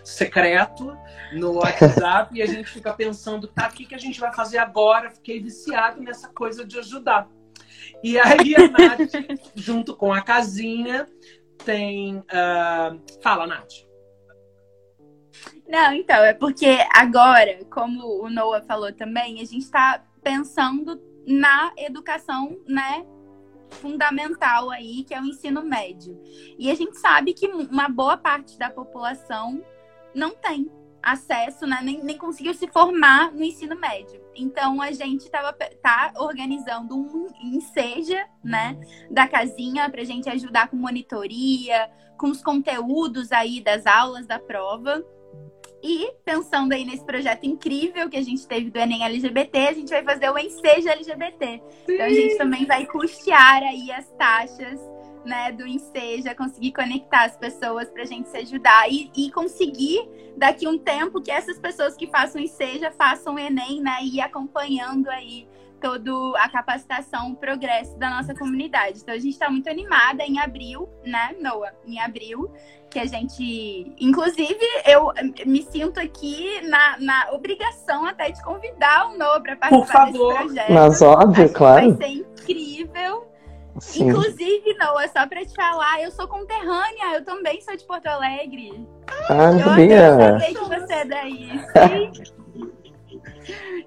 secreto 0.03 0.97
no 1.35 1.57
WhatsApp, 1.57 2.35
e 2.35 2.41
a 2.41 2.47
gente 2.47 2.71
fica 2.71 2.91
pensando, 2.95 3.49
tá, 3.49 3.69
o 3.69 3.73
que, 3.73 3.85
que 3.85 3.95
a 3.95 3.99
gente 3.99 4.19
vai 4.19 4.33
fazer 4.35 4.57
agora? 4.57 5.11
Fiquei 5.11 5.43
viciado 5.43 6.01
nessa 6.01 6.31
coisa 6.31 6.65
de 6.65 6.79
ajudar. 6.79 7.29
E 8.03 8.19
aí 8.19 8.57
a 8.57 8.67
Nath, 8.67 9.13
junto 9.55 9.95
com 9.95 10.11
a 10.11 10.23
casinha, 10.23 11.07
tem. 11.67 12.25
ah, 12.33 12.97
Fala, 13.23 13.47
Nath. 13.47 13.75
Não, 15.69 15.93
então, 15.93 16.25
é 16.25 16.33
porque 16.33 16.79
agora, 16.95 17.59
como 17.71 18.25
o 18.25 18.31
Noah 18.31 18.63
falou 18.63 18.91
também, 18.91 19.35
a 19.35 19.45
gente 19.45 19.65
está 19.65 20.03
pensando 20.23 21.01
na 21.27 21.73
educação, 21.77 22.59
né, 22.67 23.05
fundamental 23.71 24.71
aí, 24.71 25.05
que 25.05 25.15
é 25.15 25.21
o 25.21 25.25
ensino 25.25 25.63
médio. 25.65 26.21
E 26.59 26.71
a 26.71 26.75
gente 26.75 26.99
sabe 26.99 27.33
que 27.33 27.47
uma 27.49 27.89
boa 27.89 28.17
parte 28.17 28.59
da 28.59 28.71
população 28.71 29.65
não 30.15 30.31
tem 30.31 30.71
acesso, 31.03 31.67
né, 31.67 31.81
nem, 31.83 32.03
nem 32.05 32.17
conseguiu 32.17 32.55
se 32.55 32.69
formar 32.69 33.33
no 33.33 33.43
ensino 33.43 33.75
médio. 33.77 34.23
Então 34.37 34.81
a 34.81 34.93
gente 34.93 35.29
tava, 35.31 35.53
tá 35.53 36.13
organizando 36.17 36.97
um 36.97 37.27
enseja, 37.43 38.25
né, 38.43 38.79
da 39.11 39.27
casinha 39.27 39.91
pra 39.91 40.05
gente 40.05 40.29
ajudar 40.29 40.69
com 40.69 40.77
monitoria, 40.77 41.91
com 42.17 42.29
os 42.29 42.43
conteúdos 42.43 43.33
aí 43.33 43.61
das 43.61 43.85
aulas 43.85 44.27
da 44.27 44.39
prova. 44.39 45.05
E 45.83 46.13
pensando 46.25 46.73
aí 46.73 46.85
nesse 46.85 47.05
projeto 47.05 47.45
incrível 47.45 48.09
que 48.09 48.17
a 48.17 48.23
gente 48.23 48.47
teve 48.47 48.71
do 48.71 48.79
Enem 48.79 49.05
LGBT, 49.05 49.59
a 49.59 49.73
gente 49.73 49.89
vai 49.91 50.05
fazer 50.05 50.31
o 50.31 50.39
Enseja 50.39 50.93
LGBT. 50.93 51.61
Então 51.89 52.07
a 52.07 52.11
gente 52.11 52.39
também 52.39 52.65
vai 52.65 52.87
custear 52.87 53.63
aí 53.63 53.91
as 53.91 54.09
taxas 54.13 54.81
né, 55.25 55.53
do 55.53 55.67
Enseja, 55.67 56.35
conseguir 56.35 56.73
conectar 56.73 57.25
as 57.25 57.37
pessoas 57.37 57.89
para 57.91 58.03
a 58.03 58.07
gente 58.07 58.29
se 58.29 58.37
ajudar 58.39 58.91
e, 58.91 59.11
e 59.17 59.31
conseguir 59.31 60.09
daqui 60.37 60.67
um 60.67 60.79
tempo 60.79 61.21
que 61.21 61.31
essas 61.31 61.59
pessoas 61.59 61.97
que 61.97 62.07
façam 62.07 62.41
Enseja 62.41 62.91
façam 62.91 63.35
o 63.35 63.39
Enem, 63.39 63.81
né, 63.81 63.99
e 64.03 64.17
ir 64.17 64.21
acompanhando 64.21 65.09
aí 65.09 65.47
toda 65.83 66.11
a 66.39 66.49
capacitação, 66.49 67.33
o 67.33 67.37
progresso 67.37 67.99
da 67.99 68.09
nossa 68.09 68.33
comunidade. 68.35 69.01
Então 69.03 69.13
a 69.15 69.19
gente 69.19 69.33
está 69.33 69.51
muito 69.51 69.69
animada 69.69 70.23
em 70.23 70.39
abril, 70.39 70.89
né, 71.05 71.35
Noah? 71.41 71.73
Em 71.85 71.99
abril, 72.01 72.51
que 72.89 72.99
a 73.01 73.05
gente. 73.05 73.93
Inclusive, 73.99 74.65
eu 74.87 75.13
me 75.45 75.63
sinto 75.65 75.99
aqui 75.99 76.61
na, 76.69 76.97
na 77.01 77.33
obrigação 77.33 78.07
até 78.07 78.31
de 78.31 78.43
convidar 78.43 79.11
o 79.11 79.19
Noah 79.19 79.41
para 79.41 79.57
participar 79.57 80.07
favor. 80.07 80.33
desse 80.33 80.45
projeto. 80.45 80.73
Mas 80.73 81.03
óbvio, 81.03 81.45
Acho 81.45 81.53
que 81.53 81.59
claro. 81.59 81.95
Vai 81.95 82.07
ser 82.09 82.15
incrível. 82.15 83.27
Sim. 83.81 84.09
Inclusive, 84.11 84.75
Noah, 84.79 85.09
só 85.09 85.27
pra 85.27 85.45
te 85.45 85.55
falar, 85.55 86.03
eu 86.03 86.11
sou 86.11 86.29
conterrânea, 86.29 87.15
eu 87.17 87.25
também 87.25 87.59
sou 87.63 87.75
de 87.75 87.85
Porto 87.85 88.07
Alegre. 88.07 88.87
Ah, 89.31 89.51
Eu 89.51 89.61
sabia. 89.61 90.17
saber 90.17 90.55
que 90.55 90.65
você 90.65 90.93
é 90.93 91.05
daí. 91.07 91.49
Sim. 92.23 92.42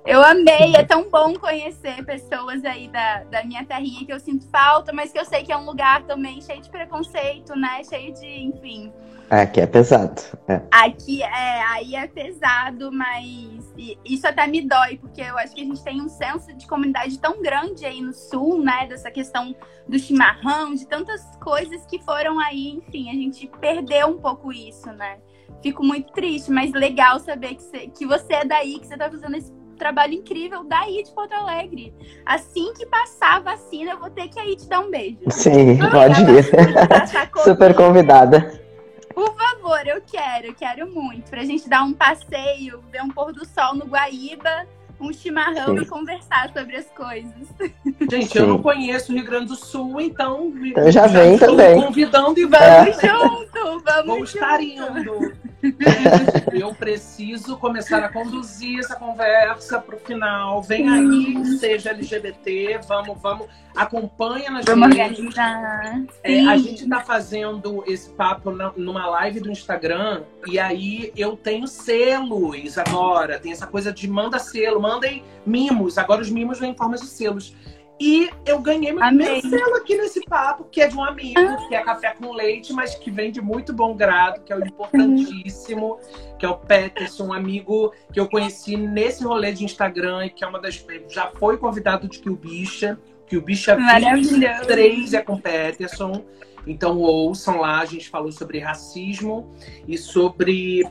Eu 0.06 0.24
amei, 0.24 0.76
é 0.76 0.84
tão 0.84 1.10
bom 1.10 1.34
conhecer 1.36 2.04
pessoas 2.06 2.64
aí 2.64 2.88
da, 2.88 3.24
da 3.24 3.44
minha 3.44 3.66
terrinha 3.66 4.06
que 4.06 4.14
eu 4.14 4.20
sinto 4.20 4.48
falta, 4.50 4.94
mas 4.94 5.12
que 5.12 5.20
eu 5.20 5.26
sei 5.26 5.44
que 5.44 5.52
é 5.52 5.58
um 5.58 5.66
lugar 5.66 6.04
também 6.04 6.42
cheio 6.42 6.62
de 6.62 6.70
preconceito, 6.70 7.56
né? 7.56 7.84
Cheio 7.84 8.14
de, 8.14 8.28
enfim. 8.28 8.94
Aqui 9.30 9.60
é 9.60 9.66
pesado. 9.66 10.22
É. 10.48 10.62
Aqui 10.72 11.24
é, 11.24 11.64
aí 11.64 11.96
é 11.96 12.08
pesado, 12.08 12.92
mas 12.92 13.74
isso 14.06 14.28
até 14.28 14.46
me 14.46 14.62
dói, 14.62 14.98
porque 14.98 15.22
eu 15.22 15.38
acho 15.38 15.56
que 15.56 15.62
a 15.62 15.66
gente 15.66 15.84
tem 15.84 16.00
um 16.00 16.08
senso 16.08 16.54
de 16.54 16.68
comunidade 16.68 17.18
tão 17.20 17.42
grande 17.42 17.86
aí 17.86 18.02
no 18.02 18.14
sul, 18.14 18.62
né? 18.62 18.86
Dessa 18.88 19.10
questão 19.10 19.56
do 19.88 19.98
chimarrão, 19.98 20.76
de 20.76 20.86
tantas 20.88 21.24
coisas 21.38 21.86
que 21.88 22.00
foram 22.00 22.40
aí, 22.40 22.70
enfim, 22.70 23.10
a 23.10 23.14
gente 23.14 23.48
perdeu 23.60 24.08
um 24.08 24.20
pouco 24.20 24.54
isso, 24.54 24.92
né? 24.92 25.18
Fico 25.62 25.84
muito 25.84 26.12
triste, 26.14 26.52
mas 26.52 26.72
legal 26.72 27.20
saber 27.20 27.56
que 27.56 27.64
você, 27.64 27.88
que 27.88 28.06
você 28.06 28.34
é 28.34 28.46
daí, 28.46 28.80
que 28.80 28.88
você 28.88 28.98
tá 28.98 29.10
fazendo 29.10 29.36
esse 29.36 29.52
trabalho 29.78 30.14
incrível 30.14 30.64
daí 30.64 31.04
de 31.04 31.12
Porto 31.12 31.34
Alegre. 31.34 31.94
Assim 32.26 32.74
que 32.74 32.86
passar 32.86 33.38
a 33.38 33.40
vacina, 33.40 33.92
eu 33.92 34.00
vou 34.00 34.10
ter 34.10 34.28
que 34.30 34.40
aí 34.40 34.56
te 34.56 34.68
dar 34.68 34.80
um 34.80 34.90
beijo. 34.90 35.20
Sim, 35.30 35.78
pode 35.92 36.22
ir. 36.22 36.46
Super 37.44 37.76
convidada. 37.76 38.62
Por 39.14 39.34
favor, 39.36 39.88
eu 39.88 40.02
quero, 40.02 40.48
eu 40.48 40.54
quero 40.54 40.92
muito. 40.92 41.30
Pra 41.30 41.44
gente 41.44 41.70
dar 41.70 41.84
um 41.84 41.94
passeio, 41.94 42.84
ver 42.92 43.02
um 43.02 43.10
pôr 43.10 43.32
do 43.32 43.46
sol 43.46 43.74
no 43.74 43.86
Guaíba, 43.86 44.68
um 45.00 45.12
chimarrão 45.12 45.78
Sim. 45.78 45.84
e 45.84 45.86
conversar 45.86 46.52
sobre 46.54 46.76
as 46.78 46.86
coisas. 46.92 47.48
Gente, 48.10 48.38
eu 48.38 48.44
Sim. 48.46 48.50
não 48.50 48.62
conheço 48.62 49.12
o 49.12 49.16
Rio 49.16 49.26
Grande 49.26 49.48
do 49.48 49.56
Sul, 49.56 50.00
então. 50.02 50.54
Então 50.64 50.92
já 50.92 51.08
vem 51.08 51.38
também. 51.38 51.82
convidando 51.82 52.40
e 52.40 52.46
Vamos 52.46 52.96
vamos. 53.02 53.02
junto, 53.02 53.84
vamos 53.84 54.06
Vou 54.06 54.18
junto. 54.26 54.36
estar 54.36 54.62
indo. 54.62 55.34
Eu 56.54 56.74
preciso 56.74 57.58
começar 57.58 58.04
a 58.04 58.10
conduzir 58.10 58.80
essa 58.80 58.96
conversa 58.96 59.80
pro 59.80 59.98
final. 60.00 60.62
Vem 60.62 60.90
aí, 60.90 61.46
seja 61.58 61.90
LGBT, 61.92 62.80
vamos, 62.88 63.20
vamos, 63.22 63.48
acompanha 63.76 64.50
nas 64.52 64.66
Vamos 64.66 64.88
redes. 64.96 65.20
organizar. 65.20 66.02
É, 66.24 66.46
a 66.48 66.58
gente 66.58 66.88
tá 66.88 67.02
fazendo 67.02 67.84
esse 67.88 68.10
papo 68.12 68.52
na- 68.52 68.74
numa 68.76 69.06
live 69.08 69.40
do 69.40 69.52
Instagram 69.52 70.24
e 70.48 70.58
aí 70.60 71.12
eu 71.16 71.36
tenho 71.36 71.68
selos 71.68 72.78
agora. 72.78 73.40
Tem 73.40 73.52
essa 73.52 73.68
coisa 73.68 73.92
de 73.92 74.08
manda 74.08 74.40
selo, 74.40 74.80
mandem 74.82 75.24
mimos. 75.46 75.98
Agora 75.98 76.22
os 76.22 76.30
mimos 76.30 76.60
vêm 76.60 76.72
em 76.72 76.76
forma 76.78 76.96
de 76.96 77.06
selos. 77.06 77.54
E 78.00 78.30
eu 78.46 78.60
ganhei 78.60 78.92
meu 78.92 79.06
primeiro 79.06 79.50
selo 79.50 79.76
aqui 79.76 79.96
nesse 79.96 80.22
papo, 80.26 80.66
que 80.66 80.82
é 80.82 80.88
de 80.88 80.98
um 80.98 81.04
amigo, 81.04 81.68
que 81.70 81.76
é 81.76 81.82
café 81.82 82.14
com 82.14 82.34
leite, 82.34 82.74
mas 82.74 82.94
que 82.96 83.10
vem 83.10 83.32
de 83.32 83.42
muito 83.42 83.72
bom 83.72 83.96
grado, 83.96 84.42
que 84.42 84.52
é 84.52 84.58
o 84.58 84.66
importantíssimo, 84.66 85.98
que 86.38 86.46
é 86.46 86.50
o 86.50 86.58
Peterson, 86.58 87.28
um 87.28 87.34
amigo 87.34 87.94
que 88.12 88.20
eu 88.20 88.28
conheci 88.28 88.76
nesse 88.76 89.24
rolê 89.24 89.54
de 89.54 89.64
Instagram 89.64 90.26
e 90.26 90.30
que 90.30 90.44
é 90.44 90.48
uma 90.48 90.60
das. 90.60 90.86
Já 91.10 91.32
foi 91.32 91.58
convidado 91.58 92.08
de 92.08 92.20
Kill 92.20 92.36
Bicha, 92.36 93.00
que 93.28 93.38
o 93.38 93.42
Bicha 93.42 93.78
Maravilhoso. 93.78 94.40
23 94.40 95.14
é 95.14 95.22
com 95.22 95.40
Peterson. 95.40 96.26
Então 96.68 96.98
ouçam 96.98 97.60
lá, 97.60 97.80
a 97.80 97.86
gente 97.86 98.10
falou 98.10 98.32
sobre 98.32 98.58
racismo 98.60 99.54
e 99.88 99.98
sobre 99.98 100.84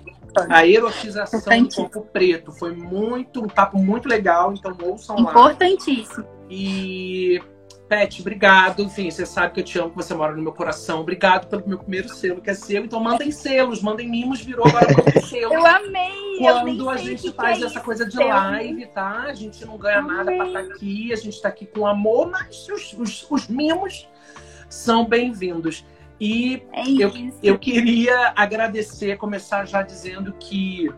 a 0.48 0.66
erotização 0.66 1.62
do 1.62 1.74
corpo 1.74 2.00
preto. 2.12 2.52
Foi 2.52 2.74
muito, 2.74 3.42
um 3.42 3.48
papo 3.48 3.76
muito 3.78 4.08
legal, 4.08 4.52
então 4.52 4.76
ouçam 4.82 5.16
lá. 5.16 5.30
Importantíssimo. 5.30 6.33
E 6.56 7.42
Pet, 7.88 8.20
obrigado. 8.20 8.82
Enfim, 8.82 9.10
você 9.10 9.26
sabe 9.26 9.52
que 9.54 9.60
eu 9.60 9.64
te 9.64 9.78
amo, 9.78 9.90
que 9.90 9.96
você 9.96 10.14
mora 10.14 10.34
no 10.34 10.42
meu 10.42 10.52
coração. 10.52 11.00
Obrigado 11.00 11.48
pelo 11.48 11.66
meu 11.68 11.78
primeiro 11.78 12.08
selo, 12.08 12.40
que 12.40 12.48
é 12.50 12.54
seu. 12.54 12.84
Então 12.84 13.00
mandem 13.00 13.30
selos, 13.30 13.82
mandem 13.82 14.08
mimos, 14.08 14.40
virou 14.40 14.66
agora 14.66 14.86
mandem 14.96 15.22
selos. 15.22 15.52
Eu 15.52 15.66
amei. 15.66 16.36
eu 16.38 16.54
Quando 16.60 16.90
a 16.90 16.96
sei 16.98 17.06
gente 17.06 17.28
o 17.28 17.32
faz 17.34 17.60
é 17.60 17.66
essa 17.66 17.74
isso. 17.76 17.84
coisa 17.84 18.06
de 18.06 18.12
Selo. 18.14 18.28
live, 18.28 18.86
tá? 18.86 19.24
A 19.24 19.34
gente 19.34 19.64
não 19.66 19.76
ganha 19.76 20.00
nada 20.00 20.32
pra 20.32 20.46
estar 20.46 20.60
aqui, 20.60 21.12
a 21.12 21.16
gente 21.16 21.40
tá 21.42 21.48
aqui 21.48 21.66
com 21.66 21.86
amor, 21.86 22.30
mas 22.30 22.68
os, 22.68 22.92
os, 22.94 23.26
os 23.30 23.48
mimos 23.48 24.08
são 24.68 25.04
bem-vindos. 25.04 25.84
E 26.20 26.62
É 26.72 26.82
isso. 26.88 27.38
eu 27.42 27.58
queria 27.58 28.32
agradecer, 28.36 29.16
começar 29.18 29.66
já 29.66 29.82
dizendo 29.82 30.32
que 30.38 30.88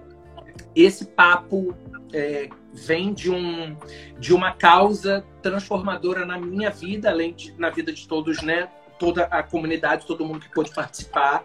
esse 0.74 1.06
papo 1.06 1.74
é, 2.12 2.48
vem 2.76 3.12
de, 3.12 3.30
um, 3.30 3.76
de 4.18 4.34
uma 4.34 4.52
causa 4.52 5.24
transformadora 5.42 6.26
na 6.26 6.38
minha 6.38 6.70
vida, 6.70 7.10
além 7.10 7.32
de 7.32 7.54
na 7.58 7.70
vida 7.70 7.92
de 7.92 8.06
todos, 8.06 8.42
né? 8.42 8.68
Toda 8.98 9.24
a 9.24 9.42
comunidade, 9.42 10.06
todo 10.06 10.24
mundo 10.24 10.40
que 10.40 10.52
pôde 10.52 10.72
participar. 10.72 11.44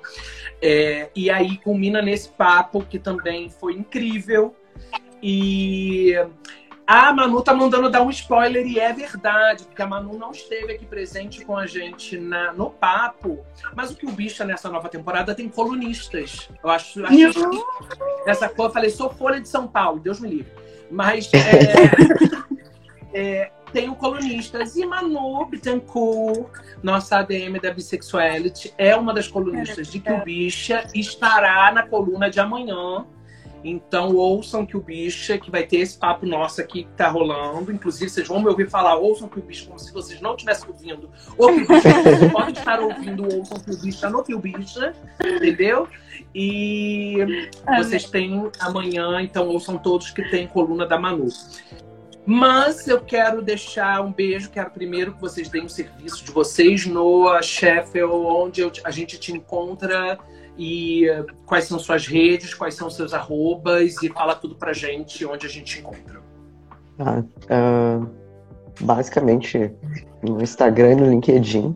É, 0.62 1.10
e 1.16 1.30
aí 1.30 1.58
culmina 1.58 2.02
nesse 2.02 2.30
papo 2.30 2.86
que 2.86 2.99
também 2.99 3.49
foi 3.49 3.74
incrível. 3.74 4.56
E 5.24 6.16
a 6.88 7.14
Manu 7.14 7.41
tá 7.41 7.53
mandando 7.53 7.90
dar 7.90 8.02
um 8.02 8.10
spoiler 8.10 8.66
e 8.66 8.80
é 8.80 8.91
verdade, 8.91 9.64
porque 9.64 9.82
a 9.82 9.88
Manu 9.88 10.18
não 10.18 10.32
esteve 10.32 10.74
aqui 10.74 10.86
presente 10.86 11.45
com 11.45 11.56
a 11.56 11.66
gente 11.66 12.18
na, 12.18 12.52
no 12.52 12.70
papo, 12.70 13.45
mas 13.76 13.91
o 13.91 13.95
que 13.95 14.06
o 14.06 14.12
bicha 14.12 14.44
nessa 14.44 14.70
nova 14.70 14.90
temporada 14.90 15.34
tem 15.34 15.48
colunistas. 15.48 16.49
Eu 16.64 16.70
acho, 16.70 17.06
acho 17.06 17.49
que 17.49 18.30
essa 18.30 18.49
cor, 18.49 18.66
eu 18.66 18.74
falei, 18.74 18.90
sou 18.90 19.10
Folha 19.10 19.40
de 19.40 19.48
São 19.48 19.68
Paulo, 19.68 19.99
Deus 19.99 20.20
me 20.20 20.30
livre. 20.30 20.61
Mas 20.91 21.30
é, 23.13 23.19
é, 23.43 23.51
tenho 23.72 23.95
colunistas 23.95 24.76
e 24.76 24.85
Manu 24.85 25.45
Bittencourt, 25.45 26.51
nossa 26.84 27.19
ADM 27.19 27.59
da 27.61 27.73
Bissexuality, 27.73 28.73
é 28.77 28.95
uma 28.95 29.13
das 29.13 29.27
colunistas 29.27 29.88
de 29.88 29.99
que 29.99 30.11
o 30.11 30.23
bicha 30.23 30.88
estará 30.93 31.72
na 31.72 31.88
coluna 31.88 32.30
de 32.30 32.39
amanhã. 32.39 33.05
Então 33.63 34.15
ouçam 34.15 34.65
que 34.65 34.76
o 34.76 34.81
bicha, 34.81 35.38
que 35.38 35.51
vai 35.51 35.63
ter 35.63 35.77
esse 35.77 35.95
papo 35.97 36.26
nosso 36.26 36.59
aqui 36.59 36.84
que 36.84 36.91
tá 36.93 37.07
rolando. 37.07 37.72
Inclusive, 37.72 38.09
vocês 38.09 38.27
vão 38.27 38.41
me 38.41 38.47
ouvir 38.47 38.69
falar, 38.69 38.95
ouçam 38.95 39.30
que 39.30 39.39
o 39.39 39.41
bicha, 39.41 39.68
como 39.68 39.77
se 39.77 39.93
vocês 39.93 40.19
não 40.19 40.31
estivessem 40.31 40.68
ouvindo. 40.68 41.09
Ou 41.38 41.53
que 41.53 41.61
o 41.61 41.68
bicha, 41.68 41.93
vocês 42.01 42.31
podem 42.31 42.53
estar 42.53 42.80
ouvindo, 42.80 43.23
ouçam 43.35 43.59
que 43.59 43.72
o 43.72 43.77
bicha 43.77 44.09
no 44.09 44.23
que 44.23 44.34
o 44.34 44.39
bicha, 44.39 44.95
entendeu? 45.23 45.88
E 46.34 47.18
vocês 47.78 48.06
têm 48.06 48.49
amanhã, 48.60 49.22
então 49.22 49.48
ouçam 49.49 49.78
todos 49.78 50.12
que 50.12 50.24
tem 50.30 50.48
coluna 50.48 50.86
da 50.86 50.98
Manu. 50.98 51.28
Mas 52.26 52.88
eu 52.88 53.02
quero 53.02 53.41
deixar 53.41 54.02
um 54.06 54.14
beijo, 54.14 54.49
quero 54.52 54.70
primeiro 54.70 55.14
que 55.14 55.20
vocês 55.22 55.49
deem 55.49 55.66
o 55.66 55.70
serviço 55.70 56.24
de 56.24 56.32
vocês 56.32 56.86
no 56.86 57.41
Sheffield, 57.41 58.14
onde 58.14 58.62
eu- 58.62 58.72
a 58.84 58.91
gente 58.91 59.20
te 59.20 59.34
encontra 59.34 60.18
e 60.58 61.10
eh, 61.10 61.26
quais 61.45 61.66
são 61.66 61.80
suas 61.80 62.06
redes, 62.06 62.53
quais 62.53 62.76
são 62.76 62.90
seus 62.90 63.14
arrobas 63.14 64.02
e 64.03 64.10
fala 64.10 64.36
tudo 64.36 64.56
pra 64.56 64.72
gente 64.72 65.26
onde 65.26 65.48
a 65.48 65.49
gente 65.49 65.80
encontra. 65.80 66.22
Ah, 66.99 67.24
ah, 67.49 68.06
basicamente 68.80 69.72
no 70.22 70.41
Instagram 70.41 70.91
e 70.91 70.95
no 70.95 71.10
LinkedIn. 71.10 71.76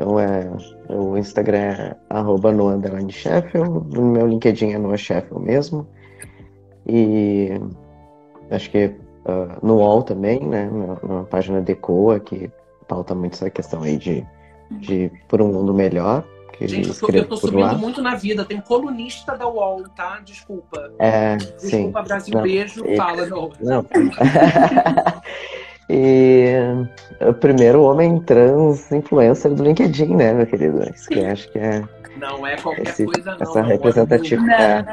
Então 0.00 0.18
é 0.18 0.50
o 0.88 1.18
Instagram 1.18 1.58
é 1.58 1.96
arroba 2.08 2.50
no 2.50 2.68
underline 2.68 3.12
Sheffield, 3.12 3.94
no 3.94 4.06
meu 4.06 4.26
LinkedIn 4.26 4.72
é 4.72 4.78
no 4.78 4.96
Sheffield 4.96 5.44
mesmo. 5.44 5.86
E 6.86 7.50
acho 8.50 8.70
que 8.70 8.94
ah, 9.26 9.58
no 9.62 9.76
UOL 9.76 10.02
também, 10.02 10.40
né? 10.40 10.70
Na, 10.72 11.16
na 11.16 11.24
página 11.24 11.60
Decoa, 11.60 12.18
que 12.18 12.50
pauta 12.88 13.14
muito 13.14 13.34
essa 13.34 13.50
questão 13.50 13.82
aí 13.82 13.98
de, 13.98 14.26
de 14.70 15.12
por 15.28 15.42
um 15.42 15.52
mundo 15.52 15.74
melhor. 15.74 16.24
Gente, 16.62 16.88
eu 16.88 16.94
tô, 16.94 17.10
eu 17.10 17.28
tô 17.28 17.36
subindo 17.36 17.60
lá. 17.60 17.74
muito 17.74 18.00
na 18.00 18.14
vida. 18.14 18.44
Tem 18.44 18.60
colunista 18.60 19.36
da 19.36 19.46
UOL, 19.46 19.82
tá? 19.94 20.20
Desculpa. 20.24 20.92
É, 20.98 21.38
sim. 21.58 21.68
Desculpa, 21.68 22.02
Brasil. 22.02 22.34
Não. 22.34 22.42
Beijo. 22.42 22.86
E- 22.86 22.96
Fala, 22.96 23.26
não. 23.26 23.50
Não. 23.60 23.84
e 25.92 27.26
o 27.28 27.34
primeiro 27.34 27.82
homem 27.82 28.20
trans 28.20 28.90
influencer 28.92 29.52
do 29.52 29.62
LinkedIn, 29.64 30.14
né, 30.14 30.32
meu 30.32 30.46
querido? 30.46 30.82
Isso 30.94 31.08
que 31.08 31.20
acho 31.24 31.50
que 31.50 31.58
é 31.58 31.82
Não 32.16 32.46
é 32.46 32.56
qualquer 32.56 32.82
esse- 32.88 33.04
coisa, 33.04 33.30
não. 33.32 33.36
essa 33.40 33.60
é 33.60 33.78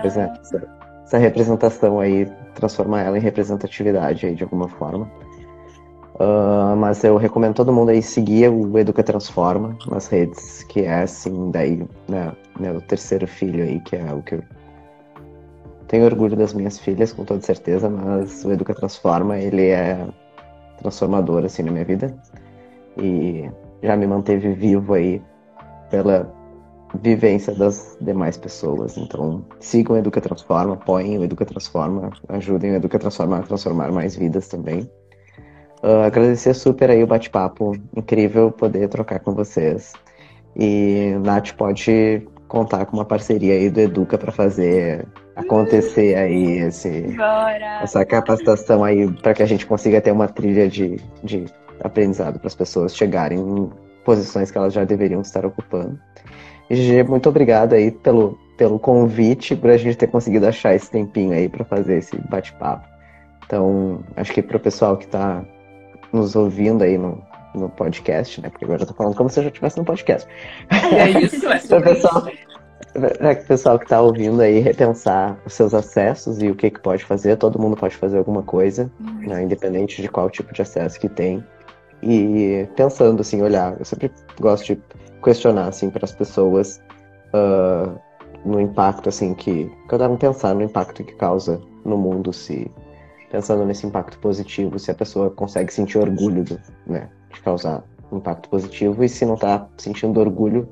pois 0.02 0.18
é, 0.18 0.32
essa, 0.42 0.64
essa 1.06 1.18
representação 1.18 2.00
aí, 2.00 2.28
transformar 2.56 3.04
ela 3.04 3.18
em 3.18 3.22
representatividade 3.22 4.26
aí 4.26 4.34
de 4.36 4.44
alguma 4.44 4.68
forma. 4.68 5.10
Ah, 6.20 6.74
mas 6.76 7.04
eu 7.04 7.16
recomendo 7.16 7.54
todo 7.54 7.72
mundo 7.72 7.90
aí 7.90 8.02
seguir 8.02 8.50
o 8.50 8.78
Educa 8.80 9.04
Transforma 9.04 9.78
nas 9.88 10.08
redes, 10.08 10.64
que 10.64 10.82
é 10.82 11.04
assim, 11.04 11.52
daí, 11.52 11.86
né, 12.10 12.32
meu 12.60 12.82
terceiro 12.82 13.28
filho 13.28 13.64
aí, 13.64 13.80
que 13.82 13.96
é 13.96 14.12
o 14.14 14.24
que 14.24 14.34
eu 14.36 14.44
tenho 15.88 16.06
orgulho 16.06 16.36
das 16.36 16.54
minhas 16.54 16.80
filhas, 16.80 17.14
com 17.14 17.24
toda 17.24 17.40
certeza, 17.42 17.88
mas 17.88 18.44
o 18.44 18.52
Educa 18.52 18.74
Transforma, 18.74 19.38
ele 19.38 19.68
é 19.68 19.98
transformador, 20.78 21.46
assim, 21.46 21.64
na 21.64 21.72
minha 21.72 21.86
vida. 21.86 22.16
E 22.98 23.50
já 23.82 23.96
me 23.96 24.08
manteve 24.08 24.54
vivo 24.54 24.94
aí 24.94 25.22
pela 25.90 26.32
vivência 27.02 27.54
das 27.54 27.98
demais 28.02 28.38
pessoas. 28.38 28.98
Então, 28.98 29.46
sigam 29.60 29.96
o 29.96 30.00
Educa 30.00 30.22
Transforma, 30.22 30.74
apoiem 30.74 31.18
o 31.18 31.24
Educa 31.24 31.46
Transforma, 31.46 32.12
ajudem 32.30 32.72
o 32.72 32.76
Educa 32.76 32.98
Transforma 32.98 33.40
a 33.40 33.44
transformar 33.44 33.92
mais 33.92 34.16
vidas 34.16 34.48
também. 34.48 34.90
Uh, 35.84 36.06
agradecer 36.06 36.54
super 36.54 36.90
aí 36.90 37.04
o 37.04 37.08
bate-papo. 37.08 37.74
Incrível 37.96 38.52
poder 38.52 38.88
trocar 38.90 39.20
com 39.20 39.34
vocês. 39.34 39.94
E 40.56 41.16
Nath 41.24 41.52
pode 41.52 42.28
contar 42.48 42.86
com 42.86 42.98
uma 42.98 43.06
parceria 43.06 43.54
aí 43.54 43.70
do 43.70 43.80
Educa 43.80 44.18
para 44.18 44.32
fazer 44.32 45.06
acontecer 45.36 46.16
aí 46.16 46.60
esse, 46.60 47.02
Bora! 47.16 47.82
essa 47.84 48.06
capacitação 48.06 48.84
aí 48.84 49.12
para 49.22 49.34
que 49.34 49.44
a 49.44 49.46
gente 49.46 49.66
consiga 49.66 50.02
ter 50.02 50.12
uma 50.12 50.28
trilha 50.28 50.68
de, 50.68 50.98
de 51.24 51.46
aprendizado 51.84 52.40
para 52.40 52.48
as 52.48 52.56
pessoas 52.56 52.96
chegarem 52.96 53.40
em 53.40 53.70
posições 54.04 54.50
que 54.50 54.58
elas 54.58 54.74
já 54.74 54.84
deveriam 54.84 55.22
estar 55.22 55.46
ocupando. 55.46 56.00
Gigi, 56.70 57.04
muito 57.04 57.30
obrigado 57.30 57.74
aí 57.74 57.92
pelo, 57.92 58.38
pelo 58.58 58.80
convite, 58.80 59.56
por 59.56 59.70
a 59.70 59.78
gente 59.78 59.98
ter 59.98 60.08
conseguido 60.08 60.48
achar 60.48 60.74
esse 60.74 60.90
tempinho 60.90 61.34
aí 61.34 61.48
para 61.48 61.64
fazer 61.64 61.98
esse 61.98 62.18
bate-papo. 62.30 62.88
Então, 63.46 64.04
acho 64.16 64.34
que 64.34 64.42
para 64.42 64.58
o 64.58 64.60
pessoal 64.60 64.98
que 64.98 65.06
está 65.06 65.44
nos 66.12 66.36
ouvindo 66.36 66.84
aí 66.84 66.98
no, 66.98 67.22
no 67.58 67.70
podcast, 67.70 68.42
né? 68.42 68.50
Porque 68.50 68.66
agora 68.66 68.84
eu 68.84 68.88
tô 68.88 68.94
falando 68.94 69.16
como 69.16 69.30
se 69.30 69.40
eu 69.40 69.44
já 69.44 69.50
estivesse 69.50 69.78
no 69.78 69.86
podcast. 69.86 70.28
É 70.70 71.10
isso, 71.10 71.46
é 71.48 71.58
Para 71.58 71.58
o 71.58 71.62
sobre 71.62 71.94
pessoal, 71.94 72.28
pra 72.94 73.36
que 73.36 73.44
o 73.44 73.48
pessoal 73.48 73.80
que 73.80 73.86
está 73.86 74.02
ouvindo 74.02 74.42
aí 74.42 74.60
repensar 74.60 75.38
os 75.46 75.54
seus 75.54 75.74
acessos 75.74 76.42
e 76.42 76.50
o 76.50 76.56
que, 76.56 76.70
que 76.70 76.80
pode 76.80 77.04
fazer. 77.04 77.38
Todo 77.38 77.60
mundo 77.60 77.76
pode 77.76 77.96
fazer 77.96 78.18
alguma 78.18 78.44
coisa, 78.44 78.92
né, 79.00 79.44
independente 79.44 80.02
de 80.02 80.08
qual 80.08 80.30
tipo 80.30 80.54
de 80.54 80.62
acesso 80.62 81.00
que 81.00 81.10
tem. 81.10 81.44
E 82.02 82.68
pensando 82.76 83.22
assim, 83.22 83.42
olhar, 83.42 83.76
eu 83.80 83.86
sempre 83.86 84.12
gosto 84.40 84.76
de 84.76 84.82
questionar 85.24 85.68
assim 85.68 85.90
para 85.90 86.06
as 86.06 86.12
pessoas 86.12 86.80
ah, 87.34 87.96
no 88.46 88.62
impacto 88.62 89.10
assim 89.10 89.34
que 89.34 89.70
cada 89.90 90.08
um 90.10 90.16
pensar 90.16 90.54
no 90.56 90.62
impacto 90.62 91.04
que 91.04 91.14
causa 91.16 91.62
no 91.84 91.98
mundo 91.98 92.32
se 92.32 92.70
pensando 93.30 93.66
nesse 93.66 93.86
impacto 93.86 94.18
positivo, 94.20 94.80
se 94.80 94.90
a 94.90 94.94
pessoa 94.94 95.30
consegue 95.30 95.74
sentir 95.74 95.98
orgulho 95.98 96.46
do, 96.46 96.58
né, 96.86 97.10
de 97.34 97.42
causar 97.42 97.84
impacto 98.12 98.50
positivo 98.50 99.04
e 99.04 99.10
se 99.10 99.26
não 99.26 99.34
está 99.36 99.68
sentindo 99.78 100.20
orgulho, 100.20 100.68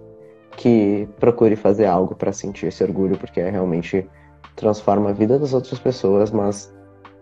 que 0.57 1.07
procure 1.19 1.55
fazer 1.55 1.85
algo 1.85 2.15
para 2.15 2.31
sentir 2.31 2.67
esse 2.67 2.83
orgulho, 2.83 3.17
porque 3.17 3.41
é 3.41 3.49
realmente 3.49 4.07
transforma 4.55 5.09
a 5.09 5.13
vida 5.13 5.37
das 5.37 5.53
outras 5.53 5.79
pessoas, 5.79 6.31
mas 6.31 6.73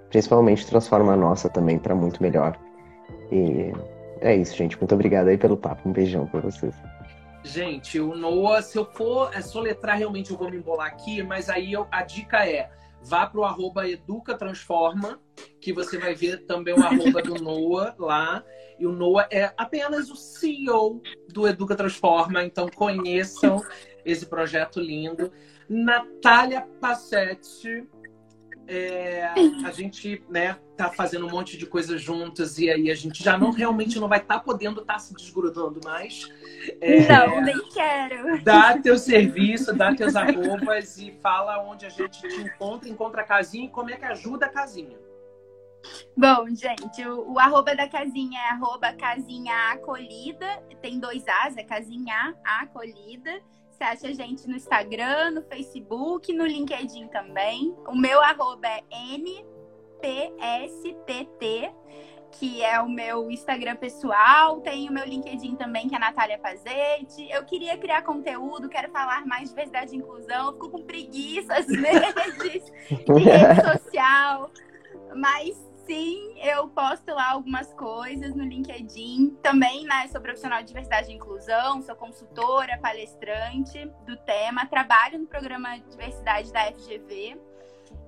principalmente 0.10 0.68
transforma 0.68 1.14
a 1.14 1.18
nossa 1.18 1.50
também 1.50 1.80
para 1.80 1.96
muito 1.96 2.22
melhor. 2.22 2.56
E 3.32 3.74
é 4.22 4.36
isso, 4.36 4.56
gente. 4.56 4.78
Muito 4.78 4.94
obrigado 4.94 5.30
aí 5.30 5.38
pelo 5.38 5.58
papo. 5.58 5.90
Um 5.90 5.92
beijão 5.92 6.28
para 6.28 6.42
vocês. 6.42 6.76
Gente, 7.44 8.00
o 8.00 8.16
Noah, 8.16 8.62
se 8.62 8.78
eu 8.78 8.86
for 8.86 9.32
é, 9.34 9.42
soletrar, 9.42 9.98
realmente 9.98 10.32
eu 10.32 10.38
vou 10.38 10.50
me 10.50 10.58
embolar 10.58 10.88
aqui, 10.88 11.24
mas 11.24 11.50
aí 11.50 11.74
eu- 11.74 11.88
a 11.92 12.04
dica 12.04 12.48
é 12.48 12.70
vá 13.04 13.28
pro 13.28 13.44
arroba 13.44 13.88
educatransforma, 13.88 15.20
que 15.60 15.74
você 15.74 15.98
vai 15.98 16.16
ver 16.16 16.46
também 16.46 16.74
o 16.74 16.84
arroba 16.84 17.22
do 17.22 17.36
Noah 17.36 17.96
lá. 18.00 18.44
E 18.80 18.86
o 18.88 18.92
Noah 18.92 19.28
é 19.32 19.54
apenas 19.58 20.10
o 20.10 20.16
CEO 20.16 21.02
do 21.30 21.48
Educa 21.48 21.76
Transforma, 21.76 22.44
então 22.44 22.68
conheçam 22.70 23.64
esse 24.06 24.26
projeto 24.26 24.80
lindo. 24.80 25.32
Natália 25.70 26.68
Passetti, 26.80 27.88
é, 28.68 29.26
a 29.66 29.72
gente 29.72 30.24
né, 30.30 30.58
tá 30.78 30.90
fazendo 30.90 31.28
um 31.28 31.30
monte 31.30 31.58
de 31.58 31.66
coisas 31.66 32.02
juntas 32.02 32.58
e 32.58 32.70
aí 32.70 32.90
a 32.90 32.96
gente 32.96 33.24
já 33.24 33.38
não 33.38 33.52
realmente 33.52 34.00
não 34.00 34.08
vai 34.08 34.20
estar 34.20 34.40
podendo 34.40 34.82
estar 34.82 35.00
se 35.00 35.14
desgrudando 35.14 35.80
mais. 35.84 36.30
É, 36.80 37.08
Não, 37.08 37.42
nem 37.42 37.70
quero. 37.70 38.42
Dá 38.44 38.78
teu 38.78 38.98
serviço, 38.98 39.76
dá 39.76 39.94
teus 39.94 40.16
arrobas 40.16 40.98
e 40.98 41.12
fala 41.22 41.64
onde 41.64 41.86
a 41.86 41.90
gente 41.90 42.22
te 42.22 42.42
encontra, 42.42 42.90
encontra 42.90 43.22
a 43.22 43.26
casinha 43.26 43.66
e 43.66 43.70
como 43.70 43.90
é 43.90 43.98
que 43.98 44.06
ajuda 44.06 44.46
a 44.46 44.50
casinha. 44.50 44.98
Bom, 46.16 46.48
gente, 46.56 47.06
o, 47.06 47.34
o 47.34 47.40
arroba 47.40 47.76
da 47.76 47.88
casinha 47.88 48.40
é 48.40 48.50
arroba 48.52 48.94
casinha 48.94 49.54
acolhida. 49.72 50.64
Tem 50.82 51.00
dois 51.00 51.24
As, 51.28 51.58
é 51.58 51.64
casinha 51.64 52.36
acolhida. 52.44 53.42
Você 53.84 53.88
acha 53.88 54.08
a 54.08 54.14
gente 54.14 54.48
no 54.48 54.56
Instagram, 54.56 55.32
no 55.32 55.42
Facebook, 55.42 56.32
no 56.32 56.46
LinkedIn 56.46 57.10
também. 57.10 57.76
O 57.86 57.94
meu 57.94 58.22
arroba 58.22 58.66
é 58.66 58.82
NPSTT, 60.00 61.70
que 62.32 62.64
é 62.64 62.80
o 62.80 62.88
meu 62.88 63.30
Instagram 63.30 63.76
pessoal. 63.76 64.62
Tem 64.62 64.88
o 64.88 64.94
meu 64.94 65.04
LinkedIn 65.04 65.58
também, 65.58 65.90
que 65.90 65.96
é 65.96 66.00
Natália 66.00 66.40
Pazetti. 66.40 67.30
Eu 67.30 67.44
queria 67.44 67.78
criar 67.78 68.04
conteúdo, 68.04 68.70
quero 68.70 68.90
falar 68.90 69.26
mais 69.26 69.44
de 69.44 69.50
diversidade 69.50 69.94
e 69.94 69.98
inclusão. 69.98 70.48
Eu 70.48 70.54
fico 70.54 70.70
com 70.70 70.82
preguiça 70.84 71.54
às 71.54 71.68
vezes 71.68 72.72
em 72.90 73.20
rede 73.20 73.82
social. 73.82 74.50
Mas 75.14 75.58
sim, 75.86 76.34
eu 76.42 76.68
posto 76.68 77.14
lá 77.14 77.32
algumas 77.32 77.74
coisas 77.74 78.36
no 78.36 78.44
LinkedIn. 78.44 79.38
Também, 79.42 79.86
né, 79.86 80.08
sou 80.12 80.22
profissional 80.22 80.60
de 80.62 80.68
diversidade 80.68 81.12
e 81.12 81.16
inclusão, 81.16 81.82
sou 81.82 81.96
consultora, 81.96 82.78
palestrante 82.80 83.86
do 84.06 84.18
tema, 84.18 84.66
trabalho 84.66 85.20
no 85.20 85.28
programa 85.28 85.78
Diversidade 85.90 86.52
da 86.52 86.72
FGV. 86.72 87.38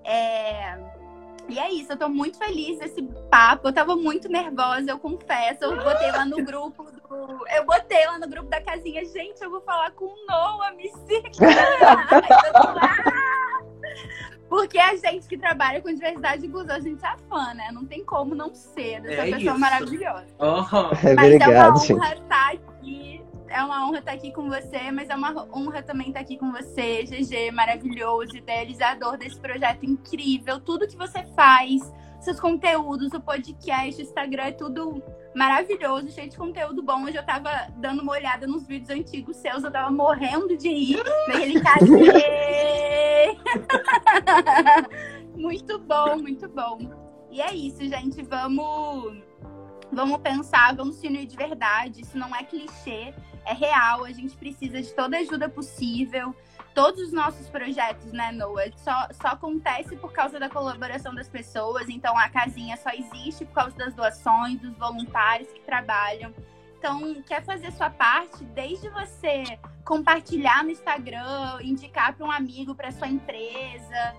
É... 0.03 0.77
E 1.47 1.59
é 1.59 1.71
isso, 1.71 1.91
eu 1.91 1.97
tô 1.97 2.09
muito 2.09 2.39
feliz 2.39 2.79
desse 2.79 3.03
papo. 3.29 3.67
Eu 3.67 3.73
tava 3.73 3.95
muito 3.95 4.27
nervosa, 4.27 4.89
eu 4.89 4.97
confesso. 4.97 5.63
Eu 5.63 5.77
botei 5.83 6.11
lá 6.11 6.25
no 6.25 6.37
grupo 6.43 6.83
do. 6.83 7.47
Eu 7.55 7.65
botei 7.65 8.03
lá 8.07 8.17
no 8.17 8.27
grupo 8.27 8.49
da 8.49 8.59
casinha, 8.61 9.05
gente, 9.05 9.43
eu 9.43 9.51
vou 9.51 9.61
falar 9.61 9.91
com 9.91 10.05
o 10.05 10.25
Noah, 10.27 10.71
me 10.71 10.89
siga! 10.89 11.29
Eu 12.47 12.53
tô 12.53 12.71
lá. 12.71 12.95
Porque 14.49 14.77
a 14.77 14.95
gente 14.95 15.27
que 15.27 15.37
trabalha 15.37 15.81
com 15.81 15.91
diversidade 15.93 16.45
e 16.45 16.47
inclusão, 16.47 16.75
a 16.75 16.79
gente 16.79 17.03
é 17.03 17.17
fã, 17.29 17.53
né? 17.53 17.71
Não 17.71 17.85
tem 17.85 18.05
como 18.05 18.35
não 18.35 18.53
ser 18.53 19.01
dessa 19.01 19.21
É 19.27 19.31
pessoa 19.31 19.51
isso. 19.51 19.59
maravilhosa. 19.59 20.27
Aham. 20.39 20.89
Mas 20.91 21.03
é 21.03 21.13
uma 21.13 21.23
obrigado, 21.25 21.79
gente. 21.79 21.93
honra 21.93 22.13
estar 22.15 22.51
aqui. 22.53 23.25
É 23.47 23.63
uma 23.63 23.87
honra 23.87 23.99
estar 23.99 24.11
aqui 24.11 24.31
com 24.31 24.49
você, 24.49 24.91
mas 24.91 25.09
é 25.09 25.15
uma 25.15 25.47
honra 25.55 25.81
também 25.81 26.07
estar 26.09 26.19
aqui 26.19 26.37
com 26.37 26.51
você, 26.51 27.03
GG, 27.03 27.51
maravilhoso, 27.51 28.35
idealizador 28.37 29.17
desse 29.17 29.39
projeto 29.39 29.85
incrível. 29.85 30.59
Tudo 30.59 30.87
que 30.87 30.97
você 30.97 31.23
faz, 31.35 31.81
seus 32.19 32.39
conteúdos, 32.39 33.13
o 33.13 33.21
podcast, 33.21 34.01
o 34.01 34.03
Instagram, 34.03 34.43
é 34.43 34.51
tudo 34.51 35.01
maravilhoso, 35.35 36.09
cheio 36.11 36.29
de 36.29 36.37
conteúdo 36.37 36.81
bom. 36.81 37.03
Hoje 37.03 37.17
eu 37.17 37.25
tava 37.25 37.67
dando 37.77 38.01
uma 38.01 38.13
olhada 38.13 38.47
nos 38.47 38.65
vídeos 38.65 38.89
antigos 38.89 39.37
seus, 39.37 39.63
eu 39.63 39.71
tava 39.71 39.91
morrendo 39.91 40.57
de 40.57 40.69
rir. 40.69 41.03
Naquele 41.27 41.61
cadê? 41.61 43.37
muito 45.35 45.77
bom, 45.79 46.17
muito 46.17 46.47
bom. 46.47 46.79
E 47.29 47.41
é 47.41 47.53
isso, 47.53 47.85
gente. 47.87 48.23
Vamos 48.23 49.21
vamos 49.91 50.17
pensar, 50.17 50.75
vamos 50.75 50.95
se 50.95 51.07
unir 51.07 51.25
de 51.25 51.35
verdade. 51.35 52.01
Isso 52.01 52.17
não 52.17 52.33
é 52.35 52.43
clichê, 52.43 53.13
é 53.45 53.53
real. 53.53 54.05
A 54.05 54.11
gente 54.11 54.35
precisa 54.37 54.81
de 54.81 54.93
toda 54.93 55.17
ajuda 55.17 55.49
possível. 55.49 56.33
Todos 56.75 57.01
os 57.01 57.13
nossos 57.13 57.49
projetos, 57.49 58.11
né, 58.11 58.33
Noah, 58.33 58.69
só, 58.75 59.07
só 59.13 59.29
acontece 59.29 59.95
por 59.95 60.11
causa 60.11 60.37
da 60.37 60.49
colaboração 60.49 61.15
das 61.15 61.29
pessoas. 61.29 61.87
Então, 61.87 62.15
a 62.17 62.29
casinha 62.29 62.75
só 62.75 62.89
existe 62.89 63.45
por 63.45 63.53
causa 63.53 63.77
das 63.77 63.95
doações, 63.95 64.59
dos 64.59 64.77
voluntários 64.77 65.49
que 65.53 65.61
trabalham. 65.61 66.33
Então, 66.77 67.23
quer 67.23 67.43
fazer 67.43 67.71
sua 67.71 67.89
parte, 67.89 68.43
desde 68.53 68.89
você 68.89 69.57
compartilhar 69.85 70.63
no 70.63 70.69
Instagram, 70.69 71.59
indicar 71.61 72.13
para 72.13 72.25
um 72.25 72.31
amigo, 72.31 72.75
para 72.75 72.91
sua 72.91 73.07
empresa, 73.07 74.13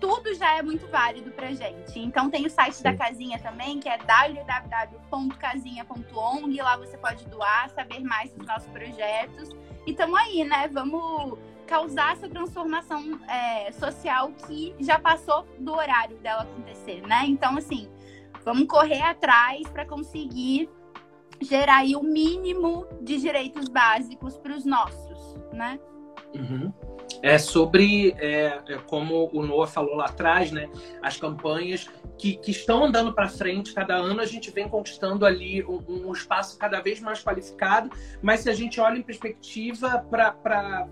tudo 0.00 0.32
já 0.34 0.56
é 0.56 0.62
muito 0.62 0.86
válido 0.88 1.30
pra 1.32 1.52
gente. 1.52 1.98
Então 1.98 2.30
tem 2.30 2.46
o 2.46 2.50
site 2.50 2.82
da 2.82 2.94
Casinha 2.94 3.38
também, 3.38 3.78
que 3.80 3.88
é 3.88 3.98
www.casinha.ong. 3.98 6.62
Lá 6.62 6.76
você 6.76 6.96
pode 6.96 7.26
doar, 7.26 7.68
saber 7.70 7.98
mais 8.00 8.30
dos 8.32 8.46
nossos 8.46 8.68
projetos. 8.68 9.50
E 9.86 9.92
tamo 9.92 10.16
aí, 10.16 10.44
né? 10.44 10.68
Vamos 10.68 11.38
causar 11.68 12.14
essa 12.14 12.28
transformação 12.28 13.20
é, 13.28 13.70
social 13.72 14.32
que 14.46 14.74
já 14.80 14.98
passou 14.98 15.46
do 15.58 15.72
horário 15.72 16.16
dela 16.16 16.42
acontecer, 16.42 17.02
né? 17.06 17.24
Então, 17.26 17.56
assim, 17.58 17.88
vamos 18.42 18.66
correr 18.66 19.02
atrás 19.02 19.68
para 19.68 19.84
conseguir 19.84 20.68
gerar 21.40 21.78
aí 21.78 21.94
o 21.94 22.02
mínimo 22.02 22.86
de 23.02 23.20
direitos 23.20 23.68
básicos 23.68 24.38
para 24.38 24.56
os 24.56 24.64
nossos, 24.64 25.36
né? 25.52 25.78
Uhum. 26.34 26.72
É 27.22 27.36
sobre, 27.36 28.14
é, 28.18 28.60
é 28.68 28.78
como 28.86 29.28
o 29.32 29.44
Noah 29.44 29.70
falou 29.70 29.96
lá 29.96 30.06
atrás, 30.06 30.50
né? 30.50 30.70
As 31.02 31.16
campanhas 31.16 31.88
que, 32.16 32.36
que 32.36 32.50
estão 32.50 32.84
andando 32.84 33.12
para 33.12 33.28
frente. 33.28 33.72
Cada 33.72 33.96
ano 33.96 34.20
a 34.20 34.26
gente 34.26 34.50
vem 34.50 34.68
conquistando 34.68 35.24
ali 35.24 35.64
um, 35.64 36.08
um 36.08 36.12
espaço 36.12 36.58
cada 36.58 36.80
vez 36.80 37.00
mais 37.00 37.22
qualificado. 37.22 37.90
Mas 38.22 38.40
se 38.40 38.50
a 38.50 38.54
gente 38.54 38.80
olha 38.80 38.98
em 38.98 39.02
perspectiva 39.02 40.06
para 40.10 40.88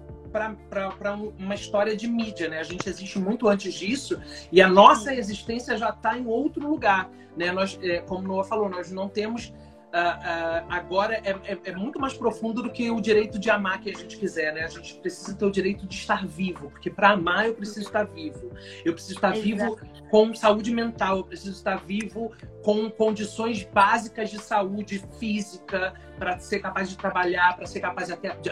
para 0.68 1.14
uma 1.14 1.54
história 1.54 1.96
de 1.96 2.06
mídia, 2.06 2.48
né? 2.48 2.60
A 2.60 2.64
gente 2.64 2.88
existe 2.88 3.18
muito 3.18 3.48
antes 3.48 3.74
disso 3.74 4.20
e 4.52 4.60
a 4.60 4.68
nossa 4.68 5.14
existência 5.14 5.76
já 5.76 5.90
está 5.90 6.18
em 6.18 6.26
outro 6.26 6.68
lugar, 6.68 7.10
né? 7.36 7.50
Nós, 7.50 7.78
é, 7.82 7.98
como 7.98 8.26
Noah 8.26 8.46
falou, 8.46 8.68
nós 8.68 8.92
não 8.92 9.08
temos 9.08 9.52
uh, 9.98 10.66
agora 10.68 11.14
é, 11.14 11.30
é, 11.44 11.58
é, 11.64 11.72
muito 11.74 11.98
mais 11.98 12.14
profundo 12.14 12.62
do 12.62 12.70
que 12.70 12.90
o 12.90 13.00
direito 13.00 13.38
de 13.38 13.48
amar 13.50 13.80
que 13.80 13.90
a 13.90 13.94
gente 13.94 14.16
quiser, 14.16 14.52
né? 14.52 14.64
A 14.64 14.68
gente 14.68 14.94
precisa 14.94 15.34
ter 15.34 15.44
o 15.44 15.50
direito 15.50 15.86
de 15.86 15.94
estar 15.94 16.26
vivo, 16.26 16.70
porque 16.70 16.90
para 16.90 17.10
amar 17.10 17.46
eu 17.46 17.54
preciso 17.54 17.80
estar 17.86 18.04
vivo. 18.04 18.50
Eu 18.84 18.92
preciso 18.92 19.14
estar 19.14 19.36
Exato. 19.36 19.42
vivo 19.42 19.78
com 20.10 20.34
saúde 20.34 20.72
mental, 20.72 21.18
eu 21.18 21.24
preciso 21.24 21.52
estar 21.52 21.76
vivo 21.76 22.32
com 22.62 22.90
condições 22.90 23.62
básicas 23.62 24.30
de 24.30 24.38
saúde 24.38 25.02
física 25.18 25.94
para 26.18 26.38
ser 26.38 26.60
capaz 26.60 26.90
de 26.90 26.96
trabalhar, 26.96 27.56
para 27.56 27.66
ser 27.66 27.80
capaz 27.80 28.10
até 28.10 28.36
de, 28.36 28.50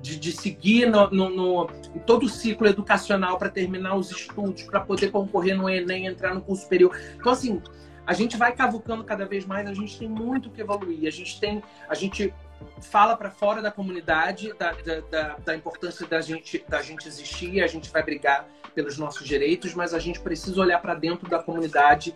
de, 0.00 0.18
de 0.18 0.32
seguir 0.32 0.86
no, 0.88 1.10
no, 1.10 1.30
no, 1.30 1.66
todo 2.06 2.24
o 2.24 2.28
ciclo 2.28 2.66
educacional 2.66 3.38
para 3.38 3.48
terminar 3.48 3.96
os 3.96 4.10
estudos, 4.10 4.62
para 4.62 4.80
poder 4.80 5.10
concorrer 5.10 5.56
no 5.56 5.68
Enem, 5.68 6.06
entrar 6.06 6.34
no 6.34 6.40
curso 6.40 6.62
superior. 6.62 6.96
Então, 7.16 7.32
assim, 7.32 7.60
a 8.06 8.12
gente 8.12 8.36
vai 8.36 8.54
cavucando 8.54 9.04
cada 9.04 9.24
vez 9.24 9.46
mais, 9.46 9.66
a 9.66 9.74
gente 9.74 9.98
tem 9.98 10.08
muito 10.08 10.50
que 10.50 10.60
evoluir. 10.60 11.06
A 11.06 11.10
gente 11.10 11.40
tem, 11.40 11.62
a 11.88 11.94
gente 11.94 12.32
fala 12.80 13.16
para 13.16 13.30
fora 13.30 13.62
da 13.62 13.70
comunidade 13.70 14.52
da, 14.54 14.72
da, 14.72 15.00
da, 15.00 15.36
da, 15.38 15.56
importância 15.56 16.06
da 16.06 16.20
gente, 16.20 16.64
da 16.68 16.82
gente 16.82 17.08
existir, 17.08 17.62
a 17.62 17.66
gente 17.66 17.90
vai 17.90 18.02
brigar 18.02 18.46
pelos 18.74 18.98
nossos 18.98 19.26
direitos, 19.26 19.74
mas 19.74 19.94
a 19.94 19.98
gente 19.98 20.20
precisa 20.20 20.60
olhar 20.60 20.80
para 20.80 20.94
dentro 20.94 21.28
da 21.28 21.38
comunidade 21.38 22.14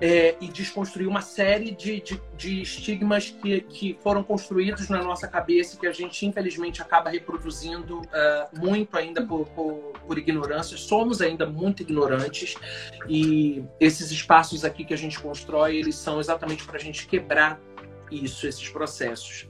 é, 0.00 0.34
e 0.40 0.48
desconstruir 0.48 1.06
uma 1.06 1.20
série 1.20 1.70
de, 1.70 2.00
de, 2.00 2.20
de, 2.36 2.62
estigmas 2.62 3.30
que, 3.30 3.60
que 3.60 3.98
foram 4.02 4.22
construídos 4.22 4.88
na 4.88 5.02
nossa 5.02 5.28
cabeça 5.28 5.78
que 5.78 5.86
a 5.86 5.92
gente, 5.92 6.24
infelizmente, 6.24 6.80
acaba 6.80 7.10
reproduzindo 7.10 7.98
uh, 7.98 8.58
muito 8.58 8.96
ainda 8.96 9.24
por, 9.26 9.46
por, 9.48 9.92
por, 10.06 10.18
ignorância. 10.18 10.76
Somos 10.76 11.20
ainda 11.20 11.46
muito 11.46 11.82
ignorantes 11.82 12.54
e 13.08 13.62
esses 13.78 14.10
espaços 14.10 14.64
aqui 14.64 14.84
que 14.84 14.94
a 14.94 14.98
gente 14.98 15.20
constrói, 15.20 15.76
eles 15.76 15.96
são 15.96 16.18
exatamente 16.18 16.64
para 16.64 16.78
a 16.78 16.80
gente 16.80 17.06
quebrar 17.06 17.60
isso, 18.10 18.46
esses 18.46 18.68
processos. 18.68 19.48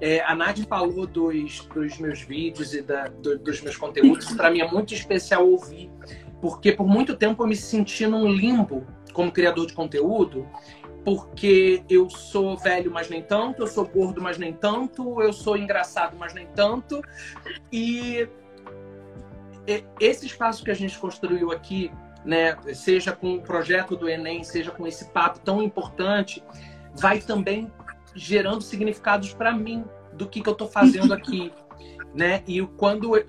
É, 0.00 0.20
a 0.22 0.34
Nádia 0.34 0.66
falou 0.66 1.06
dos, 1.06 1.60
dos 1.66 1.98
meus 1.98 2.22
vídeos 2.22 2.74
e 2.74 2.82
da, 2.82 3.08
do, 3.08 3.38
dos 3.38 3.60
meus 3.60 3.76
conteúdos. 3.76 4.32
Para 4.32 4.50
mim 4.50 4.60
é 4.60 4.70
muito 4.70 4.92
especial 4.92 5.48
ouvir, 5.48 5.90
porque 6.40 6.72
por 6.72 6.86
muito 6.86 7.16
tempo 7.16 7.42
eu 7.42 7.46
me 7.46 7.56
senti 7.56 8.06
num 8.06 8.28
limbo 8.28 8.86
como 9.12 9.30
criador 9.30 9.66
de 9.66 9.72
conteúdo, 9.72 10.48
porque 11.04 11.82
eu 11.88 12.08
sou 12.08 12.56
velho, 12.56 12.90
mas 12.90 13.08
nem 13.08 13.22
tanto, 13.22 13.62
eu 13.62 13.66
sou 13.66 13.86
gordo, 13.86 14.20
mas 14.20 14.38
nem 14.38 14.52
tanto, 14.52 15.20
eu 15.20 15.32
sou 15.32 15.56
engraçado, 15.56 16.16
mas 16.16 16.32
nem 16.32 16.46
tanto. 16.48 17.02
E 17.72 18.28
esse 20.00 20.26
espaço 20.26 20.64
que 20.64 20.70
a 20.70 20.74
gente 20.74 20.98
construiu 20.98 21.50
aqui, 21.50 21.90
né, 22.24 22.56
seja 22.74 23.12
com 23.12 23.34
o 23.34 23.42
projeto 23.42 23.96
do 23.96 24.08
Enem, 24.08 24.44
seja 24.44 24.70
com 24.70 24.86
esse 24.86 25.06
papo 25.10 25.40
tão 25.40 25.62
importante, 25.62 26.42
vai 26.94 27.20
também 27.20 27.70
gerando 28.14 28.62
significados 28.62 29.32
para 29.34 29.52
mim 29.52 29.84
do 30.12 30.28
que, 30.28 30.40
que 30.40 30.48
eu 30.48 30.52
estou 30.52 30.68
fazendo 30.68 31.12
aqui, 31.12 31.52
né? 32.14 32.42
E 32.46 32.60
quando 32.76 33.16
é, 33.16 33.24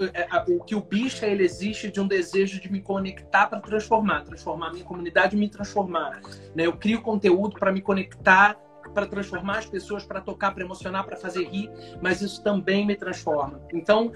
o 0.49 0.64
que 0.64 0.76
o 0.76 0.81
bicho 0.81 1.26
ele 1.26 1.43
existe 1.43 1.89
de 1.89 1.99
um 1.99 2.07
desejo 2.07 2.60
de 2.60 2.72
me 2.72 2.81
conectar 2.81 3.47
para 3.47 3.60
transformar, 3.60 4.23
transformar 4.23 4.72
minha 4.72 4.84
comunidade, 4.84 5.35
me 5.35 5.49
transformar, 5.49 6.22
né? 6.55 6.65
Eu 6.65 6.73
crio 6.73 7.01
conteúdo 7.01 7.57
para 7.57 7.72
me 7.72 7.81
conectar, 7.81 8.57
para 8.93 9.05
transformar 9.05 9.60
as 9.60 9.65
pessoas, 9.65 10.05
para 10.05 10.22
tocar, 10.22 10.53
para 10.53 10.64
emocionar, 10.64 11.05
para 11.05 11.15
fazer 11.15 11.45
rir, 11.45 11.69
mas 12.01 12.22
isso 12.22 12.43
também 12.43 12.85
me 12.85 12.95
transforma. 12.95 13.61
Então, 13.73 14.11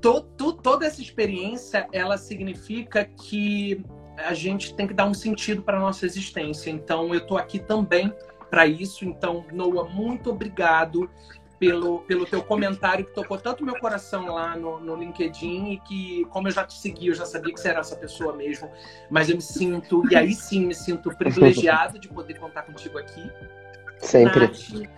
to, 0.00 0.20
to, 0.36 0.52
toda 0.52 0.86
essa 0.86 1.00
experiência 1.00 1.88
ela 1.92 2.16
significa 2.18 3.04
que 3.04 3.84
a 4.16 4.34
gente 4.34 4.74
tem 4.74 4.86
que 4.86 4.94
dar 4.94 5.06
um 5.06 5.14
sentido 5.14 5.62
para 5.62 5.80
nossa 5.80 6.06
existência. 6.06 6.70
Então, 6.70 7.12
eu 7.12 7.20
estou 7.20 7.36
aqui 7.36 7.58
também 7.58 8.12
para 8.48 8.66
isso. 8.66 9.04
Então, 9.04 9.44
Noah, 9.52 9.88
muito 9.88 10.30
obrigado 10.30 11.10
pelo, 11.58 12.00
pelo 12.00 12.26
teu 12.26 12.42
comentário 12.42 13.04
que 13.04 13.12
tocou 13.12 13.38
tanto 13.38 13.64
meu 13.64 13.78
coração 13.78 14.26
lá 14.26 14.56
no, 14.56 14.80
no 14.80 14.96
LinkedIn 14.96 15.72
e 15.72 15.78
que, 15.80 16.24
como 16.30 16.48
eu 16.48 16.52
já 16.52 16.64
te 16.64 16.74
segui, 16.74 17.08
eu 17.08 17.14
já 17.14 17.24
sabia 17.24 17.52
que 17.52 17.60
você 17.60 17.68
era 17.68 17.80
essa 17.80 17.96
pessoa 17.96 18.34
mesmo, 18.34 18.70
mas 19.10 19.28
eu 19.28 19.36
me 19.36 19.42
sinto, 19.42 20.02
e 20.10 20.16
aí 20.16 20.34
sim 20.34 20.66
me 20.66 20.74
sinto 20.74 21.14
privilegiado 21.16 21.98
de 21.98 22.08
poder 22.08 22.38
contar 22.38 22.62
contigo 22.62 22.98
aqui. 22.98 23.30
Sempre. 23.98 24.40
Nath, 24.40 24.88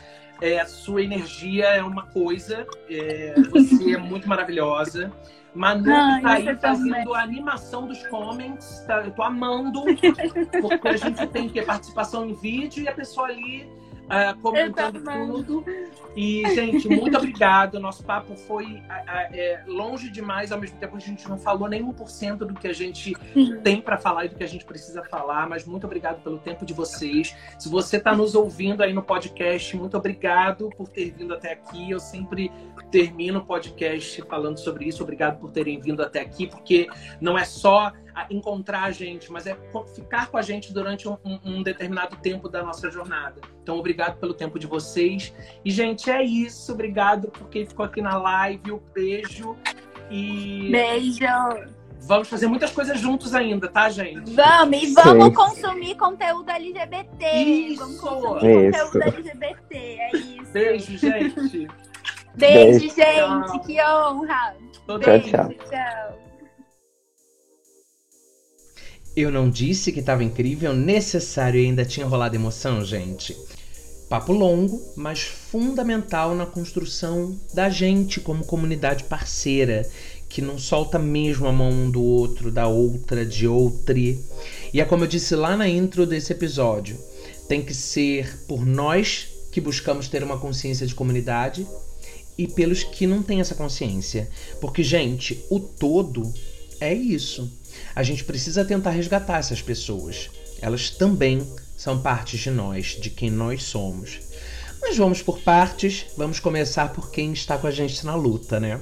é, 0.41 0.61
a 0.61 0.67
sua 0.67 1.03
energia 1.03 1.67
é 1.67 1.83
uma 1.83 2.07
coisa, 2.07 2.67
é, 2.89 3.35
você 3.51 3.95
é 3.95 3.99
muito 3.99 4.29
maravilhosa. 4.29 5.13
Manu 5.55 5.91
Ai, 5.91 6.21
tá 6.21 6.33
aí 6.33 6.57
fazendo 6.57 6.91
também. 6.91 7.17
a 7.17 7.23
animação 7.23 7.87
dos 7.87 8.07
comments, 8.09 8.85
tá? 8.87 9.03
eu 9.03 9.11
tô 9.11 9.23
amando, 9.23 9.85
porque 10.61 10.89
a 10.89 10.97
gente 10.97 11.27
tem 11.29 11.49
que 11.49 11.63
participação 11.63 12.29
em 12.29 12.35
vídeo 12.35 12.85
e 12.85 12.89
a 12.89 12.93
pessoa 12.93 13.29
ali 13.29 13.67
uh, 14.07 14.41
comentando 14.41 15.03
tudo. 15.03 15.65
E, 16.17 16.43
gente, 16.55 16.89
muito 16.89 17.17
obrigado. 17.19 17.79
Nosso 17.79 18.03
papo 18.03 18.35
foi 18.37 18.65
uh, 18.65 18.83
é, 19.33 19.63
longe 19.67 20.11
demais, 20.11 20.51
ao 20.51 20.59
mesmo 20.59 20.79
tempo 20.79 20.97
a 20.97 21.01
gente 21.01 21.29
não 21.29 21.39
falou 21.39 21.69
nem 21.69 21.85
1% 21.85 22.39
do 22.39 22.55
que 22.55 22.67
a 22.67 22.73
gente 22.73 23.15
tem 23.63 23.81
para 23.81 23.99
falar 23.99 24.25
e 24.25 24.29
do 24.29 24.37
que 24.37 24.45
a 24.45 24.49
gente 24.49 24.65
precisa 24.65 25.03
falar, 25.05 25.49
mas 25.49 25.65
muito 25.67 25.85
obrigado 25.85 26.23
pelo 26.23 26.39
tempo 26.39 26.65
de 26.65 26.73
vocês. 26.73 27.37
Se 27.59 27.69
você 27.69 27.99
está 27.99 28.15
nos 28.15 28.35
ouvindo 28.35 28.83
aí 28.83 28.93
no 28.93 29.03
podcast, 29.03 29.77
muito 29.77 29.97
obrigado 29.97 30.71
por 30.77 30.89
ter 30.89 31.11
vindo 31.11 31.35
até 31.35 31.53
aqui. 31.53 31.91
Eu 31.91 32.01
sempre 32.01 32.51
termino 32.91 33.41
o 33.41 33.45
podcast 33.45 34.23
falando 34.23 34.59
sobre 34.59 34.87
isso. 34.87 35.03
Obrigado 35.03 35.39
por 35.39 35.51
terem 35.51 35.81
vindo 35.81 36.03
até 36.03 36.21
aqui, 36.21 36.47
porque 36.47 36.87
não 37.21 37.37
é 37.37 37.45
só 37.45 37.93
encontrar 38.31 38.85
a 38.85 38.91
gente, 38.91 39.31
mas 39.31 39.47
é 39.47 39.57
ficar 39.95 40.29
com 40.29 40.39
a 40.39 40.43
gente 40.43 40.73
durante 40.73 41.09
um, 41.09 41.17
um, 41.45 41.63
determinado 41.63 42.17
tempo 42.17 42.49
da 42.49 42.63
nossa 42.63 42.91
jornada. 42.91 43.41
Então, 43.63 43.77
obrigado 43.79 44.19
pelo 44.19 44.33
tempo 44.33 44.59
de 44.59 44.67
vocês. 44.67 45.35
E, 45.65 45.71
gente, 45.71 46.11
é 46.11 46.23
isso. 46.23 46.73
Obrigado 46.73 47.29
por 47.29 47.49
quem 47.49 47.67
ficou 47.67 47.85
aqui 47.85 48.01
na 48.01 48.17
live. 48.17 48.73
Um 48.73 48.81
beijo. 48.95 49.57
E. 50.11 50.71
Beijo! 50.71 51.27
Vamos 52.01 52.29
fazer 52.29 52.47
muitas 52.47 52.71
coisas 52.71 53.01
juntos 53.01 53.35
ainda, 53.35 53.69
tá, 53.69 53.89
gente? 53.91 54.31
Vamos, 54.33 54.83
e 54.83 54.93
vamos 54.93 55.27
Sim. 55.27 55.33
consumir 55.33 55.97
conteúdo 55.97 56.49
LGBT. 56.49 57.33
Isso. 57.33 57.81
Vamos 57.81 58.01
consumir 58.01 58.69
isso. 58.69 58.85
conteúdo 58.85 59.03
LGBT. 59.03 59.77
É 59.77 60.17
isso. 60.17 60.53
Beijo, 60.53 60.99
gente. 60.99 61.69
Beijo, 62.37 62.81
Beijo. 62.81 62.81
gente. 62.81 62.95
Tchau. 62.95 63.61
Que 63.61 63.83
honra. 63.83 64.55
Beijo, 64.87 65.31
tchau. 65.31 65.49
tchau. 65.69 66.26
Eu 69.17 69.33
não 69.33 69.49
disse 69.49 69.93
que 69.93 70.01
estava 70.01 70.23
incrível, 70.23 70.75
necessário 70.75 71.59
e 71.59 71.65
ainda 71.65 71.87
tinha 71.87 72.05
rolado 72.05 72.37
emoção, 72.37 72.85
gente? 72.85 73.35
Papo 74.11 74.31
longo, 74.31 74.79
mas 74.95 75.23
fundamental 75.23 76.35
na 76.35 76.45
construção 76.45 77.35
da 77.55 77.71
gente 77.71 78.21
como 78.21 78.45
comunidade 78.45 79.05
parceira, 79.05 79.89
que 80.29 80.43
não 80.43 80.59
solta 80.59 80.99
mesmo 80.99 81.47
a 81.47 81.53
mão 81.53 81.71
um 81.71 81.91
do 81.91 82.03
outro, 82.03 82.51
da 82.51 82.69
outra, 82.69 83.25
de 83.25 83.49
outri. 83.49 84.23
E 84.71 84.83
é 84.83 84.85
como 84.85 85.05
eu 85.05 85.09
disse 85.09 85.35
lá 85.35 85.57
na 85.57 85.67
intro 85.67 86.05
desse 86.05 86.35
episódio: 86.35 86.99
tem 87.49 87.63
que 87.63 87.73
ser 87.73 88.45
por 88.47 88.67
nós 88.67 89.29
que 89.51 89.63
buscamos 89.63 90.09
ter 90.09 90.23
uma 90.23 90.39
consciência 90.39 90.87
de 90.87 90.95
comunidade 90.95 91.67
e 92.37 92.47
pelos 92.47 92.85
que 92.85 93.07
não 93.07 93.23
têm 93.23 93.41
essa 93.41 93.55
consciência. 93.55 94.29
Porque, 94.61 94.83
gente, 94.83 95.43
o 95.49 95.59
todo 95.59 96.23
é 96.79 96.93
isso 96.93 97.51
a 97.97 98.03
gente 98.03 98.25
precisa 98.25 98.63
tentar 98.63 98.91
resgatar 98.91 99.39
essas 99.39 99.63
pessoas. 99.63 100.29
Elas 100.61 100.91
também 100.91 101.43
são 101.75 101.99
partes 101.99 102.41
de 102.41 102.51
nós, 102.51 102.89
de 103.01 103.09
quem 103.09 103.31
nós 103.31 103.63
somos. 103.63 104.19
Mas 104.83 104.99
vamos 104.99 105.23
por 105.23 105.39
partes, 105.41 106.05
vamos 106.15 106.39
começar 106.39 106.93
por 106.93 107.11
quem 107.11 107.33
está 107.33 107.57
com 107.57 107.67
a 107.67 107.71
gente 107.71 108.05
na 108.05 108.15
luta, 108.15 108.61
né? 108.61 108.79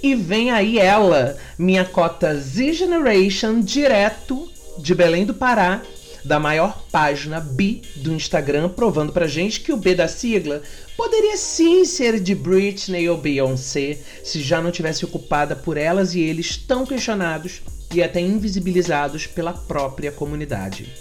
E 0.00 0.14
vem 0.14 0.52
aí 0.52 0.78
ela, 0.78 1.36
minha 1.58 1.84
cota 1.84 2.38
Z 2.38 2.72
Generation, 2.74 3.60
direto 3.60 4.48
de 4.78 4.94
Belém 4.94 5.26
do 5.26 5.34
Pará, 5.34 5.82
da 6.24 6.38
maior 6.38 6.84
página 6.92 7.40
bi 7.40 7.82
do 7.96 8.12
Instagram, 8.12 8.68
provando 8.68 9.12
pra 9.12 9.26
gente 9.26 9.60
que 9.60 9.72
o 9.72 9.76
B 9.76 9.96
da 9.96 10.06
sigla 10.06 10.62
poderia 10.96 11.36
sim 11.36 11.84
ser 11.84 12.20
de 12.20 12.34
Britney 12.34 13.08
ou 13.08 13.18
Beyoncé, 13.18 13.98
se 14.22 14.40
já 14.40 14.60
não 14.60 14.70
tivesse 14.70 15.04
ocupada 15.04 15.56
por 15.56 15.76
elas 15.76 16.14
e 16.14 16.20
eles 16.20 16.56
tão 16.56 16.86
questionados 16.86 17.60
e 17.96 18.02
até 18.02 18.20
invisibilizados 18.20 19.26
pela 19.26 19.52
própria 19.52 20.12
comunidade. 20.12 20.92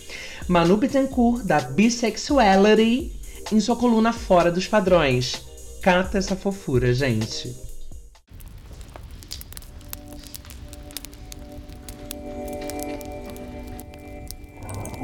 Manu 0.48 0.78
Bittencourt, 0.78 1.44
da 1.44 1.60
Bisexuality, 1.60 3.12
em 3.52 3.60
sua 3.60 3.76
coluna 3.76 4.14
Fora 4.14 4.52
dos 4.52 4.68
Padrões. 4.68 5.42
Cata 5.82 6.18
essa 6.18 6.36
fofura, 6.36 6.94
gente. 6.94 7.56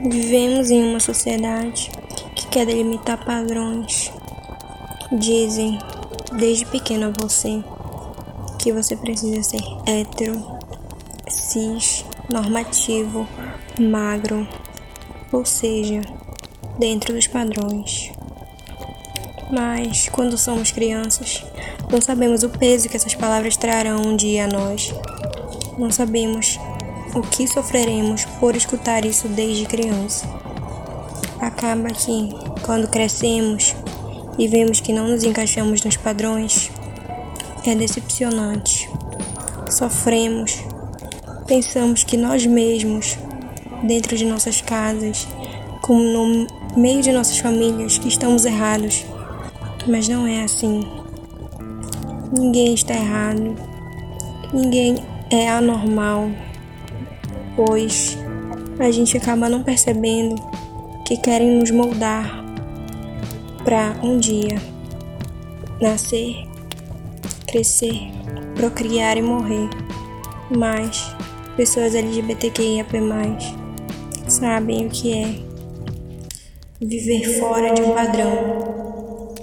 Vivemos 0.09 0.71
em 0.71 0.83
uma 0.83 0.99
sociedade 0.99 1.91
que 2.35 2.47
quer 2.47 2.65
delimitar 2.65 3.23
padrões. 3.23 4.11
Dizem, 5.11 5.77
desde 6.37 6.65
pequeno 6.65 7.07
a 7.07 7.25
você, 7.25 7.63
que 8.57 8.71
você 8.71 8.95
precisa 8.95 9.43
ser 9.43 9.61
hétero, 9.85 10.60
cis, 11.51 12.05
normativo, 12.31 13.27
magro, 13.77 14.47
ou 15.33 15.43
seja, 15.43 15.99
dentro 16.79 17.13
dos 17.13 17.27
padrões. 17.27 18.09
Mas 19.51 20.07
quando 20.07 20.37
somos 20.37 20.71
crianças, 20.71 21.43
não 21.91 21.99
sabemos 21.99 22.43
o 22.43 22.49
peso 22.49 22.87
que 22.87 22.95
essas 22.95 23.15
palavras 23.15 23.57
trarão 23.57 24.01
um 24.01 24.15
dia 24.15 24.45
a 24.45 24.47
nós. 24.47 24.93
Não 25.77 25.91
sabemos 25.91 26.57
o 27.13 27.21
que 27.21 27.45
sofreremos 27.45 28.23
por 28.39 28.55
escutar 28.55 29.03
isso 29.03 29.27
desde 29.27 29.65
criança. 29.65 30.25
Acaba 31.41 31.89
que, 31.89 32.29
quando 32.61 32.87
crescemos 32.87 33.75
e 34.37 34.47
vemos 34.47 34.79
que 34.79 34.93
não 34.93 35.09
nos 35.09 35.25
encaixamos 35.25 35.83
nos 35.83 35.97
padrões, 35.97 36.71
é 37.65 37.75
decepcionante. 37.75 38.89
Sofremos, 39.69 40.63
pensamos 41.51 42.05
que 42.05 42.15
nós 42.15 42.45
mesmos, 42.45 43.17
dentro 43.83 44.15
de 44.15 44.23
nossas 44.23 44.61
casas, 44.61 45.27
como 45.81 46.01
no 46.01 46.47
meio 46.77 47.01
de 47.01 47.11
nossas 47.11 47.39
famílias, 47.39 47.97
que 47.97 48.07
estamos 48.07 48.45
errados. 48.45 49.03
Mas 49.85 50.07
não 50.07 50.25
é 50.25 50.43
assim. 50.43 50.79
Ninguém 52.31 52.73
está 52.73 52.93
errado. 52.93 53.53
Ninguém 54.53 54.95
é 55.29 55.49
anormal. 55.49 56.31
Pois 57.57 58.17
a 58.79 58.89
gente 58.89 59.17
acaba 59.17 59.49
não 59.49 59.61
percebendo 59.61 60.35
que 61.05 61.17
querem 61.17 61.59
nos 61.59 61.69
moldar 61.69 62.45
para 63.65 63.93
um 64.01 64.17
dia 64.17 64.55
nascer, 65.81 66.47
crescer, 67.45 68.09
procriar 68.55 69.17
e 69.17 69.21
morrer. 69.21 69.69
Mas 70.49 71.13
pessoas 71.55 71.93
LGBTQIAP+, 71.95 72.91
sabem 74.27 74.87
o 74.87 74.89
que 74.89 75.13
é 75.13 75.51
viver 76.79 77.39
fora 77.39 77.73
de 77.73 77.81
um 77.81 77.93
padrão. 77.93 79.41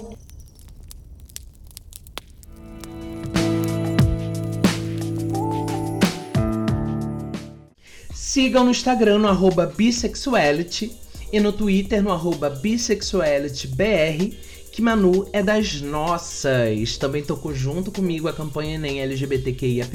Sigam 8.13 8.63
no 8.63 8.71
Instagram 8.71 9.19
no 9.19 9.27
arroba 9.27 9.65
bissexuality 9.65 10.91
e 11.31 11.39
no 11.39 11.51
Twitter 11.51 12.01
no 12.01 12.11
arroba 12.11 12.49
bissexualitybr, 12.49 14.33
que 14.79 14.83
Manu 14.83 15.27
é 15.33 15.43
das 15.43 15.81
nossas. 15.81 16.95
Também 16.97 17.21
tocou 17.21 17.53
junto 17.53 17.91
comigo 17.91 18.29
a 18.29 18.33
campanha 18.33 18.75
Enem 18.75 19.01
LGBTQIAP+, 19.01 19.91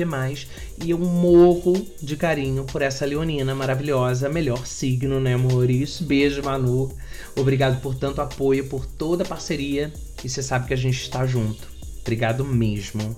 e 0.85 0.91
eu 0.91 0.99
morro 0.99 1.73
de 2.03 2.15
carinho 2.19 2.65
por 2.65 2.83
essa 2.83 3.07
leonina 3.07 3.55
maravilhosa, 3.55 4.29
melhor 4.29 4.67
signo, 4.67 5.19
né 5.19 5.33
amor? 5.33 5.71
Isso, 5.71 6.05
beijo 6.05 6.43
Manu. 6.43 6.93
Obrigado 7.35 7.81
por 7.81 7.95
tanto 7.95 8.21
apoio, 8.21 8.67
por 8.67 8.85
toda 8.85 9.25
a 9.25 9.27
parceria, 9.27 9.91
e 10.23 10.29
você 10.29 10.43
sabe 10.43 10.69
que 10.69 10.75
a 10.75 10.77
gente 10.77 11.01
está 11.01 11.25
junto. 11.25 11.67
Obrigado 12.03 12.45
mesmo. 12.45 13.17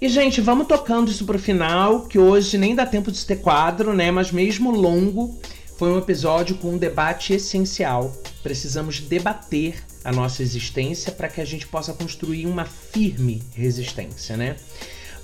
E, 0.00 0.08
gente, 0.08 0.40
vamos 0.40 0.66
tocando 0.66 1.10
isso 1.10 1.26
pro 1.26 1.38
final, 1.38 2.06
que 2.06 2.18
hoje 2.18 2.56
nem 2.56 2.74
dá 2.74 2.86
tempo 2.86 3.12
de 3.12 3.26
ter 3.26 3.36
quadro, 3.36 3.92
né? 3.92 4.10
Mas 4.10 4.32
mesmo 4.32 4.70
longo, 4.70 5.38
foi 5.76 5.92
um 5.92 5.98
episódio 5.98 6.56
com 6.56 6.70
um 6.70 6.78
debate 6.78 7.34
essencial. 7.34 8.16
Precisamos 8.42 9.00
debater 9.00 9.91
a 10.04 10.12
nossa 10.12 10.42
existência 10.42 11.12
para 11.12 11.28
que 11.28 11.40
a 11.40 11.44
gente 11.44 11.66
possa 11.66 11.92
construir 11.92 12.46
uma 12.46 12.64
firme 12.64 13.42
resistência, 13.54 14.36
né? 14.36 14.56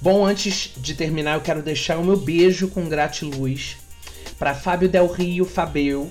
Bom, 0.01 0.25
antes 0.25 0.73
de 0.77 0.95
terminar, 0.95 1.35
eu 1.35 1.41
quero 1.41 1.63
deixar 1.63 1.99
o 1.99 2.05
meu 2.05 2.17
beijo 2.17 2.69
com 2.69 2.89
gratiluz 2.89 3.77
para 4.39 4.55
Fábio 4.55 4.89
Del 4.89 5.09
Rio 5.09 5.45
Fabeu 5.45 6.09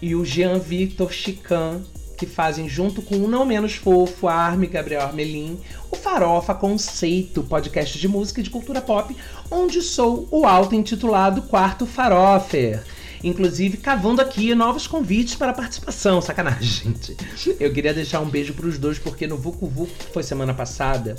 e 0.00 0.16
o 0.16 0.24
Jean 0.24 0.58
Victor 0.58 1.12
Chican, 1.12 1.82
que 2.18 2.26
fazem 2.26 2.68
junto 2.68 3.00
com 3.00 3.16
o 3.16 3.28
não 3.28 3.44
menos 3.44 3.74
fofo, 3.74 4.26
a 4.26 4.34
Arme 4.34 4.66
Gabriel 4.66 5.02
Armelin, 5.02 5.60
o 5.90 5.96
Farofa 5.96 6.54
Conceito, 6.54 7.44
podcast 7.44 7.96
de 7.96 8.08
música 8.08 8.40
e 8.40 8.42
de 8.42 8.50
cultura 8.50 8.80
pop, 8.80 9.16
onde 9.48 9.80
sou 9.80 10.26
o 10.30 10.44
auto-intitulado 10.44 11.42
Quarto 11.42 11.86
Farofer. 11.86 12.82
Inclusive, 13.22 13.76
cavando 13.76 14.20
aqui 14.20 14.54
novos 14.54 14.86
convites 14.86 15.34
para 15.34 15.52
participação. 15.52 16.20
Sacanagem, 16.20 16.94
gente. 16.94 17.16
Eu 17.60 17.72
queria 17.72 17.94
deixar 17.94 18.20
um 18.20 18.28
beijo 18.28 18.52
para 18.52 18.66
os 18.66 18.78
dois, 18.78 18.98
porque 18.98 19.26
no 19.26 19.36
Vucu 19.36 19.66
Vucu, 19.66 19.92
que 19.92 20.12
foi 20.12 20.22
semana 20.22 20.52
passada, 20.52 21.16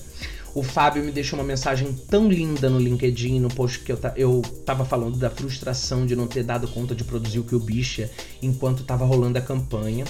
o 0.53 0.61
Fábio 0.61 1.03
me 1.03 1.11
deixou 1.11 1.39
uma 1.39 1.45
mensagem 1.45 1.93
tão 2.09 2.29
linda 2.29 2.69
no 2.69 2.77
LinkedIn, 2.77 3.39
no 3.39 3.49
post 3.49 3.79
que 3.79 3.91
eu, 3.91 3.99
eu 4.15 4.41
tava 4.65 4.85
falando 4.85 5.17
da 5.17 5.29
frustração 5.29 6.05
de 6.05 6.15
não 6.15 6.27
ter 6.27 6.43
dado 6.43 6.67
conta 6.67 6.93
de 6.93 7.03
produzir 7.03 7.39
o 7.39 7.43
que 7.43 7.55
o 7.55 7.59
bicha 7.59 8.11
enquanto 8.41 8.83
tava 8.83 9.05
rolando 9.05 9.39
a 9.39 9.41
campanha. 9.41 10.05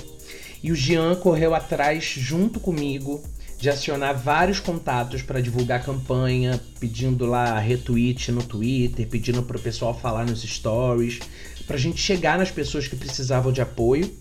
E 0.61 0.71
o 0.71 0.75
Jean 0.75 1.15
correu 1.15 1.53
atrás 1.53 2.03
junto 2.03 2.59
comigo 2.59 3.21
de 3.64 3.69
acionar 3.69 4.14
vários 4.18 4.60
contatos 4.60 5.22
para 5.22 5.40
divulgar 5.40 5.80
a 5.80 5.84
campanha, 5.84 6.60
pedindo 6.81 7.26
lá 7.26 7.57
retweet 7.57 8.30
no 8.30 8.44
Twitter, 8.44 9.07
pedindo 9.07 9.41
para 9.41 9.56
o 9.56 9.60
pessoal 9.60 9.98
falar 9.98 10.26
nos 10.26 10.41
stories, 10.41 11.22
para 11.65 11.77
a 11.77 11.80
gente 11.80 11.98
chegar 11.98 12.38
nas 12.38 12.52
pessoas 12.52 12.90
que 12.90 12.95
precisavam 12.98 13.53
de 13.53 13.61
apoio. 13.61 14.14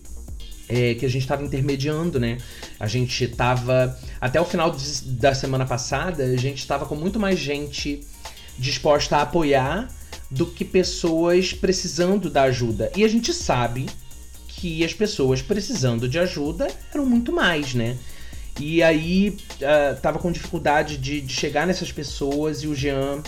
É, 0.68 0.94
que 0.94 1.04
a 1.04 1.08
gente 1.08 1.22
estava 1.22 1.42
intermediando, 1.42 2.20
né? 2.20 2.38
A 2.78 2.86
gente 2.86 3.24
estava 3.24 3.98
até 4.20 4.40
o 4.40 4.44
final 4.44 4.70
de, 4.70 5.02
da 5.06 5.34
semana 5.34 5.66
passada, 5.66 6.22
a 6.22 6.36
gente 6.36 6.58
estava 6.58 6.86
com 6.86 6.94
muito 6.94 7.18
mais 7.18 7.36
gente 7.36 8.00
disposta 8.56 9.16
a 9.16 9.22
apoiar 9.22 9.88
do 10.30 10.46
que 10.46 10.64
pessoas 10.64 11.52
precisando 11.52 12.30
da 12.30 12.44
ajuda. 12.44 12.92
E 12.94 13.02
a 13.02 13.08
gente 13.08 13.34
sabe 13.34 13.86
que 14.46 14.84
as 14.84 14.94
pessoas 14.94 15.42
precisando 15.42 16.08
de 16.08 16.20
ajuda 16.20 16.68
eram 16.94 17.04
muito 17.04 17.32
mais, 17.32 17.74
né? 17.74 17.98
E 18.60 18.82
aí 18.82 19.30
uh, 19.30 20.00
tava 20.00 20.18
com 20.18 20.30
dificuldade 20.30 20.96
de, 20.96 21.20
de 21.20 21.32
chegar 21.32 21.66
nessas 21.66 21.90
pessoas 21.90 22.62
e 22.62 22.68
o 22.68 22.74
Jean, 22.74 23.22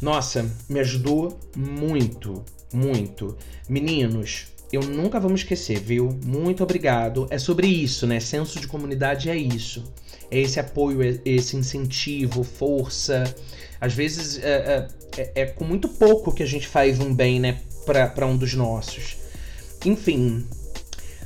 nossa, 0.00 0.50
me 0.68 0.80
ajudou 0.80 1.38
muito, 1.56 2.44
muito. 2.72 3.36
Meninos, 3.68 4.46
eu 4.72 4.82
nunca 4.82 5.18
vou 5.18 5.30
me 5.30 5.36
esquecer, 5.36 5.80
viu? 5.80 6.18
Muito 6.24 6.62
obrigado. 6.62 7.26
É 7.30 7.38
sobre 7.38 7.66
isso, 7.66 8.06
né? 8.06 8.20
Senso 8.20 8.60
de 8.60 8.66
comunidade 8.66 9.30
é 9.30 9.36
isso. 9.36 9.84
É 10.30 10.38
esse 10.40 10.58
apoio, 10.58 11.02
é 11.02 11.20
esse 11.24 11.56
incentivo, 11.56 12.42
força. 12.42 13.24
Às 13.80 13.94
vezes 13.94 14.38
é, 14.42 14.88
é, 15.16 15.32
é 15.34 15.46
com 15.46 15.64
muito 15.64 15.88
pouco 15.88 16.32
que 16.32 16.42
a 16.42 16.46
gente 16.46 16.66
faz 16.66 16.98
um 16.98 17.14
bem, 17.14 17.40
né? 17.40 17.60
Para 17.84 18.26
um 18.26 18.36
dos 18.36 18.54
nossos. 18.54 19.16
Enfim. 19.84 20.44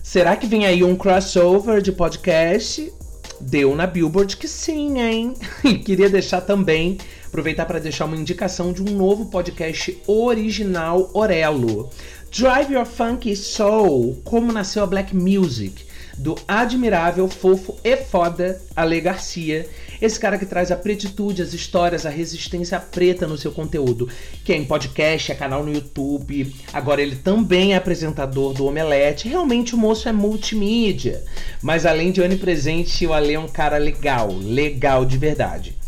Será 0.02 0.36
que 0.36 0.46
vem 0.46 0.66
aí 0.66 0.84
um 0.84 0.96
crossover 0.96 1.80
de 1.80 1.92
podcast? 1.92 2.92
Deu 3.40 3.74
na 3.74 3.86
Billboard 3.86 4.36
que 4.36 4.46
sim, 4.46 5.00
hein? 5.00 5.34
E 5.64 5.78
queria 5.78 6.10
deixar 6.10 6.42
também, 6.42 6.98
aproveitar 7.26 7.64
para 7.64 7.80
deixar 7.80 8.04
uma 8.04 8.16
indicação 8.16 8.72
de 8.72 8.82
um 8.82 8.96
novo 8.96 9.26
podcast 9.26 9.98
original 10.06 11.10
Orelo. 11.14 11.88
Drive 12.30 12.72
Your 12.72 12.84
Funky 12.84 13.34
Soul, 13.34 14.20
como 14.24 14.52
nasceu 14.52 14.82
a 14.82 14.86
Black 14.86 15.16
Music, 15.16 15.84
do 16.18 16.36
admirável, 16.46 17.26
fofo 17.28 17.76
e 17.82 17.96
foda 17.96 18.60
Ale 18.76 19.00
Garcia, 19.00 19.66
esse 20.00 20.18
cara 20.18 20.38
que 20.38 20.46
traz 20.46 20.70
a 20.70 20.76
pretitude, 20.76 21.42
as 21.42 21.52
histórias, 21.52 22.06
a 22.06 22.10
resistência 22.10 22.80
preta 22.80 23.26
no 23.26 23.36
seu 23.36 23.52
conteúdo, 23.52 24.08
que 24.44 24.52
é 24.52 24.56
em 24.56 24.64
podcast, 24.64 25.30
é 25.30 25.34
canal 25.34 25.64
no 25.64 25.72
YouTube. 25.72 26.54
Agora 26.72 27.02
ele 27.02 27.16
também 27.16 27.74
é 27.74 27.76
apresentador 27.76 28.54
do 28.54 28.66
Omelete. 28.66 29.28
Realmente 29.28 29.74
o 29.74 29.78
moço 29.78 30.08
é 30.08 30.12
multimídia. 30.12 31.22
Mas 31.62 31.84
além 31.84 32.12
de 32.12 32.20
onipresente, 32.20 33.06
o 33.06 33.12
Ale 33.12 33.34
é 33.34 33.38
um 33.38 33.48
cara 33.48 33.76
legal, 33.76 34.32
legal 34.32 35.04
de 35.04 35.18
verdade 35.18 35.80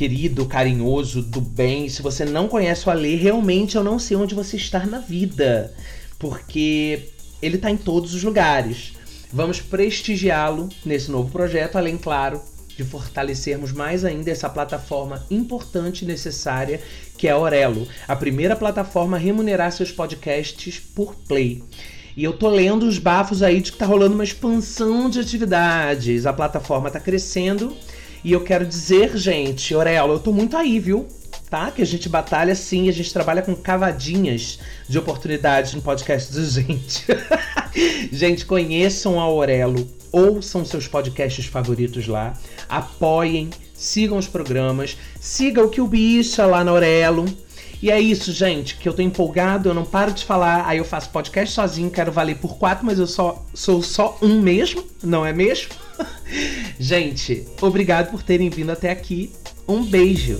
querido, 0.00 0.46
carinhoso, 0.46 1.20
do 1.20 1.42
bem. 1.42 1.86
Se 1.90 2.00
você 2.00 2.24
não 2.24 2.48
conhece 2.48 2.88
o 2.88 2.90
Ale, 2.90 3.16
realmente 3.16 3.76
eu 3.76 3.84
não 3.84 3.98
sei 3.98 4.16
onde 4.16 4.34
você 4.34 4.56
está 4.56 4.86
na 4.86 4.98
vida, 4.98 5.74
porque 6.18 7.10
ele 7.42 7.56
está 7.56 7.70
em 7.70 7.76
todos 7.76 8.14
os 8.14 8.22
lugares. 8.22 8.94
Vamos 9.30 9.60
prestigiá-lo 9.60 10.70
nesse 10.86 11.10
novo 11.10 11.30
projeto, 11.30 11.76
além, 11.76 11.98
claro, 11.98 12.40
de 12.80 12.84
fortalecermos 12.84 13.72
mais 13.72 14.06
ainda 14.06 14.30
essa 14.30 14.48
plataforma 14.48 15.22
importante 15.30 16.02
e 16.02 16.08
necessária 16.08 16.80
que 17.18 17.28
é 17.28 17.30
a 17.30 17.36
Orelo, 17.36 17.86
a 18.08 18.16
primeira 18.16 18.56
plataforma 18.56 19.18
a 19.18 19.20
remunerar 19.20 19.70
seus 19.70 19.92
podcasts 19.92 20.80
por 20.80 21.14
play. 21.14 21.62
E 22.16 22.24
eu 22.24 22.32
tô 22.32 22.48
lendo 22.48 22.84
os 22.84 22.98
bafos 22.98 23.42
aí 23.42 23.60
de 23.60 23.72
que 23.72 23.78
tá 23.78 23.84
rolando 23.84 24.14
uma 24.14 24.24
expansão 24.24 25.10
de 25.10 25.20
atividades. 25.20 26.24
A 26.24 26.32
plataforma 26.32 26.90
tá 26.90 26.98
crescendo 26.98 27.76
e 28.24 28.32
eu 28.32 28.42
quero 28.42 28.64
dizer, 28.64 29.14
gente, 29.14 29.74
Orelo, 29.74 30.14
eu 30.14 30.18
tô 30.18 30.32
muito 30.32 30.56
aí, 30.56 30.78
viu? 30.78 31.06
Tá? 31.50 31.70
Que 31.70 31.82
a 31.82 31.86
gente 31.86 32.08
batalha 32.08 32.54
sim, 32.54 32.88
a 32.88 32.92
gente 32.92 33.12
trabalha 33.12 33.42
com 33.42 33.54
cavadinhas 33.54 34.58
de 34.88 34.98
oportunidades 34.98 35.74
no 35.74 35.82
podcast 35.82 36.32
do 36.32 36.42
gente. 36.48 37.04
gente, 38.10 38.46
conheçam 38.46 39.20
a 39.20 39.24
Aurelo, 39.24 39.86
ouçam 40.12 40.64
seus 40.64 40.86
podcasts 40.86 41.46
favoritos 41.46 42.06
lá, 42.06 42.34
apoiem, 42.68 43.50
sigam 43.74 44.18
os 44.18 44.28
programas, 44.28 44.96
sigam 45.20 45.64
o 45.64 45.68
que 45.68 45.80
o 45.80 45.86
bicha 45.86 46.46
lá 46.46 46.62
na 46.62 46.70
Aurelo. 46.70 47.24
E 47.82 47.90
é 47.90 47.98
isso, 47.98 48.30
gente, 48.30 48.76
que 48.76 48.86
eu 48.86 48.92
tô 48.92 49.00
empolgado, 49.00 49.70
eu 49.70 49.74
não 49.74 49.86
paro 49.86 50.12
de 50.12 50.24
falar, 50.24 50.66
aí 50.66 50.76
eu 50.76 50.84
faço 50.84 51.08
podcast 51.08 51.54
sozinho, 51.54 51.90
quero 51.90 52.12
valer 52.12 52.36
por 52.36 52.58
quatro, 52.58 52.84
mas 52.84 52.98
eu 52.98 53.06
só 53.06 53.42
sou 53.54 53.82
só 53.82 54.18
um 54.20 54.40
mesmo, 54.42 54.84
não 55.02 55.24
é 55.24 55.32
mesmo? 55.32 55.70
Gente, 56.78 57.46
obrigado 57.60 58.10
por 58.10 58.22
terem 58.22 58.50
vindo 58.50 58.70
até 58.70 58.90
aqui. 58.90 59.32
Um 59.66 59.82
beijo. 59.82 60.36